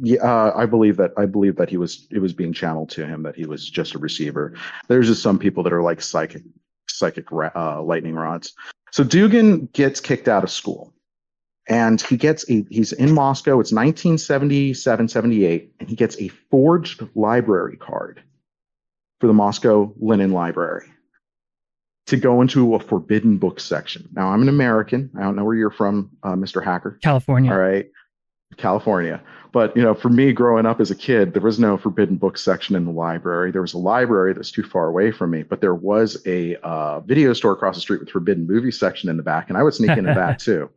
Yeah, 0.00 0.22
uh, 0.22 0.52
I 0.56 0.66
believe 0.66 0.96
that. 0.96 1.12
I 1.16 1.26
believe 1.26 1.56
that 1.56 1.68
he 1.68 1.76
was. 1.76 2.06
It 2.10 2.20
was 2.20 2.32
being 2.32 2.52
channeled 2.52 2.90
to 2.90 3.06
him. 3.06 3.22
That 3.24 3.36
he 3.36 3.44
was 3.44 3.68
just 3.68 3.94
a 3.94 3.98
receiver. 3.98 4.54
There's 4.88 5.08
just 5.08 5.22
some 5.22 5.38
people 5.38 5.62
that 5.64 5.72
are 5.72 5.82
like 5.82 6.00
psychic, 6.00 6.42
psychic 6.88 7.30
ra- 7.30 7.52
uh, 7.54 7.82
lightning 7.82 8.14
rods. 8.14 8.54
So 8.90 9.04
Dugin 9.04 9.70
gets 9.72 10.00
kicked 10.00 10.28
out 10.28 10.44
of 10.44 10.50
school, 10.50 10.94
and 11.68 12.00
he 12.00 12.16
gets 12.16 12.48
a. 12.50 12.64
He's 12.70 12.92
in 12.92 13.12
Moscow. 13.12 13.60
It's 13.60 13.72
1977, 13.72 15.08
78, 15.08 15.72
and 15.80 15.88
he 15.90 15.96
gets 15.96 16.18
a 16.18 16.28
forged 16.28 17.06
library 17.14 17.76
card 17.76 18.22
for 19.20 19.26
the 19.26 19.34
Moscow 19.34 19.92
Lenin 20.00 20.32
Library 20.32 20.86
to 22.06 22.16
go 22.16 22.40
into 22.40 22.74
a 22.74 22.80
forbidden 22.80 23.38
book 23.38 23.60
section. 23.60 24.08
Now 24.12 24.28
I'm 24.28 24.42
an 24.42 24.48
American. 24.48 25.10
I 25.16 25.22
don't 25.22 25.36
know 25.36 25.44
where 25.44 25.54
you're 25.54 25.70
from, 25.70 26.10
uh, 26.22 26.34
Mr. 26.34 26.64
Hacker. 26.64 26.98
California. 27.02 27.52
All 27.52 27.58
right. 27.58 27.86
California. 28.56 29.22
But, 29.52 29.76
you 29.76 29.82
know, 29.82 29.94
for 29.94 30.08
me 30.08 30.32
growing 30.32 30.64
up 30.64 30.80
as 30.80 30.90
a 30.90 30.94
kid, 30.94 31.34
there 31.34 31.42
was 31.42 31.58
no 31.58 31.76
forbidden 31.76 32.16
book 32.16 32.38
section 32.38 32.74
in 32.74 32.86
the 32.86 32.90
library. 32.90 33.50
There 33.50 33.60
was 33.60 33.74
a 33.74 33.78
library 33.78 34.32
that's 34.32 34.50
too 34.50 34.62
far 34.62 34.86
away 34.86 35.12
from 35.12 35.30
me, 35.30 35.42
but 35.42 35.60
there 35.60 35.74
was 35.74 36.16
a 36.26 36.56
uh, 36.62 37.00
video 37.00 37.34
store 37.34 37.52
across 37.52 37.74
the 37.74 37.82
street 37.82 38.00
with 38.00 38.08
forbidden 38.08 38.46
movie 38.46 38.70
section 38.70 39.10
in 39.10 39.18
the 39.18 39.22
back, 39.22 39.50
and 39.50 39.58
I 39.58 39.62
would 39.62 39.74
sneak 39.74 39.90
into 39.90 40.14
that 40.14 40.38
too. 40.38 40.70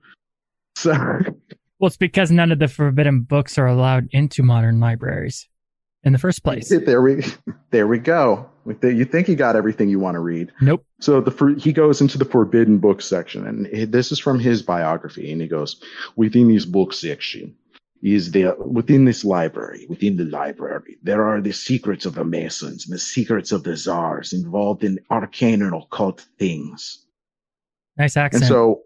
So, 0.75 0.93
Well, 1.79 1.87
it's 1.87 1.97
because 1.97 2.31
none 2.31 2.51
of 2.51 2.59
the 2.59 2.67
forbidden 2.67 3.21
books 3.21 3.57
are 3.57 3.67
allowed 3.67 4.07
into 4.11 4.43
modern 4.43 4.79
libraries 4.79 5.47
in 6.03 6.13
the 6.13 6.19
first 6.19 6.43
place. 6.43 6.69
there 6.69 7.01
we 7.01 7.23
there 7.71 7.87
we 7.87 7.99
go. 7.99 8.49
You 8.81 9.05
think 9.05 9.27
you 9.27 9.35
got 9.35 9.55
everything 9.55 9.89
you 9.89 9.99
want 9.99 10.15
to 10.15 10.19
read. 10.19 10.51
Nope. 10.61 10.85
So 11.01 11.21
the 11.21 11.55
he 11.59 11.73
goes 11.73 12.01
into 12.01 12.17
the 12.17 12.25
forbidden 12.25 12.77
book 12.77 13.01
section, 13.01 13.45
and 13.45 13.91
this 13.91 14.11
is 14.11 14.19
from 14.19 14.39
his 14.39 14.61
biography, 14.61 15.31
and 15.31 15.41
he 15.41 15.47
goes 15.47 15.81
within 16.15 16.47
this 16.47 16.65
book 16.65 16.93
section 16.93 17.55
is 18.01 18.31
there 18.31 18.55
within 18.55 19.05
this 19.05 19.23
library, 19.25 19.85
within 19.89 20.17
the 20.17 20.25
library, 20.25 20.97
there 21.01 21.25
are 21.25 21.41
the 21.41 21.51
secrets 21.53 22.05
of 22.05 22.15
the 22.15 22.23
Masons 22.23 22.85
and 22.85 22.93
the 22.93 22.99
secrets 22.99 23.51
of 23.51 23.63
the 23.63 23.75
czars 23.75 24.33
involved 24.33 24.83
in 24.83 24.99
arcane 25.09 25.61
and 25.61 25.73
occult 25.73 26.25
things. 26.37 27.05
Nice 27.97 28.17
accent. 28.17 28.43
And 28.43 28.47
so, 28.47 28.83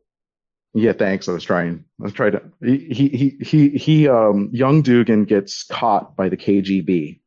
yeah, 0.74 0.94
thanks. 0.94 1.28
I 1.28 1.34
was 1.34 1.44
trying. 1.44 1.84
I 2.00 2.04
was 2.04 2.14
trying 2.14 2.34
to. 2.34 2.44
He 2.64 3.10
he 3.10 3.38
he 3.44 3.70
he. 3.70 4.08
Um, 4.08 4.50
young 4.54 4.84
Dugin 4.84 5.28
gets 5.28 5.64
caught 5.64 6.16
by 6.16 6.30
the 6.30 6.38
KGB. 6.38 7.20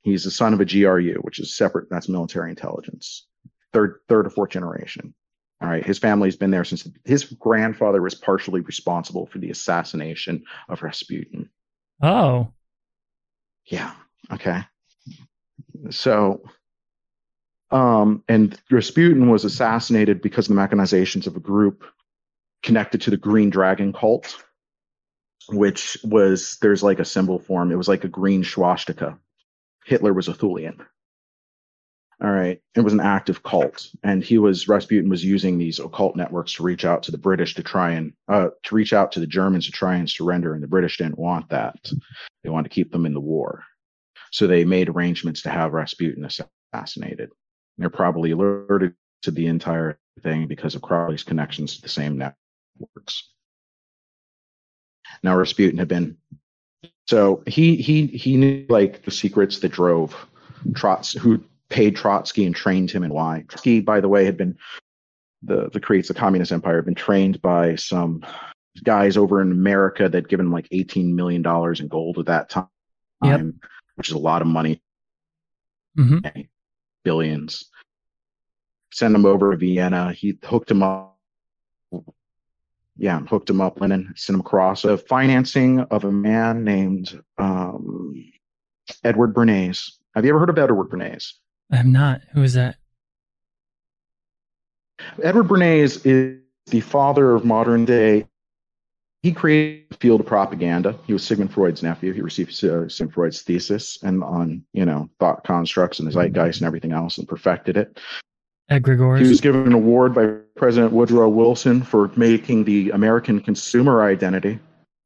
He's 0.00 0.24
the 0.24 0.30
son 0.30 0.54
of 0.54 0.60
a 0.60 0.64
GRU, 0.64 1.18
which 1.20 1.38
is 1.38 1.54
separate. 1.54 1.88
That's 1.90 2.08
military 2.08 2.50
intelligence, 2.50 3.26
third 3.72 4.00
third 4.08 4.26
or 4.26 4.30
fourth 4.30 4.50
generation. 4.50 5.14
All 5.64 5.70
right, 5.70 5.84
his 5.84 5.98
family's 5.98 6.36
been 6.36 6.50
there 6.50 6.64
since 6.64 6.86
his 7.06 7.24
grandfather 7.24 8.02
was 8.02 8.14
partially 8.14 8.60
responsible 8.60 9.24
for 9.24 9.38
the 9.38 9.48
assassination 9.48 10.44
of 10.68 10.82
Rasputin. 10.82 11.48
oh, 12.02 12.52
Yeah. 13.64 13.94
Okay. 14.30 14.60
So, 15.88 16.42
um, 17.70 18.22
and 18.28 18.60
Rasputin 18.70 19.30
was 19.30 19.46
assassinated 19.46 20.20
because 20.20 20.50
of 20.50 20.54
the 20.54 20.60
mechanizations 20.60 21.26
of 21.26 21.34
a 21.34 21.40
group 21.40 21.84
connected 22.62 23.00
to 23.02 23.10
the 23.10 23.16
Green 23.16 23.48
Dragon 23.48 23.90
cult, 23.94 24.36
which 25.48 25.96
was 26.04 26.58
there's 26.60 26.82
like 26.82 26.98
a 26.98 27.06
symbol 27.06 27.38
form. 27.38 27.72
It 27.72 27.78
was 27.78 27.88
like 27.88 28.04
a 28.04 28.08
green 28.08 28.44
swastika. 28.44 29.18
Hitler 29.86 30.12
was 30.12 30.28
a 30.28 30.34
Thulian. 30.34 30.84
All 32.24 32.30
right. 32.30 32.58
It 32.74 32.80
was 32.80 32.94
an 32.94 33.00
active 33.00 33.42
cult. 33.42 33.90
And 34.02 34.24
he 34.24 34.38
was, 34.38 34.66
Rasputin 34.66 35.10
was 35.10 35.22
using 35.22 35.58
these 35.58 35.78
occult 35.78 36.16
networks 36.16 36.54
to 36.54 36.62
reach 36.62 36.86
out 36.86 37.02
to 37.02 37.10
the 37.10 37.18
British 37.18 37.54
to 37.56 37.62
try 37.62 37.90
and, 37.90 38.14
uh, 38.28 38.48
to 38.62 38.74
reach 38.74 38.94
out 38.94 39.12
to 39.12 39.20
the 39.20 39.26
Germans 39.26 39.66
to 39.66 39.72
try 39.72 39.96
and 39.96 40.08
surrender. 40.08 40.54
And 40.54 40.62
the 40.62 40.68
British 40.68 40.96
didn't 40.96 41.18
want 41.18 41.50
that. 41.50 41.76
They 42.42 42.48
wanted 42.48 42.70
to 42.70 42.74
keep 42.74 42.90
them 42.90 43.04
in 43.04 43.12
the 43.12 43.20
war. 43.20 43.62
So 44.32 44.46
they 44.46 44.64
made 44.64 44.88
arrangements 44.88 45.42
to 45.42 45.50
have 45.50 45.74
Rasputin 45.74 46.26
assassinated. 46.72 47.28
They're 47.76 47.90
probably 47.90 48.30
alerted 48.30 48.94
to 49.22 49.30
the 49.30 49.46
entire 49.46 49.98
thing 50.22 50.46
because 50.46 50.74
of 50.74 50.80
Crowley's 50.80 51.24
connections 51.24 51.76
to 51.76 51.82
the 51.82 51.90
same 51.90 52.16
networks. 52.16 53.28
Now 55.22 55.36
Rasputin 55.36 55.78
had 55.78 55.88
been 55.88 56.16
so 57.06 57.42
he 57.46 57.76
he 57.76 58.06
he 58.06 58.36
knew 58.38 58.64
like 58.70 59.04
the 59.04 59.10
secrets 59.10 59.58
that 59.58 59.72
drove 59.72 60.16
Trotsky, 60.74 61.18
who 61.18 61.44
paid 61.74 61.96
Trotsky 61.96 62.46
and 62.46 62.54
trained 62.54 62.90
him 62.90 63.02
and 63.02 63.12
why. 63.12 63.44
Trotsky, 63.48 63.80
by 63.80 64.00
the 64.00 64.08
way, 64.08 64.24
had 64.24 64.36
been 64.36 64.56
the 65.42 65.68
the 65.72 65.80
creates 65.80 66.08
the 66.08 66.14
communist 66.14 66.52
empire 66.52 66.76
had 66.76 66.84
been 66.84 66.94
trained 66.94 67.42
by 67.42 67.74
some 67.74 68.24
guys 68.82 69.16
over 69.16 69.42
in 69.42 69.50
America 69.52 70.08
that 70.08 70.28
given 70.28 70.50
like 70.50 70.68
eighteen 70.70 71.14
million 71.14 71.42
dollars 71.42 71.80
in 71.80 71.88
gold 71.88 72.18
at 72.18 72.26
that 72.26 72.48
time, 72.48 72.68
Yep. 73.22 73.40
which 73.96 74.08
is 74.08 74.14
a 74.14 74.18
lot 74.18 74.40
of 74.40 74.48
money, 74.48 74.80
hmm 75.96 76.18
billions. 77.04 77.70
Send 78.92 79.14
him 79.14 79.26
over 79.26 79.50
to 79.50 79.56
Vienna. 79.56 80.12
He 80.12 80.38
hooked 80.44 80.70
him 80.70 80.82
up. 80.82 81.18
Yeah, 82.96 83.18
hooked 83.20 83.50
him 83.50 83.60
up, 83.60 83.80
Lenin, 83.80 84.14
sent 84.16 84.34
him 84.34 84.40
across 84.40 84.84
a 84.84 84.96
financing 84.96 85.80
of 85.80 86.04
a 86.04 86.12
man 86.12 86.62
named 86.62 87.20
um, 87.38 88.14
Edward 89.02 89.34
Bernays. 89.34 89.98
Have 90.14 90.24
you 90.24 90.30
ever 90.30 90.38
heard 90.38 90.50
of 90.50 90.58
Edward 90.58 90.88
Bernays? 90.90 91.32
I 91.70 91.78
am 91.78 91.92
not. 91.92 92.20
Who 92.32 92.42
is 92.42 92.54
that? 92.54 92.76
Edward 95.22 95.48
Bernays 95.48 96.04
is 96.06 96.40
the 96.66 96.80
father 96.80 97.34
of 97.34 97.44
modern 97.44 97.84
day. 97.84 98.26
He 99.22 99.32
created 99.32 99.86
the 99.90 99.96
field 99.96 100.20
of 100.20 100.26
propaganda. 100.26 100.98
He 101.06 101.12
was 101.14 101.24
Sigmund 101.24 101.52
Freud's 101.52 101.82
nephew. 101.82 102.12
He 102.12 102.20
received 102.20 102.50
uh, 102.64 102.88
Sigmund 102.88 103.14
Freud's 103.14 103.42
thesis 103.42 103.98
and 104.02 104.22
on 104.22 104.64
you 104.72 104.84
know 104.84 105.08
thought 105.18 105.44
constructs 105.44 105.98
and 105.98 106.06
the 106.06 106.12
zeitgeist 106.12 106.60
and 106.60 106.66
everything 106.66 106.92
else, 106.92 107.18
and 107.18 107.26
perfected 107.26 107.76
it. 107.76 107.98
Egregores. 108.70 109.20
He 109.20 109.28
was 109.28 109.40
given 109.40 109.66
an 109.66 109.72
award 109.72 110.14
by 110.14 110.26
President 110.56 110.92
Woodrow 110.92 111.28
Wilson 111.28 111.82
for 111.82 112.10
making 112.16 112.64
the 112.64 112.90
American 112.90 113.40
consumer 113.40 114.02
identity. 114.02 114.58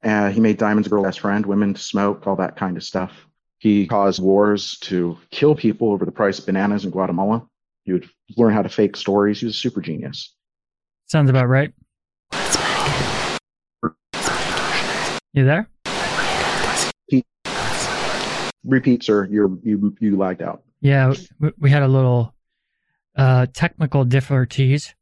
Uh, 0.05 0.30
he 0.30 0.40
made 0.40 0.59
diamonds 0.59 0.86
a 0.86 0.90
girl's 0.90 1.06
best 1.06 1.20
friend, 1.20 1.44
women 1.44 1.74
to 1.74 1.80
smoke, 1.80 2.26
all 2.26 2.36
that 2.36 2.56
kind 2.56 2.76
of 2.76 2.85
stuff. 2.85 3.27
He 3.59 3.86
caused 3.86 4.22
wars 4.22 4.78
to 4.82 5.18
kill 5.30 5.55
people 5.55 5.90
over 5.93 6.05
the 6.05 6.12
price 6.12 6.39
of 6.39 6.47
bananas 6.47 6.85
in 6.85 6.90
Guatemala. 6.90 7.47
He 7.85 7.93
would 7.93 8.09
learn 8.36 8.52
how 8.52 8.62
to 8.62 8.68
fake 8.68 8.97
stories. 8.97 9.40
He 9.40 9.47
was 9.47 9.55
a 9.56 9.59
super 9.59 9.80
genius. 9.80 10.35
Sounds 11.06 11.28
about 11.30 11.48
right. 11.48 11.72
You 15.32 15.44
there? 15.44 15.68
Repeat, 18.64 19.02
sir. 19.02 19.26
You're 19.30 19.56
you 19.62 19.97
you 20.01 20.16
lagged 20.16 20.43
out. 20.43 20.62
Yeah, 20.80 21.14
we, 21.40 21.52
we 21.59 21.70
had 21.70 21.82
a 21.82 21.89
little 21.89 22.35
uh, 23.16 23.47
technical 23.52 24.05
difficulties. 24.05 24.94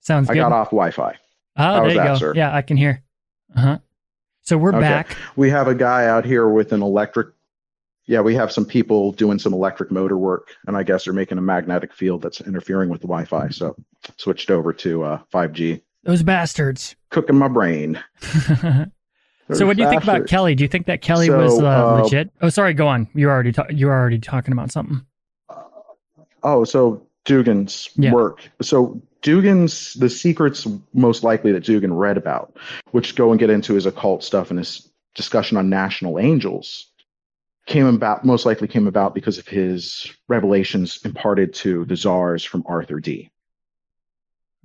Sounds 0.00 0.30
I 0.30 0.34
good. 0.34 0.40
got 0.40 0.52
off 0.52 0.68
Wi-Fi. 0.68 1.16
Oh, 1.56 1.62
How 1.62 1.80
there 1.82 1.90
you 1.90 1.96
that, 1.96 2.06
go. 2.06 2.14
sir? 2.16 2.34
Yeah, 2.34 2.54
I 2.54 2.62
can 2.62 2.76
hear. 2.76 3.02
Uh 3.56 3.60
huh. 3.60 3.78
So 4.50 4.58
we're 4.58 4.70
Okay. 4.70 4.80
back. 4.80 5.16
We 5.36 5.48
have 5.50 5.68
a 5.68 5.76
guy 5.76 6.06
out 6.06 6.24
here 6.24 6.48
with 6.48 6.72
an 6.72 6.82
electric. 6.82 7.28
Yeah, 8.06 8.20
we 8.20 8.34
have 8.34 8.50
some 8.50 8.64
people 8.64 9.12
doing 9.12 9.38
some 9.38 9.52
electric 9.54 9.92
motor 9.92 10.18
work, 10.18 10.48
and 10.66 10.76
I 10.76 10.82
guess 10.82 11.04
they're 11.04 11.12
making 11.14 11.38
a 11.38 11.40
magnetic 11.40 11.94
field 11.94 12.20
that's 12.22 12.40
interfering 12.40 12.88
with 12.88 13.00
the 13.00 13.06
Wi-Fi. 13.06 13.50
So 13.50 13.76
switched 14.16 14.50
over 14.50 14.72
to 14.72 15.04
uh, 15.04 15.20
5G. 15.32 15.82
Those 16.02 16.24
bastards. 16.24 16.96
Cooking 17.10 17.36
my 17.38 17.46
brain. 17.46 18.02
so, 19.52 19.66
what 19.68 19.76
do 19.76 19.84
you 19.84 19.88
think 19.88 20.02
about 20.02 20.26
Kelly? 20.26 20.56
Do 20.56 20.64
you 20.64 20.68
think 20.68 20.86
that 20.86 21.00
Kelly 21.00 21.28
So, 21.28 21.38
was 21.38 21.60
uh, 21.60 21.66
uh, 21.68 22.02
legit? 22.02 22.32
Oh, 22.42 22.48
sorry. 22.48 22.74
Go 22.74 22.88
on. 22.88 23.06
You're 23.14 23.30
already 23.30 23.52
ta- 23.52 23.68
you 23.70 23.86
were 23.86 23.92
already 23.94 24.18
talking 24.18 24.50
about 24.50 24.72
something. 24.72 25.02
Oh, 26.42 26.64
so 26.64 27.06
Dugin's 27.26 27.90
Yeah. 27.96 28.12
work. 28.12 28.48
So 28.62 29.00
Dugin's 29.22 29.94
the 29.94 30.08
secrets 30.08 30.66
most 30.94 31.22
likely 31.22 31.52
that 31.52 31.64
Dugin 31.64 31.96
read 31.96 32.16
about, 32.16 32.56
which 32.92 33.14
go 33.14 33.30
and 33.30 33.38
get 33.38 33.50
into 33.50 33.74
his 33.74 33.86
occult 33.86 34.24
stuff 34.24 34.50
and 34.50 34.58
his 34.58 34.88
discussion 35.14 35.56
on 35.56 35.68
national 35.68 36.18
angels, 36.18 36.86
came 37.66 37.86
about 37.86 38.24
most 38.24 38.46
likely 38.46 38.66
came 38.68 38.86
about 38.86 39.14
because 39.14 39.38
of 39.38 39.46
his 39.46 40.10
revelations 40.28 41.00
imparted 41.04 41.52
to 41.54 41.84
the 41.84 41.96
czars 41.96 42.42
from 42.42 42.64
Arthur 42.66 43.00
Dee. 43.00 43.30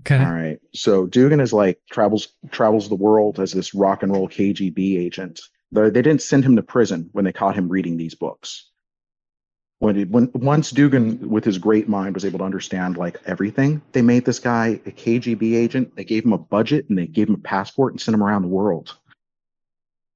Okay. 0.01 0.23
All 0.23 0.31
right. 0.31 0.59
So 0.73 1.07
Dugin 1.07 1.41
is 1.41 1.51
like 1.51 1.79
travels 1.91 2.29
travels 2.51 2.87
the 2.89 2.95
world 2.95 3.39
as 3.39 3.51
this 3.51 3.73
rock 3.73 4.03
and 4.03 4.11
roll 4.11 4.29
KGB 4.29 4.97
agent. 4.99 5.41
They 5.71 5.89
they 5.89 6.01
didn't 6.01 6.21
send 6.21 6.45
him 6.45 6.55
to 6.55 6.63
prison 6.63 7.09
when 7.11 7.25
they 7.25 7.33
caught 7.33 7.55
him 7.55 7.69
reading 7.69 7.97
these 7.97 8.15
books. 8.15 8.69
When, 9.79 9.97
it, 9.97 10.09
when 10.09 10.31
once 10.33 10.71
Dugin, 10.71 11.19
with 11.19 11.43
his 11.43 11.57
great 11.57 11.89
mind, 11.89 12.13
was 12.15 12.23
able 12.25 12.39
to 12.39 12.45
understand 12.45 12.97
like 12.97 13.19
everything, 13.25 13.81
they 13.91 14.01
made 14.01 14.25
this 14.25 14.39
guy 14.39 14.79
a 14.85 14.91
KGB 14.91 15.55
agent. 15.55 15.95
They 15.95 16.05
gave 16.05 16.23
him 16.23 16.33
a 16.33 16.37
budget 16.37 16.87
and 16.89 16.97
they 16.97 17.07
gave 17.07 17.27
him 17.27 17.35
a 17.35 17.39
passport 17.39 17.93
and 17.93 17.99
sent 18.01 18.15
him 18.15 18.23
around 18.23 18.43
the 18.43 18.47
world. 18.47 18.95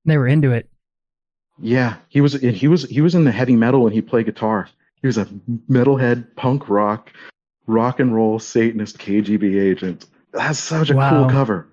They 0.06 0.18
were 0.18 0.27
into 0.27 0.52
it. 0.52 0.69
Yeah, 1.61 1.95
he 2.07 2.22
was 2.22 2.34
he 2.34 2.69
was 2.69 2.84
he 2.84 3.02
was 3.02 3.15
in 3.15 3.26
the 3.26 3.31
heavy 3.34 3.56
metal 3.56 3.86
and 3.86 3.94
he 3.94 4.02
played 4.02 4.26
guitar. 4.26 4.69
He 5.02 5.07
was 5.07 5.18
a 5.18 5.26
metalhead, 5.69 6.36
punk 6.38 6.69
rock, 6.69 7.11
rock 7.68 7.99
and 7.99 8.15
roll 8.15 8.40
Satanist 8.40 8.98
KGB 8.98 9.61
agent. 9.61 10.06
That's 10.31 10.60
such 10.60 10.90
a 10.90 10.95
Wow. 10.95 11.10
cool 11.10 11.30
cover, 11.30 11.68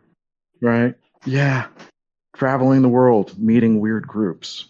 right? 0.61 0.95
Yeah, 1.25 1.69
traveling 2.35 2.83
the 2.83 2.89
world, 2.89 3.39
meeting 3.39 3.79
weird 3.79 4.09
groups. 4.09 4.67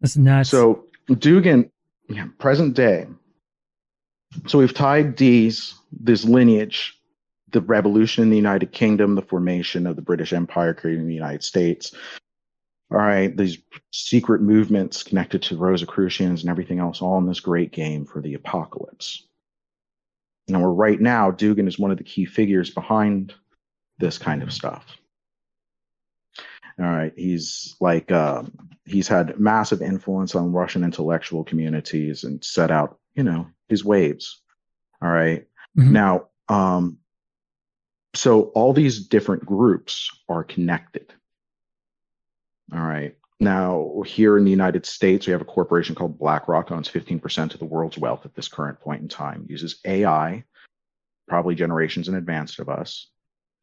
That's 0.00 0.16
nuts. 0.16 0.50
So 0.50 0.84
Dugin, 1.08 1.70
yeah, 2.08 2.26
present 2.38 2.74
day. 2.74 3.06
So 4.46 4.58
we've 4.58 4.74
tied 4.74 5.16
these 5.16 5.74
this 5.92 6.24
lineage, 6.24 7.00
the 7.52 7.60
revolution 7.60 8.22
in 8.22 8.30
the 8.30 8.36
United 8.36 8.72
Kingdom, 8.72 9.14
the 9.14 9.22
formation 9.22 9.86
of 9.86 9.96
the 9.96 10.02
British 10.02 10.32
Empire, 10.32 10.74
creating 10.74 11.06
the 11.06 11.14
United 11.14 11.42
States. 11.42 11.94
All 12.90 12.98
right, 12.98 13.36
these 13.36 13.58
secret 13.92 14.40
movements 14.40 15.02
connected 15.02 15.42
to 15.42 15.56
Rosicrucians 15.56 16.42
and 16.42 16.50
everything 16.50 16.78
else, 16.78 17.02
all 17.02 17.18
in 17.18 17.26
this 17.26 17.40
great 17.40 17.72
game 17.72 18.04
for 18.04 18.20
the 18.20 18.34
apocalypse. 18.34 19.26
Now 20.48 20.60
we're 20.60 20.70
right 20.70 21.00
now, 21.00 21.32
Dugin 21.32 21.66
is 21.66 21.78
one 21.78 21.90
of 21.90 21.98
the 21.98 22.04
key 22.04 22.24
figures 22.24 22.70
behind 22.70 23.34
this 23.98 24.18
kind 24.18 24.42
of 24.42 24.52
stuff. 24.52 24.84
All 26.78 26.84
right, 26.84 27.12
he's 27.16 27.74
like 27.80 28.12
um, 28.12 28.52
he's 28.84 29.08
had 29.08 29.40
massive 29.40 29.82
influence 29.82 30.34
on 30.34 30.52
Russian 30.52 30.84
intellectual 30.84 31.44
communities 31.44 32.24
and 32.24 32.44
set 32.44 32.70
out, 32.70 32.98
you 33.14 33.22
know, 33.22 33.46
his 33.68 33.84
waves. 33.84 34.40
All 35.02 35.10
right. 35.10 35.46
Mhm. 35.76 35.90
Now, 35.90 36.28
um, 36.48 36.98
so 38.14 38.42
all 38.54 38.72
these 38.72 39.06
different 39.06 39.44
groups 39.44 40.10
are 40.28 40.44
connected. 40.44 41.12
All 42.72 42.80
right. 42.80 43.16
Now, 43.38 44.02
here 44.06 44.38
in 44.38 44.44
the 44.44 44.50
United 44.50 44.86
States, 44.86 45.26
we 45.26 45.32
have 45.32 45.42
a 45.42 45.46
corporation 45.46 45.94
called 45.94 46.18
BlackRock, 46.18 46.72
owns 46.72 46.88
15% 46.88 47.52
of 47.52 47.58
the 47.58 47.66
world's 47.66 47.98
wealth 47.98 48.24
at 48.24 48.34
this 48.34 48.48
current 48.48 48.80
point 48.80 49.02
in 49.02 49.08
time, 49.08 49.44
uses 49.48 49.78
AI, 49.84 50.44
probably 51.28 51.54
generations 51.54 52.08
in 52.08 52.14
advance 52.14 52.58
of 52.58 52.70
us, 52.70 53.10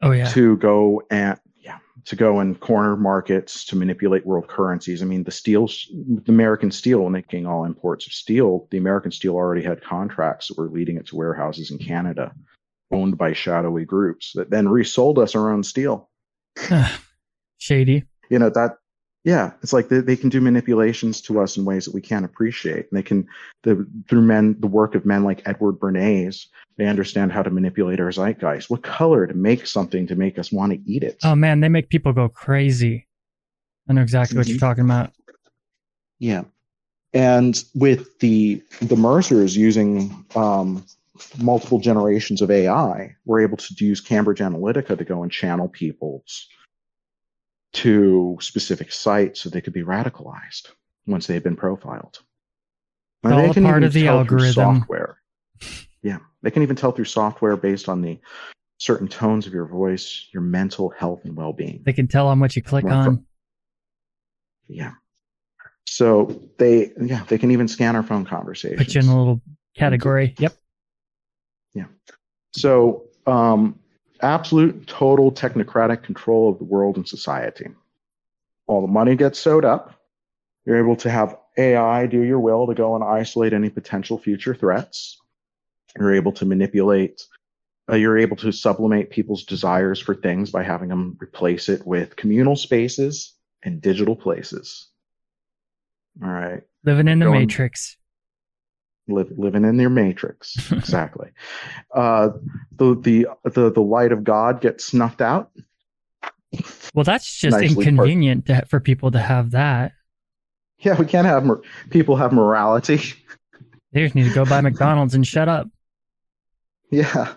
oh 0.04 0.12
yeah. 0.12 0.26
to 0.30 0.58
go 0.58 1.02
and 1.10 1.40
yeah 1.64 1.80
to 2.06 2.16
go 2.16 2.40
and 2.40 2.60
corner 2.60 2.96
markets 2.96 3.64
to 3.66 3.76
manipulate 3.76 4.26
world 4.26 4.48
currencies. 4.48 5.02
I 5.02 5.06
mean, 5.06 5.24
the 5.24 5.32
steel, 5.32 5.68
the 5.68 6.24
American 6.28 6.72
steel, 6.72 7.10
making 7.10 7.46
all 7.46 7.66
imports 7.66 8.06
of 8.08 8.14
steel, 8.14 8.68
the 8.72 8.78
American 8.78 9.12
steel 9.12 9.36
already 9.36 9.64
had 9.64 9.84
contracts 9.84 10.48
that 10.48 10.58
were 10.58 10.70
leading 10.70 10.98
it 10.98 11.08
to 11.08 11.16
warehouses 11.16 11.72
in 11.72 11.78
Canada, 11.78 12.34
owned 12.92 13.18
by 13.18 13.34
shadowy 13.34 13.86
groups 13.86 14.34
that 14.34 14.50
then 14.50 14.68
resold 14.68 15.18
us 15.18 15.36
our 15.36 15.52
own 15.52 15.64
steel. 15.64 16.10
Shady. 17.58 18.04
You 18.30 18.40
know 18.40 18.50
that. 18.50 18.78
Yeah, 19.24 19.54
it's 19.62 19.72
like 19.72 19.88
they, 19.88 20.02
they 20.02 20.18
can 20.18 20.30
do 20.30 20.42
manipulations 20.42 21.22
to 21.22 21.40
us 21.40 21.56
in 21.56 21.64
ways 21.64 21.86
that 21.86 21.94
we 21.94 22.02
can't 22.02 22.26
appreciate. 22.26 22.88
And 22.92 22.98
they 22.98 23.04
can, 23.04 23.26
the, 23.64 23.88
through 24.10 24.24
men, 24.24 24.58
the 24.60 24.68
work 24.68 24.96
of 24.96 25.06
men 25.06 25.24
like 25.24 25.42
Edward 25.46 25.80
Bernays, 25.80 26.48
they 26.78 26.88
understand 26.88 27.32
how 27.32 27.42
to 27.42 27.50
manipulate 27.50 28.02
our 28.02 28.12
zeitgeist. 28.12 28.70
What 28.70 28.84
color 28.84 29.26
to 29.26 29.34
make 29.34 29.66
something 29.66 30.08
to 30.08 30.16
make 30.16 30.38
us 30.38 30.52
want 30.52 30.74
to 30.74 30.80
eat 30.86 31.04
it. 31.04 31.20
Oh 31.24 31.36
man, 31.36 31.62
they 31.62 31.70
make 31.70 31.88
people 31.88 32.12
go 32.12 32.28
crazy. 32.28 33.08
I 33.88 33.94
know 33.94 34.02
exactly 34.02 34.38
what 34.38 34.48
you're 34.48 34.58
Mhm. 34.58 34.62
talking 34.62 34.84
about. 34.84 35.14
Yeah. 36.20 36.44
And 37.14 37.64
with 37.76 38.20
the 38.20 38.62
the 38.82 38.96
Mercers 38.96 39.56
using 39.56 40.26
um, 40.36 40.84
multiple 41.40 41.80
generations 41.80 42.42
of 42.42 42.50
AI, 42.50 43.16
we're 43.26 43.42
able 43.42 43.58
to 43.58 43.86
use 43.86 44.02
Cambridge 44.02 44.40
Analytica 44.40 44.98
to 44.98 45.04
go 45.06 45.22
and 45.24 45.32
channel 45.32 45.70
people's 45.70 46.48
to 47.74 48.38
specific 48.40 48.92
sites 48.92 49.42
so 49.42 49.50
they 49.50 49.62
could 49.62 49.74
be 49.74 49.84
radicalized 49.84 50.72
once 51.08 51.28
they've 51.28 51.44
been 51.44 51.56
profiled. 51.56 52.20
It's 53.24 53.58
all 53.58 53.64
part 53.64 53.84
of 53.84 53.94
the 53.94 54.08
algorithm. 54.08 54.54
Software. 54.54 55.18
Yeah, 56.06 56.18
they 56.42 56.52
can 56.52 56.64
even 56.64 56.76
tell 56.76 56.92
through 56.92 57.06
software 57.06 57.56
based 57.56 57.88
on 57.88 58.02
the 58.02 58.20
certain 58.78 59.08
tones 59.08 59.48
of 59.48 59.54
your 59.54 59.66
voice, 59.66 60.28
your 60.34 60.42
mental 60.42 60.90
health 60.90 61.22
and 61.24 61.34
well-being. 61.34 61.82
They 61.86 61.94
can 61.94 62.10
tell 62.10 62.28
on 62.28 62.42
what 62.42 62.58
you 62.58 62.62
click 62.62 62.84
on. 62.84 63.26
Yeah. 64.68 64.92
So 65.88 66.42
they, 66.58 66.92
yeah, 67.02 67.24
they 67.30 67.38
can 67.38 67.52
even 67.52 67.70
scan 67.70 67.96
our 67.96 68.04
phone 68.04 68.26
conversations. 68.26 68.80
Put 68.84 68.96
you 68.96 69.00
in 69.00 69.08
a 69.08 69.18
little 69.18 69.42
category. 69.78 70.36
Yep. 70.38 70.54
Yeah. 71.74 71.86
So, 72.52 73.06
um, 73.26 73.80
absolute 74.24 74.88
total 74.88 75.32
technocratic 75.32 76.04
control 76.04 76.50
of 76.50 76.58
the 76.58 76.64
world 76.64 76.98
and 76.98 77.08
society. 77.08 77.70
All 78.68 78.82
the 78.82 78.88
money 78.92 79.16
gets 79.16 79.40
sewed 79.40 79.66
up. 79.66 80.00
You're 80.66 80.80
able 80.80 80.96
to 80.98 81.10
have 81.10 81.38
AI 81.58 82.08
do 82.08 82.22
your 82.22 82.40
will 82.40 82.66
to 82.68 82.74
go 82.74 82.96
and 82.96 83.04
isolate 83.04 83.54
any 83.54 83.70
potential 83.70 84.18
future 84.18 84.56
threats. 84.56 85.20
You're 86.00 86.16
able 86.16 86.32
to 86.34 86.46
manipulate, 86.46 87.22
uh, 87.92 87.96
you're 87.96 88.18
able 88.18 88.38
to 88.38 88.52
sublimate 88.52 89.12
people's 89.12 89.44
desires 89.44 90.00
for 90.00 90.16
things 90.16 90.50
by 90.50 90.64
having 90.64 90.90
them 90.90 91.18
replace 91.22 91.70
it 91.70 91.86
with 91.86 92.16
communal 92.16 92.56
spaces 92.56 93.34
and 93.62 93.82
digital 93.82 94.16
places. 94.16 94.88
All 96.24 96.30
right 96.30 96.64
Living 96.86 97.08
in 97.08 97.20
the 97.20 97.26
Going- 97.26 97.42
matrix. 97.42 97.98
Live, 99.08 99.32
living 99.38 99.66
in 99.66 99.80
your 99.80 99.90
matrix 99.90 100.56
exactly 100.72 101.30
uh 101.94 102.30
the, 102.78 102.96
the 103.02 103.28
the 103.50 103.72
the 103.72 103.82
light 103.82 104.12
of 104.12 104.24
god 104.24 104.62
gets 104.62 104.86
snuffed 104.86 105.22
out 105.22 105.52
Well, 106.94 107.04
that's 107.04 107.26
just 107.36 107.58
Nicely 107.60 107.86
inconvenient 107.88 108.46
to, 108.46 108.66
for 108.68 108.80
people 108.80 109.12
to 109.12 109.20
have 109.20 109.52
that. 109.52 109.92
yeah 110.80 110.98
we 111.00 111.06
can't 111.06 111.28
have 111.28 111.46
mor- 111.46 111.62
people 111.90 112.16
have 112.16 112.32
morality 112.34 113.00
They 113.92 114.02
just 114.04 114.16
need 114.16 114.28
to 114.28 114.34
go 114.34 114.44
buy 114.46 114.60
McDonald's 114.62 115.14
and 115.14 115.26
shut 115.28 115.48
up. 115.48 115.68
yeah 116.90 117.34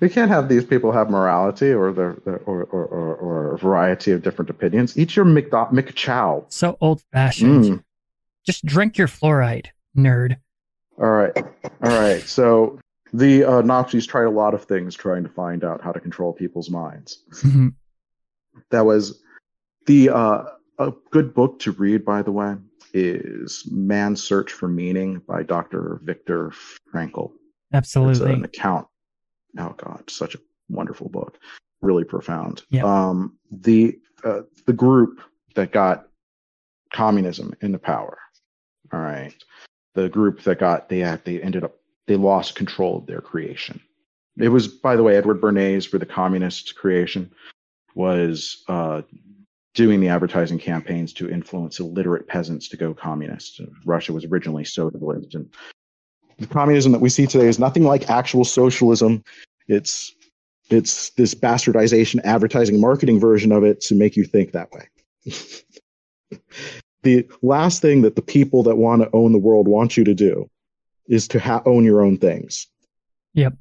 we 0.00 0.08
can't 0.08 0.30
have 0.30 0.48
these 0.48 0.64
people 0.64 0.92
have 0.92 1.10
morality 1.10 1.72
or 1.72 1.92
the, 1.92 2.16
the 2.24 2.32
or, 2.46 2.64
or, 2.64 2.84
or 2.84 3.14
or 3.16 3.54
a 3.54 3.58
variety 3.58 4.12
of 4.12 4.22
different 4.22 4.48
opinions 4.50 4.96
eat 4.98 5.16
your 5.16 5.24
McDo- 5.24 5.70
mcchow 5.72 6.44
So 6.52 6.76
old 6.80 7.02
fashioned. 7.12 7.64
Mm. 7.64 7.84
Just 8.44 8.64
drink 8.64 8.96
your 8.98 9.08
fluoride, 9.08 9.66
nerd. 9.96 10.36
All 10.98 11.10
right. 11.10 11.36
All 11.36 12.00
right. 12.00 12.22
So 12.22 12.78
the 13.12 13.44
uh, 13.44 13.62
nazis 13.62 14.06
tried 14.06 14.24
a 14.24 14.30
lot 14.30 14.54
of 14.54 14.64
things 14.64 14.94
trying 14.94 15.22
to 15.22 15.28
find 15.28 15.64
out 15.64 15.80
how 15.82 15.92
to 15.92 16.00
control 16.00 16.32
people's 16.32 16.70
minds. 16.70 17.22
Mhm. 17.42 17.74
that 18.70 18.84
was 18.84 19.22
the 19.86 20.08
uh, 20.10 20.44
a 20.78 20.92
good 21.10 21.32
book 21.34 21.58
to 21.60 21.72
read 21.72 22.04
by 22.04 22.22
the 22.22 22.32
way 22.32 22.56
is 22.92 23.66
man's 23.70 24.22
search 24.22 24.52
for 24.52 24.68
meaning 24.68 25.20
by 25.28 25.42
dr 25.42 26.00
victor 26.02 26.52
frankl. 26.92 27.32
It's 27.70 27.74
Absolutely. 27.74 28.32
an 28.32 28.44
account. 28.44 28.86
Oh 29.58 29.74
god. 29.76 30.08
Such 30.10 30.34
a 30.34 30.38
wonderful 30.68 31.08
book. 31.08 31.38
Really 31.82 32.04
profound. 32.04 32.62
Yeah. 32.70 32.84
um 32.84 33.38
the 33.50 33.98
uh, 34.24 34.42
the 34.66 34.72
group 34.72 35.20
that 35.54 35.72
got 35.72 36.08
communism 36.92 37.54
into 37.60 37.78
power. 37.78 38.18
All 38.92 39.00
right 39.00 39.34
the 39.96 40.08
group 40.08 40.42
that 40.42 40.60
got 40.60 40.88
the 40.88 41.02
act, 41.02 41.24
they 41.24 41.42
ended 41.42 41.64
up 41.64 41.74
they 42.06 42.14
lost 42.14 42.54
control 42.54 42.98
of 42.98 43.06
their 43.06 43.20
creation. 43.20 43.80
It 44.38 44.50
was 44.50 44.68
by 44.68 44.94
the 44.94 45.02
way 45.02 45.16
edward 45.16 45.40
bernays 45.40 45.88
for 45.88 45.98
the 45.98 46.06
communist 46.06 46.76
creation 46.76 47.32
was 47.94 48.62
uh 48.68 49.02
doing 49.74 50.00
the 50.00 50.08
advertising 50.08 50.58
campaigns 50.58 51.12
to 51.14 51.28
influence 51.28 51.80
illiterate 51.80 52.28
peasants 52.28 52.68
to 52.68 52.76
go 52.76 52.94
communist. 52.94 53.60
Russia 53.84 54.12
was 54.12 54.24
originally 54.26 54.64
socialist 54.64 55.34
and 55.34 55.50
the 56.38 56.46
communism 56.46 56.92
that 56.92 57.00
we 57.00 57.08
see 57.08 57.26
today 57.26 57.48
is 57.48 57.58
nothing 57.58 57.84
like 57.84 58.10
actual 58.10 58.44
socialism. 58.44 59.24
It's 59.68 60.14
it's 60.68 61.10
this 61.10 61.34
bastardization 61.34 62.20
advertising 62.24 62.80
marketing 62.80 63.18
version 63.18 63.52
of 63.52 63.64
it 63.64 63.80
to 63.82 63.94
make 63.94 64.16
you 64.16 64.24
think 64.24 64.52
that 64.52 64.68
way 64.72 64.88
the 67.06 67.26
last 67.42 67.80
thing 67.80 68.02
that 68.02 68.16
the 68.16 68.22
people 68.22 68.62
that 68.64 68.76
want 68.76 69.00
to 69.02 69.08
own 69.12 69.32
the 69.32 69.38
world 69.38 69.68
want 69.68 69.96
you 69.96 70.04
to 70.04 70.14
do 70.14 70.48
is 71.08 71.28
to 71.28 71.38
ha- 71.38 71.62
own 71.64 71.84
your 71.84 72.02
own 72.02 72.16
things 72.18 72.66
Yep. 73.34 73.52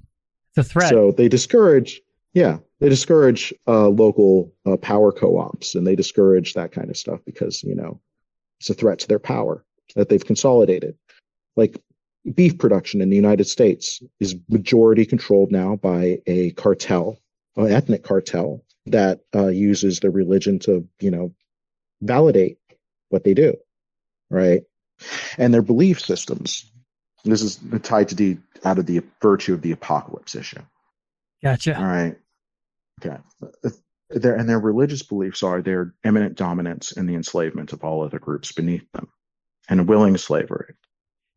It's 0.56 0.58
a 0.58 0.64
threat. 0.72 0.90
so 0.90 1.12
they 1.12 1.28
discourage 1.30 2.02
yeah 2.34 2.58
they 2.80 2.90
discourage 2.90 3.54
uh, 3.68 3.88
local 3.88 4.54
uh, 4.66 4.78
power 4.78 5.12
co-ops 5.12 5.76
and 5.76 5.86
they 5.88 5.96
discourage 5.96 6.54
that 6.54 6.72
kind 6.72 6.90
of 6.90 6.98
stuff 6.98 7.20
because 7.26 7.64
you 7.64 7.76
know 7.76 8.00
it's 8.60 8.70
a 8.70 8.74
threat 8.74 9.00
to 9.00 9.08
their 9.08 9.20
power 9.20 9.64
that 9.96 10.10
they've 10.10 10.26
consolidated 10.26 10.96
like 11.56 11.78
beef 12.34 12.58
production 12.58 13.02
in 13.02 13.10
the 13.10 13.16
united 13.16 13.46
states 13.46 14.02
is 14.20 14.36
majority 14.50 15.06
controlled 15.06 15.52
now 15.52 15.76
by 15.76 16.18
a 16.26 16.52
cartel 16.52 17.20
an 17.58 17.72
ethnic 17.72 18.04
cartel 18.04 18.64
that 18.88 19.20
uh, 19.36 19.48
uses 19.48 20.00
their 20.00 20.12
religion 20.12 20.58
to 20.60 20.88
you 21.00 21.12
know 21.12 21.34
validate 22.02 22.58
what 23.10 23.23
they 23.23 23.34
do 23.34 23.56
right 24.30 24.64
and 25.38 25.53
their 25.53 25.61
belief 25.61 25.99
systems 25.99 26.72
this 27.23 27.41
is 27.41 27.60
tied 27.82 28.10
to 28.10 28.15
the 28.15 28.38
out 28.64 28.77
of 28.77 28.86
the 28.86 29.02
virtue 29.22 29.53
of 29.53 29.61
the 29.61 29.72
apocalypse 29.72 30.36
issue 30.36 30.61
gotcha. 31.44 31.77
all 31.77 31.86
right. 31.86 32.18
Okay. 33.03 33.18
Their, 34.10 34.36
and 34.36 34.48
their 34.48 34.60
religious 34.60 35.03
beliefs 35.03 35.44
are 35.44 35.61
their 35.61 35.94
eminent 36.03 36.36
dominance 36.36 36.91
in 36.91 37.07
the 37.07 37.15
enslavement 37.15 37.73
of 37.73 37.84
all 37.84 38.03
other 38.03 38.19
groups 38.19 38.52
beneath 38.52 38.90
them 38.94 39.10
and 39.68 39.88
willing 39.88 40.18
slavery. 40.18 40.76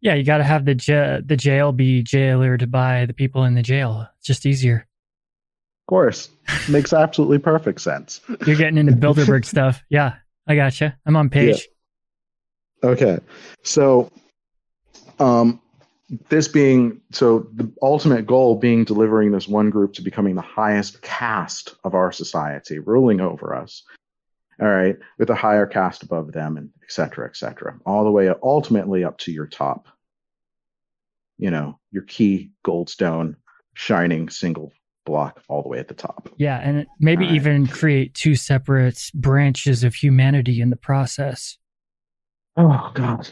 Yeah, 0.01 0.15
you 0.15 0.23
got 0.23 0.39
to 0.39 0.45
have 0.45 0.65
the 0.65 0.75
ja- 0.75 1.21
the 1.25 1.37
jail 1.37 1.73
be 1.73 2.05
jailered 2.05 2.71
by 2.71 3.07
the 3.07 3.15
people 3.15 3.45
in 3.45 3.55
the 3.55 3.63
jail. 3.63 4.07
It's 4.19 4.27
just 4.27 4.47
easier. 4.47 4.87
Of 5.83 5.91
course. 5.91 6.29
Makes 6.69 6.93
absolutely 6.93 7.39
perfect 7.39 7.81
sense. 7.81 8.21
You're 8.47 8.57
getting 8.57 8.79
into 8.79 8.93
Bilderberg 8.93 9.45
stuff. 9.47 9.83
Yeah, 9.89 10.17
I 10.49 10.57
gotcha. 10.57 10.97
I'm 11.07 11.15
on 11.15 11.29
page. 11.29 11.69
Okay. 12.83 13.19
So, 13.63 14.11
um, 15.19 15.61
this 16.31 16.49
being 16.49 17.01
so 17.13 17.49
the 17.55 17.71
ultimate 17.83 18.27
goal 18.27 18.55
being 18.55 18.85
delivering 18.85 19.31
this 19.31 19.47
one 19.47 19.69
group 19.69 19.93
to 19.95 20.03
becoming 20.03 20.35
the 20.35 20.41
highest 20.41 21.03
caste 21.03 21.75
of 21.85 21.95
our 21.95 22.11
society, 22.13 22.79
ruling 22.79 23.21
over 23.21 23.55
us. 23.55 23.83
All 24.61 24.69
right, 24.69 24.97
with 25.19 25.31
a 25.31 25.37
higher 25.37 25.67
caste 25.67 26.03
above 26.03 26.33
them, 26.33 26.57
and 26.57 26.71
et 26.83 26.91
cetera, 26.91 27.29
et 27.29 27.37
cetera, 27.37 27.79
all 27.87 28.03
the 28.05 28.11
way 28.11 28.33
ultimately 28.43 29.05
up 29.05 29.19
to 29.19 29.33
your 29.33 29.47
top. 29.47 29.87
You 31.37 31.51
know, 31.51 31.79
your 31.93 32.03
key 32.03 32.51
goldstone, 32.67 33.37
shining 33.75 34.29
single 34.31 34.73
block 35.09 35.43
all 35.49 35.63
the 35.63 35.69
way 35.69 35.79
at 35.79 35.89
the 35.89 35.95
top. 35.95 36.29
Yeah, 36.37 36.59
and 36.59 36.87
maybe 37.01 37.25
All 37.25 37.31
right. 37.31 37.37
even 37.37 37.67
create 37.67 38.15
two 38.15 38.35
separate 38.35 39.11
branches 39.15 39.83
of 39.85 39.95
humanity 39.95 40.61
in 40.61 40.71
the 40.71 40.77
process. 40.77 41.57
Oh 42.57 42.91
God, 42.95 43.29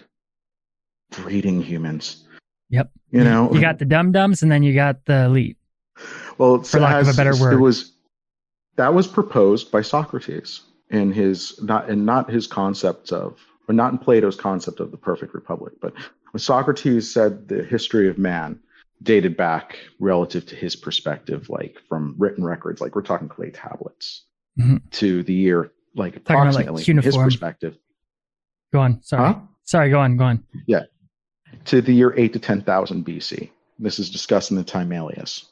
breeding 1.10 1.62
humans. 1.62 2.24
Yep. 2.70 2.90
You 3.10 3.22
know, 3.24 3.52
you 3.52 3.60
got 3.60 3.78
the 3.78 3.84
dum 3.84 4.10
dums, 4.12 4.42
and 4.42 4.50
then 4.50 4.62
you 4.62 4.74
got 4.74 5.04
the 5.04 5.24
elite. 5.26 5.56
Well, 6.38 6.62
For 6.62 6.80
lack 6.80 7.02
of 7.02 7.08
a 7.08 7.14
better 7.14 7.36
word. 7.36 7.54
it 7.54 7.60
was 7.60 7.92
that 8.76 8.92
was 8.94 9.06
proposed 9.06 9.70
by 9.70 9.82
Socrates 9.82 10.62
in 10.90 11.12
his 11.12 11.60
not 11.62 11.88
in 11.88 12.04
not 12.04 12.30
his 12.30 12.46
concept 12.46 13.12
of 13.12 13.38
or 13.68 13.74
not 13.74 13.92
in 13.92 13.98
Plato's 13.98 14.36
concept 14.36 14.80
of 14.80 14.90
the 14.90 14.96
perfect 14.96 15.34
republic, 15.34 15.74
but 15.80 15.92
when 16.32 16.38
Socrates 16.40 17.12
said 17.12 17.48
the 17.48 17.62
history 17.64 18.08
of 18.08 18.18
man 18.18 18.58
dated 19.02 19.36
back 19.36 19.78
relative 20.00 20.46
to 20.46 20.56
his 20.56 20.74
perspective, 20.76 21.48
like 21.50 21.78
from 21.88 22.14
written 22.18 22.44
records, 22.44 22.80
like 22.80 22.94
we're 22.96 23.02
talking 23.02 23.28
clay 23.28 23.50
tablets, 23.50 24.24
Mhm. 24.58 24.80
to 24.92 25.22
the 25.22 25.34
year 25.34 25.72
like 25.94 26.12
Talking 26.24 26.42
about, 26.42 26.54
like, 26.54 26.66
approximately 26.66 27.02
his 27.02 27.16
perspective. 27.16 27.78
Go 28.72 28.80
on. 28.80 29.02
Sorry. 29.02 29.32
Huh? 29.32 29.40
Sorry. 29.64 29.88
Go 29.90 29.98
on. 30.00 30.16
Go 30.18 30.24
on. 30.24 30.44
Yeah. 30.66 30.84
To 31.66 31.80
the 31.80 31.92
year 31.94 32.12
8 32.18 32.32
to 32.34 32.38
10,000 32.38 33.04
BC. 33.04 33.50
This 33.78 33.98
is 33.98 34.10
discussed 34.10 34.50
in 34.50 34.56
the 34.58 34.64
Timaeus. 34.64 35.50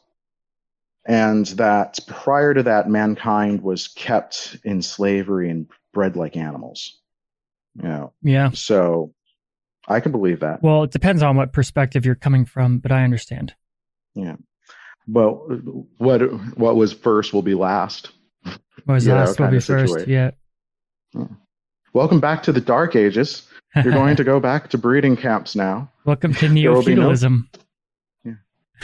And 1.07 1.47
that 1.47 1.99
prior 2.07 2.55
to 2.55 2.63
that, 2.63 2.89
mankind 2.91 3.63
was 3.63 3.89
kept 3.89 4.57
in 4.65 4.81
slavery 4.83 5.51
and 5.51 5.67
bred 5.93 6.17
like 6.17 6.37
animals. 6.37 7.01
You 7.77 7.83
know, 7.89 8.13
Yeah. 8.23 8.51
so 8.51 9.15
I 9.89 10.01
can 10.01 10.13
believe 10.13 10.41
that. 10.41 10.63
Well, 10.63 10.85
it 10.85 10.91
depends 10.91 11.23
on 11.23 11.37
what 11.37 11.53
perspective 11.53 12.07
you're 12.07 12.15
coming 12.15 12.45
from, 12.45 12.79
but 12.79 12.91
I 12.93 13.05
understand. 13.05 13.55
Yeah. 14.15 14.37
But 15.07 15.33
what 15.99 16.21
what 16.57 16.77
was 16.77 16.93
first 16.93 17.35
will 17.35 17.43
be 17.43 17.55
last. 17.55 18.11
What 18.85 18.95
was 18.95 19.07
last 19.07 19.39
will 19.39 19.49
be 19.49 19.57
first. 19.61 19.93
situation. 19.93 20.11
Yeah. 20.11 20.31
Welcome 21.93 22.21
back 22.21 22.43
to 22.45 22.53
the 22.53 22.61
Dark 22.61 22.97
Ages. 22.97 23.47
You're 23.77 23.93
going 23.93 24.17
to 24.17 24.25
go 24.25 24.41
back 24.41 24.71
to 24.71 24.79
breeding 24.79 25.17
camps 25.17 25.55
now. 25.55 25.91
Welcome 26.05 26.33
to 26.35 26.49
neo 26.53 26.83
be 26.83 26.95
no- 26.95 27.15
feudalism. 27.15 27.51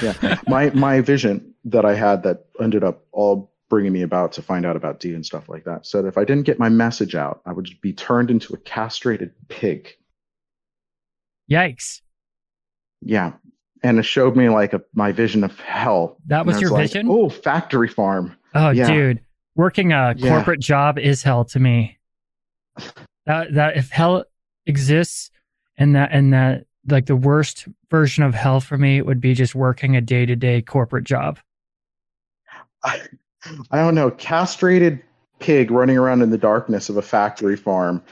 yeah 0.03 0.37
my 0.47 0.71
my 0.71 1.01
vision 1.01 1.53
that 1.65 1.85
i 1.85 1.95
had 1.95 2.23
that 2.23 2.47
ended 2.61 2.83
up 2.85 3.05
all 3.13 3.53
bringing 3.69 3.93
me 3.93 4.03
about 4.03 4.33
to 4.33 4.41
find 4.41 4.65
out 4.65 4.77
about 4.77 5.01
dee 5.01 5.13
and 5.15 5.27
stuff 5.27 5.49
like 5.49 5.65
that 5.65 5.85
said 5.85 6.05
if 6.05 6.17
i 6.17 6.25
didn't 6.25 6.45
get 6.45 6.59
my 6.59 6.69
message 6.69 7.15
out 7.15 7.43
i 7.45 7.53
would 7.53 7.69
be 7.83 7.93
turned 7.93 8.31
into 8.31 8.55
a 8.55 8.57
castrated 8.59 9.33
pig 9.49 9.89
Yikes. 11.51 12.01
yeah 13.03 13.33
and 13.83 13.99
it 13.99 14.03
showed 14.05 14.37
me 14.37 14.49
like 14.51 14.75
a, 14.75 14.81
my 14.95 15.11
vision 15.11 15.43
of 15.43 15.59
hell 15.61 16.17
That 16.27 16.45
was 16.47 16.57
I 16.57 16.61
your 16.61 16.71
like, 16.71 16.83
vision? 16.93 17.09
oh 17.11 17.29
factory 17.29 17.89
farm 17.89 18.37
Oh, 18.55 18.71
Yeah. 18.71 18.87
dude, 18.93 19.21
working 19.55 19.93
a 19.93 20.15
Yeah. 20.17 20.29
corporate 20.31 20.61
job 20.61 20.99
is 20.99 21.23
hell 21.23 21.45
to 21.47 21.61
me. 21.61 21.99
That 23.27 23.55
that 23.55 23.77
if 23.77 23.91
hell 23.91 24.25
exists 24.67 25.31
and 25.77 25.95
that 25.95 26.11
and 26.13 26.33
that 26.33 26.65
like 26.89 27.07
the 27.07 27.15
worst 27.17 27.69
version 27.91 28.25
of 28.25 28.35
hell 28.35 28.59
for 28.61 28.77
me 28.77 29.01
would 29.03 29.21
be 29.21 29.35
just 29.35 29.55
working 29.55 29.95
a 29.97 30.01
day 30.01 30.27
to 30.27 30.35
day 30.37 30.63
corporate 30.63 31.05
job. 31.05 31.39
I, 32.83 33.01
I 33.71 33.77
don't 33.79 33.95
know. 33.95 34.11
Castrated 34.11 35.01
pig 35.39 35.71
running 35.71 35.97
around 35.97 36.23
in 36.23 36.31
the 36.31 36.39
darkness 36.39 36.89
of 36.89 36.97
a 36.97 37.03
factory 37.03 37.57
farm, 37.57 38.03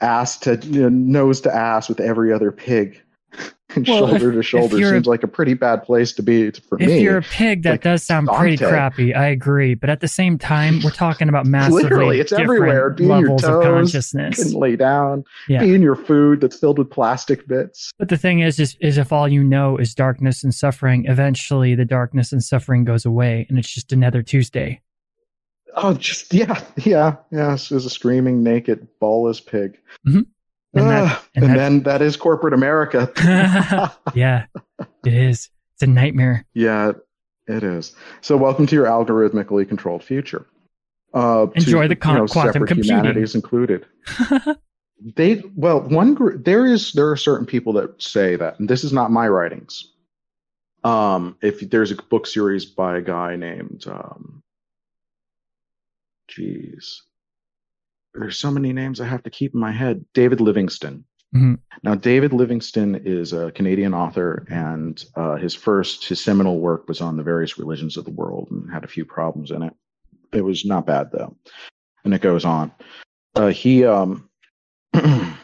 ass 0.00 0.36
to 0.38 0.56
you 0.62 0.82
know, 0.82 0.88
nose 0.88 1.40
to 1.42 1.54
ass 1.54 1.88
with 1.88 2.00
every 2.00 2.32
other 2.32 2.52
pig, 2.52 3.00
and 3.74 3.86
Well, 3.86 4.06
shoulder 4.08 4.30
if- 4.30 4.34
to 4.36 4.42
shoulder 4.42 4.76
seems 4.78 5.06
like 5.06 5.22
a 5.22 5.28
pretty 5.28 5.54
bad 5.54 5.82
place 5.82 6.12
to 6.12 6.22
be 6.22 6.50
for 6.52 6.78
If 6.80 6.86
me. 6.88 6.94
If 6.96 7.02
you're 7.02 7.18
a 7.18 7.22
pig, 7.22 7.62
that 7.64 7.70
like 7.72 7.82
does 7.82 8.02
sound 8.02 8.28
pretty 8.28 8.56
crappy. 8.56 9.14
I 9.14 9.26
agree, 9.26 9.74
but 9.74 9.90
at 9.90 10.00
the 10.00 10.08
same 10.08 10.38
time, 10.38 10.80
we're 10.84 10.90
talking 10.90 11.28
about 11.28 11.46
massively 11.46 11.82
Literally, 11.84 12.20
it's 12.20 12.30
different 12.30 12.50
everywhere. 12.62 12.90
Be 12.90 13.04
in 13.04 13.08
your 13.10 13.18
levels 13.20 13.44
of 13.44 13.50
toes, 13.62 13.92
consciousness. 13.92 14.42
can 14.50 14.52
lay 14.60 14.76
down, 14.76 15.24
Yeah. 15.48 15.60
be 15.60 15.74
in 15.74 15.82
your 15.82 15.96
food 15.96 16.40
that's 16.40 16.58
filled 16.58 16.78
with 16.78 16.90
plastic 16.90 17.46
bits. 17.48 17.90
But 17.98 18.08
the 18.08 18.16
thing 18.16 18.40
is, 18.40 18.58
is, 18.60 18.76
is 18.80 18.96
if 18.98 19.12
all 19.12 19.28
you 19.28 19.42
know 19.44 19.76
is 19.76 19.94
darkness 19.94 20.42
and 20.44 20.54
suffering, 20.54 21.06
eventually 21.06 21.74
the 21.74 21.84
darkness 21.84 22.32
and 22.32 22.42
suffering 22.42 22.84
goes 22.84 23.04
away, 23.04 23.46
and 23.48 23.58
it's 23.58 23.72
just 23.72 23.92
another 23.92 24.22
Tuesday. 24.22 24.80
Oh, 25.76 25.92
just 25.94 26.32
yeah, 26.32 26.60
yeah, 26.76 27.16
yeah. 27.30 27.52
It's 27.54 27.68
just 27.68 27.86
a 27.86 27.90
screaming 27.90 28.42
naked 28.42 28.88
ballless 29.00 29.44
pig. 29.44 29.78
Mhm. 30.06 30.26
And 30.74 30.90
that- 30.90 31.04
Ah, 31.04 31.24
and 31.34 31.44
and 31.44 31.52
that- 31.52 31.56
then 31.58 31.82
that 31.84 32.02
is 32.02 32.16
corporate 32.16 32.54
America. 32.54 33.10
yeah, 34.14 34.46
it 35.04 35.12
is. 35.14 35.50
It's 35.74 35.82
a 35.82 35.86
nightmare. 35.86 36.44
Yeah, 36.54 36.92
it 37.46 37.62
is. 37.62 37.94
So, 38.22 38.36
welcome 38.36 38.66
to 38.66 38.74
your 38.74 38.86
algorithmically 38.86 39.68
controlled 39.68 40.02
future. 40.02 40.46
Uh, 41.14 41.46
to, 41.46 41.52
Enjoy 41.54 41.88
the 41.88 41.96
con- 41.96 42.14
you 42.16 42.20
know, 42.22 42.26
quantum 42.26 42.52
separate 42.54 42.68
computing. 42.68 42.96
humanities 42.96 43.34
included. 43.34 43.86
They 45.14 45.42
well, 45.54 45.82
one 45.82 46.14
group 46.14 46.46
there 46.46 46.64
is 46.64 46.92
there 46.94 47.10
are 47.10 47.18
certain 47.18 47.44
people 47.46 47.74
that 47.74 48.00
say 48.00 48.34
that, 48.36 48.58
and 48.58 48.66
this 48.66 48.82
is 48.82 48.94
not 48.94 49.10
my 49.10 49.28
writings. 49.28 49.92
Um, 50.84 51.36
if 51.42 51.60
there's 51.68 51.90
a 51.90 51.96
book 51.96 52.26
series 52.26 52.64
by 52.64 52.96
a 52.96 53.02
guy 53.02 53.36
named, 53.36 53.84
um, 53.86 54.42
geez, 56.28 57.02
there's 58.14 58.38
so 58.38 58.50
many 58.50 58.72
names 58.72 59.00
I 59.00 59.06
have 59.06 59.22
to 59.24 59.30
keep 59.30 59.54
in 59.54 59.60
my 59.60 59.72
head. 59.72 60.04
David 60.14 60.40
Livingstone. 60.40 61.04
Mhm. 61.34 61.58
Now, 61.82 61.94
David 61.94 62.32
Livingstone 62.32 62.94
is 63.04 63.32
a 63.32 63.50
Canadian 63.52 63.92
author, 63.94 64.46
and 64.48 65.04
uh, 65.16 65.36
his 65.36 65.54
first, 65.54 66.06
his 66.06 66.20
seminal 66.20 66.60
work 66.60 66.88
was 66.88 67.00
on 67.00 67.16
the 67.16 67.22
various 67.22 67.58
religions 67.58 67.96
of 67.96 68.04
the 68.04 68.10
world 68.10 68.48
and 68.50 68.70
had 68.70 68.84
a 68.84 68.88
few 68.88 69.04
problems 69.04 69.50
in 69.50 69.62
it. 69.62 69.74
It 70.32 70.42
was 70.42 70.64
not 70.64 70.86
bad 70.86 71.10
though, 71.12 71.36
and 72.04 72.14
it 72.14 72.20
goes 72.20 72.44
on. 72.44 72.72
Uh, 73.34 73.48
he 73.48 73.84
um, 73.84 74.30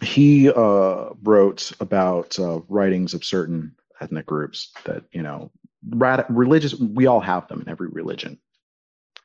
he 0.00 0.50
uh, 0.50 1.10
wrote 1.22 1.72
about 1.80 2.38
uh, 2.38 2.60
writings 2.68 3.14
of 3.14 3.24
certain 3.24 3.74
ethnic 4.00 4.26
groups 4.26 4.72
that 4.84 5.04
you 5.12 5.22
know, 5.22 5.50
rad- 5.88 6.26
religious. 6.28 6.74
We 6.74 7.06
all 7.06 7.20
have 7.20 7.48
them 7.48 7.60
in 7.60 7.68
every 7.68 7.88
religion, 7.88 8.38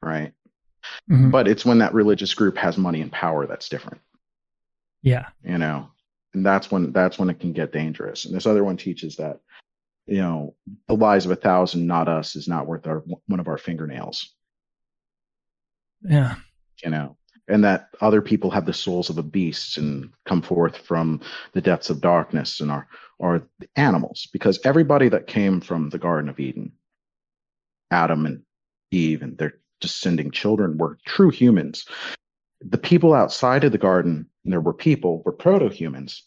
right? 0.01 0.33
Mhm. 1.09 1.31
But 1.31 1.47
it's 1.47 1.65
when 1.65 1.79
that 1.79 1.93
religious 1.93 2.33
group 2.33 2.57
has 2.57 2.77
money 2.77 3.01
and 3.01 3.11
power 3.11 3.45
that's 3.47 3.69
different 3.69 4.01
Yeah. 5.01 5.27
you 5.43 5.57
know 5.57 5.89
and 6.33 6.45
that's 6.45 6.71
when 6.71 6.91
that's 6.91 7.17
when 7.19 7.29
it 7.29 7.39
can 7.39 7.53
get 7.53 7.71
dangerous 7.73 8.25
and 8.25 8.33
this 8.35 8.45
other 8.45 8.63
one 8.63 8.77
teaches 8.77 9.15
that 9.17 9.39
you 10.07 10.19
know 10.21 10.55
the 10.87 10.95
lives 10.95 11.25
of 11.25 11.31
a 11.31 11.35
thousand 11.35 11.87
not 11.87 12.07
us 12.07 12.35
is 12.35 12.47
not 12.47 12.67
worth 12.67 12.87
our 12.87 12.99
one 13.27 13.39
of 13.39 13.47
our 13.47 13.57
fingernails 13.57 14.33
Yeah. 16.01 16.35
you 16.83 16.89
know 16.89 17.17
and 17.47 17.63
that 17.65 17.89
other 17.99 18.21
people 18.21 18.49
have 18.51 18.65
the 18.65 18.73
souls 18.73 19.09
of 19.09 19.17
a 19.17 19.23
beast 19.23 19.77
and 19.77 20.11
come 20.25 20.41
forth 20.41 20.77
from 20.77 21.21
the 21.53 21.61
depths 21.61 21.89
of 21.89 22.01
darkness 22.01 22.59
and 22.61 22.71
are 22.71 22.87
are 23.19 23.43
animals 23.75 24.27
because 24.33 24.59
everybody 24.63 25.09
that 25.09 25.27
came 25.27 25.61
from 25.61 25.89
the 25.89 25.99
garden 25.99 26.29
of 26.29 26.39
eden 26.39 26.71
adam 27.91 28.25
and 28.25 28.43
eve 28.91 29.21
and 29.21 29.37
their 29.37 29.53
descending 29.81 30.31
children 30.31 30.77
were 30.77 30.97
true 31.05 31.29
humans 31.29 31.85
the 32.61 32.77
people 32.77 33.13
outside 33.13 33.63
of 33.63 33.71
the 33.71 33.77
garden 33.77 34.27
there 34.45 34.61
were 34.61 34.73
people 34.73 35.21
were 35.25 35.31
proto-humans 35.31 36.23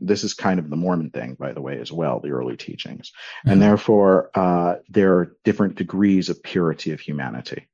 this 0.00 0.24
is 0.24 0.34
kind 0.34 0.58
of 0.58 0.68
the 0.70 0.76
mormon 0.76 1.10
thing 1.10 1.36
by 1.38 1.52
the 1.52 1.60
way 1.60 1.78
as 1.78 1.92
well 1.92 2.18
the 2.20 2.30
early 2.30 2.56
teachings 2.56 3.12
Mhm. 3.46 3.52
and 3.52 3.62
therefore 3.62 4.30
uh, 4.34 4.76
there 4.88 5.12
are 5.18 5.36
different 5.44 5.76
degrees 5.76 6.28
of 6.28 6.42
purity 6.42 6.90
of 6.92 7.00
humanity 7.00 7.68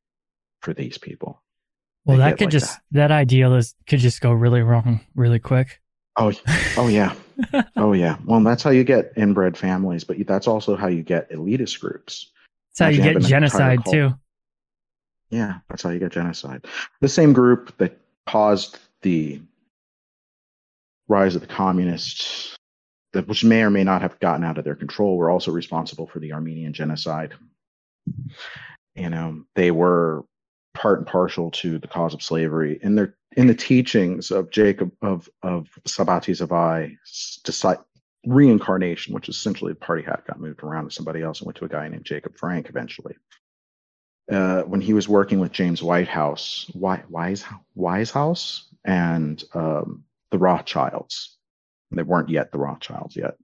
for 0.61 0.75
these 0.75 0.99
people 0.99 1.43
Well, 2.05 2.17
They 2.17 2.25
that 2.25 2.39
could 2.39 2.47
like 2.47 2.53
just 2.53 2.79
that 2.93 3.11
ideal 3.11 3.55
is 3.55 3.75
could 3.87 4.01
just 4.01 4.21
go 4.21 4.33
really 4.33 4.63
wrong 4.63 5.01
really 5.15 5.39
quick. 5.39 5.81
Oh, 6.21 6.33
oh 6.77 6.89
yeah, 6.89 7.15
oh 7.77 7.93
yeah. 7.93 8.17
Well, 8.25 8.41
that's 8.41 8.65
how 8.65 8.71
you 8.71 8.83
get 8.83 9.13
inbred 9.17 9.57
families, 9.57 10.03
but 10.03 10.17
that's 10.27 10.49
also 10.49 10.75
how 10.75 10.89
you 10.89 11.05
get 11.05 11.31
elitist 11.31 11.79
groups. 11.79 12.33
That's 12.71 12.79
how 12.81 12.89
you 12.89 13.01
Imagine 13.03 13.23
get 13.23 13.29
genocide 13.29 13.85
too. 13.85 14.15
Yeah, 15.31 15.59
that's 15.69 15.83
how 15.83 15.91
you 15.91 15.99
get 15.99 16.13
genocide. 16.13 16.67
The 17.01 17.09
same 17.09 17.33
group 17.33 17.77
that 17.79 18.01
caused 18.27 18.79
the 19.03 19.41
rise 21.09 21.35
of 21.35 21.43
the 21.43 21.47
communists, 21.47 22.57
that 23.13 23.29
which 23.29 23.45
may 23.45 23.63
or 23.63 23.71
may 23.71 23.85
not 23.85 24.03
have 24.03 24.19
gotten 24.21 24.45
out 24.45 24.59
of 24.59 24.65
their 24.65 24.75
control, 24.75 25.17
were 25.17 25.31
also 25.31 25.51
responsible 25.51 26.07
for 26.07 26.19
the 26.19 26.33
Armenian 26.33 26.73
genocide. 26.73 27.35
You 28.95 29.11
know, 29.11 29.45
they 29.55 29.71
were 29.71 30.25
part 30.75 30.99
and 30.99 31.07
partial 31.07 31.51
to 31.51 31.79
the 31.79 31.89
cause 31.89 32.15
of 32.15 32.23
slavery 32.23 32.79
in 32.83 32.95
their 32.95 33.17
in 33.37 33.47
the 33.47 33.55
teachings 33.55 34.31
of 34.31 34.51
Jacob 34.51 34.93
of 35.03 35.29
of 35.43 35.69
Sabbatai 35.87 36.35
Zevi's 36.35 37.77
reincarnation, 38.27 39.15
which 39.15 39.29
is 39.29 39.37
essentially 39.37 39.73
the 39.73 39.79
party 39.79 40.03
hat 40.03 40.25
got 40.27 40.41
moved 40.41 40.63
around 40.63 40.85
to 40.85 40.91
somebody 40.91 41.23
else 41.23 41.41
and 41.41 41.47
went 41.47 41.57
to 41.57 41.65
a 41.65 41.69
guy 41.69 41.87
named 41.89 42.05
Jacob 42.05 42.37
Frank 42.37 42.69
eventually 42.69 43.15
uh, 44.31 44.63
when 44.63 44.81
he 44.81 44.93
was 44.93 45.09
working 45.09 45.41
with 45.41 45.53
James 45.53 45.83
Whitehouse, 45.83 46.71
Wise, 46.75 47.05
Wise, 47.09 47.45
Wisehouse, 47.75 48.69
and 48.85 49.43
um, 49.55 50.05
the 50.31 50.39
Rothschilds. 50.39 51.37
They 51.91 52.03
weren't 52.03 52.29
yet 52.29 52.53
the 52.53 52.59
Rothschilds 52.59 53.17
yet. 53.17 53.37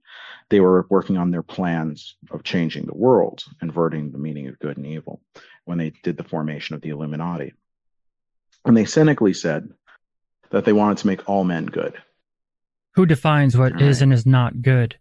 They 0.49 0.59
were 0.59 0.85
working 0.89 1.17
on 1.17 1.31
their 1.31 1.41
plans 1.41 2.15
of 2.29 2.43
changing 2.43 2.85
the 2.85 2.93
world, 2.95 3.43
inverting 3.61 4.11
the 4.11 4.19
meaning 4.19 4.47
of 4.47 4.59
good 4.59 4.77
and 4.77 4.85
evil, 4.85 5.21
when 5.63 5.79
they 5.79 5.93
did 6.03 6.17
the 6.17 6.23
formation 6.23 6.75
of 6.75 6.81
the 6.81 6.89
Illuminati. 6.89 7.53
And 8.63 8.77
they 8.77 8.85
cynically 8.85 9.33
said 9.33 9.71
that 10.51 10.65
they 10.65 10.73
wanted 10.73 10.99
to 10.99 11.07
make 11.07 11.27
all 11.27 11.43
men 11.43 11.65
good. 11.65 11.95
Who 12.93 13.07
defines 13.07 13.57
what 13.57 13.81
is 13.81 13.97
Right. 13.97 14.03
and 14.03 14.13
is 14.13 14.27
not 14.27 14.61
good? 14.61 14.97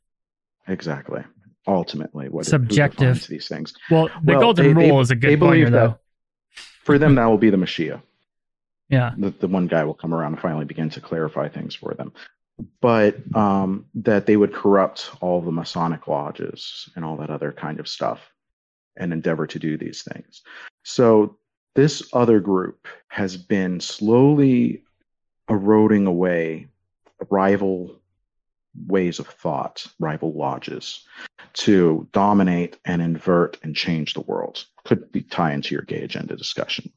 Exactly. 0.66 1.22
Ultimately, 1.66 2.28
what 2.28 2.44
Subjective. 2.46 2.98
defines 3.14 3.26
these 3.26 3.48
things. 3.48 3.74
Well, 3.90 4.08
the 4.22 4.32
Well, 4.32 4.40
golden 4.40 4.74
they- 4.74 4.82
they- 4.82 4.90
rule 4.90 5.00
is 5.00 5.10
a 5.10 5.14
they 5.14 5.20
good 5.30 5.38
believe 5.40 5.64
pointer, 5.66 5.70
that 5.70 5.86
though. 5.88 5.98
For 6.82 6.98
them, 6.98 7.14
that 7.14 7.24
will 7.26 7.38
be 7.38 7.50
the 7.50 7.56
Messiah. 7.56 7.98
Yeah. 8.90 9.14
the, 9.16 9.30
the 9.30 9.48
one 9.48 9.66
guy 9.66 9.82
will 9.82 9.94
come 9.94 10.12
around 10.12 10.34
and 10.34 10.40
finally 10.42 10.66
begin 10.66 10.90
to 10.90 11.00
clarify 11.00 11.48
things 11.48 11.74
for 11.74 11.94
them. 11.94 12.12
But 12.82 13.16
um, 13.34 13.86
that 13.94 14.26
they 14.26 14.36
would 14.36 14.52
corrupt 14.52 15.10
all 15.22 15.40
the 15.40 15.50
Masonic 15.50 16.06
lodges 16.06 16.88
and 16.94 17.04
all 17.04 17.16
that 17.16 17.30
other 17.30 17.50
kind 17.50 17.80
of 17.80 17.88
stuff 17.88 18.20
and 18.96 19.12
endeavor 19.12 19.46
to 19.48 19.58
do 19.58 19.76
these 19.78 20.02
things. 20.02 20.42
So 20.84 21.38
this 21.74 22.02
other 22.12 22.38
group 22.40 22.86
has 23.08 23.36
been 23.38 23.80
slowly 23.80 24.84
eroding 25.48 26.06
away 26.06 26.68
rival 27.30 28.00
ways 28.86 29.18
of 29.18 29.26
thought, 29.26 29.86
rival 29.98 30.32
lodges, 30.34 31.04
to 31.54 32.08
dominate 32.12 32.78
and 32.84 33.00
invert 33.00 33.58
and 33.62 33.74
change 33.74 34.14
the 34.14 34.20
world. 34.20 34.64
Could 34.84 35.10
be 35.12 35.22
tie 35.22 35.52
into 35.52 35.74
your 35.74 35.82
gay 35.82 36.02
agenda 36.02 36.36
discussion, 36.36 36.92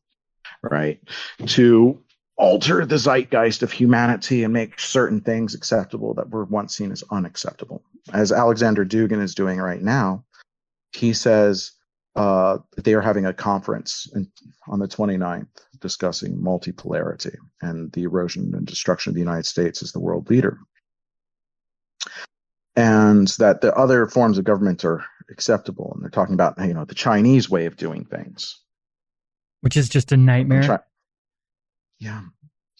right? 0.61 0.99
To 1.45 2.01
alter 2.38 2.85
the 2.85 2.97
zeitgeist 2.97 3.63
of 3.63 3.71
humanity 3.71 4.43
and 4.43 4.53
make 4.53 4.79
certain 4.79 5.21
things 5.21 5.55
acceptable 5.55 6.13
that 6.15 6.29
were 6.29 6.45
once 6.45 6.75
seen 6.75 6.91
as 6.91 7.03
unacceptable. 7.09 7.84
As 8.13 8.31
Alexander 8.31 8.85
Dugin 8.85 9.21
is 9.21 9.35
doing 9.35 9.59
right 9.59 9.81
now, 9.81 10.23
he 10.91 11.13
says 11.13 11.71
uh, 12.15 12.57
they 12.77 12.93
are 12.93 13.01
having 13.01 13.25
a 13.25 13.34
conference 13.34 14.09
in, 14.15 14.31
on 14.67 14.79
the 14.79 14.88
29th 14.88 15.47
discussing 15.79 16.35
multipolarity 16.38 17.35
and 17.61 17.91
the 17.91 18.03
erosion 18.03 18.53
and 18.55 18.65
destruction 18.65 19.11
of 19.11 19.13
the 19.13 19.21
United 19.21 19.45
States 19.45 19.84
as 19.84 19.91
the 19.91 19.99
world 19.99 20.29
leader. 20.29 20.59
And 22.77 23.27
that 23.39 23.61
the 23.61 23.75
other 23.75 24.05
forms 24.07 24.37
of 24.37 24.43
government 24.45 24.85
are 24.85 25.03
acceptable. 25.29 25.91
And 25.93 26.03
they're 26.03 26.09
talking 26.11 26.35
about, 26.35 26.55
you 26.59 26.73
know, 26.73 26.85
the 26.85 26.95
Chinese 26.95 27.49
way 27.49 27.65
of 27.65 27.75
doing 27.75 28.05
things. 28.05 28.59
Which 29.61 29.75
is 29.75 29.89
just 29.89 30.11
a 30.11 30.17
nightmare. 30.17 30.61
Chi- 30.61 30.79
yeah, 31.99 32.21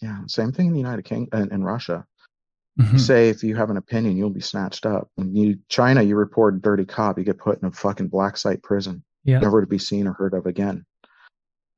yeah. 0.00 0.20
Same 0.26 0.52
thing 0.52 0.68
in 0.68 0.72
the 0.72 0.78
United 0.78 1.04
Kingdom 1.04 1.42
and 1.42 1.52
in 1.52 1.64
Russia. 1.64 2.06
Mhm. 2.80 3.00
Say 3.00 3.28
if 3.28 3.42
you 3.42 3.56
have 3.56 3.70
an 3.70 3.76
opinion, 3.76 4.16
you'll 4.16 4.30
be 4.30 4.40
snatched 4.40 4.86
up. 4.86 5.10
When 5.16 5.34
you 5.34 5.58
China, 5.68 6.00
you 6.02 6.14
report 6.14 6.54
a 6.54 6.58
dirty 6.58 6.84
cop, 6.84 7.18
you 7.18 7.24
get 7.24 7.38
put 7.38 7.60
in 7.60 7.66
a 7.66 7.72
fucking 7.72 8.06
black 8.06 8.36
site 8.36 8.62
prison, 8.62 9.02
Yeah. 9.24 9.40
never 9.40 9.60
to 9.60 9.66
be 9.66 9.78
seen 9.78 10.06
or 10.06 10.12
heard 10.12 10.32
of 10.32 10.46
again. 10.46 10.86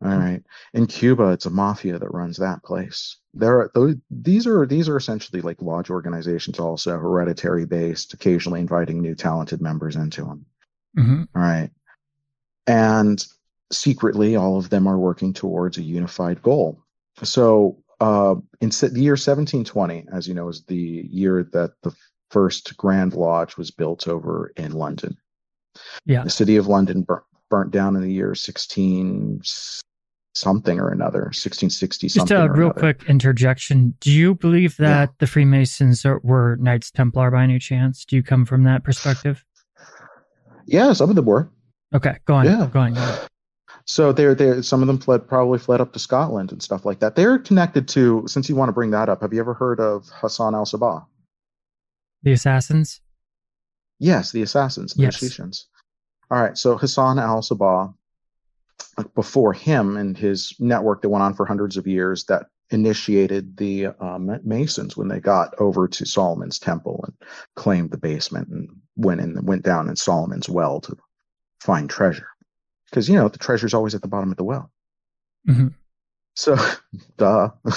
All 0.03 0.17
right. 0.17 0.43
In 0.73 0.87
Cuba, 0.87 1.29
it's 1.31 1.45
a 1.45 1.51
mafia 1.51 1.99
that 1.99 2.15
runs 2.15 2.39
that 2.39 2.63
place. 2.63 3.19
There 3.35 3.61
are 3.61 3.71
those, 3.75 3.97
these 4.11 4.47
are 4.47 4.67
these 4.67 4.89
are 4.89 4.97
essentially 4.97 5.43
like 5.43 5.61
lodge 5.61 5.91
organizations, 5.91 6.59
also 6.59 6.99
hereditary 6.99 7.67
based, 7.67 8.15
occasionally 8.15 8.61
inviting 8.61 9.03
new 9.03 9.15
talented 9.15 9.61
members 9.61 9.97
into 9.97 10.25
them. 10.25 10.47
hmm 10.97 11.23
All 11.35 11.43
right. 11.43 11.71
And 12.67 13.25
secretly, 13.73 14.37
all 14.37 14.57
of 14.57 14.71
them 14.71 14.87
are 14.87 14.99
working 14.99 15.35
towards 15.35 15.77
a 15.77 15.83
unified 15.83 16.41
goal. 16.43 16.83
So, 17.23 17.83
uh, 18.01 18.37
in 18.63 18.71
the 18.71 19.01
year 19.01 19.13
1720, 19.13 20.07
as 20.13 20.27
you 20.27 20.33
know, 20.35 20.49
is 20.49 20.65
the 20.65 21.09
year 21.11 21.47
that 21.53 21.73
the 21.83 21.95
first 22.31 22.77
Grand 22.77 23.13
Lodge 23.15 23.57
was 23.57 23.71
built 23.71 24.09
over 24.09 24.53
in 24.57 24.73
London. 24.73 25.17
Yeah. 26.07 26.25
The 26.25 26.31
city 26.31 26.57
of 26.57 26.69
London 26.69 27.03
bur- 27.03 27.25
burnt 27.51 27.71
down 27.71 27.97
in 27.97 28.03
the 28.03 28.13
year 28.13 28.35
16 28.35 29.43
something 30.35 30.79
or 30.79 30.91
another, 30.91 31.23
1660 31.33 32.07
Just 32.07 32.17
something. 32.17 32.37
a 32.37 32.51
real 32.53 32.67
another. 32.67 32.79
quick 32.81 33.05
interjection. 33.09 33.95
Do 34.01 34.11
you 34.13 34.35
believe 34.35 34.77
Yeah. 34.79 34.89
that 35.07 35.19
the 35.19 35.27
Freemasons 35.27 36.05
are, 36.05 36.21
were 36.23 36.57
Knights 36.61 36.91
Templar 36.91 37.31
by 37.31 37.43
any 37.45 37.59
chance? 37.59 38.05
Do 38.05 38.17
you 38.17 38.23
come 38.23 38.45
from 38.45 38.63
that 38.65 38.85
perspective? 38.85 39.45
Yeah, 40.67 40.93
some 40.93 41.11
of 41.11 41.17
them 41.17 41.25
were. 41.25 41.51
Okay, 41.95 42.19
go 42.27 42.35
on. 42.35 42.45
Yeah. 42.45 42.69
Go 42.73 42.81
on. 42.81 42.95
Go 42.95 43.01
on. 43.01 43.19
So 43.87 44.13
they're 44.13 44.37
they 44.37 44.63
some 44.63 44.83
of 44.83 44.87
them 44.87 44.99
fled 44.99 45.27
probably 45.27 45.59
fled 45.59 45.81
up 45.81 45.93
to 45.95 45.99
Scotland 45.99 46.53
and 46.53 46.63
stuff 46.63 46.85
like 46.85 47.01
that. 47.01 47.17
They're 47.17 47.39
connected 47.41 47.89
to 47.89 48.23
since 48.29 48.49
you 48.49 48.55
want 48.55 48.69
to 48.69 48.73
bring 48.73 48.93
that 48.93 49.09
up, 49.09 49.23
have 49.23 49.33
you 49.33 49.41
ever 49.41 49.55
heard 49.55 49.81
of 49.81 50.09
Hassan 50.13 50.55
al 50.55 50.65
Sabah? 50.65 51.05
The 52.23 52.33
assassins? 52.33 53.01
Yes, 53.99 54.31
the 54.31 54.43
assassins, 54.43 54.95
the 54.95 55.03
Yes. 55.03 55.67
All 56.31 56.41
right, 56.41 56.57
so 56.57 56.77
Hassan 56.77 57.19
al 57.19 57.41
Sabah, 57.41 57.93
before 59.15 59.53
him 59.53 59.97
and 59.97 60.17
his 60.17 60.55
network 60.59 61.03
that 61.03 61.09
went 61.09 61.23
on 61.23 61.35
for 61.35 61.47
hundreds 61.47 61.77
of 61.77 61.87
years, 61.87 62.25
that 62.25 62.47
initiated 62.71 63.57
the 63.57 63.87
um, 64.01 64.31
Masons 64.45 64.97
when 64.97 65.09
they 65.09 65.19
got 65.21 65.55
over 65.59 65.89
to 65.89 66.07
Solomon's 66.07 66.59
temple 66.59 67.05
and 67.07 67.15
claimed 67.57 67.91
the 67.91 67.99
basement 67.99 68.49
and 68.49 68.69
went 68.97 69.21
in 69.21 69.45
went 69.45 69.65
down 69.65 69.89
in 69.89 69.97
Solomon's 69.97 70.49
well 70.49 70.81
to 70.83 70.97
find 71.61 71.91
treasure, 71.91 72.29
because 72.89 73.09
you 73.09 73.17
know 73.17 73.29
the 73.29 73.39
treasure's 73.39 73.75
always 73.75 73.95
at 73.95 74.03
the 74.03 74.09
bottom 74.09 74.31
of 74.31 74.37
the 74.37 74.45
well. 74.45 74.71
Mhm. 75.49 75.75
So, 76.35 76.57
duh. 77.17 77.51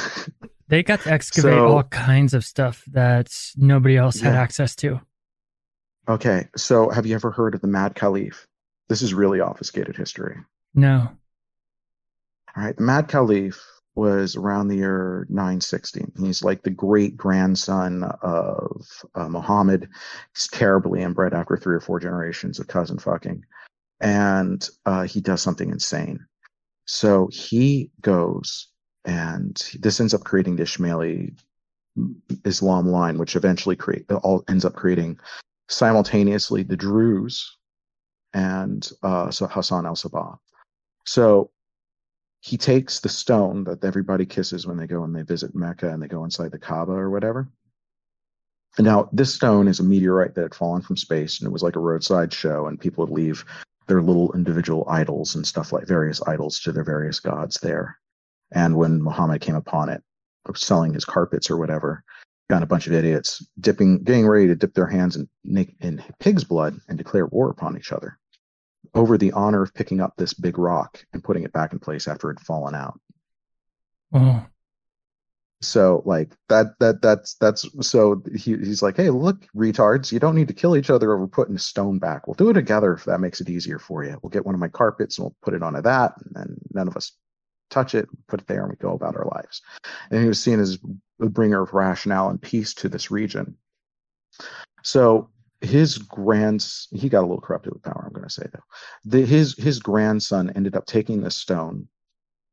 They 0.70 0.82
got 0.82 1.02
to 1.02 1.12
excavate 1.12 1.54
So- 1.54 1.68
all 1.68 1.84
kinds 1.84 2.34
of 2.34 2.44
stuff 2.46 2.84
that 2.88 3.30
nobody 3.58 3.96
else 3.98 4.20
had 4.22 4.34
access 4.34 4.76
to. 4.78 5.02
okay, 6.08 6.48
so 6.56 6.90
have 6.90 7.06
you 7.06 7.14
ever 7.16 7.32
heard 7.32 7.54
of 7.54 7.62
the 7.62 7.68
Mad 7.68 7.96
Caliph? 7.96 8.48
This 8.90 9.02
is 9.02 9.14
really 9.14 9.40
obfuscated 9.40 9.96
history. 9.98 10.38
No. 10.76 11.10
All 12.56 12.64
right, 12.64 12.76
the 12.76 12.84
Mad 12.84 13.08
Caliph 13.08 13.62
was 13.96 14.36
around 14.36 14.68
the 14.68 14.78
year 14.78 15.28
960. 15.30 16.06
He's 16.20 16.44
like 16.44 16.64
the 16.64 16.72
great 16.72 17.16
grandson 17.16 18.04
of 18.22 18.86
uh, 19.14 19.30
Muhammad. 19.30 19.90
He's 20.34 20.48
terribly 20.48 21.02
inbred 21.02 21.34
after 21.34 21.58
three 21.58 21.76
or 21.76 21.80
four 21.80 22.00
generations 22.00 22.60
of 22.60 22.68
cousin 22.68 22.98
fucking, 22.98 23.44
and 24.00 24.68
uh, 24.86 25.04
he 25.04 25.22
does 25.22 25.42
something 25.42 25.70
insane. 25.70 26.26
So 26.86 27.30
he 27.32 27.92
goes, 28.02 28.68
and 29.06 29.56
this 29.80 30.00
ends 30.00 30.14
up 30.14 30.24
creating 30.24 30.56
the 30.56 30.64
Ismaili 30.64 31.38
Islam 32.46 32.88
line, 32.88 33.20
which 33.20 33.36
eventually 33.36 33.76
create 33.76 34.12
all 34.12 34.44
ends 34.48 34.66
up 34.66 34.74
creating 34.74 35.20
simultaneously 35.70 36.64
the 36.64 36.76
Druze 36.76 37.58
and 38.34 38.90
uh, 39.04 39.30
so 39.32 39.48
Hassan 39.48 39.86
al 39.86 39.96
Sabah. 39.96 40.38
So 41.06 41.52
he 42.42 42.58
takes 42.58 43.00
the 43.00 43.10
stone 43.10 43.64
that 43.66 43.84
everybody 43.84 44.26
kisses 44.26 44.68
when 44.68 44.78
they 44.78 44.88
go 44.88 45.04
and 45.04 45.16
they 45.16 45.22
visit 45.22 45.56
Mecca 45.56 45.90
and 45.90 46.02
they 46.02 46.08
go 46.08 46.24
inside 46.24 46.52
the 46.52 46.60
Kaaba 46.60 46.92
or 46.92 47.10
whatever. 47.10 47.48
And 48.78 48.86
now 48.86 49.10
this 49.14 49.34
stone 49.34 49.68
is 49.68 49.80
a 49.80 49.84
meteorite 49.84 50.36
that 50.36 50.42
had 50.42 50.56
fallen 50.56 50.82
from 50.82 50.98
space 50.98 51.40
and 51.40 51.48
it 51.48 51.54
was 51.54 51.64
like 51.64 51.76
a 51.76 51.80
roadside 51.80 52.34
show 52.34 52.68
and 52.68 52.80
people 52.80 53.06
would 53.06 53.14
leave 53.14 53.46
their 53.88 54.02
little 54.02 54.34
individual 54.34 54.86
idols 54.90 55.36
and 55.36 55.46
stuff 55.46 55.72
like 55.72 55.88
various 55.88 56.22
idols 56.28 56.60
to 56.62 56.72
their 56.72 56.84
various 56.84 57.20
gods 57.20 57.60
there. 57.62 57.98
And 58.52 58.76
when 58.76 59.02
Muhammad 59.02 59.42
came 59.42 59.56
upon 59.56 59.90
it, 59.90 60.04
selling 60.56 60.94
his 60.94 61.06
carpets 61.06 61.50
or 61.50 61.58
whatever, 61.58 62.04
got 62.50 62.64
a 62.64 62.68
bunch 62.68 62.88
of 62.88 62.94
idiots 62.94 63.46
dipping, 63.60 64.04
getting 64.04 64.28
ready 64.28 64.48
to 64.48 64.56
dip 64.56 64.74
their 64.74 64.88
hands 64.88 65.16
in, 65.16 65.30
in 65.80 66.04
pig's 66.20 66.44
blood 66.44 66.80
and 66.90 66.98
declare 66.98 67.26
war 67.28 67.50
upon 67.50 67.78
each 67.78 67.92
other 67.92 68.18
over 68.94 69.18
the 69.18 69.32
honor 69.32 69.64
of 69.64 69.74
picking 69.74 70.02
up 70.02 70.14
this 70.18 70.34
big 70.34 70.58
rock 70.58 71.04
and 71.14 71.24
putting 71.24 71.44
it 71.44 71.54
back 71.54 71.74
in 71.74 71.80
place 71.80 72.08
after 72.08 72.30
it 72.30 72.40
had 72.40 72.46
fallen 72.46 72.76
out. 72.76 73.00
Oh, 74.14 74.46
So 75.62 76.04
like 76.06 76.32
that 76.50 76.78
that 76.80 77.02
that's 77.02 77.36
that's 77.36 77.66
so 77.88 78.22
he, 78.36 78.58
he's 78.58 78.82
like, 78.82 78.98
hey, 78.98 79.10
look, 79.10 79.48
retards, 79.56 80.12
you 80.12 80.20
don't 80.20 80.36
need 80.36 80.50
to 80.50 80.54
kill 80.54 80.76
each 80.76 80.90
other 80.90 81.14
over 81.14 81.28
putting 81.28 81.56
a 81.56 81.60
stone 81.60 82.00
back. 82.00 82.28
We'll 82.28 82.36
do 82.36 82.50
it 82.50 82.54
together 82.54 82.94
if 82.94 83.06
that 83.06 83.22
makes 83.22 83.42
it 83.42 83.50
easier 83.50 83.80
for 83.80 84.04
you. 84.04 84.20
We'll 84.22 84.30
get 84.30 84.46
one 84.46 84.56
of 84.56 84.62
my 84.62 84.68
carpets 84.68 85.18
and 85.18 85.26
we'll 85.26 85.36
put 85.42 85.54
it 85.54 85.64
onto 85.64 85.82
that, 85.82 86.14
and 86.24 86.36
then 86.36 86.58
none 86.74 86.88
of 86.88 86.98
us 86.98 87.14
touch 87.70 87.96
it, 87.96 88.08
put 88.28 88.42
it 88.42 88.48
there, 88.48 88.62
and 88.62 88.70
we 88.70 88.76
go 88.76 88.94
about 88.94 89.16
our 89.16 89.26
lives. 89.26 89.62
And 90.12 90.22
he 90.22 90.28
was 90.28 90.42
seen 90.42 90.60
as 90.60 90.78
the 91.18 91.30
bringer 91.30 91.64
of 91.64 91.74
rationale 91.74 92.30
and 92.30 92.42
peace 92.42 92.74
to 92.76 92.90
this 92.90 93.10
region. 93.10 93.56
So 94.84 95.30
his 95.64 95.98
grands 95.98 96.88
he 96.92 97.10
got 97.10 97.22
a 97.22 97.28
little 97.28 97.42
corrupted 97.42 97.74
with 97.74 97.84
power, 97.84 98.04
I'm 98.06 98.14
gonna 98.14 98.30
say 98.30 98.46
though. 98.52 98.60
The, 99.06 99.26
his 99.26 99.56
his 99.58 99.80
grandson 99.80 100.52
ended 100.56 100.76
up 100.76 100.86
taking 100.86 101.22
this 101.22 101.36
stone 101.36 101.88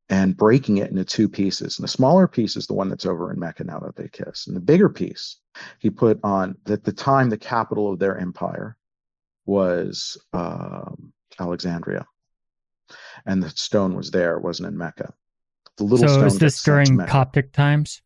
and 0.09 0.37
breaking 0.37 0.79
it 0.79 0.91
into 0.91 1.05
two 1.05 1.29
pieces. 1.29 1.79
And 1.79 1.85
the 1.85 1.89
smaller 1.89 2.27
piece 2.27 2.57
is 2.57 2.67
the 2.67 2.75
one 2.75 2.89
that's 2.89 3.07
over 3.07 3.33
in 3.33 3.39
Mecca 3.39 3.65
now 3.65 3.79
that 3.79 3.97
they 3.97 4.09
kiss. 4.09 4.49
And 4.49 4.57
the 4.57 4.61
bigger 4.61 4.89
piece 4.89 5.39
he 5.79 5.89
put 5.89 6.19
on 6.25 6.57
at 6.67 6.85
the 6.85 6.93
time 6.93 7.31
the 7.31 7.39
capital 7.39 7.93
of 7.93 7.99
their 7.99 8.19
empire 8.19 8.77
was 9.47 10.19
um, 10.33 11.13
Alexandria. 11.39 12.07
And 13.25 13.43
the 13.43 13.51
stone 13.51 13.95
was 13.95 14.11
there, 14.11 14.39
wasn't 14.39 14.69
in 14.69 14.77
Mecca. 14.77 15.13
The 15.77 15.85
little 15.85 16.09
so 16.09 16.15
stone 16.15 16.27
is 16.27 16.39
this 16.39 16.63
during 16.63 16.97
Mecca. 16.97 17.11
Coptic 17.11 17.53
times? 17.53 18.03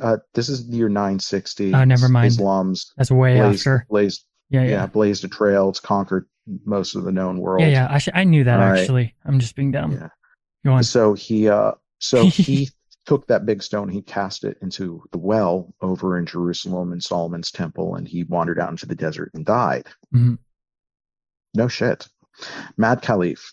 Uh, 0.00 0.18
this 0.34 0.48
is 0.48 0.68
the 0.68 0.76
year 0.76 0.88
960. 0.88 1.74
Oh, 1.74 1.84
never 1.84 2.08
mind. 2.08 2.26
Islam's 2.28 2.92
That's 2.96 3.10
way 3.10 3.36
blazed, 3.38 3.60
after. 3.60 3.86
blazed, 3.88 4.24
Yeah, 4.50 4.62
yeah. 4.62 4.68
yeah. 4.70 4.86
blazed 4.86 5.24
a 5.24 5.28
trail. 5.28 5.68
It's 5.70 5.80
conquered 5.80 6.26
most 6.64 6.94
of 6.94 7.04
the 7.04 7.12
known 7.12 7.38
world. 7.38 7.62
Yeah, 7.62 7.68
yeah. 7.68 7.88
I, 7.90 7.98
sh- 7.98 8.08
I 8.14 8.24
knew 8.24 8.44
that 8.44 8.60
All 8.60 8.70
right. 8.70 8.80
actually. 8.80 9.14
I'm 9.24 9.38
just 9.40 9.56
being 9.56 9.70
dumb. 9.72 9.92
Yeah. 9.92 10.08
Go 10.64 10.72
on. 10.72 10.82
So 10.84 11.14
he 11.14 11.48
uh 11.48 11.72
so 11.98 12.26
he 12.28 12.70
took 13.06 13.26
that 13.26 13.44
big 13.46 13.62
stone, 13.62 13.88
he 13.88 14.00
cast 14.02 14.44
it 14.44 14.56
into 14.62 15.04
the 15.12 15.18
well 15.18 15.74
over 15.82 16.18
in 16.18 16.24
Jerusalem 16.26 16.92
in 16.92 17.00
Solomon's 17.00 17.50
temple, 17.50 17.96
and 17.96 18.08
he 18.08 18.24
wandered 18.24 18.58
out 18.58 18.70
into 18.70 18.86
the 18.86 18.94
desert 18.94 19.30
and 19.34 19.44
died. 19.44 19.86
Mhm. 20.14 20.38
No 21.54 21.68
shit. 21.68 22.08
Mad 22.76 23.00
Caliph, 23.02 23.52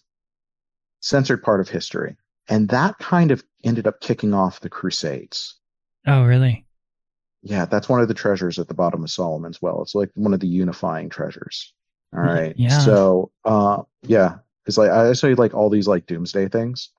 censored 1.02 1.44
part 1.44 1.60
of 1.60 1.70
history. 1.70 2.16
And 2.48 2.68
that 2.70 2.98
kind 2.98 3.32
of 3.32 3.44
ended 3.64 3.88
up 3.88 4.02
kicking 4.02 4.34
off 4.34 4.60
the 4.60 4.70
Crusades. 4.70 5.56
Oh, 6.08 6.26
really? 6.26 6.66
Yeah, 7.44 7.66
that's 7.66 7.90
one 7.90 8.02
of 8.02 8.08
the 8.08 8.14
treasures 8.14 8.60
at 8.60 8.68
the 8.68 8.74
bottom 8.74 9.04
of 9.04 9.10
Solomon's 9.10 9.62
well. 9.62 9.82
It's 9.82 9.96
like 9.96 10.12
one 10.14 10.34
of 10.34 10.40
the 10.40 10.48
unifying 10.48 11.10
treasures. 11.10 11.74
All 12.14 12.20
right. 12.20 12.54
Yeah. 12.58 12.80
So 12.80 13.32
uh 13.46 13.84
yeah. 14.04 14.38
It's 14.66 14.78
like 14.78 14.92
I 14.92 15.14
say 15.14 15.34
like 15.34 15.54
all 15.54 15.70
these 15.70 15.88
like 15.88 16.06
doomsday 16.06 16.50
things. 16.50 16.90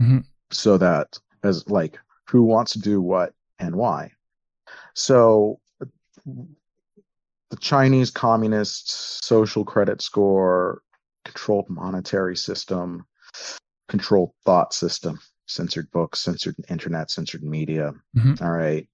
Mhm. 0.00 0.24
So 0.50 0.78
that 0.78 1.18
as 1.42 1.68
like 1.68 1.98
who 2.28 2.42
wants 2.42 2.72
to 2.72 2.78
do 2.80 3.00
what 3.00 3.32
and 3.58 3.74
why. 3.74 4.12
So 4.94 5.58
the 6.24 7.56
Chinese 7.58 8.10
communist 8.10 9.24
social 9.24 9.64
credit 9.64 10.02
score, 10.02 10.82
controlled 11.24 11.68
monetary 11.70 12.36
system, 12.36 13.06
controlled 13.88 14.32
thought 14.44 14.74
system, 14.74 15.18
censored 15.48 15.90
books, 15.90 16.20
censored 16.20 16.56
internet, 16.68 17.10
censored 17.10 17.42
media. 17.42 17.92
Mhm. 18.16 18.40
All 18.40 18.52
right. 18.52 18.88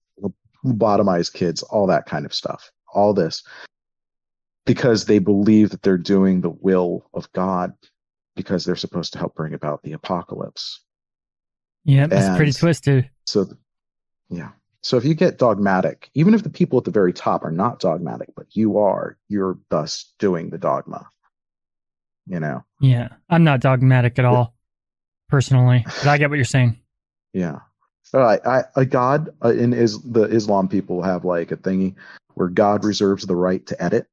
Lobotomize 0.64 1.32
kids, 1.32 1.62
all 1.62 1.86
that 1.88 2.06
kind 2.06 2.24
of 2.24 2.32
stuff. 2.32 2.70
All 2.94 3.12
this 3.12 3.42
because 4.66 5.04
they 5.04 5.18
believe 5.18 5.70
that 5.70 5.82
they're 5.82 5.98
doing 5.98 6.40
the 6.40 6.50
will 6.50 7.08
of 7.12 7.30
God 7.32 7.74
because 8.36 8.64
they're 8.64 8.76
supposed 8.76 9.12
to 9.12 9.18
help 9.18 9.34
bring 9.34 9.54
about 9.54 9.82
the 9.82 9.92
apocalypse. 9.92 10.80
Yeah, 11.84 12.06
that's 12.06 12.36
pretty 12.36 12.52
twisted. 12.52 13.10
So, 13.26 13.46
yeah. 14.30 14.50
So 14.80 14.96
if 14.96 15.04
you 15.04 15.14
get 15.14 15.38
dogmatic, 15.38 16.10
even 16.14 16.34
if 16.34 16.42
the 16.42 16.50
people 16.50 16.78
at 16.78 16.84
the 16.84 16.90
very 16.90 17.12
top 17.12 17.44
are 17.44 17.50
not 17.50 17.80
dogmatic, 17.80 18.30
but 18.34 18.46
you 18.56 18.78
are, 18.78 19.18
you're 19.28 19.58
thus 19.70 20.12
doing 20.18 20.50
the 20.50 20.58
dogma. 20.58 21.06
You 22.26 22.40
know? 22.40 22.64
Yeah. 22.80 23.08
I'm 23.28 23.44
not 23.44 23.60
dogmatic 23.60 24.18
at 24.18 24.24
all, 24.24 24.53
personally, 25.34 25.84
but 25.84 26.06
I 26.06 26.16
get 26.16 26.30
what 26.30 26.36
you're 26.36 26.44
saying. 26.44 26.78
Yeah. 27.32 27.58
All 28.12 28.20
right. 28.20 28.40
I, 28.46 28.62
a 28.76 28.84
God 28.84 29.30
uh, 29.44 29.52
in 29.52 29.72
is 29.72 30.00
the 30.02 30.22
Islam 30.22 30.68
people 30.68 31.02
have 31.02 31.24
like 31.24 31.50
a 31.50 31.56
thingy 31.56 31.96
where 32.34 32.48
God 32.48 32.84
reserves 32.84 33.26
the 33.26 33.34
right 33.34 33.66
to 33.66 33.82
edit. 33.82 34.06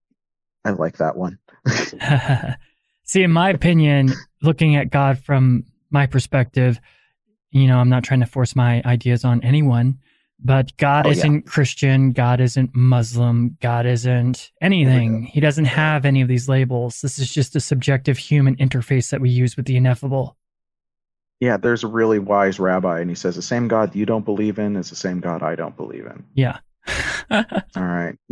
I 0.65 0.72
like 0.72 0.98
that 0.98 1.15
one. 1.15 1.38
See, 3.03 3.22
in 3.22 3.31
my 3.31 3.52
opinion, 3.52 4.14
looking 4.41 4.76
at 4.76 4.89
God 4.89 5.19
from 5.19 5.65
my 5.91 6.07
perspective, 6.07 6.80
you 7.52 7.68
know, 7.68 7.77
I'm 7.77 7.89
not 7.89 8.03
trying 8.03 8.22
to 8.22 8.26
force 8.26 8.56
my 8.56 8.81
ideas 8.84 9.23
on 9.23 9.43
anyone, 9.43 9.99
but 10.39 10.76
God 10.77 11.06
Oh, 11.06 11.11
isn't 11.11 11.43
Christian. 11.43 12.14
God 12.14 12.41
isn't 12.41 12.76
Muslim. 12.76 13.57
God 13.61 13.85
isn't 13.85 14.52
anything. 14.60 15.26
He 15.26 15.39
doesn't 15.39 15.65
have 15.65 16.06
any 16.06 16.23
of 16.23 16.27
these 16.27 16.49
labels. 16.49 17.02
This 17.02 17.19
is 17.19 17.31
just 17.31 17.56
a 17.56 17.60
subjective 17.60 18.18
human 18.18 18.56
interface 18.56 19.11
that 19.11 19.22
we 19.22 19.30
use 19.30 19.56
with 19.56 19.68
the 19.68 19.77
ineffable. 19.77 20.38
Yeah, 21.41 21.57
there's 21.57 21.84
a 21.84 21.88
really 21.88 22.19
wise 22.19 22.59
rabbi, 22.59 22.99
and 22.99 23.09
he 23.09 23.15
says 23.15 23.35
the 23.35 23.41
same 23.41 23.68
God 23.68 23.95
you 23.95 24.05
don't 24.05 24.23
believe 24.23 24.59
in 24.59 24.76
is 24.76 24.91
the 24.91 24.95
same 24.95 25.19
God 25.19 25.41
I 25.41 25.55
don't 25.55 25.76
believe 25.76 26.05
in. 26.05 26.23
Yeah. 26.35 26.59
All 27.31 27.43
right. 27.76 28.15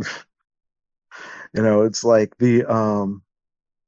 you 1.52 1.62
know, 1.62 1.82
it's 1.82 2.04
like 2.04 2.38
the 2.38 2.64
um 2.72 3.22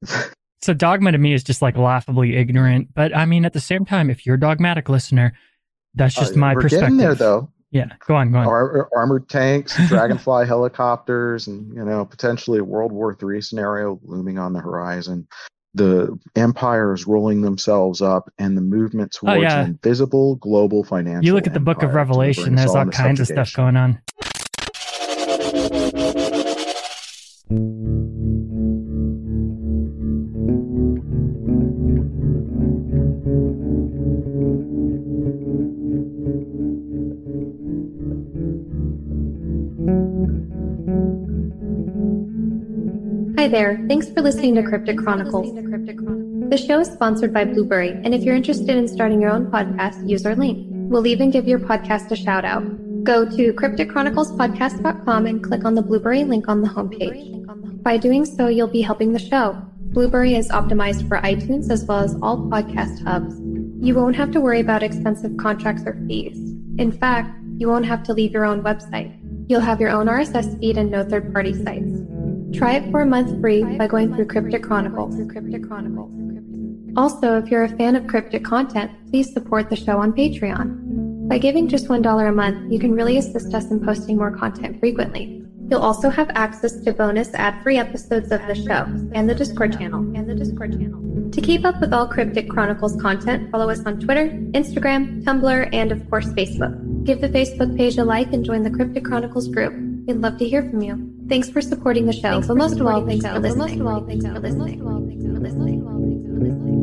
so 0.60 0.74
dogma 0.74 1.12
to 1.12 1.18
me 1.18 1.34
is 1.34 1.44
just 1.44 1.62
like 1.62 1.76
laughably 1.76 2.36
ignorant. 2.36 2.88
But 2.94 3.16
I 3.16 3.24
mean, 3.24 3.44
at 3.44 3.52
the 3.52 3.60
same 3.60 3.84
time, 3.84 4.10
if 4.10 4.26
you're 4.26 4.34
a 4.34 4.40
dogmatic 4.40 4.88
listener, 4.88 5.34
that's 5.94 6.14
just 6.14 6.34
uh, 6.34 6.38
my 6.38 6.54
we're 6.54 6.62
perspective. 6.62 6.88
getting 6.88 6.96
there 6.96 7.14
though. 7.14 7.48
Yeah, 7.70 7.86
go 8.06 8.16
on, 8.16 8.32
go 8.32 8.38
on. 8.38 8.46
Ar- 8.46 8.90
armored 8.94 9.28
tanks, 9.30 9.78
dragonfly 9.88 10.46
helicopters, 10.46 11.46
and 11.46 11.72
you 11.74 11.84
know 11.84 12.04
potentially 12.04 12.58
a 12.58 12.64
World 12.64 12.90
War 12.90 13.16
III 13.22 13.40
scenario 13.40 14.00
looming 14.02 14.38
on 14.38 14.52
the 14.52 14.60
horizon. 14.60 15.28
The 15.74 16.18
empires 16.36 17.06
rolling 17.06 17.40
themselves 17.40 18.02
up, 18.02 18.30
and 18.38 18.56
the 18.56 18.60
movement 18.60 19.16
Oh, 19.22 19.26
towards 19.26 19.42
yeah. 19.42 19.60
an 19.62 19.70
invisible 19.70 20.36
global 20.36 20.84
financial. 20.84 21.24
You 21.24 21.34
look 21.34 21.46
at 21.46 21.54
the 21.54 21.60
book 21.60 21.82
of 21.82 21.94
Revelation, 21.94 22.54
there's 22.54 22.74
all 22.74 22.86
kinds 22.86 23.20
of 23.20 23.26
stuff 23.26 23.54
going 23.54 23.76
on. 23.76 23.98
There. 43.52 43.78
Thanks 43.86 44.08
for 44.10 44.22
listening 44.22 44.54
to 44.54 44.62
Cryptic 44.62 44.96
Chronicles. 44.96 45.54
The 45.54 46.56
show 46.56 46.80
is 46.80 46.88
sponsored 46.88 47.34
by 47.34 47.44
Blueberry, 47.44 47.90
and 47.90 48.14
if 48.14 48.22
you're 48.22 48.34
interested 48.34 48.76
in 48.76 48.88
starting 48.88 49.20
your 49.20 49.30
own 49.30 49.50
podcast, 49.50 50.08
use 50.08 50.24
our 50.24 50.34
link. 50.34 50.66
We'll 50.70 51.06
even 51.06 51.30
give 51.30 51.46
your 51.46 51.58
podcast 51.58 52.10
a 52.10 52.16
shout 52.16 52.46
out. 52.46 52.64
Go 53.04 53.28
to 53.28 53.52
crypticchroniclespodcast.com 53.52 55.26
and 55.26 55.44
click 55.44 55.66
on 55.66 55.74
the 55.74 55.82
Blueberry 55.82 56.24
link 56.24 56.48
on 56.48 56.62
the 56.62 56.68
homepage. 56.68 57.82
By 57.82 57.98
doing 57.98 58.24
so, 58.24 58.48
you'll 58.48 58.68
be 58.68 58.80
helping 58.80 59.12
the 59.12 59.18
show. 59.18 59.62
Blueberry 59.92 60.34
is 60.34 60.48
optimized 60.48 61.06
for 61.06 61.20
iTunes 61.20 61.70
as 61.70 61.84
well 61.84 62.00
as 62.00 62.16
all 62.22 62.38
podcast 62.48 63.04
hubs. 63.04 63.38
You 63.86 63.94
won't 63.94 64.16
have 64.16 64.30
to 64.30 64.40
worry 64.40 64.60
about 64.60 64.82
expensive 64.82 65.36
contracts 65.36 65.82
or 65.84 65.92
fees. 66.08 66.38
In 66.78 66.90
fact, 66.90 67.38
you 67.58 67.68
won't 67.68 67.84
have 67.84 68.02
to 68.04 68.14
leave 68.14 68.32
your 68.32 68.46
own 68.46 68.62
website. 68.62 69.14
You'll 69.50 69.60
have 69.60 69.78
your 69.78 69.90
own 69.90 70.06
RSS 70.06 70.58
feed 70.58 70.78
and 70.78 70.90
no 70.90 71.04
third 71.04 71.34
party 71.34 71.52
sites. 71.52 71.91
Try 72.54 72.72
it 72.74 72.90
for 72.90 73.00
a 73.00 73.06
month 73.06 73.40
free 73.40 73.64
by 73.76 73.86
going 73.86 74.14
through 74.14 74.26
Cryptic 74.26 74.62
Chronicles. 74.62 75.14
Also, 76.96 77.38
if 77.38 77.50
you're 77.50 77.64
a 77.64 77.68
fan 77.68 77.96
of 77.96 78.06
cryptic 78.06 78.44
content, 78.44 78.90
please 79.10 79.32
support 79.32 79.70
the 79.70 79.76
show 79.76 79.98
on 79.98 80.12
Patreon. 80.12 81.28
By 81.28 81.38
giving 81.38 81.66
just 81.66 81.88
$1 81.88 82.28
a 82.28 82.32
month, 82.32 82.70
you 82.70 82.78
can 82.78 82.92
really 82.92 83.16
assist 83.16 83.54
us 83.54 83.70
in 83.70 83.82
posting 83.82 84.18
more 84.18 84.36
content 84.36 84.78
frequently. 84.80 85.42
You'll 85.70 85.80
also 85.80 86.10
have 86.10 86.28
access 86.34 86.76
to 86.82 86.92
bonus 86.92 87.32
ad-free 87.32 87.78
episodes 87.78 88.30
of 88.30 88.46
the 88.46 88.54
show 88.54 88.84
and 89.14 89.30
the 89.30 89.34
Discord 89.34 89.78
channel. 89.78 90.00
And 90.14 90.28
the 90.28 90.34
Discord 90.34 90.72
channel. 90.72 91.30
To 91.30 91.40
keep 91.40 91.64
up 91.64 91.80
with 91.80 91.94
all 91.94 92.06
Cryptic 92.06 92.50
Chronicles 92.50 93.00
content, 93.00 93.50
follow 93.50 93.70
us 93.70 93.80
on 93.86 93.98
Twitter, 93.98 94.28
Instagram, 94.52 95.22
Tumblr, 95.24 95.70
and 95.72 95.90
of 95.90 96.10
course 96.10 96.26
Facebook. 96.26 97.04
Give 97.04 97.22
the 97.22 97.30
Facebook 97.30 97.74
page 97.74 97.96
a 97.96 98.04
like 98.04 98.34
and 98.34 98.44
join 98.44 98.62
the 98.62 98.70
Cryptic 98.70 99.06
Chronicles 99.06 99.48
group. 99.48 99.72
We'd 100.06 100.16
love 100.20 100.38
to 100.38 100.48
hear 100.48 100.68
from 100.68 100.82
you. 100.82 101.14
Thanks 101.28 101.48
for 101.48 101.60
supporting 101.60 102.06
the 102.06 102.12
show, 102.12 102.40
but 102.40 102.56
most 102.56 102.78
of 102.78 102.86
all, 102.86 103.06
thanks 103.06 103.24
for 103.24 103.38
listening. 103.38 103.58
Most 103.58 103.80
of 103.80 103.86
all, 103.86 104.04
thanks 104.06 104.24
for 104.24 104.38
listening. 104.40 104.80
Thanks 105.08 105.24
for 105.24 105.40
listening. 105.40 105.84
Thanks 105.84 106.26
for 106.26 106.40
listening. 106.40 106.82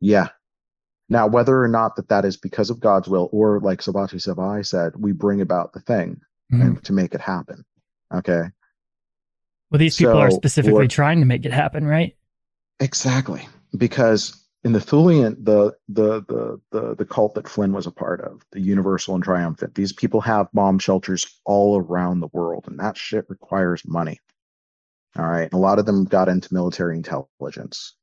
Yeah. 0.00 0.28
Now, 1.08 1.26
whether 1.26 1.62
or 1.62 1.68
not 1.68 1.96
that 1.96 2.08
that 2.08 2.24
is 2.24 2.36
because 2.36 2.70
of 2.70 2.80
God's 2.80 3.08
will, 3.08 3.28
or 3.32 3.60
like 3.60 3.80
Sabbatai 3.80 4.20
Zevi 4.20 4.62
said, 4.64 4.92
we 4.96 5.12
bring 5.12 5.40
about 5.40 5.72
the 5.72 5.80
thing 5.80 6.20
Mhm. 6.52 6.62
and 6.62 6.84
to 6.84 6.92
make 6.92 7.14
it 7.14 7.20
happen. 7.20 7.64
Okay. 8.12 8.44
Well, 9.70 9.78
these 9.78 9.96
people 9.96 10.16
are 10.18 10.30
specifically 10.30 10.84
or- 10.86 10.88
trying 10.88 11.20
to 11.20 11.26
make 11.26 11.44
it 11.44 11.52
happen, 11.52 11.84
right? 11.86 12.16
Exactly. 12.80 13.46
Because 13.76 14.34
in 14.64 14.72
the 14.72 14.80
Thulian, 14.80 15.36
the, 15.42 15.74
the 15.88 16.20
the 16.22 16.60
the 16.72 16.94
the 16.96 17.04
cult 17.04 17.34
that 17.34 17.48
Flynn 17.48 17.72
was 17.72 17.86
a 17.86 17.90
part 17.90 18.20
of, 18.20 18.42
the 18.52 18.60
Universal 18.60 19.14
and 19.14 19.24
Triumphant, 19.24 19.74
these 19.74 19.92
people 19.92 20.20
have 20.22 20.48
bomb 20.52 20.78
shelters 20.78 21.40
all 21.44 21.78
around 21.78 22.20
the 22.20 22.28
world, 22.32 22.64
and 22.66 22.78
that 22.80 22.96
shit 22.96 23.24
requires 23.28 23.82
money. 23.86 24.20
All 25.18 25.26
right. 25.28 25.52
A 25.52 25.56
lot 25.58 25.78
of 25.78 25.86
them 25.86 26.04
got 26.04 26.28
into 26.28 26.52
military 26.52 26.96
intelligence. 26.96 27.94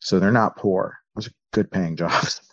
So 0.00 0.18
they're 0.20 0.30
not 0.32 0.56
poor. 0.56 0.98
Good 1.54 1.70
paying 1.70 1.96
jobs. 1.96 2.40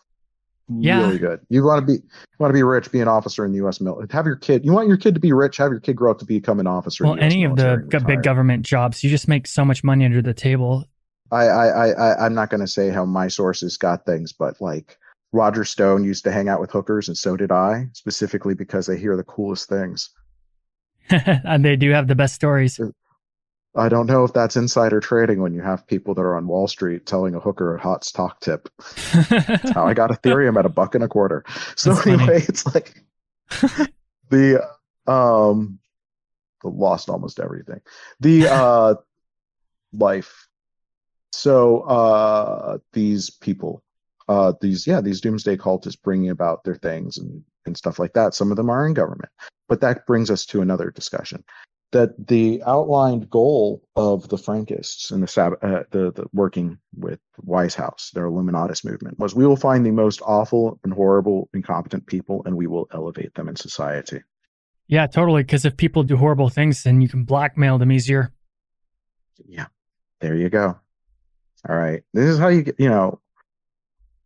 Yeah. 0.79 1.01
Really 1.01 1.19
good. 1.19 1.41
You 1.49 1.65
want 1.65 1.85
to 1.85 1.93
be 1.93 2.01
want 2.39 2.51
to 2.51 2.53
be 2.53 2.63
rich, 2.63 2.89
be 2.93 3.01
an 3.01 3.09
officer 3.09 3.43
in 3.43 3.51
the 3.51 3.57
US 3.65 3.81
military. 3.81 4.07
Have 4.11 4.25
your 4.25 4.37
kid 4.37 4.63
you 4.63 4.71
want 4.71 4.87
your 4.87 4.95
kid 4.95 5.13
to 5.15 5.19
be 5.19 5.33
rich, 5.33 5.57
have 5.57 5.69
your 5.69 5.81
kid 5.81 5.97
grow 5.97 6.11
up 6.11 6.19
to 6.19 6.25
become 6.25 6.61
an 6.61 6.67
officer 6.67 7.03
Well, 7.03 7.13
in 7.13 7.19
the 7.19 7.25
US 7.25 7.33
any 7.33 7.43
of 7.43 7.57
the 7.57 7.77
retire. 7.79 8.07
big 8.07 8.23
government 8.23 8.65
jobs, 8.65 9.03
you 9.03 9.09
just 9.09 9.27
make 9.27 9.47
so 9.47 9.65
much 9.65 9.83
money 9.83 10.05
under 10.05 10.21
the 10.21 10.33
table. 10.33 10.85
I, 11.29 11.45
I, 11.45 11.67
I, 11.67 11.89
I 11.89 12.25
I'm 12.25 12.33
not 12.33 12.49
going 12.49 12.61
to 12.61 12.67
say 12.67 12.89
how 12.89 13.03
my 13.03 13.27
sources 13.27 13.75
got 13.75 14.05
things, 14.05 14.31
but 14.31 14.61
like 14.61 14.97
Roger 15.33 15.65
Stone 15.65 16.05
used 16.05 16.23
to 16.23 16.31
hang 16.31 16.47
out 16.47 16.61
with 16.61 16.71
hookers, 16.71 17.07
and 17.07 17.17
so 17.17 17.35
did 17.35 17.51
I, 17.51 17.87
specifically 17.93 18.53
because 18.53 18.85
they 18.85 18.97
hear 18.97 19.17
the 19.17 19.23
coolest 19.23 19.67
things. 19.67 20.09
and 21.09 21.65
they 21.65 21.75
do 21.75 21.91
have 21.91 22.07
the 22.07 22.15
best 22.15 22.35
stories. 22.35 22.79
I 23.75 23.87
don't 23.87 24.07
know 24.07 24.25
if 24.25 24.33
that's 24.33 24.57
insider 24.57 24.99
trading 24.99 25.41
when 25.41 25.53
you 25.53 25.61
have 25.61 25.87
people 25.87 26.13
that 26.15 26.21
are 26.21 26.35
on 26.35 26.47
Wall 26.47 26.67
Street 26.67 27.05
telling 27.05 27.35
a 27.35 27.39
hooker 27.39 27.75
a 27.75 27.81
hot 27.81 28.03
stock 28.03 28.41
tip. 28.41 28.67
That's 29.29 29.71
how 29.71 29.87
I 29.87 29.93
got 29.93 30.11
Ethereum 30.21 30.57
at 30.59 30.65
a 30.65 30.69
buck 30.69 30.93
and 30.95 31.03
a 31.03 31.07
quarter. 31.07 31.45
So 31.77 31.93
That's 31.93 32.03
funny. 32.03 32.23
anyway, 32.23 32.45
it's 32.47 32.65
like 32.73 33.01
the 34.29 34.67
um 35.07 35.79
lost 36.63 37.09
almost 37.09 37.39
everything. 37.39 37.79
The 38.19 38.47
uh 38.51 38.95
life. 39.93 40.47
So 41.31 41.81
uh 41.81 42.77
these 42.91 43.29
people, 43.29 43.83
uh 44.27 44.51
these 44.59 44.85
yeah, 44.85 44.99
these 44.99 45.21
doomsday 45.21 45.55
cultists 45.55 46.01
bringing 46.01 46.29
about 46.29 46.65
their 46.65 46.75
things 46.75 47.17
and 47.17 47.41
and 47.65 47.77
stuff 47.77 47.99
like 47.99 48.13
that. 48.13 48.33
Some 48.33 48.51
of 48.51 48.57
them 48.57 48.69
are 48.69 48.85
in 48.85 48.93
government. 48.93 49.31
But 49.69 49.79
that 49.79 50.05
brings 50.05 50.29
us 50.29 50.45
to 50.47 50.61
another 50.61 50.91
discussion. 50.91 51.45
That 51.91 52.27
the 52.27 52.63
outlined 52.65 53.29
goal 53.29 53.83
of 53.97 54.29
the 54.29 54.37
Frankists 54.37 55.11
and 55.11 55.21
the 55.21 55.27
Sab- 55.27 55.61
uh, 55.61 55.83
the 55.91 56.11
the 56.11 56.25
working 56.31 56.77
with 56.95 57.19
Weishaupt, 57.45 58.11
their 58.11 58.25
Illuminatus 58.25 58.85
movement, 58.85 59.19
was 59.19 59.35
we 59.35 59.45
will 59.45 59.57
find 59.57 59.85
the 59.85 59.91
most 59.91 60.21
awful 60.25 60.79
and 60.85 60.93
horrible, 60.93 61.49
incompetent 61.53 62.05
people, 62.05 62.43
and 62.45 62.55
we 62.55 62.65
will 62.67 62.87
elevate 62.93 63.33
them 63.33 63.49
in 63.49 63.57
society. 63.57 64.21
yeah, 64.87 65.05
totally. 65.05 65.43
Because 65.43 65.65
if 65.65 65.75
people 65.75 66.03
do 66.03 66.15
horrible 66.15 66.49
things, 66.49 66.83
then 66.83 67.01
you 67.01 67.09
can 67.09 67.25
blackmail 67.25 67.77
them 67.77 67.91
easier. 67.91 68.31
Yeah, 69.45 69.67
there 70.21 70.35
you 70.35 70.49
go. 70.49 70.79
All 71.67 71.75
right, 71.75 72.03
this 72.13 72.29
is 72.29 72.39
how 72.39 72.47
you 72.47 72.63
get. 72.63 72.79
You 72.79 72.89
know, 72.89 73.19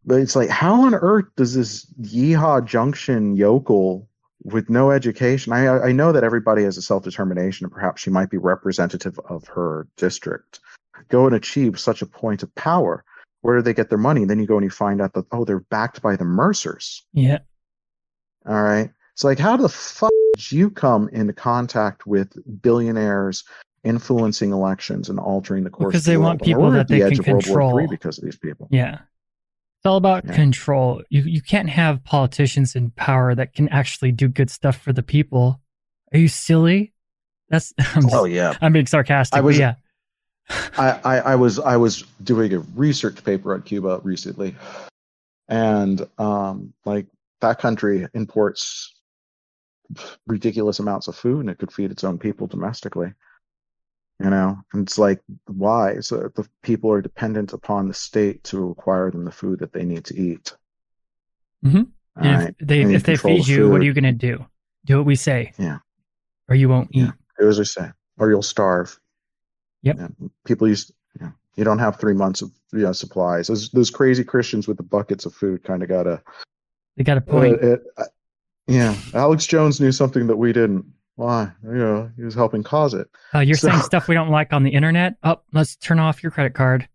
but 0.05 0.21
it's 0.21 0.35
like, 0.35 0.49
how 0.49 0.83
on 0.83 0.93
earth 0.93 1.25
does 1.35 1.55
this 1.55 1.85
Yeehaw 1.99 2.63
Junction 2.65 3.35
yokel 3.35 4.07
with 4.45 4.69
no 4.69 4.91
education? 4.91 5.51
I 5.51 5.67
I 5.67 5.91
know 5.91 6.11
that 6.11 6.23
everybody 6.23 6.63
has 6.63 6.77
a 6.77 6.81
self 6.81 7.03
determination, 7.03 7.65
and 7.65 7.73
perhaps 7.73 8.01
she 8.01 8.09
might 8.09 8.29
be 8.29 8.37
representative 8.37 9.19
of 9.29 9.45
her 9.47 9.87
district. 9.97 10.59
Go 11.09 11.25
and 11.25 11.35
achieve 11.35 11.79
such 11.79 12.01
a 12.01 12.05
point 12.05 12.43
of 12.43 12.53
power. 12.55 13.03
Where 13.41 13.57
do 13.57 13.61
they 13.61 13.73
get 13.73 13.89
their 13.89 13.97
money? 13.97 14.25
then 14.25 14.39
you 14.39 14.47
go 14.47 14.55
and 14.55 14.63
you 14.63 14.69
find 14.69 15.01
out 15.01 15.13
that 15.13 15.25
oh, 15.31 15.45
they're 15.45 15.59
backed 15.59 16.01
by 16.01 16.15
the 16.15 16.25
Mercers. 16.25 17.05
Yeah. 17.13 17.39
All 18.47 18.61
right. 18.61 18.89
It's 19.13 19.23
like, 19.23 19.39
how 19.39 19.55
the 19.57 19.69
fuck 19.69 20.11
did 20.35 20.51
you 20.51 20.69
come 20.69 21.09
into 21.09 21.33
contact 21.33 22.05
with 22.05 22.33
billionaires 22.61 23.43
influencing 23.83 24.51
elections 24.51 25.09
and 25.09 25.19
altering 25.19 25.63
the 25.63 25.69
course? 25.69 25.91
Because 25.91 26.01
of 26.01 26.05
the 26.05 26.11
they 26.11 26.17
want 26.17 26.41
And 26.41 26.45
people 26.45 26.73
at 26.73 26.73
that 26.73 26.87
the 26.87 26.99
they 26.99 27.03
edge 27.03 27.19
can 27.19 27.19
of 27.19 27.27
World 27.27 27.47
War 27.47 27.57
control. 27.59 27.79
III 27.81 27.87
because 27.87 28.17
of 28.17 28.23
these 28.25 28.37
people. 28.37 28.67
Yeah. 28.71 28.99
It's 29.85 29.91
all 29.91 29.97
about 29.97 30.27
control. 30.29 31.03
You 31.11 31.21
you 31.21 31.43
can't 31.43 31.69
have 31.69 32.03
politicians 32.03 32.75
in 32.75 32.89
power 32.89 33.35
that 33.35 33.53
can 33.53 33.69
actually 33.69 34.11
do 34.11 34.27
good 34.27 34.49
stuff 34.49 34.81
for 34.81 34.91
the 34.91 35.03
people. 35.03 35.61
Are 36.11 36.17
you 36.17 36.27
silly? 36.27 36.91
That's 37.49 37.71
I'm, 37.79 38.01
just, 38.01 38.15
Oh 38.15 38.25
yeah. 38.25 38.55
I'm 38.61 38.73
being 38.73 38.87
sarcastic. 38.87 39.37
I 39.37 39.41
was- 39.41 39.59
yeah. 39.59 39.75
I, 40.49 40.99
I, 41.03 41.17
I 41.19 41.35
was 41.35 41.59
I 41.59 41.77
was 41.77 42.03
doing 42.23 42.51
a 42.55 42.61
research 42.73 43.23
paper 43.23 43.53
on 43.53 43.61
Cuba 43.61 44.01
recently, 44.01 44.55
and 45.49 46.07
um, 46.17 46.73
like 46.85 47.05
that 47.41 47.59
country 47.59 48.07
imports 48.15 48.91
ridiculous 50.25 50.79
amounts 50.79 51.07
of 51.07 51.15
food 51.15 51.41
and 51.41 51.49
it 51.51 51.59
could 51.59 51.71
feed 51.71 51.91
its 51.91 52.03
own 52.03 52.17
people 52.17 52.47
domestically. 52.47 53.13
You 54.23 54.29
know, 54.29 54.57
and 54.71 54.87
it's 54.87 54.97
like 54.97 55.21
why? 55.47 55.99
So 55.99 56.29
the 56.35 56.47
people 56.61 56.91
are 56.91 57.01
dependent 57.01 57.51
upon 57.51 57.89
the 57.89 57.93
state 57.93 58.43
to 58.45 58.69
acquire 58.69 59.11
them 59.11 59.25
the 59.25 59.31
food 59.31 59.59
that 59.59 59.73
they 59.73 59.83
need 59.83 60.05
to 60.05 60.17
eat. 60.17 60.55
Mhm. 61.65 61.87
And 62.15 62.25
Alright? 62.25 62.55
if 62.57 62.67
they 62.67 62.81
And 62.81 62.95
if 62.95 63.03
they 63.03 63.17
feed 63.17 63.45
you, 63.45 63.69
what 63.69 63.81
are 63.81 63.83
you 63.83 63.93
gonna 63.93 64.13
do? 64.13 64.45
Do 64.85 64.97
what 64.97 65.05
we 65.05 65.15
say. 65.15 65.51
Yeah. 65.57 65.79
Or 66.47 66.55
you 66.55 66.69
won't 66.69 66.89
eat. 66.93 67.01
Yeah. 67.01 67.11
Do 67.39 67.49
as 67.49 67.59
I 67.59 67.63
say, 67.63 67.91
or 68.17 68.29
you'll 68.29 68.41
starve. 68.41 68.97
Yep. 69.81 69.97
Yeah. 69.99 70.07
People 70.45 70.69
used. 70.69 70.93
Yeah. 71.19 71.31
You 71.55 71.65
don't 71.65 71.79
have 71.79 71.99
three 71.99 72.13
months 72.13 72.41
of 72.41 72.51
you 72.71 72.79
know, 72.79 72.93
supplies. 72.93 73.47
Those 73.47 73.69
those 73.71 73.89
crazy 73.89 74.23
Christians 74.23 74.65
with 74.65 74.77
the 74.77 74.83
buckets 74.83 75.25
of 75.25 75.33
food 75.33 75.63
kind 75.65 75.83
of 75.83 75.89
got 75.89 76.07
a 76.07 76.21
They 76.95 77.03
got 77.03 77.17
a 77.17 77.21
point. 77.21 77.61
Uh, 77.61 77.67
it, 77.67 77.83
uh, 77.97 78.03
yeah, 78.67 78.95
Alex 79.13 79.45
Jones 79.45 79.81
knew 79.81 79.91
something 79.91 80.27
that 80.27 80.37
we 80.37 80.53
didn't. 80.53 80.85
Why? 81.15 81.51
You 81.63 81.73
know, 81.73 82.11
he 82.17 82.23
was 82.23 82.35
helping 82.35 82.63
cause 82.63 82.93
it. 82.93 83.07
Uh, 83.33 83.39
you're 83.39 83.55
so- 83.57 83.69
saying 83.69 83.81
stuff 83.81 84.07
we 84.07 84.15
don't 84.15 84.29
like 84.29 84.51
on 84.53 84.63
the 84.63 84.71
internet. 84.71 85.15
Oh, 85.23 85.39
let's 85.53 85.75
turn 85.77 85.99
off 85.99 86.21
your 86.23 86.31
credit 86.31 86.53
card. 86.53 86.87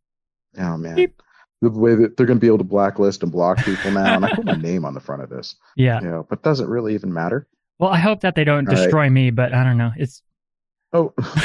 Oh 0.59 0.77
man, 0.77 0.97
Beep. 0.97 1.23
the 1.63 1.71
way 1.71 1.95
that 1.95 2.17
they're 2.17 2.27
going 2.27 2.39
to 2.39 2.41
be 2.41 2.47
able 2.49 2.59
to 2.59 2.65
blacklist 2.65 3.23
and 3.23 3.31
block 3.33 3.59
people 3.65 3.91
now, 3.93 4.17
and 4.17 4.25
I 4.27 4.35
put 4.35 4.45
my 4.45 4.53
name 4.57 4.85
on 4.85 4.95
the 4.95 5.01
front 5.01 5.23
of 5.23 5.31
this. 5.31 5.55
Yeah. 5.77 6.01
You 6.01 6.09
know, 6.09 6.27
but 6.29 6.43
does 6.43 6.61
it 6.61 6.67
really 6.69 6.95
even 6.95 7.13
matter? 7.15 7.47
Well, 7.79 7.91
I 7.91 7.99
hope 7.99 8.21
that 8.21 8.35
they 8.35 8.45
don't 8.45 8.69
All 8.69 8.75
right. 8.75 8.83
destroy 8.83 9.09
me, 9.09 9.31
but 9.31 9.55
I 9.55 9.65
don't 9.65 9.79
know. 9.79 9.93
It's 9.97 10.23
Oh, 10.93 11.15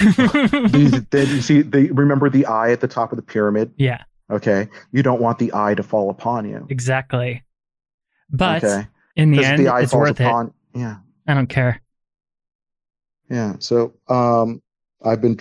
these, 0.72 1.04
they, 1.12 1.24
you 1.26 1.42
see, 1.42 1.62
they 1.62 1.86
remember 1.92 2.30
the 2.32 2.48
eye 2.48 2.72
at 2.72 2.82
the 2.82 2.88
top 2.88 3.12
of 3.12 3.16
the 3.18 3.22
pyramid. 3.22 3.72
yeah, 3.78 4.02
Okay, 4.32 4.68
you 4.92 5.04
don't 5.04 5.22
want 5.22 5.38
the 5.38 5.52
eye 5.54 5.76
to 5.76 5.84
fall 5.84 6.10
upon 6.10 6.50
you. 6.50 6.66
exactly. 6.70 7.44
But 8.32 8.64
okay, 8.64 8.88
in 9.16 9.30
the 9.32 9.46
end, 9.46 9.66
the 9.68 9.76
it's 9.78 9.94
worth 9.94 10.20
it. 10.20 10.52
Yeah, 10.74 10.96
I 11.28 11.34
don't 11.36 11.46
care. 11.48 11.80
Yeah. 13.30 13.56
So 13.60 13.94
um, 14.08 14.62
I've 15.04 15.22
been 15.22 15.40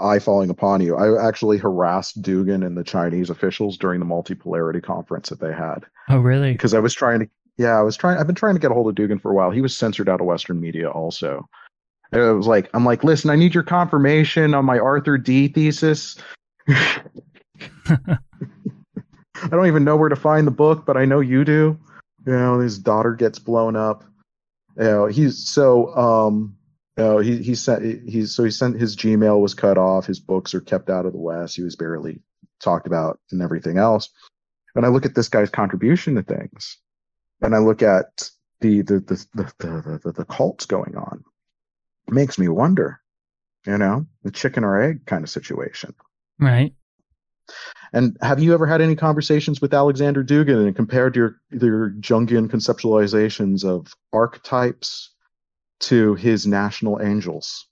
eye 0.00 0.18
falling 0.18 0.50
upon 0.50 0.80
you. 0.80 0.96
I 0.96 1.26
actually 1.28 1.58
harassed 1.58 2.20
Dugin 2.22 2.64
and 2.66 2.76
the 2.76 2.84
Chinese 2.84 3.30
officials 3.30 3.76
during 3.76 4.00
the 4.00 4.06
multipolarity 4.06 4.82
conference 4.82 5.28
that 5.30 5.40
they 5.40 5.52
had 5.52 5.84
Oh, 6.08 6.18
really? 6.18 6.52
because 6.52 6.74
I 6.74 6.80
was 6.80 6.94
trying 6.94 7.20
to. 7.20 7.28
Yeah, 7.56 7.78
I 7.78 7.82
was 7.82 7.96
trying. 7.96 8.18
I've 8.18 8.26
been 8.26 8.36
trying 8.36 8.54
to 8.54 8.60
get 8.60 8.70
a 8.70 8.74
hold 8.74 8.88
of 8.88 8.94
Dugin 8.94 9.20
for 9.20 9.30
a 9.30 9.34
while. 9.34 9.50
He 9.50 9.60
was 9.60 9.76
censored 9.76 10.08
out 10.08 10.20
of 10.20 10.26
Western 10.26 10.60
media 10.60 10.90
also. 10.90 11.46
And 12.12 12.22
it 12.22 12.32
was 12.32 12.46
like, 12.46 12.70
I'm 12.74 12.84
like, 12.84 13.04
listen, 13.04 13.30
I 13.30 13.36
need 13.36 13.54
your 13.54 13.62
confirmation 13.62 14.54
on 14.54 14.64
my 14.64 14.78
Arthur 14.78 15.18
Dee 15.18 15.48
thesis. 15.48 16.16
I 17.88 19.48
don't 19.50 19.66
even 19.66 19.84
know 19.84 19.96
where 19.96 20.08
to 20.08 20.16
find 20.16 20.46
the 20.46 20.50
book, 20.52 20.84
but 20.86 20.96
I 20.96 21.04
know 21.04 21.20
you 21.20 21.44
do. 21.44 21.78
You 22.26 22.32
know, 22.32 22.60
his 22.60 22.78
daughter 22.78 23.14
gets 23.14 23.38
blown 23.38 23.76
up. 23.76 24.04
You 24.76 24.84
know, 24.84 25.06
he's 25.06 25.46
so 25.46 25.94
um 25.96 26.56
know, 27.00 27.18
he 27.18 27.42
he 27.42 27.54
sent 27.54 28.08
he's 28.08 28.34
so 28.34 28.44
he 28.44 28.50
sent 28.50 28.80
his 28.80 28.96
Gmail 28.96 29.40
was 29.40 29.54
cut 29.54 29.78
off, 29.78 30.06
his 30.06 30.20
books 30.20 30.54
are 30.54 30.60
kept 30.60 30.90
out 30.90 31.06
of 31.06 31.12
the 31.12 31.18
West, 31.18 31.56
he 31.56 31.62
was 31.62 31.76
barely 31.76 32.20
talked 32.60 32.86
about 32.86 33.18
and 33.30 33.42
everything 33.42 33.78
else. 33.78 34.10
And 34.74 34.84
I 34.84 34.88
look 34.88 35.06
at 35.06 35.14
this 35.14 35.28
guy's 35.28 35.50
contribution 35.50 36.14
to 36.14 36.22
things, 36.22 36.78
and 37.40 37.54
I 37.54 37.58
look 37.58 37.82
at 37.82 38.30
the 38.60 38.82
the 38.82 39.00
the 39.00 39.26
the 39.34 39.52
the, 39.58 40.00
the, 40.04 40.12
the 40.12 40.24
cults 40.24 40.66
going 40.66 40.96
on. 40.96 41.24
It 42.08 42.14
makes 42.14 42.38
me 42.38 42.48
wonder, 42.48 43.00
you 43.66 43.78
know, 43.78 44.06
the 44.22 44.30
chicken 44.30 44.64
or 44.64 44.80
egg 44.80 45.06
kind 45.06 45.24
of 45.24 45.30
situation. 45.30 45.94
Right. 46.38 46.74
And 47.92 48.16
have 48.22 48.40
you 48.40 48.54
ever 48.54 48.66
had 48.66 48.80
any 48.80 48.94
conversations 48.94 49.60
with 49.60 49.74
Alexander 49.74 50.22
Dugin 50.22 50.66
and 50.66 50.76
compared 50.76 51.16
your 51.16 51.40
your 51.50 51.90
Jungian 51.90 52.48
conceptualizations 52.48 53.64
of 53.64 53.92
archetypes 54.12 55.10
to 55.80 56.14
his 56.14 56.46
national 56.46 57.00
angels? 57.00 57.66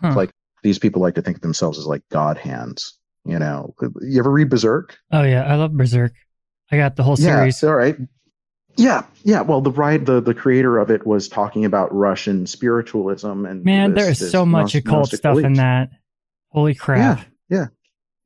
Huh. 0.00 0.14
Like 0.14 0.30
these 0.62 0.78
people 0.78 1.00
like 1.02 1.14
to 1.14 1.22
think 1.22 1.36
of 1.38 1.42
themselves 1.42 1.78
as 1.78 1.86
like 1.86 2.02
god 2.10 2.38
hands. 2.38 2.98
You 3.24 3.38
know, 3.38 3.74
you 4.02 4.18
ever 4.20 4.30
read 4.30 4.50
Berserk? 4.50 4.96
Oh 5.10 5.22
yeah, 5.22 5.42
I 5.44 5.56
love 5.56 5.72
Berserk. 5.76 6.12
I 6.70 6.76
got 6.76 6.96
the 6.96 7.02
whole 7.02 7.16
series. 7.16 7.62
Yeah, 7.62 7.68
all 7.68 7.74
right. 7.74 7.96
Yeah, 8.76 9.04
yeah. 9.24 9.40
Well, 9.40 9.60
the 9.62 9.70
right, 9.70 10.04
the 10.04 10.20
the 10.20 10.34
creator 10.34 10.78
of 10.78 10.90
it 10.90 11.06
was 11.06 11.28
talking 11.28 11.64
about 11.64 11.92
Russian 11.94 12.46
spiritualism 12.46 13.46
and 13.46 13.64
Man, 13.64 13.94
this- 13.94 14.02
there 14.02 14.12
is 14.12 14.30
so 14.30 14.44
much 14.46 14.74
occult 14.74 15.10
stuff 15.10 15.38
in 15.38 15.54
that. 15.54 15.90
Holy 16.50 16.74
crap. 16.74 17.18
Yeah, 17.18 17.24
yeah. 17.58 17.66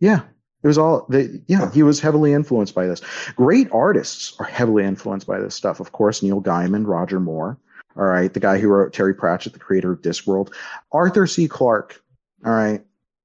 yeah. 0.01 0.21
It 0.63 0.67
was 0.67 0.77
all. 0.77 1.07
They, 1.09 1.41
yeah, 1.47 1.71
he 1.73 1.83
was 1.83 2.01
heavily 2.01 2.35
influenced 2.35 2.75
by 2.75 2.87
this. 2.87 3.01
Great 3.37 3.71
artists 3.73 4.35
are 4.39 4.45
heavily 4.45 4.85
influenced 4.85 5.27
by 5.27 5.39
this 5.41 5.55
stuff. 5.55 5.81
Of 5.81 5.93
course, 5.93 6.23
Neil 6.23 6.43
Gaiman, 6.43 6.87
Roger 6.87 7.19
Moore. 7.21 7.59
All 7.97 8.05
right, 8.05 8.33
the 8.33 8.41
guy 8.41 8.59
who 8.59 8.69
wrote 8.69 8.93
Terry 8.93 9.15
Pratchett, 9.15 9.53
the 9.53 9.59
creator 9.59 9.93
of 9.93 10.01
Discworld, 10.01 10.53
Arthur 10.93 11.27
C. 11.27 11.49
Clarke. 11.49 12.03
All 12.45 12.53
right, 12.53 12.83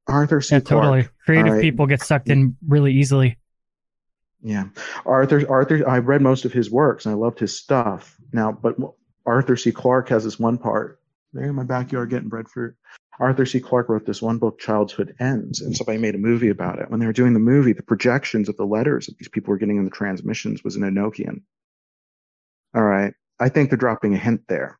Arthur 0.08 0.42
C. 0.42 0.56
Yeah, 0.56 0.60
Clarke. 0.62 0.84
totally. 0.84 1.08
Creative 1.26 1.54
right. 1.54 1.62
people 1.62 1.86
get 1.86 2.02
sucked 2.02 2.30
in 2.30 2.56
really 2.68 2.94
easily. 2.94 3.38
Yeah, 4.42 4.66
Arthur. 5.06 5.50
Arthur. 5.50 5.88
I 5.88 6.00
read 6.00 6.22
most 6.22 6.46
of 6.46 6.54
his 6.54 6.70
works 6.70 7.06
and 7.06 7.14
I 7.14 7.18
loved 7.18 7.40
his 7.40 7.58
stuff. 7.58 8.16
Now, 8.32 8.52
but 8.52 8.76
Arthur 9.26 9.56
C. 9.56 9.72
Clarke 9.72 10.10
has 10.10 10.24
this 10.24 10.40
one 10.40 10.58
part. 10.58 11.00
There 11.34 11.46
in 11.46 11.56
my 11.56 11.64
backyard 11.64 12.10
getting 12.10 12.30
breadfruit. 12.30 12.76
Arthur 13.20 13.46
C. 13.46 13.60
Clarke 13.60 13.90
wrote 13.90 14.06
this 14.06 14.22
one 14.22 14.38
book, 14.38 14.60
Childhood's 14.60 15.12
End, 15.20 15.56
and 15.62 15.76
somebody 15.76 15.98
made 15.98 16.16
a 16.16 16.20
movie 16.20 16.50
about 16.50 16.80
it. 16.80 16.90
When 16.90 17.00
they 17.00 17.06
were 17.06 17.14
doing 17.14 17.34
the 17.34 17.40
movie, 17.40 17.74
the 17.74 17.84
projections 17.84 18.50
of 18.50 18.58
the 18.58 18.66
letters 18.66 19.06
that 19.06 19.18
these 19.18 19.30
people 19.30 19.52
were 19.52 19.58
getting 19.58 19.78
in 19.78 19.86
the 19.86 19.92
transmissions 19.92 20.64
was 20.64 20.76
an 20.76 20.84
Enochian. 20.84 21.42
All 22.74 22.84
right, 22.84 23.14
I 23.40 23.50
think 23.50 23.70
they're 23.70 23.78
dropping 23.78 24.14
a 24.14 24.18
hint 24.18 24.42
there. 24.48 24.80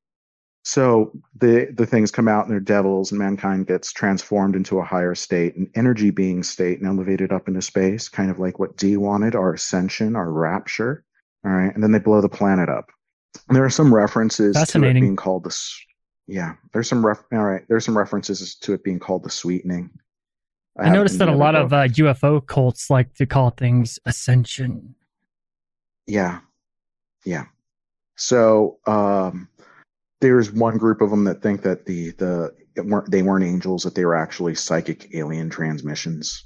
So 0.64 1.12
the 1.40 1.68
the 1.76 1.86
things 1.86 2.10
come 2.10 2.28
out 2.28 2.46
and 2.46 2.52
they're 2.52 2.60
devils, 2.60 3.12
and 3.12 3.20
mankind 3.20 3.68
gets 3.68 3.94
transformed 3.94 4.56
into 4.56 4.80
a 4.80 4.84
higher 4.84 5.14
state, 5.14 5.56
an 5.56 5.70
energy 5.76 6.10
being 6.10 6.42
state, 6.42 6.80
and 6.80 6.88
elevated 6.88 7.32
up 7.32 7.48
into 7.48 7.62
space, 7.62 8.10
kind 8.10 8.32
of 8.32 8.40
like 8.40 8.58
what 8.58 8.76
Dee 8.76 8.98
wanted, 8.98 9.36
our 9.36 9.54
ascension, 9.54 10.16
our 10.16 10.32
rapture. 10.32 11.04
All 11.46 11.52
right, 11.52 11.74
and 11.74 11.84
then 11.84 11.92
they 11.92 12.00
blow 12.00 12.20
the 12.20 12.30
planet 12.30 12.68
up. 12.68 12.90
And 13.48 13.56
there 13.56 13.64
are 13.64 13.70
some 13.70 13.94
references 13.94 14.56
to 14.56 14.84
it 14.84 14.94
being 14.94 15.16
called 15.16 15.44
the. 15.44 15.56
Yeah, 16.28 16.56
there's 16.74 16.90
some 16.90 17.06
ref. 17.06 17.24
All 17.32 17.44
right, 17.44 17.62
there's 17.70 17.86
some 17.86 17.98
references 17.98 18.56
to 18.56 18.74
it 18.74 18.84
being 18.84 18.98
called 18.98 19.24
the 19.24 19.30
sweetening. 19.30 19.92
I, 20.78 20.88
it 20.88 20.94
noticed 20.94 21.20
that 21.20 21.30
a 21.30 21.36
lot 21.36 21.56
of 21.56 21.74
uh, 21.74 21.88
UFO 21.88 22.46
cults 22.46 22.90
like 22.90 23.14
to 23.16 23.26
call 23.26 23.52
things 23.52 24.00
ascension. 24.06 24.96
Yeah. 26.08 26.40
Yeah. 27.24 27.46
So 28.16 28.80
um, 28.88 29.50
there's 30.22 30.52
one 30.52 30.78
group 30.78 31.02
of 31.02 31.10
them 31.10 31.26
that 31.26 31.42
think 31.42 31.62
that 31.64 31.86
the 31.86 32.12
the 32.12 32.54
it 32.76 32.86
weren't 32.86 33.10
they 33.12 33.22
weren't 33.22 33.46
angels 33.46 33.84
that 33.84 33.96
they 33.96 34.06
were 34.06 34.16
actually 34.16 34.56
psychic 34.56 35.14
alien 35.14 35.50
transmissions. 35.50 36.46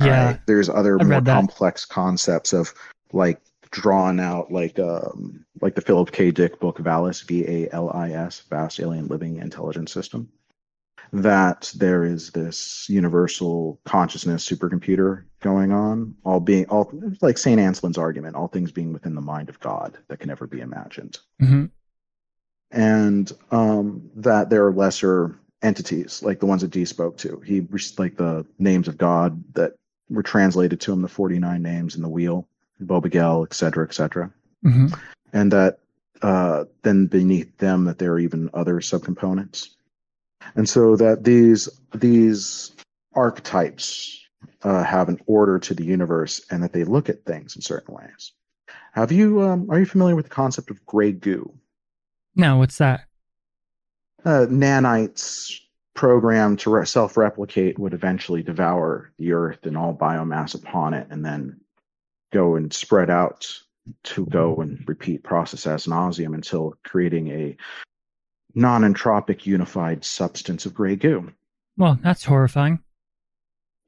All 0.00 0.06
Yeah. 0.06 0.26
right? 0.26 0.40
There's 0.46 0.68
other 0.68 1.00
I 1.00 1.04
more 1.04 1.20
complex 1.20 1.84
concepts 1.84 2.52
of 2.52 2.72
like 3.12 3.40
drawn 3.70 4.20
out 4.20 4.52
like 4.52 4.78
um 4.78 5.44
like 5.60 5.74
the 5.74 5.80
Philip 5.80 6.12
K. 6.12 6.30
Dick 6.30 6.60
book 6.60 6.78
Valis 6.78 7.26
V 7.26 7.44
A 7.46 7.68
L 7.72 7.90
I 7.90 8.10
S 8.10 8.40
Vast 8.50 8.80
Alien 8.80 9.08
Living 9.08 9.36
Intelligence 9.38 9.92
System. 9.92 10.28
That 11.14 11.70
there 11.76 12.04
is 12.04 12.30
this 12.30 12.86
universal 12.88 13.78
consciousness 13.84 14.48
supercomputer 14.48 15.24
going 15.40 15.70
on, 15.70 16.14
all 16.24 16.40
being 16.40 16.66
all 16.66 16.90
like 17.20 17.36
Saint 17.36 17.60
Anselm's 17.60 17.98
argument, 17.98 18.34
all 18.34 18.48
things 18.48 18.72
being 18.72 18.92
within 18.92 19.14
the 19.14 19.20
mind 19.20 19.50
of 19.50 19.60
God 19.60 19.98
that 20.08 20.20
can 20.20 20.28
never 20.28 20.46
be 20.46 20.60
imagined 20.60 21.18
hmm 21.38 21.66
and 22.72 23.30
um, 23.50 24.10
that 24.16 24.50
there 24.50 24.66
are 24.66 24.72
lesser 24.72 25.38
entities 25.62 26.22
like 26.22 26.40
the 26.40 26.46
ones 26.46 26.62
that 26.62 26.70
Dee 26.70 26.84
spoke 26.84 27.16
to. 27.18 27.38
He 27.40 27.60
like 27.98 28.16
the 28.16 28.44
names 28.58 28.88
of 28.88 28.98
God 28.98 29.42
that 29.54 29.74
were 30.08 30.22
translated 30.22 30.80
to 30.80 30.92
him, 30.92 31.02
the 31.02 31.08
49 31.08 31.62
names 31.62 31.94
in 31.94 32.02
the 32.02 32.08
wheel, 32.08 32.48
Bobogel, 32.82 33.46
et 33.46 33.54
cetera, 33.54 33.86
et 33.86 33.94
cetera. 33.94 34.32
hmm 34.62 34.86
And 35.32 35.52
that 35.52 35.78
uh, 36.22 36.64
then 36.82 37.06
beneath 37.06 37.56
them 37.58 37.84
that 37.84 37.98
there 37.98 38.12
are 38.12 38.18
even 38.18 38.50
other 38.54 38.80
subcomponents. 38.80 39.70
And 40.54 40.68
so 40.68 40.96
that 40.96 41.24
these 41.24 41.68
these 41.94 42.72
archetypes 43.14 44.18
uh, 44.62 44.82
have 44.82 45.08
an 45.08 45.20
order 45.26 45.58
to 45.58 45.74
the 45.74 45.84
universe 45.84 46.44
and 46.50 46.62
that 46.62 46.72
they 46.72 46.84
look 46.84 47.08
at 47.08 47.24
things 47.24 47.56
in 47.56 47.62
certain 47.62 47.94
ways. 47.94 48.32
Have 48.92 49.12
you 49.12 49.42
um, 49.42 49.70
are 49.70 49.78
you 49.78 49.86
familiar 49.86 50.16
with 50.16 50.26
the 50.26 50.34
concept 50.34 50.70
of 50.70 50.84
gray 50.86 51.12
goo? 51.12 51.52
No, 52.34 52.56
what's 52.56 52.78
that? 52.78 53.06
uh, 54.24 54.46
nanites 54.48 55.60
programmed 55.94 56.58
to 56.60 56.70
re- 56.70 56.86
self-replicate 56.86 57.78
would 57.78 57.94
eventually 57.94 58.42
devour 58.42 59.12
the 59.18 59.32
earth 59.32 59.66
and 59.66 59.76
all 59.76 59.94
biomass 59.94 60.54
upon 60.54 60.94
it 60.94 61.06
and 61.10 61.24
then 61.24 61.60
go 62.32 62.56
and 62.56 62.72
spread 62.72 63.10
out 63.10 63.46
to 64.04 64.24
go 64.26 64.56
and 64.56 64.84
repeat 64.86 65.22
process 65.22 65.66
as 65.66 65.86
nauseum 65.86 66.34
until 66.34 66.74
creating 66.84 67.28
a 67.28 67.56
non-entropic 68.54 69.46
unified 69.46 70.04
substance 70.04 70.66
of 70.66 70.74
gray 70.74 70.96
goo 70.96 71.32
Well, 71.76 71.98
that's 72.02 72.24
horrifying. 72.24 72.80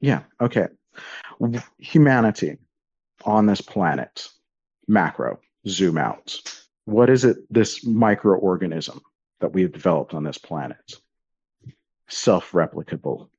Yeah. 0.01 0.23
Okay. 0.41 0.67
Humanity 1.77 2.57
on 3.23 3.45
this 3.45 3.61
planet, 3.61 4.27
macro, 4.87 5.39
zoom 5.67 5.97
out. 5.97 6.37
What 6.85 7.09
is 7.09 7.25
it, 7.25 7.37
this 7.49 7.83
microorganism 7.85 9.01
that 9.39 9.51
we 9.53 9.63
have 9.63 9.73
developed 9.73 10.13
on 10.13 10.23
this 10.23 10.37
planet? 10.37 10.95
Self 12.07 12.51
replicable. 12.51 13.29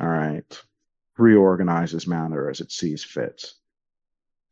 All 0.00 0.08
right. 0.08 0.62
Reorganizes 1.18 2.06
matter 2.06 2.50
as 2.50 2.60
it 2.60 2.72
sees 2.72 3.04
fit. 3.04 3.52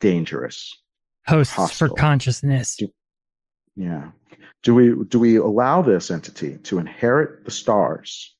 Dangerous. 0.00 0.76
Hosts 1.26 1.54
Hostile. 1.54 1.88
for 1.88 1.94
consciousness. 1.94 2.78
Yeah. 3.76 4.10
Do 4.62 4.74
we 4.74 4.94
do 5.08 5.18
we 5.18 5.36
allow 5.36 5.82
this 5.82 6.10
entity 6.10 6.58
to 6.64 6.78
inherit 6.78 7.44
the 7.44 7.50
stars 7.50 8.34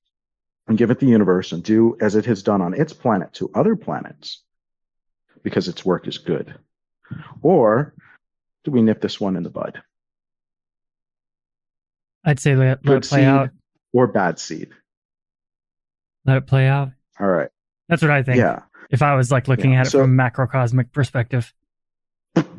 and 0.68 0.78
give 0.78 0.90
it 0.90 1.00
the 1.00 1.06
universe 1.06 1.52
and 1.52 1.62
do 1.62 1.96
as 2.00 2.14
it 2.14 2.24
has 2.26 2.42
done 2.42 2.60
on 2.60 2.74
its 2.74 2.92
planet 2.92 3.32
to 3.34 3.50
other 3.54 3.74
planets 3.76 4.42
because 5.42 5.68
its 5.68 5.84
work 5.84 6.06
is 6.06 6.18
good? 6.18 6.54
Or 7.42 7.94
do 8.64 8.70
we 8.70 8.82
nip 8.82 9.00
this 9.00 9.20
one 9.20 9.36
in 9.36 9.42
the 9.42 9.50
bud? 9.50 9.82
I'd 12.24 12.38
say 12.38 12.54
let, 12.54 12.84
let 12.86 12.98
it 12.98 13.08
play 13.08 13.24
out. 13.24 13.50
or 13.92 14.06
bad 14.06 14.38
seed? 14.38 14.70
Let 16.24 16.36
it 16.36 16.46
play 16.46 16.68
out. 16.68 16.90
All 17.18 17.26
right. 17.26 17.48
That's 17.88 18.00
what 18.00 18.12
I 18.12 18.22
think. 18.22 18.38
Yeah. 18.38 18.60
If 18.90 19.02
I 19.02 19.16
was 19.16 19.32
like 19.32 19.48
looking 19.48 19.72
Yeah, 19.72 19.80
at 19.80 19.86
it 19.88 19.90
so- 19.90 20.00
from 20.02 20.18
a 20.18 20.22
macrocosmic 20.22 20.92
perspective. 20.92 21.52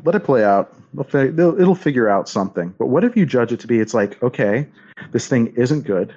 Let 0.04 0.14
it 0.14 0.20
play 0.24 0.44
out. 0.44 0.72
They'll, 0.94 1.04
fi- 1.04 1.26
they'll, 1.30 1.60
it'll 1.60 1.74
figure 1.74 2.08
out 2.08 2.28
something. 2.28 2.74
But 2.78 2.86
what 2.86 3.04
if 3.04 3.16
you 3.16 3.26
judge 3.26 3.52
it 3.52 3.60
to 3.60 3.66
be? 3.66 3.80
It's 3.80 3.94
like, 3.94 4.22
okay, 4.22 4.66
this 5.12 5.26
thing 5.26 5.48
isn't 5.56 5.82
good. 5.82 6.14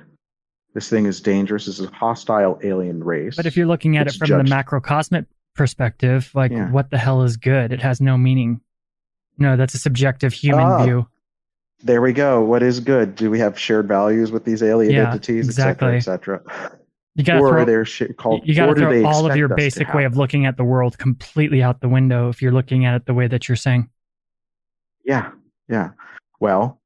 This 0.74 0.90
thing 0.90 1.06
is 1.06 1.20
dangerous. 1.22 1.66
This 1.66 1.80
is 1.80 1.88
a 1.88 1.92
hostile 1.92 2.60
alien 2.64 3.04
race. 3.04 3.36
But 3.36 3.46
if 3.46 3.58
you're 3.58 3.66
looking 3.66 3.98
at 3.98 4.06
It's 4.08 4.16
it 4.16 4.20
from 4.20 4.28
judged. 4.28 4.48
the 4.52 4.56
macrocosmic 4.56 5.26
perspective, 5.56 6.30
like 6.36 6.52
Yeah. 6.52 6.70
what 6.72 6.92
the 6.92 6.98
hell 6.98 7.24
is 7.24 7.38
good? 7.38 7.72
It 7.72 7.82
has 7.82 8.00
no 8.00 8.18
meaning. 8.18 8.62
No, 9.40 9.56
that's 9.56 9.74
a 9.74 9.80
subjective 9.80 10.34
human 10.34 10.64
Ah. 10.66 10.84
view. 10.84 11.08
There 11.84 12.02
we 12.02 12.12
go. 12.14 12.42
What 12.44 12.64
is 12.64 12.80
good? 12.80 13.16
Do 13.16 13.30
we 13.32 13.40
have 13.40 13.58
shared 13.58 13.88
values 13.88 14.32
with 14.32 14.44
these 14.46 14.62
alien 14.64 14.94
Yeah, 14.94 15.12
entities, 15.12 15.46
exactly. 15.48 15.96
et 15.96 16.00
cetera, 16.02 16.38
et 16.38 16.44
cetera? 16.44 16.80
You 17.18 17.24
gotta 17.24 17.40
Or 17.40 17.50
throw, 17.50 17.62
are 17.64 17.66
they 17.66 17.84
sh- 17.84 18.04
called? 18.16 18.48
you 18.48 18.54
do 18.54 18.74
they 18.76 19.02
throw 19.02 19.06
all 19.10 19.30
of 19.30 19.36
your 19.36 19.48
basic 19.50 19.92
way 19.94 20.06
of 20.06 20.18
looking 20.18 20.46
at 20.46 20.56
the 20.56 20.64
world 20.64 21.00
completely 21.00 21.64
out 21.64 21.82
the 21.82 21.90
window 21.90 22.30
if 22.30 22.44
you're 22.44 22.52
looking 22.52 22.86
at 22.86 22.94
it 22.96 23.06
the 23.08 23.14
way 23.16 23.28
that 23.28 23.50
you're 23.50 23.56
saying. 23.56 23.90
Yeah, 25.04 25.32
yeah. 25.68 25.92
Well, 26.40 26.80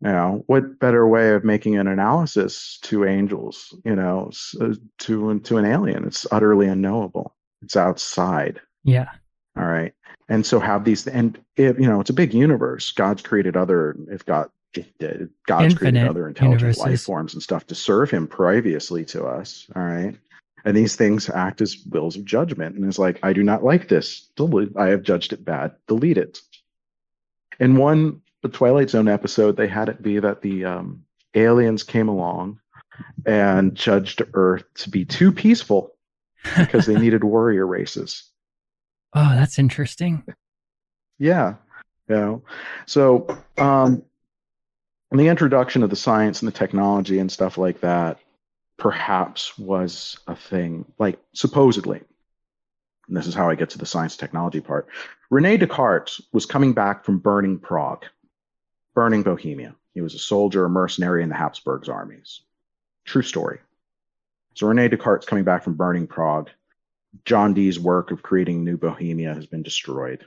you 0.00 0.08
know, 0.08 0.42
what 0.48 0.80
better 0.80 1.06
way 1.06 1.30
of 1.30 1.44
making 1.44 1.76
an 1.78 1.86
analysis 1.86 2.80
to 2.82 3.04
angels? 3.04 3.74
You 3.84 3.94
know, 3.94 4.32
uh, 4.60 4.74
to 4.98 5.38
to 5.38 5.56
an 5.56 5.64
alien, 5.64 6.04
it's 6.04 6.26
utterly 6.32 6.66
unknowable. 6.66 7.36
It's 7.62 7.76
outside. 7.76 8.60
Yeah. 8.82 9.08
All 9.56 9.66
right, 9.66 9.94
and 10.28 10.44
so 10.44 10.58
have 10.58 10.84
these, 10.84 11.06
and 11.06 11.38
if 11.56 11.78
you 11.78 11.86
know, 11.86 12.00
it's 12.00 12.10
a 12.10 12.12
big 12.14 12.34
universe. 12.34 12.90
God's 12.90 13.22
created 13.22 13.56
other. 13.56 13.96
If 14.10 14.26
God, 14.26 14.50
God's 15.46 15.74
created 15.74 16.06
other 16.06 16.28
intelligent 16.28 16.78
life 16.78 17.02
forms 17.02 17.34
and 17.34 17.42
stuff 17.42 17.66
to 17.68 17.74
serve 17.74 18.10
Him 18.10 18.26
previously 18.26 19.04
to 19.06 19.24
us. 19.24 19.66
All 19.74 19.82
right. 19.82 20.16
And 20.64 20.76
these 20.76 20.96
things 20.96 21.30
act 21.30 21.60
as 21.60 21.78
wills 21.86 22.16
of 22.16 22.24
judgment. 22.24 22.74
And 22.74 22.84
it's 22.84 22.98
like, 22.98 23.20
I 23.22 23.32
do 23.32 23.44
not 23.44 23.62
like 23.62 23.88
this. 23.88 24.28
Delete. 24.34 24.76
I 24.76 24.88
have 24.88 25.02
judged 25.02 25.32
it 25.32 25.44
bad. 25.44 25.72
Delete 25.86 26.18
it. 26.18 26.40
In 27.60 27.76
one 27.76 28.20
the 28.42 28.48
Twilight 28.48 28.90
Zone 28.90 29.08
episode, 29.08 29.56
they 29.56 29.68
had 29.68 29.88
it 29.88 30.02
be 30.02 30.18
that 30.18 30.42
the 30.42 30.64
um, 30.64 31.04
aliens 31.34 31.82
came 31.84 32.08
along 32.08 32.58
and 33.24 33.74
judged 33.74 34.22
Earth 34.34 34.64
to 34.74 34.90
be 34.90 35.04
too 35.04 35.30
peaceful 35.30 35.94
because 36.58 36.86
they 36.86 36.96
needed 36.96 37.22
warrior 37.24 37.66
races. 37.66 38.24
Oh, 39.14 39.30
that's 39.34 39.58
interesting. 39.58 40.24
Yeah. 41.18 41.54
You 42.08 42.16
know, 42.16 42.42
so 42.86 43.26
um, 43.58 44.02
in 45.12 45.18
the 45.18 45.28
introduction 45.28 45.82
of 45.82 45.90
the 45.90 45.96
science 45.96 46.40
and 46.42 46.48
the 46.48 46.56
technology 46.56 47.18
and 47.18 47.30
stuff 47.30 47.58
like 47.58 47.80
that, 47.80 48.18
perhaps 48.76 49.56
was 49.58 50.18
a 50.26 50.36
thing, 50.36 50.84
like 50.98 51.18
supposedly. 51.32 52.02
And 53.08 53.16
this 53.16 53.26
is 53.26 53.34
how 53.34 53.48
I 53.48 53.54
get 53.54 53.70
to 53.70 53.78
the 53.78 53.86
science 53.86 54.16
technology 54.16 54.60
part. 54.60 54.88
Rene 55.30 55.56
Descartes 55.58 56.20
was 56.32 56.46
coming 56.46 56.72
back 56.72 57.04
from 57.04 57.18
burning 57.18 57.58
Prague, 57.58 58.04
burning 58.94 59.22
Bohemia. 59.22 59.74
He 59.94 60.00
was 60.00 60.14
a 60.14 60.18
soldier, 60.18 60.64
a 60.64 60.70
mercenary 60.70 61.22
in 61.22 61.28
the 61.28 61.36
Habsburgs 61.36 61.88
armies. 61.88 62.42
True 63.04 63.22
story. 63.22 63.60
So 64.54 64.66
Rene 64.66 64.88
Descartes 64.88 65.26
coming 65.26 65.44
back 65.44 65.62
from 65.62 65.74
burning 65.74 66.06
Prague. 66.06 66.50
John 67.24 67.54
Dee's 67.54 67.78
work 67.78 68.10
of 68.10 68.22
creating 68.22 68.64
New 68.64 68.76
Bohemia 68.76 69.32
has 69.34 69.46
been 69.46 69.62
destroyed. 69.62 70.26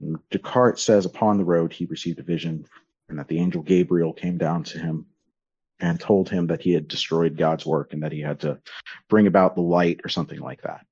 And 0.00 0.18
Descartes 0.30 0.82
says 0.82 1.04
upon 1.04 1.36
the 1.36 1.44
road 1.44 1.72
he 1.72 1.84
received 1.84 2.18
a 2.18 2.22
vision 2.22 2.66
and 3.08 3.18
that 3.18 3.28
the 3.28 3.38
angel 3.38 3.62
Gabriel 3.62 4.12
came 4.12 4.38
down 4.38 4.64
to 4.64 4.78
him 4.78 5.06
and 5.80 5.98
told 5.98 6.28
him 6.28 6.46
that 6.46 6.62
he 6.62 6.72
had 6.72 6.88
destroyed 6.88 7.36
God's 7.36 7.66
work 7.66 7.92
and 7.92 8.02
that 8.02 8.12
he 8.12 8.20
had 8.20 8.40
to 8.40 8.60
bring 9.08 9.26
about 9.26 9.54
the 9.54 9.62
light 9.62 10.00
or 10.04 10.08
something 10.08 10.40
like 10.40 10.62
that. 10.62 10.86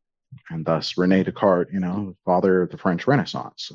And 0.51 0.65
thus 0.65 0.97
Rene 0.99 1.25
Descartes, 1.25 1.73
you 1.73 1.81
know, 1.81 2.17
father 2.25 2.63
of 2.63 2.71
the 2.71 2.79
French 2.79 3.07
Renaissance. 3.07 3.71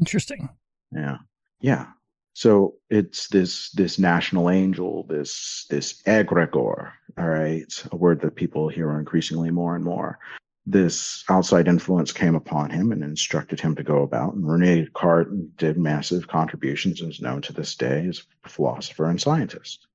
Interesting. 0.00 0.48
Yeah. 0.90 1.18
Yeah. 1.60 1.86
So 2.34 2.76
it's 2.88 3.28
this 3.28 3.70
this 3.72 3.98
national 3.98 4.50
angel, 4.50 5.04
this 5.04 5.66
this 5.68 6.02
egregore, 6.04 6.92
all 7.18 7.28
right, 7.28 7.84
a 7.92 7.96
word 7.96 8.20
that 8.22 8.34
people 8.34 8.68
hear 8.68 8.98
increasingly 8.98 9.50
more 9.50 9.76
and 9.76 9.84
more. 9.84 10.18
This 10.64 11.24
outside 11.28 11.66
influence 11.66 12.12
came 12.12 12.36
upon 12.36 12.70
him 12.70 12.92
and 12.92 13.02
instructed 13.02 13.58
him 13.58 13.74
to 13.74 13.82
go 13.82 14.02
about. 14.02 14.34
And 14.34 14.48
Rene 14.48 14.84
Descartes 14.84 15.32
did 15.56 15.76
massive 15.76 16.28
contributions 16.28 17.00
and 17.00 17.10
is 17.10 17.20
known 17.20 17.42
to 17.42 17.52
this 17.52 17.74
day 17.74 18.06
as 18.06 18.22
a 18.44 18.48
philosopher 18.48 19.06
and 19.06 19.20
scientist. 19.20 19.88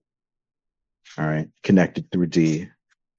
All 1.18 1.26
right, 1.26 1.48
connected 1.64 2.12
through 2.12 2.28
Dee, 2.28 2.70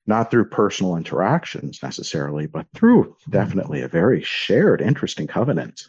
not 0.07 0.31
through 0.31 0.51
personal 0.51 0.97
interactions 0.97 1.83
necessarily, 1.83 2.47
but 2.47 2.67
through 2.75 3.17
definitely 3.31 3.81
a 3.81 3.89
very 3.89 4.23
shared, 4.23 4.83
interesting 4.83 5.27
covenant. 5.27 5.89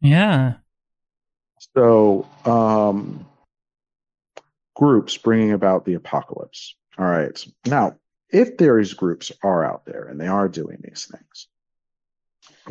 Yeah. 0.00 0.54
So, 1.74 2.26
um, 2.44 3.26
groups 4.76 5.16
bringing 5.16 5.52
about 5.52 5.84
the 5.84 5.94
apocalypse. 5.94 6.76
All 6.96 7.04
right. 7.04 7.44
Now, 7.66 7.96
if 8.30 8.56
these 8.56 8.94
groups 8.94 9.32
are 9.42 9.64
out 9.64 9.84
there 9.86 10.04
and 10.04 10.20
they 10.20 10.26
are 10.26 10.48
doing 10.48 10.78
these 10.82 11.10
things, 11.10 11.48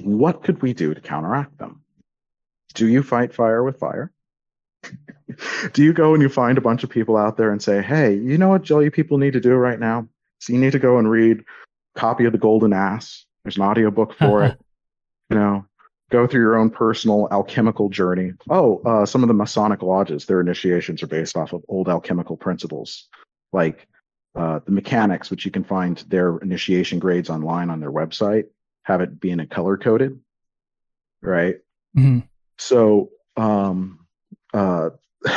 what 0.05 0.43
could 0.43 0.61
we 0.61 0.73
do 0.73 0.93
to 0.93 1.01
counteract 1.01 1.57
them? 1.57 1.81
Do 2.73 2.87
you 2.87 3.01
fight 3.01 3.33
fire 3.33 3.63
with 3.63 3.79
fire? 3.79 4.11
do 5.73 5.83
you 5.83 5.93
go 5.93 6.13
and 6.13 6.21
you 6.21 6.29
find 6.29 6.57
a 6.57 6.61
bunch 6.61 6.83
of 6.83 6.89
people 6.89 7.17
out 7.17 7.37
there 7.37 7.51
and 7.51 7.61
say, 7.61 7.81
hey, 7.81 8.15
you 8.15 8.37
know 8.37 8.49
what 8.49 8.69
all 8.69 8.83
you 8.83 8.91
people 8.91 9.17
need 9.17 9.33
to 9.33 9.39
do 9.39 9.53
right 9.55 9.79
now? 9.79 10.07
So 10.39 10.53
you 10.53 10.59
need 10.59 10.73
to 10.73 10.79
go 10.79 10.97
and 10.97 11.09
read 11.09 11.43
copy 11.95 12.25
of 12.25 12.31
the 12.31 12.37
Golden 12.37 12.73
Ass. 12.73 13.25
There's 13.43 13.57
an 13.57 13.63
audiobook 13.63 14.13
for 14.13 14.43
it. 14.43 14.59
You 15.29 15.35
know, 15.35 15.65
go 16.09 16.25
through 16.25 16.39
your 16.39 16.55
own 16.55 16.69
personal 16.69 17.27
alchemical 17.31 17.89
journey. 17.89 18.31
Oh, 18.49 18.81
uh, 18.85 19.05
some 19.05 19.23
of 19.23 19.27
the 19.27 19.33
Masonic 19.33 19.81
lodges, 19.81 20.25
their 20.25 20.39
initiations 20.39 21.03
are 21.03 21.07
based 21.07 21.35
off 21.35 21.51
of 21.51 21.65
old 21.67 21.89
alchemical 21.89 22.37
principles, 22.37 23.09
like 23.51 23.89
uh, 24.37 24.59
the 24.65 24.71
mechanics, 24.71 25.29
which 25.31 25.45
you 25.45 25.51
can 25.51 25.63
find 25.63 25.97
their 26.09 26.37
initiation 26.37 26.99
grades 26.99 27.29
online 27.29 27.69
on 27.69 27.79
their 27.79 27.91
website, 27.91 28.45
have 28.83 29.01
it 29.01 29.19
being 29.19 29.45
color 29.47 29.77
coded, 29.77 30.19
right? 31.21 31.55
Mhm. 31.97 32.27
So, 32.57 33.09
um, 33.35 34.05
uh, 34.53 34.91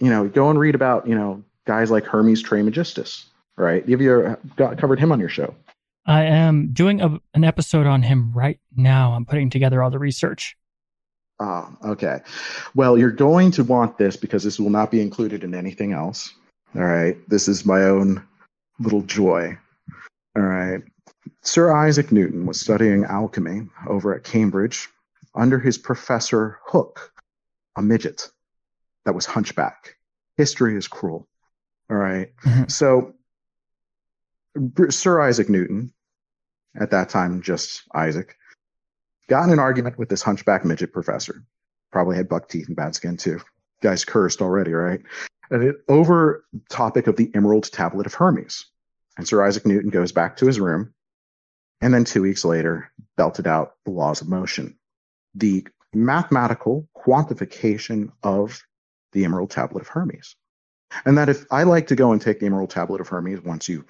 you 0.00 0.10
know, 0.10 0.28
go 0.28 0.50
and 0.50 0.58
read 0.58 0.74
about 0.74 1.06
you 1.06 1.14
know 1.14 1.44
guys 1.66 1.90
like 1.90 2.04
Hermes 2.04 2.42
Trismegistus, 2.42 3.26
right? 3.56 3.88
Have 3.88 4.00
you 4.00 4.36
got 4.56 4.78
covered 4.78 4.98
him 4.98 5.12
on 5.12 5.20
your 5.20 5.28
show? 5.28 5.54
I 6.06 6.24
am 6.24 6.72
doing 6.72 7.00
a, 7.00 7.18
an 7.34 7.44
episode 7.44 7.86
on 7.86 8.02
him 8.02 8.32
right 8.32 8.60
now. 8.76 9.12
I'm 9.12 9.26
putting 9.26 9.50
together 9.50 9.82
all 9.82 9.90
the 9.90 9.98
research. 9.98 10.56
Ah, 11.40 11.76
okay. 11.84 12.20
Well, 12.74 12.96
you're 12.96 13.10
going 13.10 13.50
to 13.52 13.64
want 13.64 13.98
this 13.98 14.16
because 14.16 14.42
this 14.42 14.58
will 14.58 14.70
not 14.70 14.90
be 14.90 15.00
included 15.00 15.44
in 15.44 15.54
anything 15.54 15.92
else. 15.92 16.32
All 16.74 16.84
right. 16.84 17.16
This 17.28 17.48
is 17.48 17.64
my 17.64 17.82
own 17.84 18.22
little 18.78 19.02
joy. 19.02 19.56
All 20.36 20.42
right. 20.42 20.82
Sir 21.42 21.72
Isaac 21.74 22.12
Newton 22.12 22.46
was 22.46 22.60
studying 22.60 23.04
alchemy 23.04 23.68
over 23.88 24.14
at 24.14 24.24
Cambridge 24.24 24.88
under 25.34 25.58
his 25.58 25.78
professor 25.78 26.58
Hooke, 26.64 27.12
a 27.76 27.82
midget 27.82 28.30
that 29.04 29.14
was 29.14 29.26
hunchback. 29.26 29.96
History 30.36 30.76
is 30.76 30.88
cruel. 30.88 31.26
All 31.90 31.96
right. 31.96 32.34
Mhm. 32.42 32.70
So, 32.70 33.14
Br- 34.54 34.90
Sir 34.90 35.20
Isaac 35.20 35.48
Newton, 35.48 35.92
at 36.78 36.90
that 36.90 37.08
time 37.08 37.40
just 37.40 37.82
Isaac, 37.94 38.36
got 39.28 39.44
in 39.44 39.52
an 39.52 39.58
argument 39.58 39.98
with 39.98 40.08
this 40.08 40.22
hunchback 40.22 40.64
midget 40.64 40.92
professor. 40.92 41.42
Probably 41.92 42.16
had 42.16 42.28
buck 42.28 42.48
teeth 42.48 42.66
and 42.66 42.76
bad 42.76 42.94
skin 42.94 43.16
too. 43.16 43.40
Guy's 43.82 44.04
cursed 44.04 44.42
already, 44.42 44.72
right? 44.72 45.00
Over 45.88 46.44
topic 46.68 47.06
of 47.06 47.16
the 47.16 47.30
Emerald 47.34 47.70
Tablet 47.72 48.06
of 48.06 48.14
Hermes. 48.14 48.66
And 49.16 49.26
Sir 49.26 49.44
Isaac 49.44 49.64
Newton 49.66 49.90
goes 49.90 50.12
back 50.12 50.36
to 50.38 50.46
his 50.46 50.60
room 50.60 50.92
and 51.80 51.92
then 51.92 52.04
two 52.04 52.22
weeks 52.22 52.44
later 52.44 52.90
belted 53.16 53.46
out 53.46 53.74
the 53.84 53.90
laws 53.90 54.20
of 54.20 54.28
motion, 54.28 54.78
the 55.34 55.66
mathematical 55.94 56.88
quantification 56.96 58.10
of 58.22 58.62
the 59.12 59.24
Emerald 59.24 59.50
Tablet 59.50 59.82
of 59.82 59.88
Hermes. 59.88 60.36
And 61.04 61.18
that 61.18 61.28
if 61.28 61.44
I 61.50 61.64
like 61.64 61.88
to 61.88 61.96
go 61.96 62.12
and 62.12 62.20
take 62.20 62.40
the 62.40 62.46
Emerald 62.46 62.70
Tablet 62.70 63.00
of 63.00 63.08
Hermes 63.08 63.42
once 63.42 63.68
you 63.68 63.84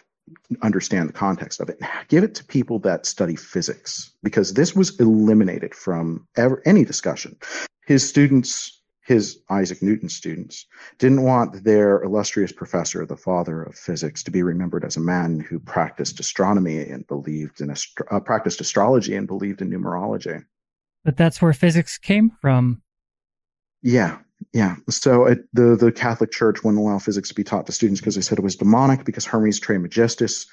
understand 0.62 1.08
the 1.08 1.12
context 1.12 1.60
of 1.60 1.68
it, 1.68 1.78
give 2.08 2.24
it 2.24 2.34
to 2.36 2.44
people 2.44 2.80
that 2.80 3.06
study 3.06 3.36
physics 3.36 4.12
because 4.22 4.54
this 4.54 4.74
was 4.74 4.98
eliminated 4.98 5.74
from 5.74 6.26
ever, 6.36 6.62
any 6.64 6.84
discussion. 6.84 7.36
His 7.86 8.08
students, 8.08 8.75
his 9.06 9.38
Isaac 9.48 9.82
Newton 9.82 10.08
students, 10.08 10.66
didn't 10.98 11.22
want 11.22 11.62
their 11.62 12.02
illustrious 12.02 12.50
professor, 12.50 13.06
the 13.06 13.16
father 13.16 13.62
of 13.62 13.76
physics, 13.76 14.22
to 14.24 14.32
be 14.32 14.42
remembered 14.42 14.84
as 14.84 14.96
a 14.96 15.00
man 15.00 15.38
who 15.38 15.60
practiced 15.60 16.18
astronomy 16.18 16.80
and 16.80 17.06
believed 17.06 17.60
in 17.60 17.70
astro- 17.70 18.06
uh, 18.10 18.18
practiced 18.18 18.60
astrology 18.60 19.14
and 19.14 19.28
believed 19.28 19.62
in 19.62 19.70
numerology. 19.70 20.44
But 21.04 21.16
that's 21.16 21.40
where 21.40 21.52
physics 21.52 21.98
came 21.98 22.32
from. 22.40 22.82
Yeah, 23.80 24.18
yeah. 24.52 24.74
So 24.90 25.26
it, 25.26 25.46
the 25.52 25.76
the 25.76 25.92
Catholic 25.92 26.32
Church 26.32 26.64
wouldn't 26.64 26.82
allow 26.82 26.98
physics 26.98 27.28
to 27.28 27.34
be 27.34 27.44
taught 27.44 27.66
to 27.66 27.72
students 27.72 28.00
because 28.00 28.16
they 28.16 28.22
said 28.22 28.38
it 28.38 28.44
was 28.44 28.56
demonic. 28.56 29.04
Because 29.04 29.24
Hermes 29.24 29.60
Trismegistus, 29.60 30.46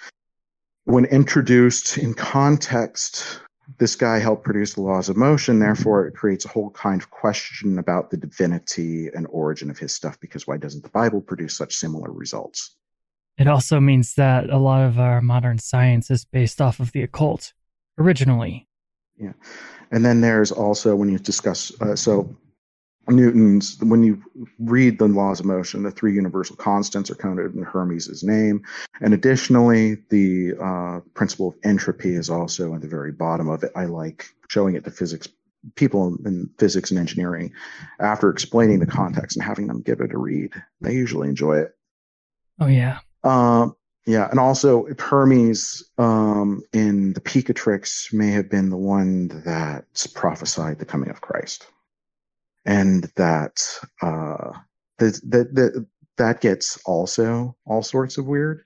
when 0.84 1.05
introduced 1.05 1.97
in 1.97 2.13
context, 2.13 3.39
this 3.77 3.95
guy 3.95 4.19
helped 4.19 4.43
produce 4.43 4.73
the 4.73 4.81
laws 4.81 5.09
of 5.09 5.17
motion. 5.17 5.59
Therefore, 5.59 6.07
it 6.07 6.15
creates 6.15 6.45
a 6.45 6.49
whole 6.49 6.69
kind 6.71 7.01
of 7.01 7.09
question 7.09 7.79
about 7.79 8.09
the 8.09 8.17
divinity 8.17 9.09
and 9.13 9.27
origin 9.29 9.69
of 9.69 9.77
his 9.77 9.93
stuff. 9.93 10.19
Because 10.19 10.47
why 10.47 10.57
doesn't 10.57 10.83
the 10.83 10.89
Bible 10.89 11.21
produce 11.21 11.55
such 11.55 11.75
similar 11.75 12.11
results? 12.11 12.75
It 13.37 13.47
also 13.47 13.79
means 13.79 14.13
that 14.15 14.49
a 14.49 14.57
lot 14.57 14.85
of 14.85 14.99
our 14.99 15.21
modern 15.21 15.57
science 15.57 16.11
is 16.11 16.25
based 16.25 16.61
off 16.61 16.79
of 16.79 16.91
the 16.91 17.01
occult 17.01 17.53
originally. 17.97 18.67
Yeah. 19.17 19.33
And 19.91 20.05
then 20.05 20.21
there's 20.21 20.51
also 20.51 20.95
when 20.95 21.09
you 21.09 21.17
discuss, 21.17 21.71
uh, 21.81 21.95
so 21.95 22.35
Newton's, 23.07 23.77
when 23.81 24.03
you 24.03 24.21
read 24.59 24.97
the 24.97 25.07
laws 25.07 25.39
of 25.39 25.45
motion, 25.45 25.84
the 25.84 25.91
three 25.91 26.13
universal 26.13 26.55
constants 26.55 27.11
are 27.11 27.15
counted 27.15 27.53
in 27.53 27.63
Hermes' 27.63 28.23
name. 28.23 28.63
And 29.01 29.13
additionally, 29.13 29.97
the 30.09 30.53
uh, 30.61 30.99
principle 31.13 31.49
of 31.49 31.55
entropy 31.63 32.15
is 32.15 32.30
also 32.30 32.73
at 32.73 32.81
the 32.81 32.88
very 32.88 33.11
bottom 33.11 33.49
of 33.49 33.63
it. 33.63 33.71
I 33.75 33.85
like 33.85 34.27
showing 34.47 34.75
it 34.75 34.85
to 34.85 34.91
physics 34.91 35.27
people 35.75 36.17
in 36.25 36.49
physics 36.57 36.91
and 36.91 36.99
engineering 36.99 37.51
after 37.99 38.30
explaining 38.30 38.80
the 38.80 38.85
context 38.85 39.38
and 39.38 39.43
having 39.45 39.67
them 39.67 39.81
give 39.81 40.01
it 40.01 40.13
a 40.13 40.17
read. 40.17 40.51
They 40.81 40.93
usually 40.93 41.30
enjoy 41.30 41.59
it. 41.59 41.75
Oh, 42.59 42.67
yeah. 42.67 42.99
Um, 43.23 43.75
yeah, 44.05 44.30
and 44.30 44.39
also 44.39 44.85
Hermes 44.99 45.84
um, 45.97 46.61
in 46.73 47.13
the 47.13 47.21
Picatrix 47.21 48.13
may 48.13 48.31
have 48.31 48.49
been 48.49 48.69
the 48.69 48.77
one 48.77 49.30
that 49.45 49.85
prophesied 50.13 50.80
the 50.80 50.85
coming 50.85 51.09
of 51.09 51.21
Christ, 51.21 51.67
and 52.65 53.03
that 53.15 53.61
uh, 54.02 54.52
that 54.99 55.19
that 55.23 55.85
that 56.18 56.41
gets 56.41 56.77
also 56.85 57.56
all 57.65 57.81
sorts 57.84 58.18
of 58.18 58.26
weird. 58.26 58.64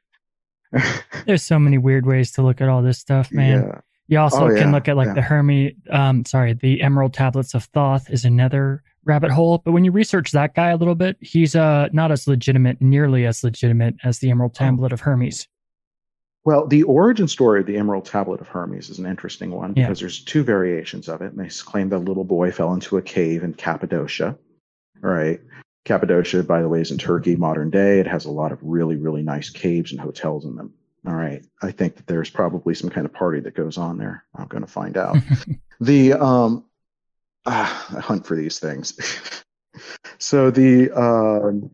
There's 1.26 1.44
so 1.44 1.58
many 1.60 1.78
weird 1.78 2.06
ways 2.06 2.32
to 2.34 2.42
look 2.42 2.60
at 2.62 2.70
all 2.70 2.82
this 2.82 3.00
stuff, 3.00 3.32
man. 3.32 3.64
Yeah. 3.64 3.82
You 4.10 4.20
also 4.20 4.46
Oh, 4.46 4.48
can 4.50 4.58
yeah, 4.58 4.72
look 4.72 4.88
at 4.88 4.96
like 4.96 5.08
yeah. 5.08 5.14
the 5.14 5.22
Hermes, 5.22 5.74
um, 5.90 6.24
sorry, 6.26 6.54
the 6.54 6.82
Emerald 6.82 7.14
Tablets 7.14 7.54
of 7.54 7.66
Thoth 7.66 8.10
is 8.10 8.24
another 8.24 8.82
rabbit 9.04 9.32
hole. 9.32 9.62
But 9.64 9.72
when 9.74 9.84
you 9.84 9.92
research 9.92 10.32
that 10.32 10.56
guy 10.56 10.70
a 10.70 10.78
little 10.78 10.96
bit, 10.96 11.18
he's 11.22 11.56
uh 11.56 11.88
not 11.92 12.12
as 12.12 12.28
legitimate, 12.28 12.82
nearly 12.82 13.26
as 13.26 13.44
legitimate 13.44 13.96
as 14.04 14.20
the 14.20 14.30
Emerald 14.30 14.54
Oh. 14.56 14.60
Tablet 14.60 14.94
of 14.94 15.02
Hermes. 15.02 15.48
Well, 16.48 16.66
the 16.66 16.84
origin 16.84 17.28
story 17.28 17.60
of 17.60 17.66
the 17.66 17.76
Emerald 17.76 18.06
Tablet 18.06 18.40
of 18.40 18.48
Hermes 18.48 18.90
is 18.90 19.00
an 19.00 19.06
interesting 19.06 19.52
one 19.52 19.74
Yeah. 19.76 19.84
because 19.84 20.00
there's 20.00 20.24
two 20.24 20.44
variations 20.46 21.10
of 21.10 21.22
it. 21.22 21.34
And 21.34 21.38
they 21.38 21.50
claim 21.50 21.90
that 21.90 21.98
a 21.98 22.08
little 22.08 22.24
boy 22.24 22.54
fell 22.54 22.74
into 22.74 22.96
a 22.96 23.02
cave 23.02 23.44
in 23.44 23.54
Cappadocia. 23.54 24.38
All 25.04 25.10
right. 25.10 25.42
Cappadocia, 25.84 26.44
by 26.44 26.62
the 26.62 26.70
way, 26.70 26.80
is 26.80 26.90
in 26.92 27.00
Turkey, 27.00 27.36
modern 27.36 27.70
day. 27.70 28.00
It 28.00 28.08
has 28.08 28.24
a 28.24 28.32
lot 28.32 28.54
of 28.54 28.60
really, 28.62 28.96
really 28.96 29.24
nice 29.24 29.50
caves 29.50 29.92
and 29.92 30.00
hotels 30.00 30.46
in 30.46 30.56
them. 30.56 30.74
All 31.06 31.16
right. 31.16 31.46
I 31.62 31.72
think 31.72 31.98
that 31.98 32.08
there's 32.08 32.30
probably 32.30 32.76
some 32.76 32.92
kind 32.92 33.06
of 33.06 33.12
party 33.12 33.42
that 33.42 33.54
goes 33.54 33.78
on 33.78 33.98
there. 33.98 34.24
I'm 34.34 34.48
going 34.48 34.64
to 34.64 34.72
find 34.72 34.96
out. 34.96 35.18
the 35.82 36.14
um, 36.14 36.64
ah, 37.46 37.88
I 37.94 38.00
hunt 38.00 38.26
for 38.26 38.38
these 38.38 38.58
things. 38.58 38.98
so 40.18 40.50
the 40.50 40.92
um, 40.92 41.72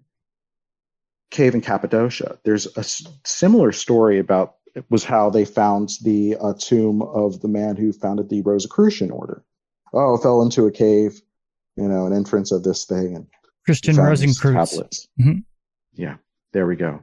cave 1.30 1.54
in 1.54 1.62
Cappadocia. 1.62 2.40
There's 2.44 2.66
a 2.76 2.80
s- 2.80 3.06
similar 3.24 3.72
story 3.72 4.18
about 4.18 4.56
was 4.90 5.04
how 5.04 5.30
they 5.30 5.46
found 5.46 5.90
the 6.04 6.36
uh, 6.42 6.54
tomb 6.60 7.02
of 7.02 7.42
the 7.42 7.48
man 7.48 7.76
who 7.76 7.94
founded 7.94 8.30
the 8.30 8.42
Rosicrucian 8.42 9.12
order. 9.12 9.44
Oh, 9.94 10.18
fell 10.18 10.42
into 10.42 10.66
a 10.66 10.72
cave, 10.72 11.22
you 11.76 11.88
know, 11.88 12.08
an 12.08 12.14
entrance 12.14 12.52
of 12.52 12.64
this 12.64 12.86
thing, 12.86 13.16
and 13.16 13.28
Christian 13.66 13.96
found 13.96 14.18
these 14.18 14.40
Rosencreutz. 14.40 14.72
tablets. 14.72 15.08
Mhm. 15.20 15.44
Yeah, 15.94 16.16
there 16.52 16.66
we 16.66 16.76
go. 16.76 17.00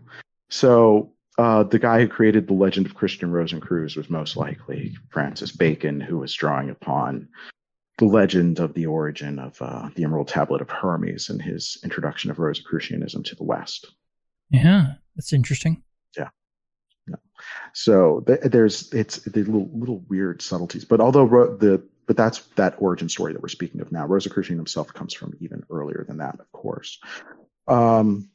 So 0.48 1.12
uh, 1.38 1.62
the 1.62 1.78
guy 1.78 2.00
who 2.00 2.08
created 2.08 2.48
the 2.48 2.54
legend 2.54 2.86
of 2.86 2.94
Christian 2.94 3.30
Rosencreutz 3.30 3.96
was 3.96 4.10
most 4.10 4.36
likely 4.36 4.96
Francis 5.10 5.52
Bacon, 5.52 6.00
who 6.00 6.18
was 6.18 6.34
drawing 6.34 6.68
upon 6.70 7.28
the 7.98 8.04
legend 8.06 8.58
of 8.58 8.74
the 8.74 8.86
origin 8.86 9.38
of 9.38 9.60
uh, 9.62 9.90
the 9.94 10.02
Emerald 10.04 10.26
Tablet 10.28 10.60
of 10.60 10.70
Hermes 10.70 11.28
and 11.30 11.40
his 11.40 11.78
introduction 11.84 12.30
of 12.30 12.38
Rosicrucianism 12.38 13.22
to 13.24 13.34
the 13.36 13.44
West. 13.44 13.86
Yeah, 14.50 14.94
that's 15.14 15.32
interesting. 15.32 15.82
So 17.72 18.20
th- 18.26 18.40
there's 18.44 18.92
it's 18.92 19.16
the 19.18 19.42
little 19.44 19.68
little 19.72 19.98
weird 20.08 20.42
subtleties, 20.42 20.84
but 20.84 21.00
although 21.00 21.24
ro- 21.24 21.56
the 21.56 21.82
but 22.06 22.16
that's 22.16 22.40
that 22.56 22.74
origin 22.78 23.08
story 23.08 23.32
that 23.32 23.40
we're 23.42 23.48
speaking 23.48 23.80
of 23.80 23.92
now. 23.92 24.04
Rosicrucian 24.06 24.56
himself 24.56 24.92
comes 24.92 25.14
from 25.14 25.34
even 25.40 25.62
earlier 25.70 26.04
than 26.08 26.16
that, 26.18 26.40
of 26.40 26.50
course. 26.50 26.98
Um, 27.68 28.30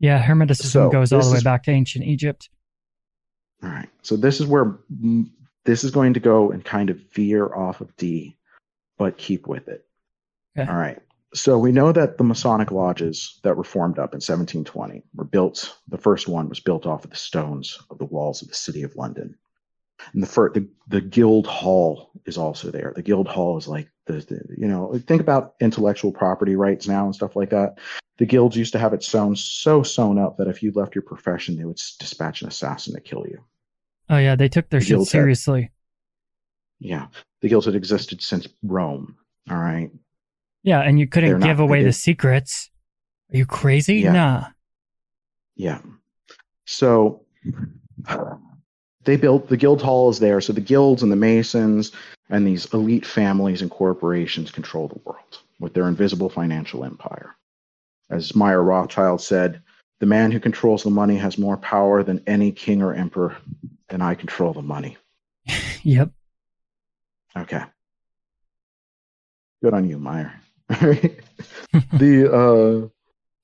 Yeah, 0.00 0.20
Hermeticism 0.20 0.64
So, 0.70 0.90
goes 0.90 1.12
all 1.12 1.22
the 1.22 1.30
way 1.30 1.36
is- 1.36 1.44
back 1.44 1.62
to 1.64 1.70
ancient 1.70 2.04
Egypt. 2.04 2.48
all 3.62 3.68
right, 3.70 3.88
so 4.02 4.16
this 4.16 4.40
is 4.40 4.46
where 4.46 4.76
mm, 4.92 5.30
this 5.64 5.84
is 5.84 5.92
going 5.92 6.14
to 6.14 6.20
go 6.20 6.50
and 6.50 6.64
kind 6.64 6.90
of 6.90 6.98
veer 7.14 7.46
off 7.54 7.80
of 7.80 7.94
D, 7.96 8.36
but 8.98 9.16
keep 9.18 9.46
with 9.46 9.68
it. 9.68 9.86
Okay. 10.58 10.68
All 10.68 10.76
right. 10.76 10.98
So 11.34 11.58
we 11.58 11.72
know 11.72 11.90
that 11.92 12.16
the 12.16 12.24
Masonic 12.24 12.70
lodges 12.70 13.40
that 13.42 13.56
were 13.56 13.64
formed 13.64 13.98
up 13.98 14.12
in 14.14 14.18
1720 14.18 15.02
were 15.14 15.24
built. 15.24 15.76
The 15.88 15.98
first 15.98 16.28
one 16.28 16.48
was 16.48 16.60
built 16.60 16.86
off 16.86 17.04
of 17.04 17.10
the 17.10 17.16
stones 17.16 17.78
of 17.90 17.98
the 17.98 18.04
walls 18.04 18.40
of 18.40 18.48
the 18.48 18.54
city 18.54 18.82
of 18.84 18.94
London. 18.94 19.36
And 20.12 20.22
the 20.22 20.26
first, 20.28 20.54
the, 20.54 20.68
the 20.88 21.00
Guild 21.00 21.46
Hall 21.46 22.10
is 22.24 22.38
also 22.38 22.70
there. 22.70 22.92
The 22.94 23.02
Guild 23.02 23.26
Hall 23.26 23.56
is 23.58 23.66
like 23.66 23.88
the, 24.06 24.14
the, 24.14 24.40
you 24.56 24.68
know, 24.68 24.96
think 25.06 25.20
about 25.20 25.54
intellectual 25.60 26.12
property 26.12 26.54
rights 26.56 26.86
now 26.86 27.04
and 27.06 27.14
stuff 27.14 27.34
like 27.36 27.50
that. 27.50 27.78
The 28.18 28.26
guilds 28.26 28.56
used 28.56 28.72
to 28.74 28.78
have 28.78 28.92
it 28.92 29.02
sewn 29.02 29.34
so 29.34 29.82
sewn 29.82 30.18
up 30.18 30.36
that 30.36 30.46
if 30.48 30.62
you 30.62 30.70
left 30.72 30.94
your 30.94 31.02
profession, 31.02 31.56
they 31.56 31.64
would 31.64 31.80
dispatch 31.98 32.42
an 32.42 32.48
assassin 32.48 32.94
to 32.94 33.00
kill 33.00 33.24
you. 33.26 33.42
Oh 34.08 34.18
yeah, 34.18 34.36
they 34.36 34.48
took 34.48 34.68
their 34.68 34.78
The 34.80 34.86
shit 34.86 34.94
guilds 34.96 35.10
had- 35.12 35.18
seriously. 35.18 35.70
Yeah, 36.78 37.06
the 37.40 37.48
guilds 37.48 37.66
had 37.66 37.74
existed 37.74 38.22
since 38.22 38.46
Rome. 38.62 39.16
All 39.50 39.56
right. 39.56 39.90
Yeah, 40.64 40.80
and 40.80 40.98
you 40.98 41.06
couldn't 41.06 41.40
give 41.40 41.60
away 41.60 41.84
the 41.84 41.92
secrets. 41.92 42.70
Are 43.32 43.36
you 43.36 43.46
crazy? 43.46 43.96
Yeah. 43.96 44.12
Nah. 44.12 44.44
Yeah. 45.56 45.78
So 46.64 47.20
they 49.04 49.16
built 49.16 49.48
the 49.48 49.56
guild 49.56 49.82
hall 49.82 50.10
is 50.10 50.18
there. 50.18 50.40
So 50.40 50.52
the 50.52 50.60
guilds 50.60 51.02
and 51.02 51.12
the 51.12 51.16
masons 51.16 51.92
and 52.30 52.46
these 52.46 52.64
elite 52.72 53.04
families 53.06 53.60
and 53.62 53.70
corporations 53.70 54.50
control 54.50 54.88
the 54.88 55.00
world 55.04 55.38
with 55.60 55.74
their 55.74 55.86
invisible 55.86 56.30
financial 56.30 56.84
empire. 56.84 57.36
As 58.10 58.34
Meyer 58.34 58.62
Rothschild 58.62 59.20
said, 59.20 59.62
the 60.00 60.06
man 60.06 60.32
who 60.32 60.40
controls 60.40 60.82
the 60.82 60.90
money 60.90 61.16
has 61.16 61.38
more 61.38 61.56
power 61.58 62.02
than 62.02 62.22
any 62.26 62.52
king 62.52 62.82
or 62.82 62.94
emperor, 62.94 63.36
and 63.88 64.02
I 64.02 64.14
control 64.14 64.52
the 64.52 64.62
money. 64.62 64.96
Yep. 65.86 66.12
Okay. 67.36 67.62
Good 69.62 69.74
on 69.74 69.86
you, 69.86 69.98
Meyer. 69.98 70.32
the 70.68 72.30
uh 72.32 72.88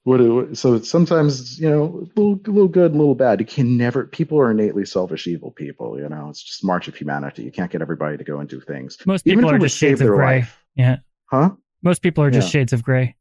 what 0.05 0.57
so 0.57 0.81
sometimes 0.81 1.61
you 1.61 1.69
know 1.69 1.83
a 1.83 2.21
little, 2.21 2.41
a 2.47 2.51
little 2.51 2.69
good, 2.69 2.93
a 2.93 2.97
little 2.97 3.15
bad. 3.15 3.39
You 3.41 3.47
can 3.47 3.77
never. 3.77 4.07
People 4.07 4.39
are 4.41 4.51
innately 4.51 4.87
selfish, 4.87 5.27
evil 5.27 5.51
people. 5.51 5.99
You 5.99 6.09
know, 6.09 6.31
it's 6.31 6.43
just 6.43 6.65
march 6.65 6.89
of 6.89 6.97
humanity. 6.97 7.43
You 7.43 7.53
can't 7.53 7.71
get 7.71 7.83
everybody 7.83 8.17
to 8.17 8.25
go 8.25 8.41
and 8.41 8.49
do 8.49 8.61
things. 8.61 8.97
Most 9.07 9.25
people 9.25 9.45
if 9.45 9.55
are 9.55 9.59
just 9.59 9.77
shades 9.77 10.01
of 10.01 10.09
gray. 10.09 10.39
life. 10.39 10.65
Yeah. 10.75 10.97
Huh? 11.27 11.51
Most 11.83 12.01
people 12.03 12.25
are 12.25 12.31
just 12.31 12.49
Yeah. 12.49 12.61
shades 12.61 12.73
of 12.73 12.83
gray. 12.83 13.15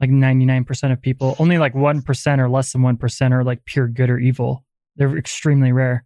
Like 0.00 0.10
99% 0.10 0.92
of 0.92 1.00
people. 1.00 1.36
Only 1.38 1.58
like 1.58 1.74
1% 1.74 2.38
or 2.40 2.48
less 2.48 2.72
than 2.72 2.82
1% 2.82 3.32
are 3.32 3.44
like 3.44 3.64
pure 3.64 3.86
good 3.86 4.10
or 4.10 4.18
evil. 4.18 4.64
They're 4.96 5.16
extremely 5.16 5.70
rare. 5.70 6.04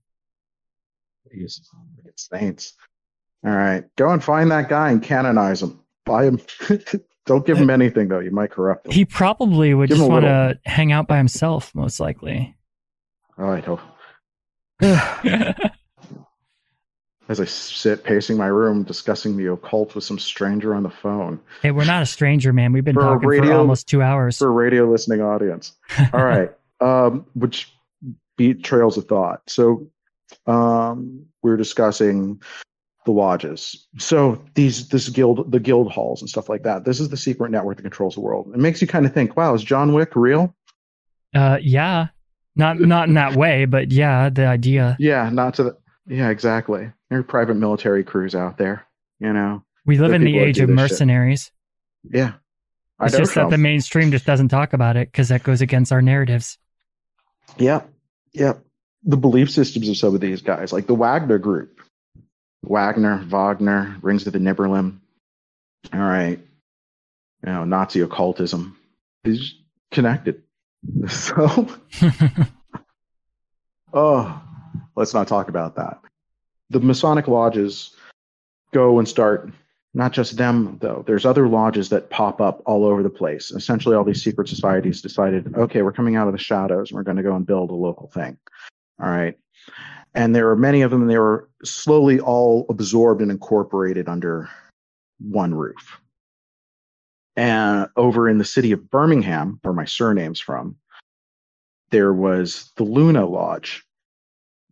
Saints. 2.17 2.75
All 3.45 3.53
right, 3.53 3.85
go 3.97 4.11
and 4.11 4.23
find 4.23 4.51
that 4.51 4.69
guy 4.69 4.91
and 4.91 5.03
canonize 5.03 5.63
him. 5.63 5.81
Buy 6.07 6.25
him. 6.25 6.41
Don't 7.27 7.45
give 7.45 7.59
him 7.59 7.69
anything 7.71 8.09
though. 8.09 8.21
You 8.21 8.31
might 8.31 8.51
corrupt 8.53 8.87
him. 8.87 8.93
He 8.93 9.05
probably 9.05 9.75
would 9.75 9.89
Give 9.89 9.99
just 9.99 10.09
want 10.09 10.25
to 10.25 10.59
hang 10.65 10.93
out 10.93 11.09
by 11.09 11.17
himself, 11.19 11.75
most 11.75 11.99
likely. 12.01 12.55
All 13.39 13.45
right, 13.47 13.65
As 17.29 17.41
I 17.41 17.45
sit 17.45 18.05
pacing 18.05 18.37
my 18.37 18.47
room 18.47 18.85
discussing 18.85 19.37
the 19.37 19.53
occult 19.53 19.97
with 19.97 20.05
some 20.05 20.19
stranger 20.19 20.75
on 20.77 20.85
the 20.85 20.91
phone 20.91 21.41
hey, 21.61 21.73
we're 21.73 21.85
not 21.85 22.01
a 22.03 22.07
stranger, 22.07 22.53
man. 22.53 22.73
We've 22.73 22.85
been 22.85 22.95
For 22.95 23.01
talking 23.01 23.23
for 23.23 23.29
radio- 23.31 23.59
almost 23.59 23.89
two 23.89 24.01
hours. 24.01 24.39
for 24.39 24.47
a 24.47 24.51
radio 24.53 24.89
listening 24.89 25.21
audience. 25.23 25.73
All 26.13 26.25
right. 26.25 26.53
Um, 26.81 27.27
which 27.35 27.73
beat 28.37 28.63
trails 28.63 28.97
of 28.97 29.07
thought. 29.07 29.43
So 29.49 29.89
um, 30.47 31.27
we're 31.43 31.57
discussing 31.57 32.41
the 33.07 33.13
lodges. 33.13 33.87
So 33.99 34.45
these 34.55 34.89
this 34.89 35.09
guild 35.09 35.51
the 35.51 35.61
guild 35.61 35.91
halls 35.91 36.21
and 36.21 36.29
stuff 36.29 36.51
like 36.51 36.65
that. 36.65 36.85
This 36.85 37.01
is 37.01 37.09
the 37.09 37.17
secret 37.17 37.51
network 37.51 37.79
that 37.79 37.83
controls 37.83 38.15
the 38.15 38.21
world. 38.21 38.51
It 38.53 38.59
makes 38.59 38.83
you 38.83 38.87
kind 38.87 39.07
of 39.07 39.15
think, 39.15 39.37
wow, 39.37 39.55
is 39.55 39.65
John 39.65 39.95
Wick 39.95 40.15
real? 40.15 40.55
Uh, 41.35 41.59
yeah, 41.63 42.09
not 42.55 42.79
not 42.79 43.09
in 43.09 43.15
that 43.15 43.35
way, 43.35 43.65
but 43.65 43.91
yeah, 43.91 44.29
the 44.29 44.47
idea. 44.47 44.97
Yeah, 45.01 45.31
not 45.31 45.55
to 45.55 45.63
the 45.63 45.77
yeah, 46.07 46.29
exactly. 46.29 46.93
There 47.09 47.19
are 47.19 47.23
private 47.23 47.55
military 47.55 48.05
crews 48.05 48.35
out 48.35 48.59
there, 48.59 48.87
you 49.19 49.33
know. 49.33 49.65
We 49.87 49.99
live 49.99 50.13
in 50.13 50.25
the 50.25 50.39
age 50.39 50.59
of 50.59 50.69
this 50.69 50.77
shit. 50.77 50.91
mercenaries. 50.91 51.51
Yeah. 52.11 52.33
I 52.99 53.07
It's 53.07 53.17
just 53.17 53.35
that 53.35 53.51
the 53.51 53.59
mainstream 53.59 54.11
just 54.11 54.25
doesn't 54.25 54.49
talk 54.49 54.73
about 54.73 54.97
it 54.97 55.13
because 55.13 55.29
that 55.29 55.43
goes 55.43 55.61
against 55.61 55.93
our 55.93 56.03
narratives. 56.03 56.59
Yeah, 57.59 57.83
yeah. 58.33 58.55
The 59.05 59.17
belief 59.17 59.51
systems 59.51 59.89
of 59.89 59.97
some 59.97 60.15
of 60.15 60.21
these 60.21 60.43
guys, 60.43 60.73
like 60.73 60.87
the 60.87 60.95
Wagner 60.95 61.39
group, 61.39 61.81
Wagner, 62.67 63.25
Wagner, 63.27 63.97
Rings 64.03 64.27
of 64.27 64.33
the 64.33 64.39
Nibelheim. 64.39 65.01
All 65.93 66.01
right, 66.01 66.39
you 67.45 67.53
know, 67.53 67.65
Nazi 67.65 68.01
occultism 68.01 68.77
is 69.25 69.55
connected. 69.91 70.43
So, 71.09 71.69
oh, 73.93 74.43
let's 74.95 75.15
not 75.15 75.27
talk 75.27 75.49
about 75.49 75.75
that. 75.77 75.99
The 76.71 76.79
Masonic 76.79 77.27
lodges 77.27 77.97
go 78.73 78.99
and 79.01 79.09
start. 79.09 79.51
Not 79.95 80.13
just 80.13 80.37
them, 80.37 80.79
though. 80.81 81.03
There's 81.07 81.25
other 81.25 81.49
lodges 81.49 81.89
that 81.89 82.11
pop 82.11 82.41
up 82.41 82.63
all 82.67 82.85
over 82.85 83.03
the 83.03 83.11
place. 83.11 83.51
Essentially, 83.51 83.97
all 83.97 84.05
these 84.05 84.23
secret 84.23 84.47
societies 84.47 85.01
decided, 85.01 85.57
okay, 85.57 85.83
we're 85.83 85.91
coming 85.91 86.15
out 86.15 86.29
of 86.29 86.35
the 86.35 86.39
shadows 86.39 86.91
and 86.91 86.97
we're 86.97 87.03
going 87.03 87.17
to 87.17 87.23
go 87.23 87.35
and 87.35 87.47
build 87.47 87.71
a 87.71 87.75
local 87.75 88.09
thing. 88.09 88.37
All 89.03 89.09
right. 89.09 89.39
And 90.17 90.35
there 90.35 90.49
are 90.51 90.57
many 90.57 90.81
of 90.81 90.91
them, 90.91 91.03
and 91.03 91.11
they 91.11 91.19
were 91.19 91.51
slowly 91.63 92.19
all 92.19 92.65
absorbed 92.71 93.21
and 93.21 93.31
incorporated 93.31 94.09
under 94.09 94.49
one 95.21 95.55
roof. 95.55 96.01
And 97.37 97.89
over 97.97 98.27
in 98.27 98.39
the 98.39 98.45
city 98.45 98.73
of 98.73 98.91
Birmingham, 98.91 99.61
where 99.61 99.75
my 99.75 99.85
surname's 99.85 100.41
from, 100.41 100.77
there 101.91 102.15
was 102.15 102.73
the 102.77 102.85
Luna 102.85 103.27
Lodge. 103.27 103.85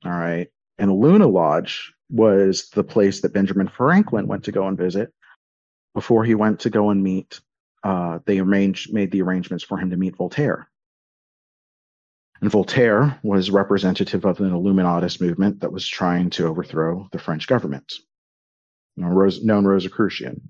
All 0.07 0.13
right. 0.13 0.49
And 0.79 0.91
the 0.91 0.95
Luna 0.95 1.29
Lodge 1.29 1.93
was 2.09 2.71
the 2.71 2.83
place 2.83 3.21
that 3.21 3.35
Benjamin 3.35 3.69
Franklin 3.69 4.27
went 4.27 4.45
to 4.45 4.53
go 4.53 4.67
and 4.67 4.79
visit 4.79 5.13
before 5.95 6.25
he 6.25 6.35
went 6.35 6.61
to 6.61 6.71
go 6.71 6.89
and 6.89 7.03
meet. 7.03 7.39
Uh, 7.83 8.19
they 8.25 8.39
arranged, 8.39 8.95
made 8.95 9.11
the 9.11 9.21
arrangements 9.21 9.63
for 9.63 9.77
him 9.77 9.91
to 9.91 9.97
meet 9.99 10.17
Voltaire. 10.17 10.71
And 12.45 12.51
Voltaire 12.51 13.19
was 13.23 13.51
representative 13.51 14.27
of 14.27 14.39
an 14.39 14.53
Illuminatist 14.53 15.19
movement 15.19 15.61
that 15.61 15.73
was 15.73 15.89
trying 15.89 16.29
to 16.29 16.47
overthrow 16.47 17.09
the 17.11 17.19
French 17.19 17.47
government, 17.47 17.95
known, 18.99 19.15
Rose, 19.15 19.43
known 19.43 19.65
Rosicrucian. 19.65 20.43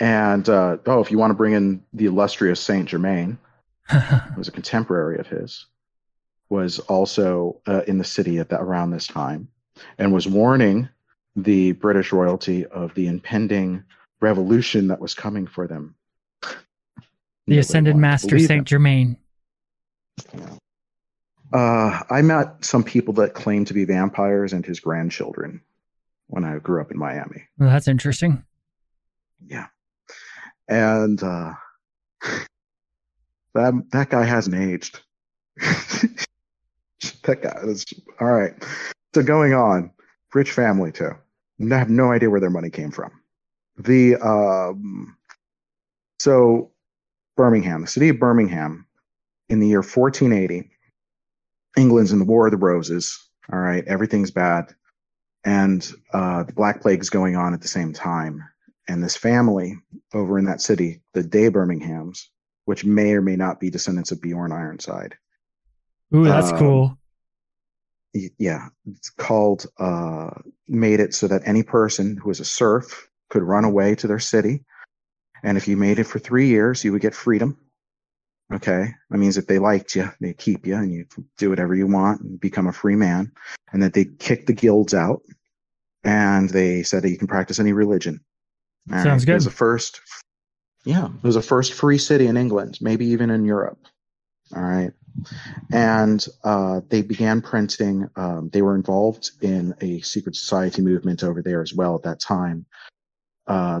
And 0.00 0.48
uh, 0.48 0.78
oh, 0.86 1.00
if 1.02 1.10
you 1.10 1.18
want 1.18 1.30
to 1.30 1.34
bring 1.34 1.52
in 1.52 1.82
the 1.92 2.06
illustrious 2.06 2.58
Saint 2.58 2.88
Germain, 2.88 3.36
who 3.90 4.38
was 4.38 4.48
a 4.48 4.50
contemporary 4.50 5.18
of 5.18 5.26
his, 5.26 5.66
was 6.48 6.78
also 6.78 7.60
uh, 7.66 7.82
in 7.86 7.98
the 7.98 8.02
city 8.02 8.38
at 8.38 8.48
that 8.48 8.62
around 8.62 8.92
this 8.92 9.06
time, 9.06 9.48
and 9.98 10.10
was 10.10 10.26
warning 10.26 10.88
the 11.36 11.72
British 11.72 12.12
royalty 12.12 12.64
of 12.64 12.94
the 12.94 13.08
impending 13.08 13.84
revolution 14.22 14.88
that 14.88 15.00
was 15.02 15.12
coming 15.12 15.46
for 15.46 15.66
them. 15.66 15.94
the 16.40 16.48
Nobody 17.46 17.58
ascended 17.58 17.96
master 17.96 18.38
Saint 18.38 18.66
Germain. 18.66 19.18
Uh, 21.52 22.02
I 22.08 22.22
met 22.22 22.64
some 22.64 22.82
people 22.82 23.14
that 23.14 23.34
claimed 23.34 23.66
to 23.66 23.74
be 23.74 23.84
vampires 23.84 24.52
and 24.52 24.64
his 24.64 24.80
grandchildren 24.80 25.60
when 26.28 26.44
I 26.44 26.58
grew 26.58 26.80
up 26.80 26.90
in 26.90 26.98
Miami. 26.98 27.44
Well, 27.58 27.68
that's 27.68 27.88
interesting. 27.88 28.44
Yeah, 29.46 29.66
and 30.68 31.22
uh, 31.22 31.52
that 33.54 33.84
that 33.90 34.10
guy 34.10 34.24
hasn't 34.24 34.56
aged. 34.56 35.00
that 35.56 37.42
guy 37.42 37.60
is 37.64 37.84
all 38.20 38.32
right. 38.32 38.54
So 39.14 39.22
going 39.22 39.52
on, 39.52 39.90
rich 40.32 40.52
family 40.52 40.92
too. 40.92 41.10
I 41.60 41.78
have 41.78 41.90
no 41.90 42.12
idea 42.12 42.30
where 42.30 42.40
their 42.40 42.50
money 42.50 42.70
came 42.70 42.90
from. 42.90 43.12
The 43.76 44.16
um, 44.16 45.16
so 46.18 46.70
Birmingham, 47.36 47.82
the 47.82 47.86
city 47.86 48.08
of 48.08 48.18
Birmingham, 48.18 48.86
in 49.48 49.60
the 49.60 49.68
year 49.68 49.82
1480, 49.82 50.70
England's 51.76 52.12
in 52.12 52.18
the 52.18 52.24
War 52.24 52.46
of 52.46 52.50
the 52.52 52.56
Roses. 52.56 53.18
All 53.52 53.58
right, 53.58 53.84
everything's 53.86 54.30
bad, 54.30 54.74
and 55.44 55.90
uh, 56.12 56.44
the 56.44 56.52
Black 56.52 56.80
Plague's 56.80 57.10
going 57.10 57.36
on 57.36 57.54
at 57.54 57.60
the 57.60 57.68
same 57.68 57.92
time. 57.92 58.42
And 58.88 59.02
this 59.02 59.16
family 59.16 59.76
over 60.12 60.38
in 60.38 60.44
that 60.46 60.60
city, 60.60 61.00
the 61.12 61.22
Day 61.22 61.50
Birminghams, 61.50 62.26
which 62.64 62.84
may 62.84 63.12
or 63.12 63.22
may 63.22 63.36
not 63.36 63.60
be 63.60 63.70
descendants 63.70 64.10
of 64.12 64.20
Bjorn 64.20 64.52
Ironside. 64.52 65.16
Ooh, 66.14 66.24
that's 66.24 66.52
Um, 66.52 66.58
cool. 66.58 66.98
Yeah, 68.38 68.68
it's 68.86 69.10
called. 69.10 69.66
Uh, 69.78 70.30
made 70.68 71.00
it 71.00 71.14
so 71.14 71.26
that 71.28 71.42
any 71.46 71.62
person 71.62 72.16
who 72.16 72.28
was 72.28 72.40
a 72.40 72.44
serf 72.44 73.08
could 73.30 73.42
run 73.42 73.64
away 73.64 73.94
to 73.96 74.06
their 74.06 74.18
city, 74.18 74.64
and 75.42 75.56
if 75.56 75.66
you 75.66 75.76
made 75.76 75.98
it 75.98 76.04
for 76.04 76.18
three 76.18 76.48
years, 76.48 76.84
you 76.84 76.92
would 76.92 77.00
get 77.02 77.14
freedom. 77.14 77.58
Okay, 78.52 78.88
that 79.10 79.18
means 79.18 79.38
if 79.38 79.46
they 79.46 79.58
liked 79.58 79.94
you, 79.94 80.10
they 80.20 80.34
keep 80.34 80.66
you, 80.66 80.76
and 80.76 80.92
you 80.92 81.06
do 81.38 81.50
whatever 81.50 81.74
you 81.74 81.86
want 81.86 82.20
and 82.20 82.40
become 82.40 82.66
a 82.66 82.72
free 82.72 82.96
man. 82.96 83.32
And 83.72 83.82
that 83.82 83.94
they 83.94 84.04
kicked 84.04 84.46
the 84.46 84.52
guilds 84.52 84.94
out, 84.94 85.22
and 86.04 86.50
they 86.50 86.82
said 86.82 87.02
that 87.02 87.10
you 87.10 87.18
can 87.18 87.28
practice 87.28 87.58
any 87.58 87.72
religion. 87.72 88.20
All 88.92 89.02
Sounds 89.02 89.22
It 89.22 89.26
good. 89.26 89.34
was 89.34 89.44
the 89.44 89.50
first. 89.50 90.00
Yeah, 90.84 91.06
it 91.06 91.22
was 91.22 91.36
the 91.36 91.42
first 91.42 91.74
free 91.74 91.98
city 91.98 92.26
in 92.26 92.36
England, 92.36 92.78
maybe 92.80 93.06
even 93.06 93.30
in 93.30 93.44
Europe. 93.44 93.78
All 94.54 94.62
right 94.62 94.92
and 95.72 96.26
uh, 96.44 96.80
they 96.88 97.02
began 97.02 97.40
printing. 97.40 98.08
Um, 98.16 98.50
they 98.52 98.62
were 98.62 98.74
involved 98.74 99.30
in 99.40 99.74
a 99.80 100.00
secret 100.00 100.36
society 100.36 100.82
movement 100.82 101.22
over 101.22 101.42
there 101.42 101.62
as 101.62 101.74
well 101.74 101.94
at 101.94 102.02
that 102.02 102.20
time 102.20 102.66
uh, 103.46 103.80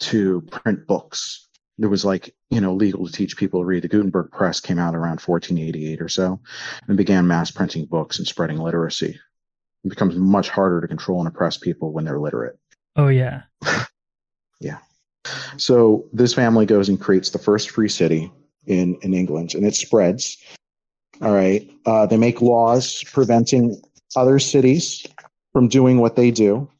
to 0.00 0.40
print 0.42 0.86
books. 0.86 1.48
It 1.80 1.86
was 1.86 2.04
like 2.04 2.34
you 2.50 2.60
know 2.60 2.74
legal 2.74 3.06
to 3.06 3.12
teach 3.12 3.36
people 3.36 3.60
to 3.60 3.66
read. 3.66 3.82
The 3.82 3.88
Gutenberg 3.88 4.30
Press 4.30 4.60
came 4.60 4.78
out 4.78 4.94
around 4.94 5.20
1488 5.20 6.00
or 6.00 6.08
so, 6.08 6.40
and 6.86 6.96
began 6.96 7.26
mass 7.26 7.50
printing 7.50 7.86
books 7.86 8.18
and 8.18 8.26
spreading 8.26 8.58
literacy. 8.58 9.18
It 9.84 9.88
becomes 9.88 10.14
much 10.16 10.50
harder 10.50 10.80
to 10.80 10.88
control 10.88 11.20
and 11.20 11.28
oppress 11.28 11.56
people 11.56 11.92
when 11.92 12.04
they're 12.04 12.20
literate. 12.20 12.58
Oh 12.96 13.08
yeah. 13.08 13.42
Yeah. 14.60 14.78
So 15.56 16.06
this 16.12 16.34
family 16.34 16.66
goes 16.66 16.88
and 16.88 17.00
creates 17.00 17.30
the 17.30 17.38
first 17.38 17.70
free 17.70 17.88
city 17.88 18.30
in 18.66 18.96
in 19.02 19.14
England, 19.14 19.54
and 19.54 19.66
it 19.66 19.74
spreads. 19.74 20.36
All 21.22 21.32
right, 21.32 21.68
uh, 21.84 22.06
they 22.06 22.16
make 22.16 22.40
laws 22.40 23.02
preventing 23.12 23.80
other 24.16 24.38
cities 24.38 25.06
from 25.52 25.68
doing 25.68 25.98
what 25.98 26.16
they 26.16 26.30
do. 26.30 26.70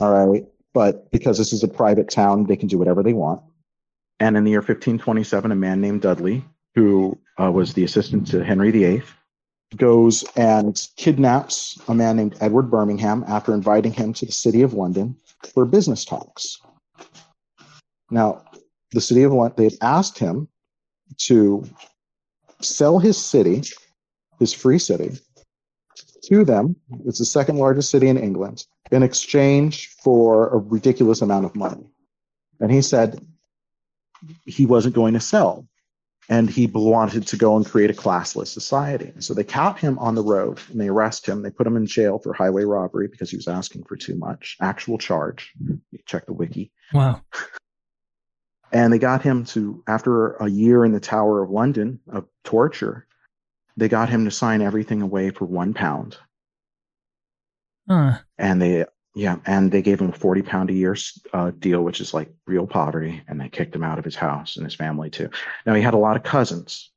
All 0.00 0.12
right, 0.12 0.44
but 0.72 1.10
because 1.12 1.38
this 1.38 1.52
is 1.52 1.62
a 1.62 1.68
private 1.68 2.10
town, 2.10 2.44
they 2.44 2.56
can 2.56 2.68
do 2.68 2.78
whatever 2.78 3.02
they 3.02 3.12
want. 3.12 3.42
And 4.18 4.36
in 4.36 4.44
the 4.44 4.50
year 4.50 4.60
1527, 4.60 5.52
a 5.52 5.54
man 5.54 5.80
named 5.80 6.02
Dudley, 6.02 6.44
who 6.74 7.18
uh, 7.38 7.50
was 7.50 7.74
the 7.74 7.84
assistant 7.84 8.26
to 8.28 8.44
Henry 8.44 8.70
VIII, 8.70 9.02
goes 9.76 10.24
and 10.36 10.88
kidnaps 10.96 11.78
a 11.88 11.94
man 11.94 12.16
named 12.16 12.36
Edward 12.40 12.70
Birmingham 12.70 13.24
after 13.28 13.52
inviting 13.52 13.92
him 13.92 14.12
to 14.14 14.26
the 14.26 14.32
city 14.32 14.62
of 14.62 14.74
London 14.74 15.16
for 15.52 15.64
business 15.64 16.04
talks. 16.04 16.60
Now, 18.10 18.44
the 18.92 19.00
city 19.00 19.24
of 19.24 19.32
London, 19.32 19.54
they 19.56 19.64
had 19.64 19.78
asked 19.82 20.18
him 20.18 20.48
to 21.18 21.64
sell 22.60 22.98
his 22.98 23.22
city, 23.22 23.62
his 24.38 24.52
free 24.52 24.78
city, 24.78 25.18
to 26.24 26.44
them. 26.44 26.76
It's 27.04 27.18
the 27.18 27.24
second 27.24 27.56
largest 27.56 27.90
city 27.90 28.08
in 28.08 28.16
England 28.16 28.64
in 28.90 29.02
exchange 29.02 29.88
for 30.02 30.48
a 30.48 30.58
ridiculous 30.58 31.20
amount 31.20 31.44
of 31.44 31.56
money. 31.56 31.90
And 32.60 32.70
he 32.70 32.82
said 32.82 33.20
he 34.44 34.66
wasn't 34.66 34.94
going 34.94 35.14
to 35.14 35.20
sell. 35.20 35.66
And 36.28 36.50
he 36.50 36.66
wanted 36.66 37.24
to 37.28 37.36
go 37.36 37.56
and 37.56 37.64
create 37.64 37.90
a 37.90 37.94
classless 37.94 38.48
society. 38.48 39.12
So 39.20 39.32
they 39.32 39.44
caught 39.44 39.78
him 39.78 39.96
on 40.00 40.16
the 40.16 40.24
road 40.24 40.58
and 40.72 40.80
they 40.80 40.88
arrest 40.88 41.24
him. 41.24 41.42
They 41.42 41.50
put 41.52 41.68
him 41.68 41.76
in 41.76 41.86
jail 41.86 42.18
for 42.18 42.32
highway 42.32 42.64
robbery 42.64 43.06
because 43.06 43.30
he 43.30 43.36
was 43.36 43.46
asking 43.46 43.84
for 43.84 43.96
too 43.96 44.16
much. 44.16 44.56
Actual 44.60 44.98
charge. 44.98 45.52
You 45.64 45.78
check 46.04 46.26
the 46.26 46.32
wiki 46.32 46.72
Wow. 46.92 47.22
and 48.72 48.92
they 48.92 48.98
got 48.98 49.22
him 49.22 49.44
to 49.44 49.84
after 49.86 50.32
a 50.34 50.48
year 50.48 50.84
in 50.84 50.90
the 50.90 50.98
tower 50.98 51.42
of 51.42 51.50
london 51.50 52.00
of 52.10 52.26
torture 52.42 53.06
they 53.76 53.88
got 53.88 54.08
him 54.08 54.24
to 54.24 54.30
sign 54.30 54.60
everything 54.60 55.02
away 55.02 55.30
for 55.30 55.44
one 55.44 55.72
pound 55.74 56.16
Huh. 57.88 58.18
and 58.36 58.60
they 58.60 58.84
yeah 59.16 59.38
and 59.46 59.72
they 59.72 59.82
gave 59.82 60.00
him 60.00 60.10
a 60.10 60.12
40 60.12 60.42
pound 60.42 60.70
a 60.70 60.74
year 60.74 60.94
uh, 61.32 61.50
deal 61.58 61.82
which 61.82 62.00
is 62.00 62.12
like 62.12 62.32
real 62.46 62.66
poverty 62.66 63.22
and 63.26 63.40
they 63.40 63.48
kicked 63.48 63.74
him 63.74 63.82
out 63.82 63.98
of 63.98 64.04
his 64.04 64.14
house 64.14 64.56
and 64.56 64.64
his 64.64 64.74
family 64.74 65.10
too. 65.10 65.30
Now 65.64 65.74
he 65.74 65.82
had 65.82 65.94
a 65.94 65.98
lot 65.98 66.16
of 66.16 66.22
cousins 66.22 66.90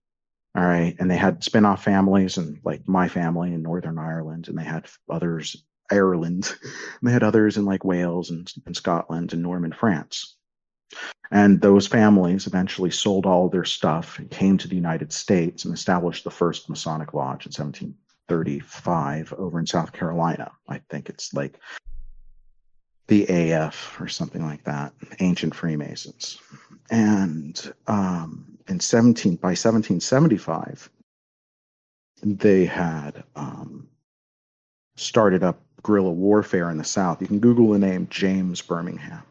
all 0.55 0.63
right 0.63 0.95
and 0.99 1.09
they 1.09 1.15
had 1.15 1.43
spin-off 1.43 1.83
families 1.83 2.37
and 2.37 2.59
like 2.63 2.87
my 2.87 3.07
family 3.07 3.53
in 3.53 3.61
northern 3.61 3.97
ireland 3.97 4.47
and 4.47 4.57
they 4.57 4.63
had 4.63 4.85
others 5.09 5.63
ireland 5.91 6.53
and 6.61 6.73
they 7.03 7.11
had 7.11 7.23
others 7.23 7.57
in 7.57 7.65
like 7.65 7.85
wales 7.85 8.31
and, 8.31 8.51
and 8.65 8.75
scotland 8.75 9.33
and 9.33 9.41
norman 9.41 9.71
france. 9.71 10.35
And 11.31 11.61
those 11.61 11.85
families 11.85 12.47
eventually 12.47 12.89
sold 12.89 13.27
all 13.27 13.47
their 13.49 13.63
stuff 13.63 14.17
and 14.17 14.29
came 14.29 14.57
to 14.57 14.67
the 14.67 14.75
united 14.75 15.13
states 15.13 15.63
and 15.63 15.73
established 15.73 16.25
the 16.25 16.31
first 16.31 16.67
masonic 16.69 17.13
lodge 17.13 17.45
in 17.45 17.51
1735 17.51 19.33
over 19.33 19.59
in 19.59 19.67
south 19.67 19.93
carolina. 19.93 20.51
I 20.67 20.81
think 20.89 21.07
it's 21.07 21.33
like 21.33 21.59
the 23.09 23.25
AF 23.27 23.99
or 23.99 24.07
something 24.07 24.45
like 24.45 24.63
that, 24.63 24.93
ancient 25.19 25.53
Freemasons. 25.53 26.39
And 26.89 27.73
um, 27.87 28.57
in 28.67 28.79
17 28.79 29.35
by 29.35 29.49
1775, 29.49 30.89
they 32.21 32.65
had 32.65 33.23
um, 33.35 33.87
started 34.95 35.43
up 35.43 35.59
guerrilla 35.81 36.11
warfare 36.11 36.69
in 36.69 36.77
the 36.77 36.83
South. 36.83 37.21
You 37.21 37.27
can 37.27 37.39
Google 37.39 37.71
the 37.71 37.79
name 37.79 38.07
James 38.09 38.61
Birmingham. 38.61 39.23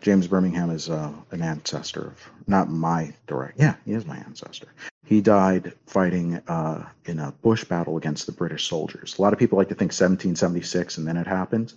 James 0.00 0.26
Birmingham 0.26 0.70
is 0.70 0.90
uh, 0.90 1.12
an 1.30 1.40
ancestor 1.40 2.08
of 2.08 2.30
not 2.46 2.68
my 2.68 3.14
direct. 3.26 3.58
Yeah, 3.58 3.76
he 3.86 3.92
is 3.92 4.04
my 4.04 4.18
ancestor. 4.18 4.68
He 5.06 5.22
died 5.22 5.72
fighting 5.86 6.42
uh, 6.46 6.86
in 7.06 7.20
a 7.20 7.32
bush 7.42 7.64
battle 7.64 7.96
against 7.96 8.26
the 8.26 8.32
British 8.32 8.68
soldiers. 8.68 9.16
A 9.18 9.22
lot 9.22 9.32
of 9.32 9.38
people 9.38 9.56
like 9.56 9.68
to 9.68 9.74
think 9.74 9.92
1776 9.92 10.98
and 10.98 11.06
then 11.06 11.16
it 11.16 11.26
happened 11.26 11.72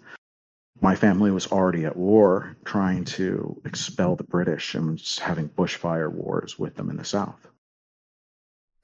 my 0.82 0.96
family 0.96 1.32
was 1.32 1.48
already 1.48 1.86
at 1.86 1.96
war 1.96 2.56
trying 2.66 3.06
to 3.06 3.62
expel 3.66 4.16
the 4.16 4.24
British 4.24 4.76
and 4.76 4.92
was 4.92 5.20
having 5.20 5.50
bushfire 5.50 6.12
wars 6.12 6.58
with 6.60 6.76
them 6.76 6.90
in 6.90 6.98
the 6.98 7.06
South. 7.06 7.48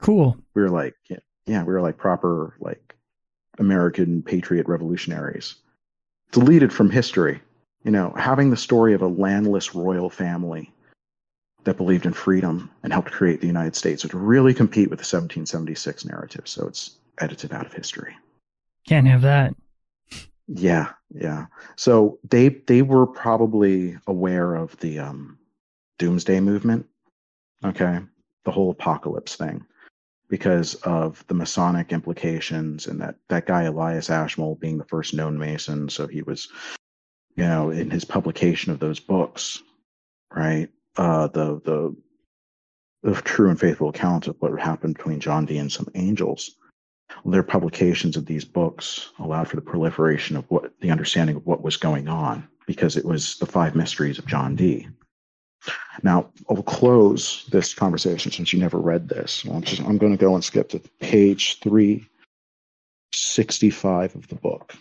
Cool. 0.00 0.36
We 0.54 0.62
were 0.62 0.70
like, 0.70 0.94
yeah, 1.08 1.18
yeah, 1.46 1.62
we 1.62 1.72
were 1.72 1.80
like 1.80 1.96
proper 1.96 2.54
like 2.58 2.94
American 3.58 4.22
patriot 4.22 4.66
revolutionaries. 4.66 5.56
Deleted 6.32 6.72
from 6.72 6.90
history. 6.90 7.40
You 7.84 7.90
know, 7.90 8.12
having 8.16 8.50
the 8.50 8.56
story 8.56 8.94
of 8.94 9.02
a 9.02 9.06
landless 9.06 9.74
royal 9.74 10.10
family 10.10 10.72
that 11.64 11.76
believed 11.76 12.06
in 12.06 12.12
freedom 12.12 12.70
and 12.82 12.92
helped 12.92 13.10
create 13.10 13.40
the 13.40 13.46
United 13.46 13.76
States 13.76 14.02
would 14.02 14.14
really 14.14 14.54
compete 14.54 14.90
with 14.90 14.98
the 14.98 15.02
1776 15.02 16.04
narrative. 16.04 16.48
So 16.48 16.66
it's 16.66 16.96
edited 17.18 17.52
out 17.52 17.66
of 17.66 17.72
history. 17.72 18.16
Can't 18.86 19.06
have 19.06 19.22
that. 19.22 19.54
Yeah, 20.46 20.90
yeah. 21.14 21.46
So 21.76 22.18
they 22.28 22.48
they 22.50 22.82
were 22.82 23.06
probably 23.06 23.96
aware 24.06 24.54
of 24.54 24.76
the 24.78 24.98
um, 24.98 25.38
doomsday 25.98 26.40
movement. 26.40 26.86
Okay, 27.64 27.98
the 28.44 28.50
whole 28.50 28.70
apocalypse 28.70 29.36
thing, 29.36 29.64
because 30.28 30.74
of 30.76 31.24
the 31.28 31.34
Masonic 31.34 31.92
implications 31.92 32.86
and 32.86 33.00
that 33.00 33.16
that 33.28 33.46
guy 33.46 33.62
Elias 33.62 34.10
Ashmole 34.10 34.56
being 34.56 34.76
the 34.76 34.84
first 34.84 35.14
known 35.14 35.38
Mason. 35.38 35.88
So 35.88 36.06
he 36.06 36.20
was, 36.20 36.48
you 37.36 37.44
know, 37.44 37.70
in 37.70 37.90
his 37.90 38.04
publication 38.04 38.70
of 38.70 38.80
those 38.80 39.00
books, 39.00 39.62
right? 40.34 40.68
Uh, 40.96 41.28
the 41.28 41.60
the 41.64 41.96
the 43.02 43.14
true 43.22 43.48
and 43.48 43.58
faithful 43.58 43.88
account 43.88 44.28
of 44.28 44.36
what 44.40 44.58
happened 44.60 44.96
between 44.96 45.20
John 45.20 45.46
Dee 45.46 45.58
and 45.58 45.72
some 45.72 45.88
angels 45.94 46.56
their 47.24 47.42
publications 47.42 48.16
of 48.16 48.26
these 48.26 48.44
books 48.44 49.10
allowed 49.18 49.48
for 49.48 49.56
the 49.56 49.62
proliferation 49.62 50.36
of 50.36 50.44
what 50.50 50.72
the 50.80 50.90
understanding 50.90 51.36
of 51.36 51.46
what 51.46 51.62
was 51.62 51.76
going 51.76 52.08
on 52.08 52.46
because 52.66 52.96
it 52.96 53.04
was 53.04 53.36
the 53.38 53.46
five 53.46 53.74
mysteries 53.74 54.18
of 54.18 54.26
John 54.26 54.56
Dee. 54.56 54.88
Now, 56.02 56.30
I'll 56.48 56.62
close 56.62 57.46
this 57.50 57.72
conversation 57.72 58.30
since 58.30 58.52
you 58.52 58.58
never 58.58 58.78
read 58.78 59.08
this. 59.08 59.44
I'm, 59.50 59.62
just, 59.62 59.80
I'm 59.82 59.96
going 59.96 60.12
to 60.12 60.18
go 60.18 60.34
and 60.34 60.44
skip 60.44 60.68
to 60.70 60.80
page 61.00 61.58
365 61.60 64.14
of 64.14 64.28
the 64.28 64.34
book. 64.34 64.74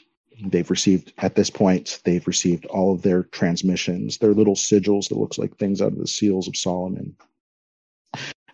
They've 0.45 0.69
received, 0.69 1.13
at 1.19 1.35
this 1.35 1.49
point, 1.49 2.01
they've 2.03 2.27
received 2.27 2.65
all 2.65 2.93
of 2.93 3.01
their 3.01 3.23
transmissions, 3.23 4.17
their 4.17 4.33
little 4.33 4.55
sigils 4.55 5.07
that 5.09 5.17
looks 5.17 5.37
like 5.37 5.55
things 5.55 5.81
out 5.81 5.93
of 5.93 5.99
the 5.99 6.07
seals 6.07 6.49
of 6.49 6.57
Solomon. 6.57 7.15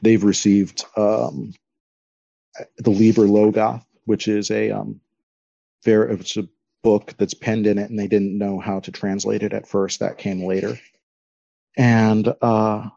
They've 0.01 0.23
received 0.23 0.85
um, 0.95 1.53
the 2.77 2.89
Liber 2.89 3.23
Loagaeth, 3.23 3.83
which 4.05 4.27
is 4.27 4.51
a 4.51 4.71
um, 4.71 4.99
very 5.83 6.13
it's 6.13 6.37
a 6.37 6.47
book 6.81 7.13
that's 7.17 7.33
penned 7.33 7.67
in 7.67 7.77
it, 7.77 7.89
and 7.89 7.99
they 7.99 8.07
didn't 8.07 8.37
know 8.37 8.59
how 8.59 8.79
to 8.79 8.91
translate 8.91 9.43
it 9.43 9.53
at 9.53 9.67
first. 9.67 9.99
That 9.99 10.17
came 10.17 10.43
later, 10.43 10.79
and 11.77 12.33
uh, 12.41 12.89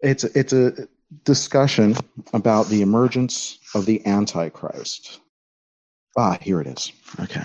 it's 0.00 0.24
it's 0.24 0.52
a 0.52 0.88
discussion 1.24 1.96
about 2.32 2.68
the 2.68 2.82
emergence 2.82 3.58
of 3.74 3.86
the 3.86 4.04
Antichrist. 4.06 5.20
Ah, 6.16 6.38
here 6.40 6.60
it 6.60 6.66
is. 6.66 6.92
Okay, 7.20 7.44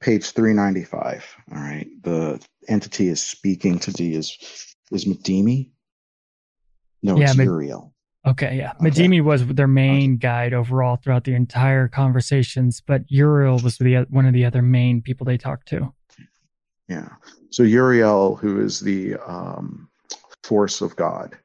page 0.00 0.30
three 0.30 0.52
ninety 0.52 0.84
five. 0.84 1.24
All 1.52 1.58
right, 1.58 1.88
the 2.02 2.44
entity 2.68 3.08
is 3.08 3.22
speaking 3.22 3.78
to 3.80 3.92
Dee 3.92 4.14
is 4.14 4.76
is 4.90 5.04
Madimi. 5.04 5.70
No, 7.02 7.18
Yeah, 7.18 7.30
it's 7.30 7.38
Uriel. 7.38 7.94
Okay, 8.28 8.56
yeah. 8.58 8.72
Okay. 8.80 8.90
Madimi 8.90 9.22
was 9.22 9.46
their 9.46 9.66
main 9.66 10.16
guide 10.18 10.52
overall 10.52 10.96
throughout 10.96 11.24
the 11.24 11.34
entire 11.34 11.88
conversations, 11.88 12.82
but 12.84 13.02
Uriel 13.08 13.58
was 13.58 13.78
the 13.78 14.06
one 14.10 14.26
of 14.26 14.32
the 14.34 14.44
other 14.44 14.60
main 14.62 15.00
people 15.00 15.24
they 15.24 15.38
talked 15.38 15.68
to. 15.68 15.92
Yeah. 16.88 17.08
So 17.50 17.62
Uriel, 17.62 18.36
who 18.36 18.60
is 18.60 18.80
the 18.80 19.16
um, 19.26 19.88
force 20.42 20.80
of 20.80 20.94
God, 20.96 21.36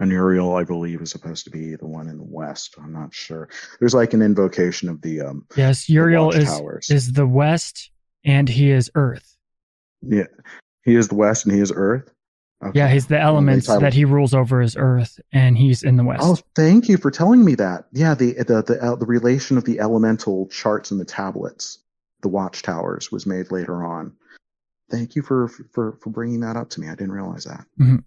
and 0.00 0.10
Uriel, 0.10 0.56
I 0.56 0.64
believe, 0.64 1.00
is 1.00 1.10
supposed 1.10 1.44
to 1.44 1.50
be 1.50 1.76
the 1.76 1.86
one 1.86 2.08
in 2.08 2.18
the 2.18 2.24
west. 2.26 2.74
I'm 2.82 2.92
not 2.92 3.14
sure. 3.14 3.48
There's 3.78 3.94
like 3.94 4.12
an 4.14 4.22
invocation 4.22 4.88
of 4.88 5.00
the 5.02 5.20
um, 5.20 5.46
Yes, 5.56 5.86
the 5.86 5.92
Uriel 5.94 6.30
is 6.32 6.48
watchtowers. 6.48 6.90
is 6.90 7.12
the 7.12 7.26
west 7.26 7.90
and 8.24 8.48
he 8.48 8.70
is 8.70 8.90
earth. 8.94 9.36
yeah. 10.02 10.26
He 10.84 10.96
is 10.96 11.06
the 11.06 11.14
west 11.14 11.44
and 11.46 11.54
he 11.54 11.60
is 11.60 11.72
earth. 11.72 12.11
Okay. 12.64 12.78
Yeah, 12.78 12.88
he's 12.88 13.08
the 13.08 13.18
elements 13.20 13.66
that 13.66 13.92
he 13.92 14.04
rules 14.04 14.34
over 14.34 14.62
is 14.62 14.76
earth 14.76 15.18
and 15.32 15.58
he's 15.58 15.82
in 15.82 15.96
the 15.96 16.04
west. 16.04 16.22
Oh, 16.24 16.38
thank 16.54 16.88
you 16.88 16.96
for 16.96 17.10
telling 17.10 17.44
me 17.44 17.56
that. 17.56 17.86
Yeah, 17.92 18.14
the 18.14 18.34
the 18.34 18.62
the, 18.62 18.78
uh, 18.80 18.94
the 18.94 19.06
relation 19.06 19.58
of 19.58 19.64
the 19.64 19.80
elemental 19.80 20.46
charts 20.46 20.90
and 20.92 21.00
the 21.00 21.04
tablets, 21.04 21.78
the 22.20 22.28
watchtowers, 22.28 23.10
was 23.10 23.26
made 23.26 23.50
later 23.50 23.84
on. 23.84 24.12
Thank 24.90 25.16
you 25.16 25.22
for 25.22 25.48
for 25.48 25.98
for 26.00 26.10
bringing 26.10 26.40
that 26.40 26.56
up 26.56 26.70
to 26.70 26.80
me. 26.80 26.88
I 26.88 26.94
didn't 26.94 27.12
realize 27.12 27.44
that. 27.44 27.66
Mhm. 27.80 28.04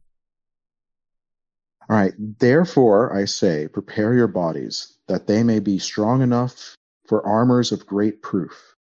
All 1.89 1.97
right. 1.97 2.13
Therefore, 2.39 3.13
I 3.15 3.25
say, 3.25 3.67
prepare 3.67 4.13
your 4.13 4.27
bodies 4.27 4.97
that 5.07 5.27
they 5.27 5.43
may 5.43 5.59
be 5.59 5.77
strong 5.79 6.21
enough 6.21 6.75
for 7.07 7.25
armors 7.25 7.71
of 7.71 7.85
great 7.85 8.21
proof. 8.21 8.75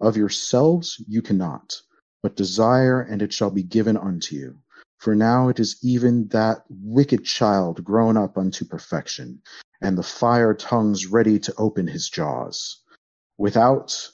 Of 0.00 0.16
yourselves 0.16 1.02
you 1.08 1.22
cannot, 1.22 1.80
but 2.22 2.36
desire, 2.36 3.00
and 3.00 3.22
it 3.22 3.32
shall 3.32 3.50
be 3.50 3.62
given 3.62 3.96
unto 3.96 4.34
you. 4.36 4.58
For 5.04 5.14
now 5.14 5.50
it 5.50 5.60
is 5.60 5.76
even 5.82 6.28
that 6.28 6.64
wicked 6.70 7.26
child 7.26 7.84
grown 7.84 8.16
up 8.16 8.38
unto 8.38 8.64
perfection, 8.64 9.42
and 9.82 9.98
the 9.98 10.02
fire 10.02 10.54
tongues 10.54 11.06
ready 11.08 11.38
to 11.40 11.52
open 11.58 11.86
his 11.86 12.08
jaws. 12.08 12.80
Without, 13.36 14.08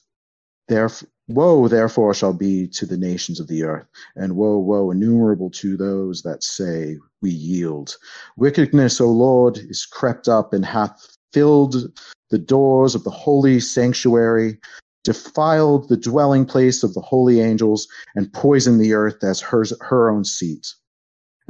theref- 0.68 1.06
woe 1.28 1.68
therefore 1.68 2.12
shall 2.12 2.32
be 2.32 2.66
to 2.70 2.86
the 2.86 2.96
nations 2.96 3.38
of 3.38 3.46
the 3.46 3.62
earth, 3.62 3.86
and 4.16 4.34
woe, 4.34 4.58
woe 4.58 4.90
innumerable 4.90 5.48
to 5.50 5.76
those 5.76 6.22
that 6.22 6.42
say, 6.42 6.98
We 7.22 7.30
yield. 7.30 7.96
Wickedness, 8.36 9.00
O 9.00 9.12
Lord, 9.12 9.58
is 9.58 9.86
crept 9.86 10.26
up 10.26 10.52
and 10.52 10.66
hath 10.66 11.16
filled 11.32 11.96
the 12.30 12.38
doors 12.38 12.96
of 12.96 13.04
the 13.04 13.10
holy 13.10 13.60
sanctuary, 13.60 14.58
defiled 15.04 15.88
the 15.88 15.96
dwelling 15.96 16.46
place 16.46 16.82
of 16.82 16.94
the 16.94 17.00
holy 17.00 17.38
angels, 17.38 17.86
and 18.16 18.32
poisoned 18.32 18.80
the 18.80 18.92
earth 18.92 19.22
as 19.22 19.40
hers, 19.40 19.72
her 19.82 20.10
own 20.10 20.24
seat. 20.24 20.74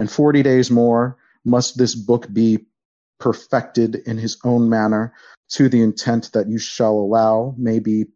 And 0.01 0.11
forty 0.11 0.43
days 0.43 0.71
more 0.71 1.19
must 1.45 1.77
this 1.77 1.95
book 1.95 2.27
be 2.33 2.67
perfected 3.19 3.97
in 4.07 4.17
his 4.17 4.39
own 4.45 4.69
manner, 4.69 5.13
to 5.51 5.69
the 5.69 5.83
intent 5.83 6.33
that 6.33 6.49
you 6.49 6.59
shall 6.59 6.93
allow 6.93 7.55
may 7.59 7.79
be 7.79 8.07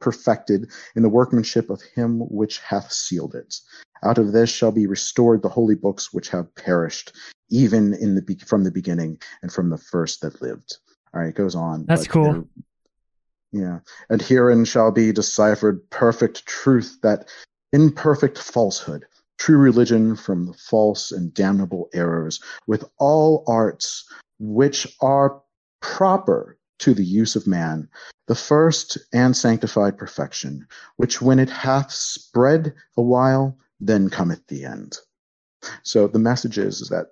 perfected 0.00 0.70
in 0.94 1.02
the 1.02 1.08
workmanship 1.08 1.68
of 1.68 1.82
him 1.82 2.20
which 2.20 2.58
hath 2.60 2.90
sealed 2.90 3.34
it. 3.34 3.60
Out 4.02 4.18
of 4.18 4.32
this 4.32 4.50
shall 4.50 4.72
be 4.72 4.86
restored 4.86 5.42
the 5.42 5.48
holy 5.48 5.74
books 5.74 6.12
which 6.12 6.28
have 6.30 6.54
perished, 6.54 7.12
even 7.50 7.92
in 7.94 8.14
the 8.14 8.22
be- 8.22 8.36
from 8.36 8.64
the 8.64 8.70
beginning 8.70 9.18
and 9.42 9.52
from 9.52 9.68
the 9.68 9.78
first 9.78 10.22
that 10.22 10.40
lived. 10.40 10.78
All 11.12 11.20
right, 11.20 11.28
it 11.28 11.34
goes 11.34 11.54
on. 11.54 11.84
That's 11.86 12.06
cool. 12.06 12.48
Yeah, 13.52 13.80
and 14.08 14.22
herein 14.22 14.64
shall 14.64 14.90
be 14.90 15.12
deciphered 15.12 15.88
perfect 15.90 16.46
truth 16.46 16.98
that 17.02 17.28
imperfect 17.72 18.38
falsehood, 18.38 19.06
true 19.38 19.58
religion 19.58 20.16
from 20.16 20.46
the 20.46 20.52
false 20.54 21.12
and 21.12 21.32
damnable 21.34 21.88
errors, 21.92 22.42
with 22.66 22.84
all 22.98 23.44
arts 23.46 24.08
which 24.38 24.96
are 25.00 25.40
proper 25.80 26.58
to 26.78 26.94
the 26.94 27.04
use 27.04 27.36
of 27.36 27.46
man, 27.46 27.88
the 28.26 28.34
first 28.34 28.98
and 29.12 29.36
sanctified 29.36 29.96
perfection, 29.96 30.66
which 30.96 31.22
when 31.22 31.38
it 31.38 31.50
hath 31.50 31.90
spread 31.90 32.74
a 32.96 33.02
while, 33.02 33.56
then 33.80 34.10
cometh 34.10 34.46
the 34.48 34.64
end. 34.64 34.98
So 35.82 36.06
the 36.06 36.18
message 36.18 36.58
is, 36.58 36.80
is 36.80 36.88
that 36.90 37.08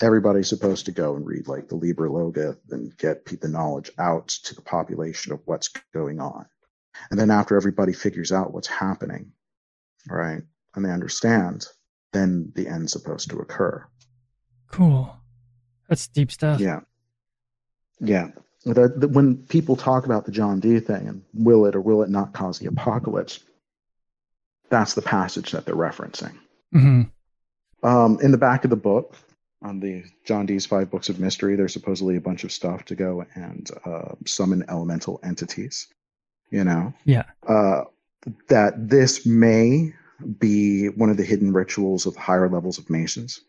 everybody's 0.00 0.48
supposed 0.48 0.86
to 0.86 0.92
go 0.92 1.14
and 1.14 1.26
read 1.26 1.48
like 1.48 1.68
the 1.68 1.76
Liber 1.76 2.08
Loga 2.08 2.56
and 2.70 2.96
get 2.96 3.24
the 3.24 3.48
knowledge 3.48 3.90
out 3.98 4.28
to 4.28 4.54
the 4.54 4.62
population 4.62 5.32
of 5.32 5.40
what's 5.44 5.68
going 5.92 6.20
on. 6.20 6.46
And 7.10 7.18
then 7.18 7.30
after 7.30 7.56
everybody 7.56 7.92
figures 7.92 8.32
out 8.32 8.52
what's 8.52 8.68
happening, 8.68 9.32
right, 10.08 10.42
and 10.74 10.84
they 10.84 10.90
understand, 10.90 11.66
then 12.12 12.52
the 12.54 12.68
end's 12.68 12.92
supposed 12.92 13.30
to 13.30 13.38
occur. 13.38 13.84
Cool. 14.70 15.14
That's 15.88 16.06
deep 16.06 16.30
stuff. 16.30 16.60
Yeah. 16.60 16.80
Yeah. 18.00 18.28
When 18.64 19.38
people 19.48 19.74
talk 19.76 20.04
about 20.04 20.26
the 20.26 20.32
John 20.32 20.60
Dee 20.60 20.80
thing 20.80 21.08
and 21.08 21.22
will 21.34 21.66
it 21.66 21.74
or 21.74 21.80
will 21.80 22.02
it 22.02 22.10
not 22.10 22.32
cause 22.32 22.58
the 22.58 22.66
apocalypse, 22.66 23.40
that's 24.68 24.94
the 24.94 25.02
passage 25.02 25.50
that 25.52 25.64
they're 25.66 25.74
referencing. 25.74 26.34
hmm 26.72 27.02
Um, 27.82 28.18
in 28.22 28.30
the 28.30 28.38
back 28.38 28.64
of 28.64 28.70
the 28.70 28.76
book, 28.76 29.16
on 29.62 29.80
the 29.80 30.04
John 30.24 30.46
Dee's 30.46 30.66
five 30.66 30.90
books 30.90 31.08
of 31.08 31.18
mystery, 31.18 31.56
there's 31.56 31.72
supposedly 31.72 32.16
a 32.16 32.20
bunch 32.20 32.44
of 32.44 32.52
stuff 32.52 32.84
to 32.86 32.94
go 32.94 33.24
and 33.34 33.70
uh, 33.84 34.14
summon 34.26 34.64
elemental 34.68 35.18
entities. 35.24 35.88
You 36.50 36.64
know, 36.64 36.92
Yeah. 37.04 37.24
uh, 37.46 37.84
that 38.48 38.88
this 38.88 39.24
may 39.26 39.94
be 40.38 40.88
one 40.88 41.10
of 41.10 41.16
the 41.16 41.24
hidden 41.24 41.52
rituals 41.52 42.06
of 42.06 42.16
higher 42.16 42.48
levels 42.48 42.78
of 42.78 42.90
Masons. 42.90 43.40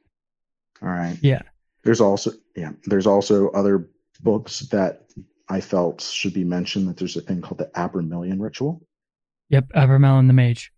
All 0.81 0.89
right. 0.89 1.17
Yeah. 1.21 1.41
There's 1.83 2.01
also 2.01 2.31
yeah. 2.55 2.71
There's 2.85 3.07
also 3.07 3.49
other 3.49 3.89
books 4.21 4.59
that 4.71 5.05
I 5.49 5.61
felt 5.61 6.01
should 6.01 6.33
be 6.33 6.43
mentioned. 6.43 6.87
That 6.87 6.97
there's 6.97 7.17
a 7.17 7.21
thing 7.21 7.41
called 7.41 7.59
the 7.59 7.71
Abramelin 7.75 8.41
ritual. 8.41 8.81
Yep. 9.49 9.69
Abramelin 9.75 10.27
the 10.27 10.33
Mage. 10.33 10.71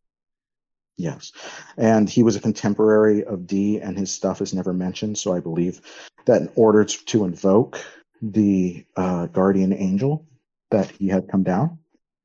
Yes. 0.98 1.32
And 1.78 2.10
he 2.10 2.24
was 2.24 2.36
a 2.36 2.40
contemporary 2.40 3.24
of 3.24 3.48
Dee, 3.48 3.80
and 3.80 3.98
his 3.98 4.12
stuff 4.12 4.42
is 4.42 4.54
never 4.54 4.74
mentioned. 4.74 5.18
So 5.18 5.34
I 5.34 5.40
believe 5.40 5.82
that 6.26 6.42
in 6.42 6.50
order 6.56 6.86
to, 6.86 7.26
invoke 7.26 7.84
the 8.22 8.86
uh, 8.96 9.26
guardian 9.28 9.74
angel, 9.74 10.26
that 10.72 10.90
he 10.92 11.08
had 11.08 11.28
come 11.30 11.44
down, 11.44 11.80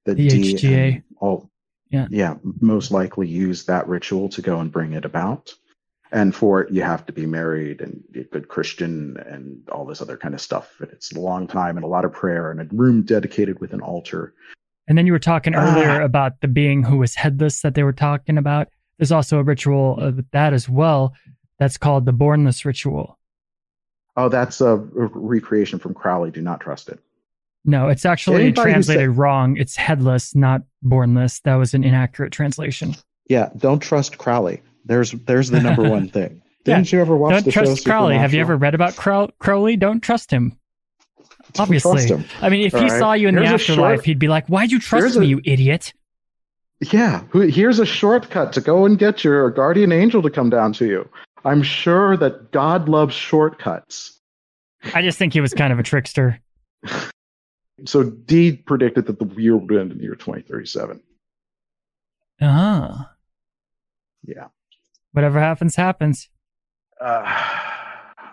that 0.04 0.16
The 0.16 0.28
HGA. 0.28 0.94
and 0.94 1.02
all, 1.18 1.50
Yeah. 1.90 2.06
yeah, 2.10 2.34
most 2.60 2.90
likely 2.90 3.26
use 3.28 3.64
that 3.64 3.88
ritual 3.88 4.28
to 4.30 4.42
go 4.42 4.60
and 4.60 4.70
bring 4.70 4.92
it 4.92 5.04
about. 5.04 5.54
And 6.12 6.34
for 6.34 6.62
it, 6.62 6.72
you 6.72 6.82
have 6.82 7.04
to 7.06 7.12
be 7.12 7.26
married 7.26 7.80
and 7.80 8.02
be 8.10 8.20
a 8.20 8.24
good 8.24 8.48
Christian 8.48 9.16
and 9.26 9.66
all 9.70 9.84
this 9.84 10.00
other 10.00 10.16
kind 10.16 10.34
of 10.34 10.40
stuff. 10.40 10.74
And 10.80 10.90
it's 10.90 11.12
a 11.12 11.20
long 11.20 11.46
time 11.46 11.76
and 11.76 11.84
a 11.84 11.88
lot 11.88 12.04
of 12.04 12.12
prayer 12.12 12.50
and 12.50 12.60
a 12.60 12.64
room 12.74 13.02
dedicated 13.02 13.60
with 13.60 13.72
an 13.72 13.80
altar. 13.80 14.34
And 14.86 14.96
then 14.96 15.06
you 15.06 15.12
were 15.12 15.18
talking 15.18 15.54
Ah. 15.54 15.58
earlier 15.76 16.00
about 16.00 16.40
the 16.40 16.48
being 16.48 16.82
who 16.82 16.96
was 16.98 17.14
headless 17.14 17.60
that 17.62 17.74
they 17.74 17.82
were 17.82 17.92
talking 17.92 18.38
about. 18.38 18.68
There's 18.98 19.12
also 19.12 19.38
a 19.38 19.42
ritual 19.42 19.98
of 19.98 20.24
that 20.32 20.52
as 20.54 20.68
well. 20.68 21.14
That's 21.58 21.76
called 21.76 22.06
the 22.06 22.12
Bornless 22.12 22.64
ritual. 22.64 23.18
Oh, 24.16 24.28
that's 24.28 24.60
a 24.60 24.76
recreation 24.76 25.78
from 25.78 25.94
Crowley. 25.94 26.30
Do 26.30 26.40
not 26.40 26.60
trust 26.60 26.88
it. 26.88 27.00
No, 27.68 27.88
it's 27.88 28.06
actually 28.06 28.40
Anybody 28.44 28.70
translated 28.72 29.10
said- 29.10 29.18
wrong. 29.18 29.56
It's 29.58 29.76
headless, 29.76 30.34
not 30.34 30.62
bornless. 30.82 31.42
That 31.42 31.56
was 31.56 31.74
an 31.74 31.84
inaccurate 31.84 32.32
translation. 32.32 32.94
Yeah, 33.28 33.50
don't 33.58 33.80
trust 33.80 34.16
Crowley. 34.16 34.62
There's 34.86 35.10
there's 35.12 35.50
the 35.50 35.60
number 35.60 35.86
one 35.88 36.08
thing. 36.08 36.40
Didn't 36.64 36.90
you 36.92 37.00
ever 37.00 37.14
watch 37.14 37.32
Don't 37.32 37.44
the 37.44 37.50
show 37.52 37.64
trust 37.64 37.84
Crowley. 37.84 38.16
Have 38.16 38.32
you 38.32 38.40
ever 38.40 38.56
read 38.56 38.74
about 38.74 38.96
Crow- 38.96 39.28
Crowley? 39.38 39.76
Don't 39.76 40.00
trust 40.00 40.30
him. 40.30 40.56
Don't 41.52 41.60
Obviously. 41.64 41.92
trust 41.92 42.08
him. 42.08 42.24
I 42.40 42.48
mean, 42.48 42.64
if 42.66 42.72
he 42.72 42.78
All 42.78 42.88
right. 42.88 42.98
saw 42.98 43.12
you 43.12 43.28
in 43.28 43.34
Here's 43.36 43.48
the 43.48 43.54
afterlife, 43.54 43.96
short- 43.98 44.06
he'd 44.06 44.18
be 44.18 44.28
like, 44.28 44.46
"Why'd 44.48 44.70
you 44.70 44.80
trust 44.80 45.18
me, 45.18 45.26
a- 45.26 45.28
you 45.28 45.40
idiot?" 45.44 45.92
Yeah, 46.90 47.22
who- 47.30 47.40
here's 47.40 47.78
a 47.80 47.86
shortcut 47.86 48.54
to 48.54 48.62
go 48.62 48.86
and 48.86 48.98
get 48.98 49.24
your 49.24 49.50
guardian 49.50 49.92
angel 49.92 50.22
to 50.22 50.30
come 50.30 50.48
down 50.48 50.72
to 50.74 50.86
you. 50.86 51.06
I'm 51.44 51.62
sure 51.62 52.16
that 52.16 52.50
God 52.50 52.88
loves 52.88 53.14
shortcuts. 53.14 54.18
I 54.94 55.02
just 55.02 55.18
think 55.18 55.34
he 55.34 55.40
was 55.42 55.52
kind 55.52 55.70
of 55.72 55.78
a 55.78 55.82
trickster. 55.82 56.40
So 57.86 58.02
Dee 58.04 58.56
predicted 58.56 59.06
that 59.06 59.18
the 59.18 59.26
year 59.40 59.56
would 59.56 59.70
end 59.72 59.92
in 59.92 59.98
the 59.98 60.04
year 60.04 60.14
2037. 60.14 61.00
Ah, 62.40 63.12
Yeah. 64.24 64.48
whatever 65.12 65.40
happens, 65.40 65.74
happens. 65.76 66.28
Uh, 67.00 67.22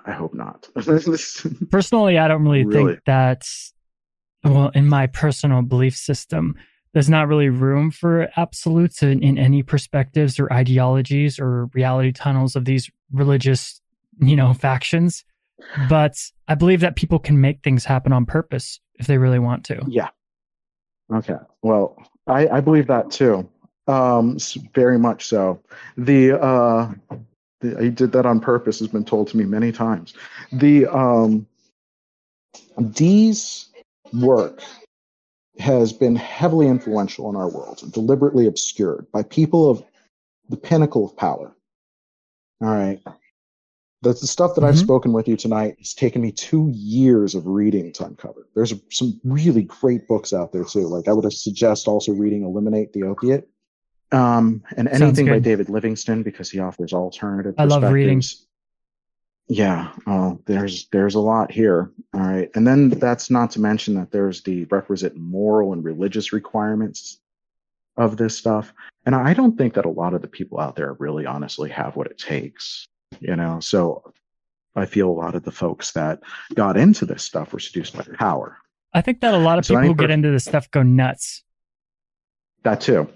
I 0.07 0.11
hope 0.11 0.33
not. 0.33 0.67
Personally, 1.71 2.17
I 2.17 2.27
don't 2.27 2.43
really, 2.43 2.65
Really? 2.65 2.93
think 2.93 3.03
that, 3.05 3.43
well, 4.43 4.69
in 4.69 4.87
my 4.87 5.07
personal 5.07 5.61
belief 5.63 5.95
system, 5.95 6.55
there's 6.93 7.09
not 7.09 7.27
really 7.27 7.49
room 7.49 7.91
for 7.91 8.29
absolutes 8.37 9.01
in, 9.03 9.21
in 9.23 9.37
any 9.37 9.63
perspectives 9.63 10.39
or 10.39 10.51
ideologies 10.53 11.39
or 11.39 11.65
reality 11.73 12.11
tunnels 12.11 12.55
of 12.55 12.65
these 12.65 12.89
religious, 13.11 13.81
you 14.19 14.35
know, 14.35 14.53
factions. 14.53 15.25
But 15.89 16.15
I 16.47 16.55
believe 16.55 16.81
that 16.81 16.95
people 16.95 17.19
can 17.19 17.39
make 17.39 17.63
things 17.63 17.85
happen 17.85 18.13
on 18.13 18.25
purpose 18.25 18.79
if 18.95 19.07
they 19.07 19.17
really 19.17 19.39
want 19.39 19.63
to. 19.65 19.83
Yeah. 19.87 20.09
Okay. 21.13 21.37
Well, 21.61 21.97
I, 22.27 22.47
I 22.47 22.59
believe 22.61 22.87
that 22.87 23.11
too. 23.11 23.49
Um, 23.87 24.37
very 24.73 24.97
much 24.97 25.27
so. 25.27 25.61
The 25.97 26.41
uh, 26.41 26.91
the, 27.61 27.77
I 27.77 27.89
did 27.89 28.11
that 28.13 28.25
on 28.25 28.39
purpose 28.39 28.79
has 28.79 28.87
been 28.87 29.05
told 29.05 29.27
to 29.29 29.37
me 29.37 29.45
many 29.45 29.71
times. 29.71 30.15
The 30.51 30.87
um, 30.87 31.45
Dee's 32.91 33.67
work 34.13 34.61
has 35.59 35.93
been 35.93 36.15
heavily 36.15 36.67
influential 36.67 37.29
in 37.29 37.35
our 37.35 37.49
world 37.49 37.81
deliberately 37.93 38.47
obscured 38.47 39.09
by 39.11 39.23
people 39.23 39.69
of 39.69 39.83
the 40.49 40.57
pinnacle 40.57 41.05
of 41.05 41.15
power. 41.15 41.55
All 42.61 42.67
right. 42.69 42.99
That's 44.05 44.21
the 44.21 44.27
stuff 44.27 44.53
that 44.55 44.63
I've 44.63 44.75
Mhm. 44.75 44.79
spoken 44.83 45.13
with 45.13 45.27
you 45.27 45.35
tonight. 45.35 45.75
It's 45.79 45.95
taken 45.95 46.21
me 46.21 46.31
two 46.31 46.69
years 46.73 47.33
of 47.33 47.47
reading 47.47 47.91
to 47.93 48.05
uncover. 48.05 48.47
There's 48.53 48.73
some 48.91 49.19
really 49.23 49.63
great 49.63 50.07
books 50.07 50.31
out 50.31 50.53
there 50.53 50.63
too. 50.63 50.87
Like 50.87 51.07
I 51.07 51.13
would 51.13 51.31
suggest 51.33 51.87
also 51.87 52.13
reading 52.13 52.43
"Eliminate 52.43 52.93
the 52.93 53.03
Opiate," 53.03 53.49
um, 54.11 54.63
and 54.77 54.87
anything 54.87 55.25
by. 55.25 55.39
David 55.39 55.69
Livingstone 55.69 56.21
because 56.21 56.51
he 56.51 56.59
offers 56.59 56.93
alternative. 56.93 57.55
I 57.57 57.65
love 57.65 57.81
reading. 57.91 58.19
perspectives. 58.19 58.47
Yeah, 59.47 59.91
oh, 60.07 60.39
there's 60.45 60.87
there's 60.91 61.15
a 61.15 61.19
lot 61.19 61.51
here. 61.51 61.91
All 62.13 62.21
right, 62.21 62.49
and 62.55 62.65
then 62.65 62.89
that's 62.89 63.29
not 63.29 63.51
to 63.51 63.61
mention 63.61 63.95
that 63.95 64.11
there's 64.11 64.41
the 64.41 64.65
requisite 64.65 65.15
moral 65.15 65.73
and 65.73 65.83
religious 65.83 66.31
requirements 66.33 67.19
of 67.97 68.17
this 68.17 68.37
stuff. 68.37 68.73
And 69.05 69.15
I 69.15 69.33
don't 69.33 69.57
think 69.57 69.75
that 69.75 69.85
a 69.85 69.89
lot 69.89 70.13
of 70.13 70.21
the 70.21 70.27
people 70.27 70.59
out 70.59 70.75
there 70.75 70.93
really 70.93 71.25
honestly 71.25 71.69
have 71.69 71.95
what 71.95 72.07
it 72.07 72.17
takes, 72.17 72.87
you 73.19 73.35
know. 73.35 73.59
So 73.59 74.13
I 74.75 74.85
feel 74.85 75.09
a 75.09 75.11
lot 75.11 75.35
of 75.35 75.43
the 75.43 75.51
folks 75.51 75.91
that 75.93 76.19
got 76.53 76.77
into 76.77 77.05
this 77.05 77.23
stuff 77.23 77.53
were 77.53 77.59
seduced 77.59 77.95
by 77.95 78.03
power. 78.17 78.57
I 78.93 79.01
think 79.01 79.21
that 79.21 79.33
a 79.33 79.37
lot 79.37 79.59
of 79.59 79.65
So 79.65 79.75
people 79.75 79.89
who 79.89 79.95
get 79.95 80.11
into 80.11 80.31
this 80.31 80.45
stuff 80.45 80.69
go 80.71 80.83
nuts. 80.83 81.43
That 82.63 82.81
too. 82.81 83.09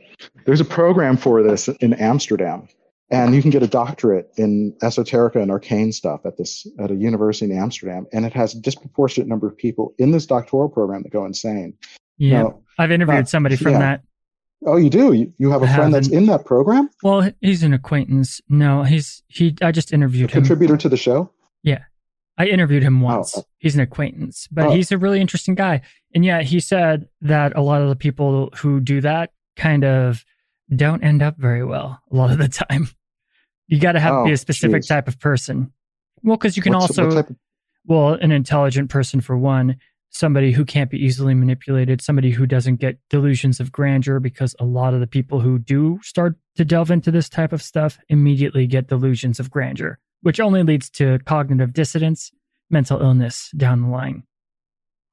There's 0.45 0.61
a 0.61 0.66
program 0.66 1.18
for 1.18 1.41
this 1.41 1.68
in 1.68 1.94
Amsterdam, 1.94 2.68
and 3.10 3.34
you 3.34 3.41
can 3.41 3.49
get 3.49 3.64
a 3.64 3.68
doctorate 3.68 4.30
in 4.38 4.76
esoterica 4.84 5.41
and 5.41 5.49
arcane 5.49 5.91
stuff 5.91 6.26
at 6.26 6.38
this 6.38 6.68
at 6.80 6.91
a 6.91 6.95
university 6.95 7.52
in 7.52 7.57
Amsterdam, 7.57 8.06
and 8.14 8.26
it 8.26 8.34
has 8.34 8.53
a 8.53 8.60
disproportionate 8.60 9.28
number 9.28 9.48
of 9.48 9.57
people 9.57 9.94
in 9.98 10.11
this 10.11 10.26
doctoral 10.26 10.70
program 10.70 11.03
that 11.03 11.11
go 11.11 11.26
insane. 11.26 11.74
Yeah. 12.18 12.44
No, 12.44 12.64
I've 12.78 12.91
interviewed 12.91 13.16
not- 13.16 13.30
somebody 13.30 13.56
from 13.56 13.74
yeah. 13.74 13.80
that. 13.80 14.02
Oh, 14.65 14.76
you 14.76 14.90
do? 14.90 15.14
You, 15.14 15.31
you 15.38 15.52
have 15.52 15.64
a 15.64 15.65
I 15.68 15.76
friend 15.76 15.94
that's 15.94 16.10
in 16.10 16.26
that 16.26 16.45
program? 16.45 16.90
Well, 17.02 17.31
he's 17.41 17.64
an 17.64 17.73
acquaintance. 17.73 18.41
No, 18.49 18.84
he's 18.84 19.23
he. 19.27 19.56
I 19.61 19.72
just 19.72 19.91
A 19.91 19.95
interviewed 19.95 20.31
him. 20.31 20.41
contributor 20.41 20.76
to 20.77 20.90
the 20.90 20.98
show? 20.98 21.31
Yeah, 21.64 21.84
I 22.38 22.45
interviewed 22.48 22.84
him 22.84 23.02
oh, 23.02 23.06
once. 23.06 23.38
oh. 23.38 23.44
He's 23.60 23.76
an 23.76 23.81
acquaintance, 23.81 24.48
but 24.52 24.68
Oh. 24.68 24.72
he's 24.72 24.91
a 24.91 24.98
really 24.98 25.22
interesting 25.22 25.56
guy. 25.56 25.81
And 26.14 26.26
yeah, 26.26 26.41
he 26.41 26.60
said 26.60 27.07
that 27.22 27.56
a 27.56 27.61
lot 27.61 27.81
of 27.81 27.90
the 27.90 27.95
people 27.95 28.49
who 28.57 28.80
do 28.81 28.99
that 29.02 29.31
kind 29.56 29.84
of 29.86 30.26
don't 30.76 31.03
end 31.03 31.22
up 31.22 31.38
very 31.38 31.64
well 31.64 31.99
a 32.11 32.15
lot 32.15 32.31
of 32.31 32.38
the 32.38 32.48
time. 32.69 32.90
You 33.68 33.80
got 33.80 33.94
to 33.94 33.99
have 33.99 34.11
to 34.14 34.23
be 34.26 34.31
Oh, 34.31 34.34
a 34.34 34.38
specific 34.38 34.81
jeez. 34.84 34.88
type 34.88 35.07
of 35.07 35.19
person. 35.19 35.72
Well, 36.23 36.36
because 36.38 36.57
you 36.57 36.64
can 36.64 36.73
What's- 36.73 36.98
also, 36.98 37.06
what 37.07 37.14
type 37.15 37.30
of- 37.30 37.36
well, 37.86 38.14
an 38.15 38.31
intelligent 38.31 38.90
person 38.90 39.22
for 39.22 39.38
one, 39.38 39.77
somebody 40.10 40.52
who 40.52 40.65
can't 40.65 40.90
be 40.90 40.98
easily 40.98 41.34
manipulated, 41.34 42.02
somebody 42.02 42.31
who 42.31 42.45
doesn't 42.45 42.77
get 42.77 42.98
delusions 43.10 43.60
of 43.60 43.72
grandeur, 43.72 44.19
because 44.19 44.56
a 44.60 44.65
lot 44.65 44.94
of 44.94 44.99
the 44.99 45.07
people 45.07 45.40
who 45.40 45.60
do 45.60 45.99
start 46.03 46.36
to 46.56 46.65
delve 46.65 46.91
into 46.91 47.11
this 47.11 47.30
type 47.30 47.53
of 47.53 47.61
stuff 47.61 47.99
immediately 48.10 48.68
get 48.68 48.88
delusions 48.88 49.40
of 49.40 49.49
grandeur, 49.52 49.99
which 50.22 50.40
only 50.40 50.64
leads 50.64 50.90
to 50.90 51.19
cognitive 51.26 51.73
dissonance, 51.73 52.31
mental 52.69 53.02
illness 53.02 53.52
down 53.56 53.81
the 53.81 53.88
line. 53.88 54.23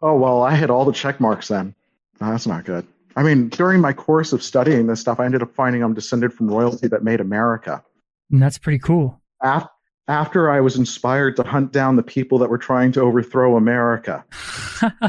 Oh, 0.03 0.17
well, 0.17 0.43
I 0.43 0.55
hit 0.57 0.71
all 0.71 0.85
the 0.85 0.93
check 0.93 1.21
marks 1.21 1.49
then. 1.49 1.75
That's 2.19 2.47
not 2.47 2.65
good. 2.65 2.87
I 3.17 3.23
mean, 3.23 3.49
during 3.49 3.81
my 3.81 3.95
course 3.95 4.33
of 4.33 4.43
studying 4.43 4.87
this 4.87 5.01
stuff, 5.01 5.21
I 5.21 5.25
ended 5.25 5.43
up 5.43 5.55
finding 5.55 5.83
I'm 5.83 5.95
descended 5.95 6.35
from 6.35 6.49
royalty 6.49 6.87
that 6.89 7.03
made 7.03 7.21
America. 7.21 7.83
And 8.31 8.43
that's 8.43 8.59
pretty 8.59 8.79
cool. 8.79 9.21
Af- 9.43 9.69
After 10.09 10.51
I 10.51 10.61
was 10.61 10.77
inspired 10.77 11.35
to 11.37 11.43
hunt 11.43 11.73
down 11.73 11.97
the 11.97 12.03
people 12.03 12.39
that 12.39 12.49
were 12.49 12.59
trying 12.59 12.93
to 12.93 13.01
overthrow 13.01 13.57
America. 13.57 14.25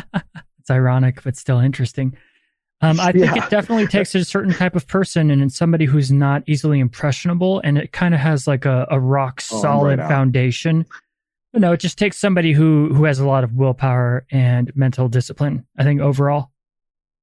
It's 0.59 0.71
ironic, 0.71 1.23
but 1.23 1.37
still 1.37 1.59
interesting. 1.59 2.17
Um, 2.81 2.99
I 2.99 3.13
think 3.13 3.23
Yeah. 3.33 3.45
it 3.45 3.49
definitely 3.49 3.87
takes 3.87 4.13
a 4.15 4.25
certain 4.25 4.51
type 4.53 4.75
of 4.75 4.85
person 4.85 5.31
and 5.31 5.41
it's 5.41 5.55
somebody 5.55 5.85
who's 5.85 6.11
not 6.11 6.43
easily 6.45 6.81
impressionable 6.81 7.61
and 7.63 7.77
it 7.77 7.93
kind 7.93 8.13
of 8.13 8.19
has 8.19 8.47
like 8.47 8.65
a, 8.65 8.85
a 8.91 8.99
rock 8.99 9.41
Oh, 9.49 9.61
solid 9.61 9.99
right 9.99 10.07
foundation. 10.09 10.85
You 11.53 11.61
know, 11.61 11.71
it 11.71 11.79
just 11.79 11.97
takes 11.97 12.17
somebody 12.17 12.51
who 12.51 12.93
who 12.93 13.05
has 13.05 13.17
a 13.19 13.25
lot 13.25 13.45
of 13.45 13.53
willpower 13.53 14.25
and 14.29 14.75
mental 14.75 15.07
discipline, 15.07 15.65
I 15.77 15.83
think 15.85 16.01
overall. 16.01 16.51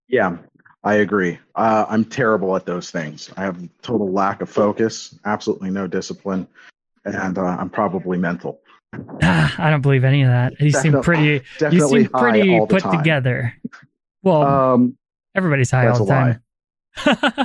Yeah, 0.08 0.38
I 0.82 0.94
agree. 0.94 1.38
Uh, 1.54 1.84
I'm 1.86 2.06
terrible 2.06 2.56
at 2.56 2.64
those 2.64 2.90
things. 2.90 3.30
I 3.36 3.42
have 3.42 3.60
total 3.82 4.10
lack 4.10 4.40
of 4.40 4.48
focus, 4.48 5.18
absolutely 5.26 5.68
no 5.70 5.86
discipline, 5.86 6.48
and 7.04 7.38
uh, 7.38 7.42
I'm 7.42 7.70
probably 7.70 8.18
mental. 8.18 8.60
Ah, 9.22 9.54
I 9.58 9.70
don't 9.70 9.80
believe 9.80 10.04
any 10.04 10.22
of 10.22 10.28
that. 10.28 10.60
You 10.60 10.70
seem 10.70 11.00
pretty 11.02 11.24
you 11.24 11.40
definitely 11.58 12.02
seem 12.04 12.10
pretty 12.10 12.60
put 12.68 12.82
time. 12.82 12.96
together. 12.98 13.54
Well, 14.22 14.42
Um, 14.42 14.96
everybody's 15.34 15.70
high 15.70 15.88
all 15.88 16.04
the 16.04 16.12
time. 16.12 16.40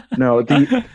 no, 0.17 0.41
the 0.43 0.85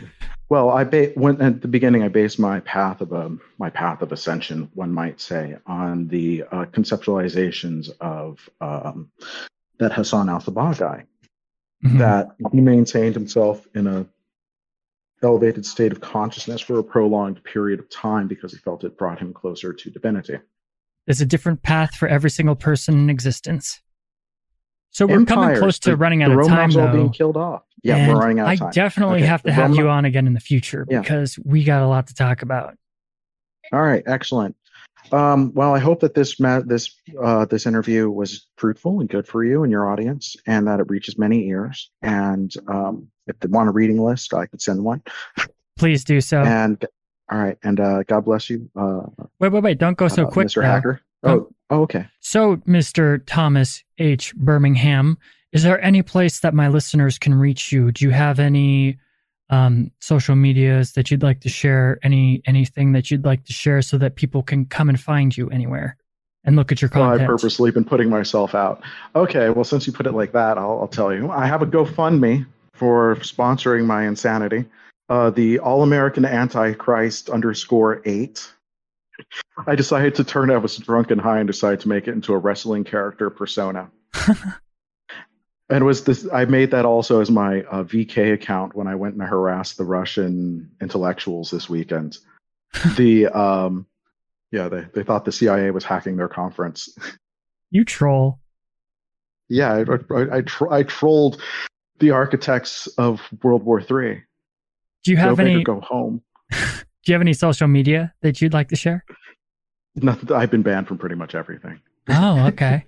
well, 0.49 0.69
I 0.69 0.83
ba- 0.85 1.11
when 1.15 1.41
at 1.41 1.61
the 1.61 1.67
beginning 1.67 2.03
I 2.03 2.07
based 2.07 2.39
my 2.39 2.61
path 2.61 3.01
of 3.01 3.11
um, 3.13 3.41
my 3.57 3.69
path 3.69 4.01
of 4.01 4.11
ascension, 4.11 4.69
one 4.73 4.91
might 4.93 5.19
say, 5.19 5.57
on 5.67 6.07
the 6.07 6.43
uh, 6.51 6.65
conceptualizations 6.65 7.89
of 7.99 8.47
um, 8.61 9.11
that 9.79 9.91
Hassan 9.91 10.29
al-Sabbah 10.29 10.75
guy. 10.77 11.03
Mhm. 11.83 11.99
that 11.99 12.29
he 12.53 12.61
maintained 12.61 13.13
himself 13.13 13.67
in 13.75 13.85
a 13.85 14.05
elevated 15.25 15.65
state 15.65 15.91
of 15.91 15.99
consciousness 15.99 16.61
for 16.61 16.79
a 16.79 16.83
prolonged 16.83 17.43
period 17.43 17.79
of 17.79 17.89
time 17.89 18.27
because 18.27 18.53
he 18.53 18.57
felt 18.59 18.83
it 18.85 18.97
brought 18.97 19.19
him 19.19 19.33
closer 19.33 19.73
to 19.73 19.89
divinity. 19.89 20.37
There's 21.05 21.21
a 21.21 21.25
different 21.25 21.61
path 21.61 21.95
for 21.95 22.07
every 22.07 22.29
single 22.29 22.55
person 22.55 22.95
in 22.97 23.09
existence. 23.09 23.81
So 24.91 25.05
we're 25.05 25.25
coming 25.25 25.57
close 25.57 25.77
to 25.79 25.89
the- 25.91 25.97
running 25.97 26.23
out 26.23 26.31
of 26.31 26.47
time, 26.47 26.71
Though, 26.71 26.87
all 26.87 26.93
being 26.93 27.09
killed 27.11 27.35
off. 27.35 27.63
Yeah, 27.83 27.97
And 27.97 28.13
we're 28.13 28.19
running 28.19 28.39
out 28.39 28.53
of 28.53 28.61
I 28.61 28.71
definitely 28.71 29.17
Okay, 29.17 29.25
have 29.25 29.41
to 29.43 29.47
the 29.47 29.53
have 29.53 29.75
you 29.75 29.89
on 29.89 30.05
again 30.05 30.25
in 30.25 30.33
the 30.33 30.39
future 30.39 30.85
Yeah. 30.89 31.01
because 31.01 31.37
we 31.43 31.63
got 31.63 31.81
a 31.83 31.87
lot 31.87 32.07
to 32.07 32.13
talk 32.15 32.41
about. 32.41 32.75
All 33.73 33.81
right, 33.81 34.03
excellent. 34.07 34.55
Um, 35.11 35.53
well, 35.53 35.75
I 35.75 35.79
hope 35.79 35.99
that 35.99 36.13
this 36.15 36.37
this 36.65 36.95
uh, 37.21 37.45
this 37.45 37.65
interview 37.67 38.09
was 38.09 38.47
fruitful 38.57 39.01
and 39.01 39.09
good 39.09 39.27
for 39.27 39.43
you 39.43 39.61
and 39.63 39.71
your 39.71 39.87
audience, 39.91 40.35
and 40.47 40.65
that 40.67 40.79
it 40.79 40.89
reaches 40.89 41.17
many 41.17 41.47
ears. 41.47 41.91
And 42.01 42.51
um, 42.67 43.07
if 43.27 43.39
they 43.39 43.47
want 43.47 43.69
a 43.69 43.71
reading 43.71 44.01
list, 44.01 44.33
I 44.33 44.45
could 44.45 44.61
send 44.61 44.83
one. 44.83 45.01
Please 45.77 46.03
do 46.03 46.21
so. 46.21 46.41
And 46.41 46.85
all 47.31 47.39
right, 47.39 47.57
and 47.63 47.79
uh, 47.79 48.03
God 48.03 48.25
bless 48.25 48.49
you, 48.49 48.69
uh, 48.75 49.01
wait, 49.39 49.51
wait, 49.51 49.63
wait! 49.63 49.77
Don't 49.79 49.97
go 49.97 50.07
so 50.07 50.27
uh, 50.27 50.29
quick, 50.29 50.47
Mr. 50.47 50.55
though. 50.55 50.61
Hacker. 50.61 51.01
Oh, 51.23 51.49
oh, 51.71 51.81
okay. 51.81 52.07
So, 52.19 52.57
Mr. 52.57 53.21
Thomas 53.25 53.83
H. 53.97 54.35
Birmingham, 54.35 55.17
is 55.51 55.63
there 55.63 55.81
any 55.81 56.03
place 56.03 56.39
that 56.41 56.53
my 56.53 56.67
listeners 56.67 57.17
can 57.17 57.33
reach 57.33 57.71
you? 57.71 57.91
Do 57.91 58.05
you 58.05 58.11
have 58.11 58.39
any 58.39 58.99
um, 59.49 59.91
social 59.99 60.35
medias 60.35 60.93
that 60.93 61.09
you'd 61.09 61.23
like 61.23 61.41
to 61.41 61.49
share? 61.49 61.97
Any 62.03 62.43
anything 62.45 62.91
that 62.91 63.09
you'd 63.09 63.25
like 63.25 63.43
to 63.45 63.53
share 63.53 63.81
so 63.81 63.97
that 63.97 64.15
people 64.15 64.43
can 64.43 64.65
come 64.65 64.87
and 64.87 64.99
find 64.99 65.35
you 65.35 65.49
anywhere 65.49 65.97
and 66.45 66.55
look 66.55 66.71
at 66.71 66.81
your 66.81 66.91
Well, 66.93 67.03
I've 67.03 67.25
purposely 67.25 67.71
been 67.71 67.85
putting 67.85 68.09
myself 68.09 68.55
out. 68.55 68.81
Okay, 69.15 69.49
well, 69.49 69.63
since 69.63 69.87
you 69.87 69.93
put 69.93 70.05
it 70.05 70.13
like 70.13 70.31
that, 70.33 70.57
I'll, 70.57 70.79
I'll 70.81 70.87
tell 70.87 71.13
you. 71.13 71.31
I 71.31 71.47
have 71.47 71.61
a 71.61 71.65
GoFundMe 71.65 72.45
for 72.75 73.15
sponsoring 73.17 73.85
my 73.85 74.05
insanity. 74.05 74.65
Uh, 75.09 75.29
the 75.29 75.59
All 75.59 75.83
American 75.83 76.25
Antichrist 76.25 77.29
underscore 77.29 78.01
eight. 78.05 78.51
I 79.67 79.75
decided 79.75 80.15
to 80.15 80.23
turn. 80.23 80.51
I 80.51 80.57
was 80.57 80.77
drunk 80.77 81.11
and 81.11 81.21
high 81.21 81.39
and 81.39 81.47
decided 81.47 81.79
to 81.81 81.89
make 81.89 82.07
it 82.07 82.11
into 82.11 82.33
a 82.33 82.37
wrestling 82.37 82.83
character 82.83 83.29
persona. 83.29 83.89
and 85.69 85.85
was 85.85 86.03
this. 86.03 86.27
I 86.33 86.45
made 86.45 86.71
that 86.71 86.85
also 86.85 87.21
as 87.21 87.31
my 87.31 87.61
uh, 87.63 87.83
VK 87.83 88.33
account 88.33 88.75
when 88.75 88.87
I 88.87 88.95
went 88.95 89.15
and 89.15 89.23
harassed 89.23 89.77
the 89.77 89.85
Russian 89.85 90.69
intellectuals 90.81 91.51
this 91.51 91.69
weekend. 91.69 92.17
the 92.97 93.27
um, 93.27 93.85
yeah, 94.51 94.67
they 94.67 94.85
they 94.93 95.03
thought 95.03 95.25
the 95.25 95.31
CIA 95.31 95.71
was 95.71 95.83
hacking 95.83 96.17
their 96.17 96.27
conference. 96.27 96.89
you 97.71 97.85
troll. 97.85 98.39
Yeah, 99.47 99.73
I 99.73 100.13
I, 100.13 100.37
I, 100.37 100.41
tr- 100.41 100.73
I 100.73 100.83
trolled 100.83 101.41
the 101.99 102.11
architects 102.11 102.87
of 102.97 103.21
World 103.43 103.63
War 103.63 103.81
Three. 103.81 104.21
Do 105.03 105.11
you 105.11 105.17
have 105.17 105.37
go 105.37 105.43
any? 105.43 105.63
go 105.63 105.81
home? 105.81 106.21
Do 106.51 107.11
you 107.11 107.13
have 107.13 107.21
any 107.21 107.33
social 107.33 107.67
media 107.67 108.13
that 108.21 108.41
you'd 108.41 108.53
like 108.53 108.69
to 108.69 108.75
share? 108.75 109.05
Nothing, 109.95 110.31
I've 110.31 110.49
been 110.49 110.63
banned 110.63 110.87
from 110.87 110.97
pretty 110.97 111.15
much 111.15 111.35
everything. 111.35 111.79
Oh, 112.09 112.47
okay. 112.47 112.85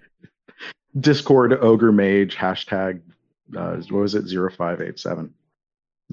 Discord 1.00 1.54
ogre 1.54 1.92
mage 1.92 2.36
hashtag 2.36 3.02
uh, 3.56 3.78
what 3.90 4.00
was 4.00 4.16
it 4.16 4.28
zero 4.28 4.52
five 4.52 4.82
eight 4.82 5.00
seven. 5.00 5.34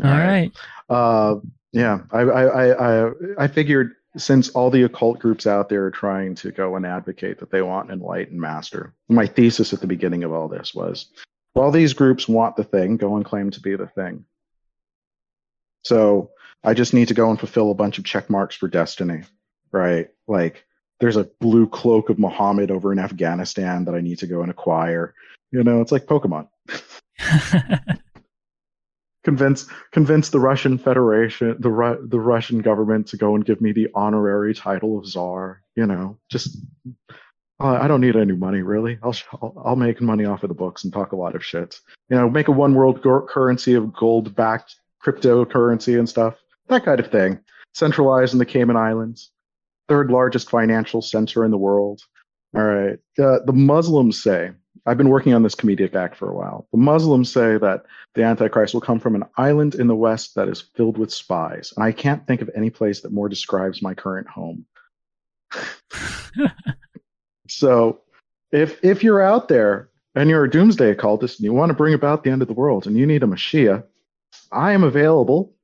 All 0.02 0.10
right. 0.10 0.50
Uh, 0.88 1.36
yeah, 1.72 2.00
I, 2.12 2.20
I 2.20 2.44
I 2.44 3.06
I 3.06 3.10
I 3.38 3.46
figured 3.46 3.92
since 4.16 4.48
all 4.50 4.70
the 4.70 4.84
occult 4.84 5.18
groups 5.18 5.46
out 5.46 5.68
there 5.68 5.84
are 5.84 5.90
trying 5.90 6.34
to 6.36 6.52
go 6.52 6.76
and 6.76 6.86
advocate 6.86 7.38
that 7.40 7.50
they 7.50 7.62
want 7.62 7.90
an 7.90 7.98
enlightened 8.00 8.40
master, 8.40 8.94
my 9.08 9.26
thesis 9.26 9.72
at 9.72 9.80
the 9.80 9.86
beginning 9.86 10.22
of 10.22 10.32
all 10.32 10.46
this 10.46 10.72
was, 10.72 11.06
well, 11.54 11.70
these 11.70 11.92
groups 11.92 12.28
want 12.28 12.56
the 12.56 12.64
thing, 12.64 12.96
go 12.96 13.16
and 13.16 13.24
claim 13.24 13.50
to 13.52 13.60
be 13.60 13.76
the 13.76 13.86
thing. 13.86 14.24
So 15.82 16.30
I 16.62 16.74
just 16.74 16.94
need 16.94 17.08
to 17.08 17.14
go 17.14 17.30
and 17.30 17.38
fulfill 17.38 17.70
a 17.70 17.74
bunch 17.74 17.98
of 17.98 18.04
check 18.04 18.30
marks 18.30 18.56
for 18.56 18.68
destiny, 18.68 19.22
right? 19.70 20.08
Like 20.26 20.64
there's 21.00 21.16
a 21.16 21.28
blue 21.40 21.68
cloak 21.68 22.08
of 22.08 22.18
Muhammad 22.18 22.70
over 22.70 22.92
in 22.92 22.98
Afghanistan 22.98 23.84
that 23.84 23.94
I 23.94 24.00
need 24.00 24.18
to 24.20 24.26
go 24.26 24.42
and 24.42 24.50
acquire. 24.50 25.14
You 25.50 25.62
know, 25.62 25.80
it's 25.80 25.92
like 25.92 26.06
Pokemon. 26.06 26.48
convince 29.24 29.66
convince 29.92 30.30
the 30.30 30.40
Russian 30.40 30.78
Federation, 30.78 31.56
the 31.58 31.70
Ru- 31.70 32.06
the 32.06 32.20
Russian 32.20 32.60
government 32.60 33.08
to 33.08 33.16
go 33.16 33.34
and 33.34 33.44
give 33.44 33.60
me 33.60 33.72
the 33.72 33.88
honorary 33.94 34.54
title 34.54 34.98
of 34.98 35.06
czar. 35.06 35.62
You 35.76 35.86
know, 35.86 36.18
just 36.30 36.56
I 37.60 37.86
don't 37.86 38.00
need 38.00 38.16
any 38.16 38.32
money 38.32 38.62
really. 38.62 38.98
I'll, 39.02 39.14
I'll 39.40 39.62
I'll 39.64 39.76
make 39.76 40.00
money 40.00 40.24
off 40.24 40.42
of 40.42 40.48
the 40.48 40.54
books 40.54 40.84
and 40.84 40.92
talk 40.92 41.12
a 41.12 41.16
lot 41.16 41.36
of 41.36 41.44
shit. 41.44 41.78
You 42.10 42.16
know, 42.16 42.28
make 42.28 42.48
a 42.48 42.52
one 42.52 42.74
world 42.74 43.02
currency 43.02 43.74
of 43.74 43.92
gold 43.92 44.34
backed 44.34 44.76
cryptocurrency 45.04 45.98
and 45.98 46.08
stuff, 46.08 46.34
that 46.68 46.84
kind 46.84 47.00
of 47.00 47.10
thing. 47.10 47.38
Centralized 47.74 48.32
in 48.32 48.38
the 48.38 48.46
Cayman 48.46 48.76
Islands, 48.76 49.30
third 49.88 50.10
largest 50.10 50.50
financial 50.50 51.02
center 51.02 51.44
in 51.44 51.50
the 51.50 51.58
world. 51.58 52.02
All 52.56 52.62
right, 52.62 52.98
uh, 53.18 53.40
the 53.44 53.52
Muslims 53.52 54.22
say. 54.22 54.52
I've 54.86 54.98
been 54.98 55.08
working 55.08 55.32
on 55.32 55.42
this 55.42 55.54
comedic 55.54 55.94
act 55.94 56.14
for 56.14 56.28
a 56.28 56.34
while. 56.34 56.68
The 56.70 56.78
Muslims 56.78 57.32
say 57.32 57.56
that 57.56 57.84
the 58.14 58.22
Antichrist 58.22 58.74
will 58.74 58.82
come 58.82 59.00
from 59.00 59.14
an 59.14 59.24
island 59.38 59.74
in 59.74 59.86
the 59.86 59.96
West 59.96 60.34
that 60.34 60.46
is 60.46 60.60
filled 60.60 60.98
with 60.98 61.10
spies. 61.12 61.72
And 61.74 61.82
I 61.82 61.90
can't 61.90 62.26
think 62.26 62.42
of 62.42 62.50
any 62.54 62.68
place 62.68 63.00
that 63.00 63.12
more 63.12 63.30
describes 63.30 63.80
my 63.80 63.94
current 63.94 64.28
home. 64.28 64.66
so 67.58 68.00
if 68.52 68.82
if 68.84 69.02
you're 69.02 69.22
out 69.22 69.48
there 69.48 69.88
and 70.14 70.30
you're 70.30 70.44
a 70.44 70.50
doomsday 70.50 70.90
occultist 70.90 71.38
and 71.38 71.44
you 71.44 71.52
want 71.52 71.70
to 71.70 71.74
bring 71.74 71.94
about 71.94 72.22
the 72.24 72.30
end 72.30 72.42
of 72.42 72.48
the 72.48 72.54
world 72.54 72.86
and 72.86 72.96
you 72.96 73.06
need 73.06 73.22
a 73.22 73.26
Mashiach, 73.26 73.84
I 74.52 74.72
am 74.72 74.84
available. 74.84 75.54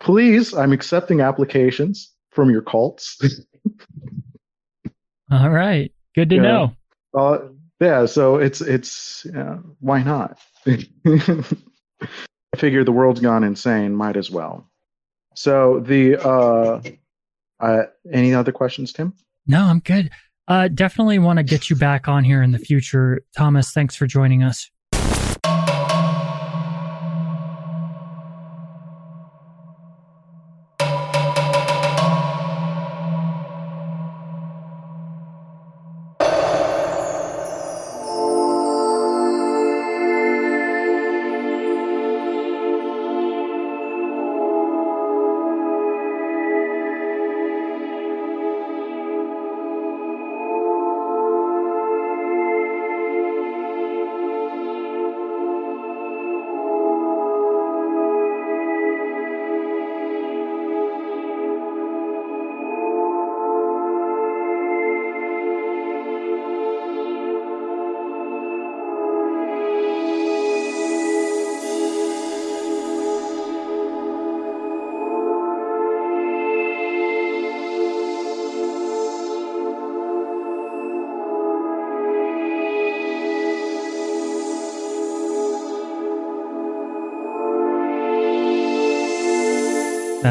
Please, 0.00 0.54
I'm 0.54 0.72
accepting 0.72 1.20
applications 1.20 2.12
from 2.30 2.50
your 2.50 2.62
cults. 2.62 3.18
All 5.30 5.50
right. 5.50 5.92
Good 6.14 6.30
to 6.30 6.36
Yeah. 6.36 6.42
know. 6.42 6.72
Uh, 7.14 7.38
yeah, 7.80 8.06
so 8.06 8.36
it's 8.36 8.60
it's 8.60 9.26
uh, 9.26 9.58
why 9.80 10.02
not? 10.02 10.38
I 10.66 12.56
figure 12.56 12.84
the 12.84 12.92
world's 12.92 13.20
gone 13.20 13.44
insane, 13.44 13.94
might 13.94 14.16
as 14.16 14.30
well. 14.30 14.68
So 15.34 15.80
the 15.80 16.16
uh, 16.16 16.80
uh, 17.60 17.82
any 18.12 18.34
other 18.34 18.52
questions, 18.52 18.92
Tim? 18.92 19.14
No, 19.46 19.64
I'm 19.64 19.80
good. 19.80 20.10
Uh, 20.50 20.66
definitely 20.66 21.20
want 21.20 21.36
to 21.36 21.44
get 21.44 21.70
you 21.70 21.76
back 21.76 22.08
on 22.08 22.24
here 22.24 22.42
in 22.42 22.50
the 22.50 22.58
future. 22.58 23.22
Thomas, 23.36 23.70
thanks 23.70 23.94
for 23.94 24.08
joining 24.08 24.42
us. 24.42 24.68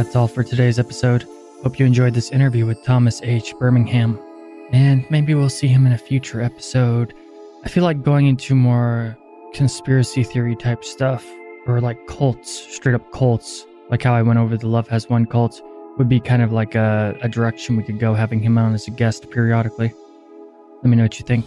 That's 0.10 0.16
all 0.16 0.28
for 0.28 0.44
today's 0.44 0.80
episode. 0.80 1.28
Hope 1.62 1.78
you 1.78 1.86
enjoyed 1.86 2.16
this 2.16 2.32
interview 2.32 2.66
with 2.66 2.84
Thomas 2.84 3.22
H. 3.22 3.54
Birmingham. 3.60 4.20
And 4.72 5.06
maybe 5.12 5.36
we'll 5.36 5.52
see 5.52 5.68
him 5.68 5.86
in 5.86 5.92
a 5.92 6.00
future 6.00 6.42
episode. 6.42 7.14
I 7.64 7.70
feel 7.70 7.84
like 7.84 8.02
going 8.02 8.26
into 8.26 8.56
more 8.56 9.16
conspiracy 9.54 10.24
theory 10.24 10.56
type 10.56 10.84
stuff 10.84 11.24
or 11.68 11.80
like 11.80 12.08
cults, 12.08 12.50
straight 12.50 12.96
up 12.96 13.12
cults, 13.12 13.68
like 13.92 14.02
how 14.02 14.16
I 14.16 14.24
went 14.24 14.40
over 14.40 14.58
the 14.58 14.66
Love 14.68 14.88
Has 14.88 15.08
Won 15.08 15.28
cult, 15.28 15.62
would 16.00 16.10
be 16.10 16.20
kind 16.20 16.42
of 16.42 16.52
like 16.52 16.74
a, 16.74 17.16
a 17.22 17.30
direction 17.30 17.78
we 17.78 17.84
could 17.84 18.00
go 18.00 18.16
having 18.16 18.40
him 18.40 18.58
on 18.58 18.74
as 18.74 18.88
a 18.88 18.92
guest 18.92 19.30
periodically. 19.30 19.94
Let 20.78 20.86
me 20.86 20.98
know 20.98 21.04
what 21.04 21.20
you 21.20 21.26
think. 21.28 21.46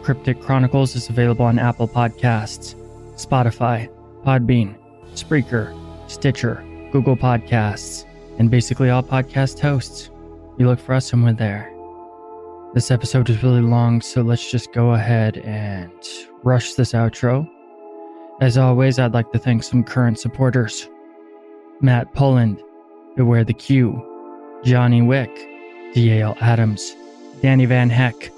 Cryptic 0.00 0.40
Chronicles 0.40 0.96
is 0.96 1.10
available 1.10 1.44
on 1.44 1.58
Apple 1.58 1.86
Podcasts, 1.86 2.74
Spotify, 3.16 3.90
Podbean, 4.24 4.74
Spreaker, 5.12 5.76
Stitcher, 6.10 6.64
Google 6.92 7.16
Podcasts, 7.16 8.04
and 8.38 8.50
basically 8.50 8.90
all 8.90 9.02
podcast 9.02 9.60
hosts. 9.60 10.10
You 10.58 10.66
look 10.66 10.80
for 10.80 10.94
us 10.94 11.12
and 11.12 11.22
we're 11.22 11.32
there. 11.32 11.72
This 12.74 12.90
episode 12.90 13.30
is 13.30 13.42
really 13.42 13.62
long, 13.62 14.00
so 14.00 14.22
let's 14.22 14.50
just 14.50 14.72
go 14.72 14.92
ahead 14.92 15.38
and 15.38 15.92
rush 16.42 16.74
this 16.74 16.92
outro. 16.92 17.48
As 18.40 18.58
always, 18.58 18.98
I'd 18.98 19.14
like 19.14 19.32
to 19.32 19.38
thank 19.38 19.62
some 19.62 19.82
current 19.82 20.18
supporters 20.18 20.88
Matt 21.80 22.12
Poland, 22.14 22.62
Beware 23.16 23.44
the 23.44 23.54
Q, 23.54 24.60
Johnny 24.64 25.02
Wick, 25.02 25.34
D.A.L. 25.94 26.36
Adams, 26.40 26.94
Danny 27.40 27.66
Van 27.66 27.88
Heck, 27.88 28.30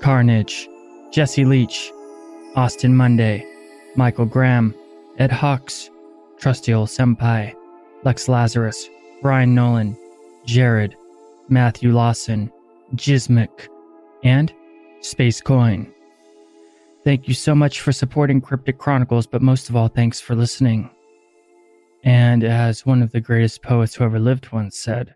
Carnage, 0.00 0.68
Jesse 1.12 1.44
Leach, 1.44 1.90
Austin 2.56 2.96
Monday, 2.96 3.46
Michael 3.96 4.26
Graham, 4.26 4.74
Ed 5.18 5.32
Hawks, 5.32 5.90
Trusty 6.38 6.72
Old 6.72 6.88
Senpai, 6.88 7.54
Lex 8.04 8.28
Lazarus, 8.28 8.88
Brian 9.22 9.54
Nolan, 9.54 9.96
Jared, 10.46 10.96
Matthew 11.48 11.92
Lawson, 11.92 12.50
Gizmic, 12.94 13.68
and 14.24 14.52
Space 15.00 15.40
Coin. 15.40 15.92
Thank 17.04 17.28
you 17.28 17.34
so 17.34 17.54
much 17.54 17.80
for 17.80 17.92
supporting 17.92 18.40
Cryptic 18.40 18.78
Chronicles, 18.78 19.26
but 19.26 19.42
most 19.42 19.68
of 19.68 19.76
all, 19.76 19.88
thanks 19.88 20.20
for 20.20 20.34
listening. 20.34 20.90
And 22.04 22.44
as 22.44 22.86
one 22.86 23.02
of 23.02 23.12
the 23.12 23.20
greatest 23.20 23.62
poets 23.62 23.94
who 23.94 24.04
ever 24.04 24.18
lived 24.18 24.52
once 24.52 24.78
said, 24.78 25.14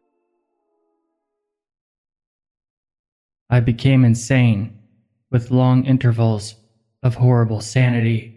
I 3.51 3.61
became 3.61 4.05
insane 4.05 4.79
with 5.31 5.51
long 5.51 5.85
intervals 5.85 6.57
of 7.03 7.15
horrible 7.15 7.61
sanity. 7.61 8.34